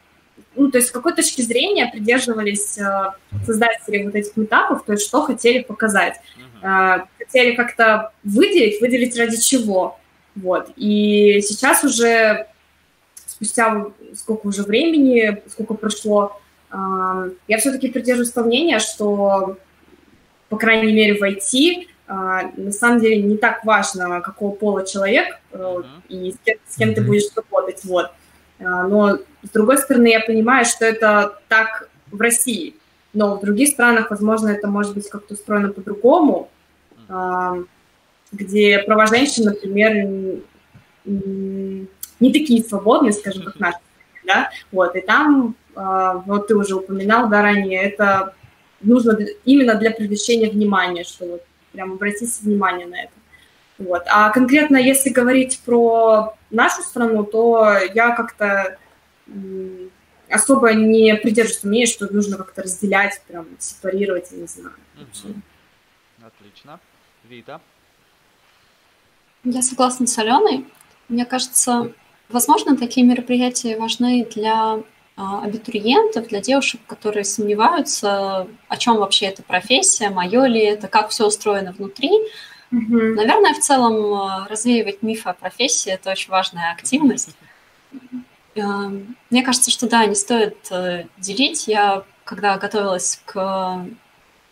ну, 0.55 0.71
то 0.71 0.77
есть 0.77 0.89
с 0.89 0.91
какой 0.91 1.13
точки 1.13 1.41
зрения 1.41 1.89
придерживались 1.91 2.77
а, 2.79 3.15
создатели 3.45 4.03
вот 4.03 4.15
этих 4.15 4.37
этапов, 4.37 4.83
то 4.85 4.93
есть 4.93 5.05
что 5.05 5.21
хотели 5.21 5.61
показать. 5.61 6.15
А, 6.61 7.07
хотели 7.17 7.55
как-то 7.55 8.11
выделить, 8.23 8.81
выделить 8.81 9.17
ради 9.17 9.37
чего. 9.37 9.99
Вот. 10.35 10.71
И 10.75 11.41
сейчас 11.41 11.83
уже, 11.83 12.47
спустя 13.25 13.87
сколько 14.15 14.47
уже 14.47 14.63
времени, 14.63 15.41
сколько 15.47 15.73
прошло, 15.73 16.39
я 16.71 17.57
все-таки 17.59 17.87
придерживаюсь 17.89 18.31
того 18.31 18.47
мнения, 18.47 18.79
что, 18.79 19.57
по 20.49 20.57
крайней 20.57 20.91
мере, 20.91 21.15
в 21.15 21.23
IT 21.23 21.87
на 22.07 22.71
самом 22.71 23.01
деле 23.01 23.21
не 23.21 23.37
так 23.37 23.65
важно, 23.65 24.21
какого 24.21 24.55
пола 24.55 24.85
человек 24.85 25.39
uh-huh. 25.51 25.85
и 26.07 26.31
с 26.31 26.37
кем, 26.43 26.57
с 26.67 26.75
кем 26.77 26.89
uh-huh. 26.89 26.95
ты 26.95 27.01
будешь 27.01 27.25
работать. 27.35 27.83
Вот. 27.83 28.11
Но, 28.59 29.17
с 29.43 29.49
другой 29.53 29.77
стороны, 29.77 30.07
я 30.07 30.21
понимаю, 30.21 30.65
что 30.65 30.85
это 30.85 31.39
так 31.47 31.89
в 32.11 32.19
России, 32.19 32.75
но 33.13 33.35
в 33.35 33.41
других 33.41 33.69
странах, 33.69 34.09
возможно, 34.09 34.47
это 34.49 34.67
может 34.67 34.93
быть 34.93 35.09
как-то 35.09 35.33
устроено 35.33 35.69
по-другому, 35.69 36.49
где 38.31 38.79
права 38.79 39.05
женщин, 39.05 39.43
например, 39.45 40.31
не 41.05 42.33
такие 42.33 42.63
свободные, 42.63 43.13
скажем, 43.13 43.43
как 43.43 43.59
наши, 43.59 43.77
да, 44.25 44.49
вот, 44.71 44.95
и 44.95 45.01
там 45.01 45.55
а, 45.75 46.23
вот 46.25 46.47
ты 46.47 46.55
уже 46.55 46.75
упоминал, 46.75 47.29
да, 47.29 47.43
ранее, 47.43 47.83
это 47.83 48.33
нужно 48.81 49.17
именно 49.45 49.75
для 49.75 49.91
привлечения 49.91 50.49
внимания, 50.49 51.03
что 51.03 51.25
вот 51.25 51.43
прям 51.77 51.93
обратите 51.93 52.41
внимание 52.41 52.87
на 52.87 53.03
это. 53.03 53.13
Вот. 53.77 54.03
А 54.07 54.31
конкретно, 54.31 54.77
если 54.77 55.11
говорить 55.11 55.59
про 55.63 56.33
нашу 56.49 56.81
страну, 56.81 57.23
то 57.23 57.77
я 57.93 58.15
как-то 58.15 58.79
особо 60.27 60.73
не 60.73 61.15
придерживаюсь 61.15 61.63
мнения, 61.63 61.85
что 61.85 62.11
нужно 62.11 62.37
как-то 62.37 62.63
разделять, 62.63 63.21
прям 63.27 63.45
сепарировать, 63.59 64.31
я 64.31 64.39
не 64.39 64.47
знаю. 64.47 64.73
Отлично. 66.25 66.79
Вита? 67.29 67.61
Я 69.43 69.61
согласна 69.61 70.07
с 70.07 70.17
Аленой. 70.17 70.65
Мне 71.09 71.25
кажется, 71.25 71.93
возможно, 72.29 72.75
такие 72.75 73.05
мероприятия 73.05 73.77
важны 73.77 74.27
для 74.33 74.81
абитуриентов, 75.17 76.27
для 76.27 76.41
девушек, 76.41 76.79
которые 76.85 77.25
сомневаются, 77.25 78.47
о 78.67 78.77
чем 78.77 78.97
вообще 78.97 79.25
эта 79.25 79.41
профессия, 79.41 80.09
мое 80.09 80.45
ли 80.45 80.61
это, 80.61 80.87
как 80.87 81.09
все 81.09 81.25
устроено 81.25 81.71
внутри. 81.71 82.11
Mm-hmm. 82.71 83.13
Наверное, 83.15 83.53
в 83.53 83.59
целом 83.59 84.13
а, 84.13 84.47
развеивать 84.47 85.01
мифы 85.01 85.29
о 85.29 85.33
профессии– 85.33 85.91
это 85.93 86.11
очень 86.11 86.29
важная 86.29 86.71
активность. 86.71 87.35
Мне 88.55 89.43
кажется, 89.43 89.71
что 89.71 89.87
да, 89.87 90.05
не 90.05 90.15
стоит 90.15 90.57
э, 90.71 91.05
делить. 91.17 91.67
Я, 91.67 92.03
когда 92.23 92.57
готовилась 92.57 93.21
к 93.25 93.85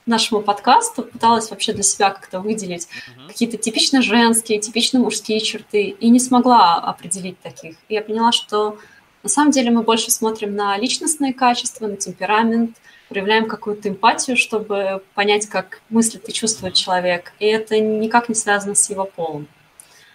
нашему 0.06 0.42
подкасту, 0.42 1.04
пыталась 1.04 1.50
вообще 1.50 1.74
для 1.74 1.82
себя 1.82 2.12
как-то 2.12 2.40
выделить 2.40 2.88
uh-huh. 2.88 3.28
какие-то 3.28 3.58
типично 3.58 4.04
женские, 4.04 4.60
типично 4.60 5.00
мужские 5.00 5.40
черты, 5.40 5.90
и 5.90 6.10
не 6.10 6.20
смогла 6.20 6.76
определить 6.76 7.40
таких. 7.40 7.76
И 7.90 7.96
я 7.96 8.02
поняла, 8.02 8.32
что 8.32 8.78
на 9.26 9.30
самом 9.30 9.50
деле 9.50 9.72
мы 9.72 9.82
больше 9.82 10.12
смотрим 10.12 10.56
на 10.56 10.78
личностные 10.78 11.34
качества, 11.34 11.88
на 11.88 11.98
темперамент, 11.98 12.78
проявляем 13.10 13.48
какую-то 13.48 13.90
эмпатию, 13.90 14.38
чтобы 14.38 15.04
понять, 15.16 15.50
как 15.50 15.82
мыслит 15.90 16.30
и 16.30 16.32
чувствует 16.32 16.76
человек. 16.76 17.34
И 17.40 17.48
это 17.48 17.80
никак 17.80 18.30
не 18.30 18.36
связано 18.36 18.76
с 18.76 18.88
его 18.88 19.06
полом. 19.06 19.48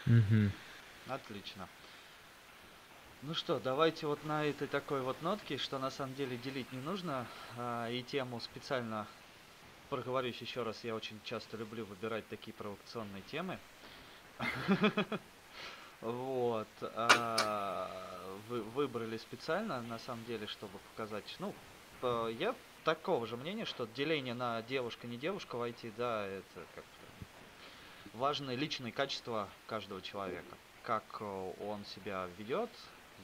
Угу. 0.07 0.53
Отлично. 1.09 1.69
Ну 3.23 3.35
что, 3.35 3.59
давайте 3.59 4.07
вот 4.07 4.25
на 4.25 4.45
этой 4.45 4.69
такой 4.69 5.01
вот 5.03 5.21
нотке, 5.23 5.59
что 5.59 5.81
на 5.81 5.91
самом 5.91 6.15
деле 6.15 6.37
делить 6.37 6.73
не 6.73 6.79
нужно, 6.79 7.27
а, 7.59 7.91
и 7.91 8.05
тему 8.05 8.41
специально 8.41 9.09
проговорюсь 9.89 10.41
еще 10.41 10.63
раз, 10.63 10.85
я 10.85 10.95
очень 10.95 11.19
часто 11.25 11.57
люблю 11.57 11.85
выбирать 11.85 12.29
такие 12.29 12.53
провокационные 12.53 13.23
темы. 13.23 13.59
Вот. 16.01 16.69
А, 16.81 17.89
вы 18.49 18.63
выбрали 18.63 19.19
специально, 19.19 19.83
на 19.83 19.99
самом 19.99 20.25
деле, 20.25 20.47
чтобы 20.47 20.79
показать. 20.91 21.37
Ну, 21.39 21.55
я 22.29 22.55
такого 22.85 23.27
же 23.27 23.37
мнения, 23.37 23.65
что 23.65 23.87
деление 23.87 24.35
на 24.35 24.63
девушка, 24.63 25.07
не 25.07 25.17
девушка 25.17 25.57
в 25.57 25.63
IT, 25.63 25.93
да, 25.97 26.27
это 26.27 26.67
как 26.75 26.85
важные 28.15 28.57
личные 28.57 28.93
качества 28.93 29.49
каждого 29.67 30.01
человека. 30.01 30.57
Как 30.83 31.21
он 31.21 31.85
себя 31.95 32.29
ведет, 32.39 32.71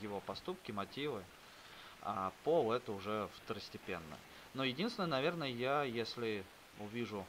его 0.03 0.20
поступки, 0.20 0.73
мотивы. 0.73 1.24
А 2.03 2.32
пол 2.44 2.73
это 2.73 2.93
уже 2.93 3.28
второстепенно. 3.36 4.16
Но 4.55 4.65
единственное, 4.65 5.09
наверное, 5.09 5.48
я, 5.48 5.82
если 5.82 6.44
увижу, 6.78 7.27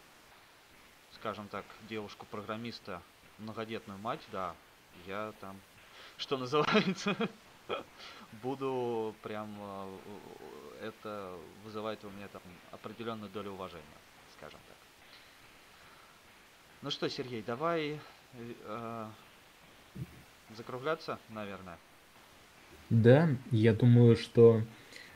скажем 1.14 1.48
так, 1.48 1.66
девушку-программиста, 1.90 3.02
многодетную 3.40 3.98
мать, 4.00 4.22
да, 4.32 4.56
я 5.06 5.34
там, 5.40 5.56
что 6.18 6.38
называется, 6.38 7.16
буду 8.44 9.16
прям, 9.22 9.50
э, 10.82 10.88
это 10.88 11.32
вызывает 11.64 12.04
у 12.04 12.10
меня 12.10 12.28
там 12.28 12.42
определенную 12.72 13.30
долю 13.32 13.52
уважения, 13.52 13.84
скажем 14.38 14.60
так. 14.68 14.78
Ну 16.82 16.92
что, 16.92 17.10
Сергей, 17.10 17.44
давай 17.46 18.00
э, 18.34 19.06
закругляться, 20.56 21.20
наверное. 21.30 21.78
Да, 22.90 23.30
я 23.52 23.74
думаю, 23.74 24.16
что 24.16 24.62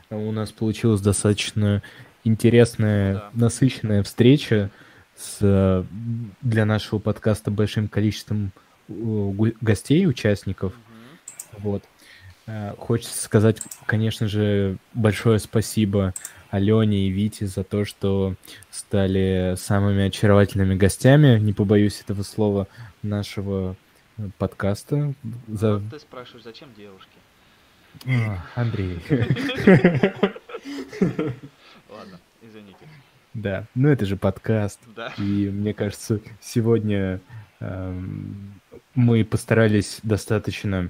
у 0.10 0.32
нас 0.32 0.52
получилось 0.52 1.02
достаточно 1.02 1.82
интересная, 2.24 3.14
да. 3.14 3.30
насыщенная 3.34 4.04
встреча 4.04 4.70
с 5.16 5.86
для 6.42 6.66
нашего 6.66 7.00
подкаста 7.00 7.52
большим 7.52 7.88
количеством 7.88 8.48
э, 8.48 8.71
гостей, 9.62 10.08
участников. 10.08 10.74
Угу. 10.74 11.62
Вот. 11.62 11.84
Э, 12.48 12.74
хочется 12.78 13.24
сказать, 13.24 13.62
конечно 13.86 14.28
же, 14.28 14.78
большое 14.94 15.40
спасибо 15.40 16.14
Алене 16.50 17.08
и 17.08 17.10
Вите 17.10 17.48
за 17.48 17.64
то, 17.64 17.86
что 17.86 18.36
стали 18.70 19.56
самыми 19.58 20.04
очаровательными 20.08 20.76
гостями, 20.76 21.40
не 21.40 21.54
побоюсь 21.54 22.02
этого 22.02 22.24
слова, 22.24 22.68
нашего 23.04 23.76
э, 24.18 24.28
подкаста. 24.38 25.14
За... 25.48 25.78
Вот 25.78 25.90
ты 25.92 26.00
спрашиваешь, 26.00 26.44
зачем 26.44 26.70
девушки? 26.76 27.10
А, 28.06 28.44
Андрей. 28.56 29.00
Ладно, 31.90 32.20
извините. 32.42 32.88
Да, 33.34 33.66
ну 33.76 33.90
это 33.90 34.06
же 34.06 34.18
подкаст. 34.18 34.80
Да. 34.96 35.14
И 35.18 35.50
мне 35.50 35.74
кажется, 35.74 36.20
сегодня 36.42 37.22
эм, 37.60 38.61
мы 38.96 39.24
постарались 39.24 40.00
достаточно 40.04 40.90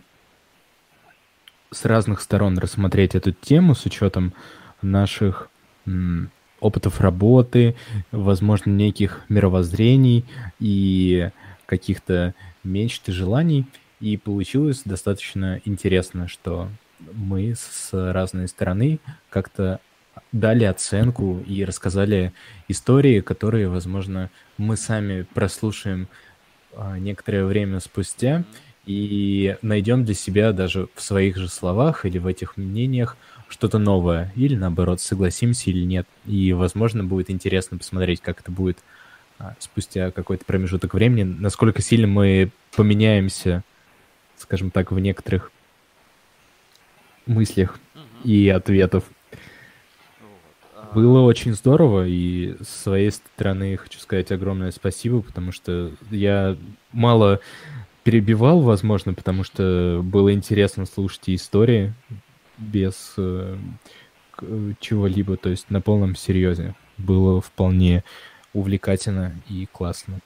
с 1.71 1.85
разных 1.85 2.21
сторон 2.21 2.57
рассмотреть 2.57 3.15
эту 3.15 3.31
тему 3.31 3.75
с 3.75 3.85
учетом 3.85 4.33
наших 4.81 5.49
опытов 6.59 7.01
работы, 7.01 7.75
возможно, 8.11 8.71
неких 8.71 9.21
мировоззрений 9.29 10.25
и 10.59 11.29
каких-то 11.65 12.35
мечт 12.63 13.07
и 13.09 13.11
желаний. 13.11 13.65
И 13.99 14.17
получилось 14.17 14.81
достаточно 14.83 15.61
интересно, 15.63 16.27
что 16.27 16.69
мы 17.13 17.55
с 17.55 17.89
разной 17.93 18.47
стороны 18.47 18.99
как-то 19.29 19.79
дали 20.31 20.65
оценку 20.65 21.39
и 21.47 21.63
рассказали 21.63 22.33
истории, 22.67 23.21
которые, 23.21 23.69
возможно, 23.69 24.29
мы 24.57 24.77
сами 24.77 25.23
прослушаем 25.33 26.07
некоторое 26.99 27.45
время 27.45 27.79
спустя 27.79 28.43
и 28.85 29.57
найдем 29.61 30.05
для 30.05 30.15
себя 30.15 30.51
даже 30.51 30.87
в 30.95 31.01
своих 31.01 31.37
же 31.37 31.47
словах 31.47 32.05
или 32.05 32.17
в 32.17 32.27
этих 32.27 32.57
мнениях 32.57 33.17
что-то 33.47 33.77
новое, 33.77 34.31
или 34.35 34.55
наоборот, 34.55 35.01
согласимся 35.01 35.69
или 35.69 35.83
нет. 35.83 36.07
И, 36.25 36.53
возможно, 36.53 37.03
будет 37.03 37.29
интересно 37.29 37.77
посмотреть, 37.77 38.21
как 38.21 38.39
это 38.39 38.49
будет 38.49 38.79
а, 39.39 39.55
спустя 39.59 40.11
какой-то 40.11 40.45
промежуток 40.45 40.93
времени, 40.93 41.23
насколько 41.23 41.81
сильно 41.81 42.07
мы 42.07 42.51
поменяемся, 42.75 43.63
скажем 44.37 44.71
так, 44.71 44.91
в 44.91 44.99
некоторых 44.99 45.51
мыслях 47.25 47.79
и 48.23 48.49
ответов. 48.49 49.03
Было 50.93 51.21
очень 51.21 51.53
здорово, 51.53 52.05
и 52.07 52.55
с 52.61 52.83
своей 52.83 53.11
стороны 53.11 53.77
хочу 53.77 53.99
сказать 53.99 54.31
огромное 54.31 54.71
спасибо, 54.71 55.21
потому 55.21 55.51
что 55.51 55.91
я 56.09 56.57
мало 56.91 57.39
перебивал, 58.03 58.61
возможно, 58.61 59.13
потому 59.13 59.43
что 59.43 60.01
было 60.03 60.33
интересно 60.33 60.85
слушать 60.85 61.23
истории, 61.27 61.93
без 62.57 63.13
э, 63.17 63.57
чего-либо, 64.79 65.37
то 65.37 65.49
есть 65.49 65.69
на 65.69 65.81
полном 65.81 66.15
серьезе. 66.15 66.75
Было 66.97 67.41
вполне 67.41 68.03
увлекательно 68.53 69.33
и 69.49 69.67
классно. 69.71 70.19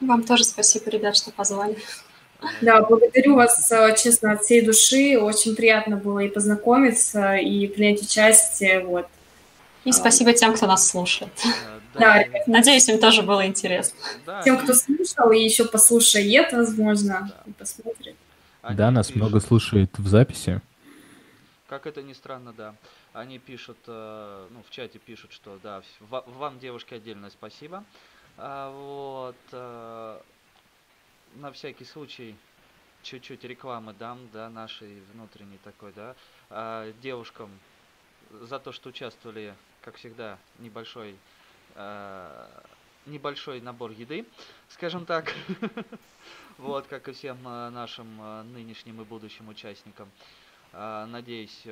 Вам 0.00 0.22
тоже 0.22 0.44
спасибо, 0.44 0.90
ребят, 0.90 1.16
что 1.16 1.32
позвали. 1.32 1.76
Да, 2.60 2.82
благодарю 2.82 3.34
вас, 3.34 3.70
э, 3.72 3.96
честно, 3.96 4.32
от 4.32 4.42
всей 4.42 4.64
души. 4.64 5.18
Очень 5.18 5.56
приятно 5.56 5.96
было 5.96 6.20
и 6.20 6.28
познакомиться, 6.28 7.34
и 7.34 7.66
принять 7.66 8.02
участие. 8.02 8.84
Вот. 8.84 9.06
И 9.84 9.92
спасибо 9.92 10.32
тем, 10.32 10.54
кто 10.54 10.66
нас 10.66 10.88
слушает. 10.88 11.32
Да, 11.94 12.24
Надеюсь, 12.46 12.88
им 12.88 13.00
тоже 13.00 13.22
было 13.22 13.46
интересно. 13.46 13.98
Да, 14.24 14.42
Тем, 14.42 14.58
кто 14.58 14.74
слушал 14.74 15.32
и 15.32 15.38
еще 15.38 15.64
послушает, 15.64 16.52
возможно, 16.52 17.28
да. 17.28 17.42
и 17.46 17.52
посмотрит. 17.52 18.16
да, 18.62 18.90
нас 18.90 19.08
пишут, 19.08 19.22
много 19.22 19.40
слушает 19.40 19.98
в 19.98 20.06
записи. 20.06 20.60
Как 21.66 21.86
это 21.86 22.02
ни 22.02 22.12
странно, 22.12 22.52
да. 22.52 22.74
Они 23.12 23.38
пишут, 23.38 23.78
э, 23.86 24.46
ну, 24.50 24.62
в 24.62 24.70
чате 24.70 24.98
пишут, 24.98 25.32
что 25.32 25.58
да, 25.62 25.82
вам, 26.00 26.58
девушки, 26.60 26.94
отдельное 26.94 27.30
спасибо. 27.30 27.84
А, 28.36 28.70
вот, 28.70 29.36
э, 29.52 30.20
на 31.36 31.52
всякий 31.52 31.84
случай, 31.84 32.36
чуть-чуть 33.02 33.44
рекламы 33.44 33.94
дам, 33.98 34.18
да, 34.32 34.48
нашей 34.48 35.02
внутренней 35.12 35.58
такой, 35.64 35.92
да, 35.92 36.14
а, 36.50 36.92
девушкам 37.02 37.50
за 38.30 38.58
то, 38.58 38.72
что 38.72 38.90
участвовали, 38.90 39.54
как 39.88 39.96
всегда, 39.96 40.38
небольшой 40.58 41.16
Э, 41.78 42.46
небольшой 43.06 43.60
набор 43.60 43.92
еды, 43.92 44.26
скажем 44.68 45.06
так, 45.06 45.32
вот, 46.58 46.86
как 46.88 47.08
и 47.08 47.12
всем 47.12 47.38
э, 47.46 47.70
нашим 47.70 48.06
э, 48.20 48.42
нынешним 48.42 49.00
и 49.00 49.04
будущим 49.04 49.48
участникам. 49.48 50.10
Надеюсь, 50.70 51.64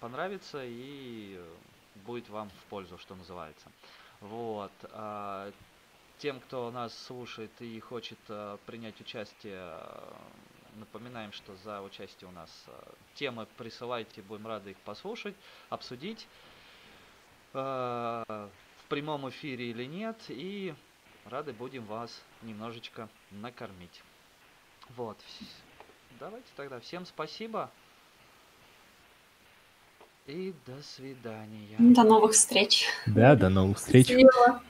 понравится 0.00 0.62
и 0.64 1.40
будет 1.94 2.28
вам 2.28 2.50
в 2.50 2.64
пользу, 2.70 2.98
что 2.98 3.14
называется. 3.14 3.70
Вот. 4.20 4.72
Тем, 6.18 6.40
кто 6.40 6.72
нас 6.72 6.92
слушает 7.04 7.52
и 7.60 7.78
хочет 7.78 8.18
принять 8.66 9.00
участие, 9.00 9.78
напоминаем, 10.74 11.30
что 11.30 11.54
за 11.62 11.82
участие 11.82 12.28
у 12.28 12.32
нас 12.32 12.50
темы 13.14 13.46
присылайте, 13.56 14.22
будем 14.22 14.48
рады 14.48 14.72
их 14.72 14.76
послушать, 14.78 15.36
обсудить 15.70 16.26
прямом 17.52 19.28
эфире 19.30 19.70
или 19.70 19.84
нет, 19.84 20.16
и 20.28 20.74
рады 21.26 21.52
будем 21.52 21.84
вас 21.84 22.22
немножечко 22.42 23.08
накормить. 23.30 24.02
Вот. 24.96 25.18
Давайте 26.20 26.46
тогда 26.56 26.80
всем 26.80 27.06
спасибо. 27.06 27.70
И 30.26 30.54
до 30.66 30.80
свидания. 30.82 31.76
До 31.78 32.04
новых 32.04 32.32
встреч. 32.32 32.86
Да, 33.06 33.34
до 33.34 33.48
новых 33.48 33.78
встреч. 33.78 34.06
Спасибо. 34.06 34.62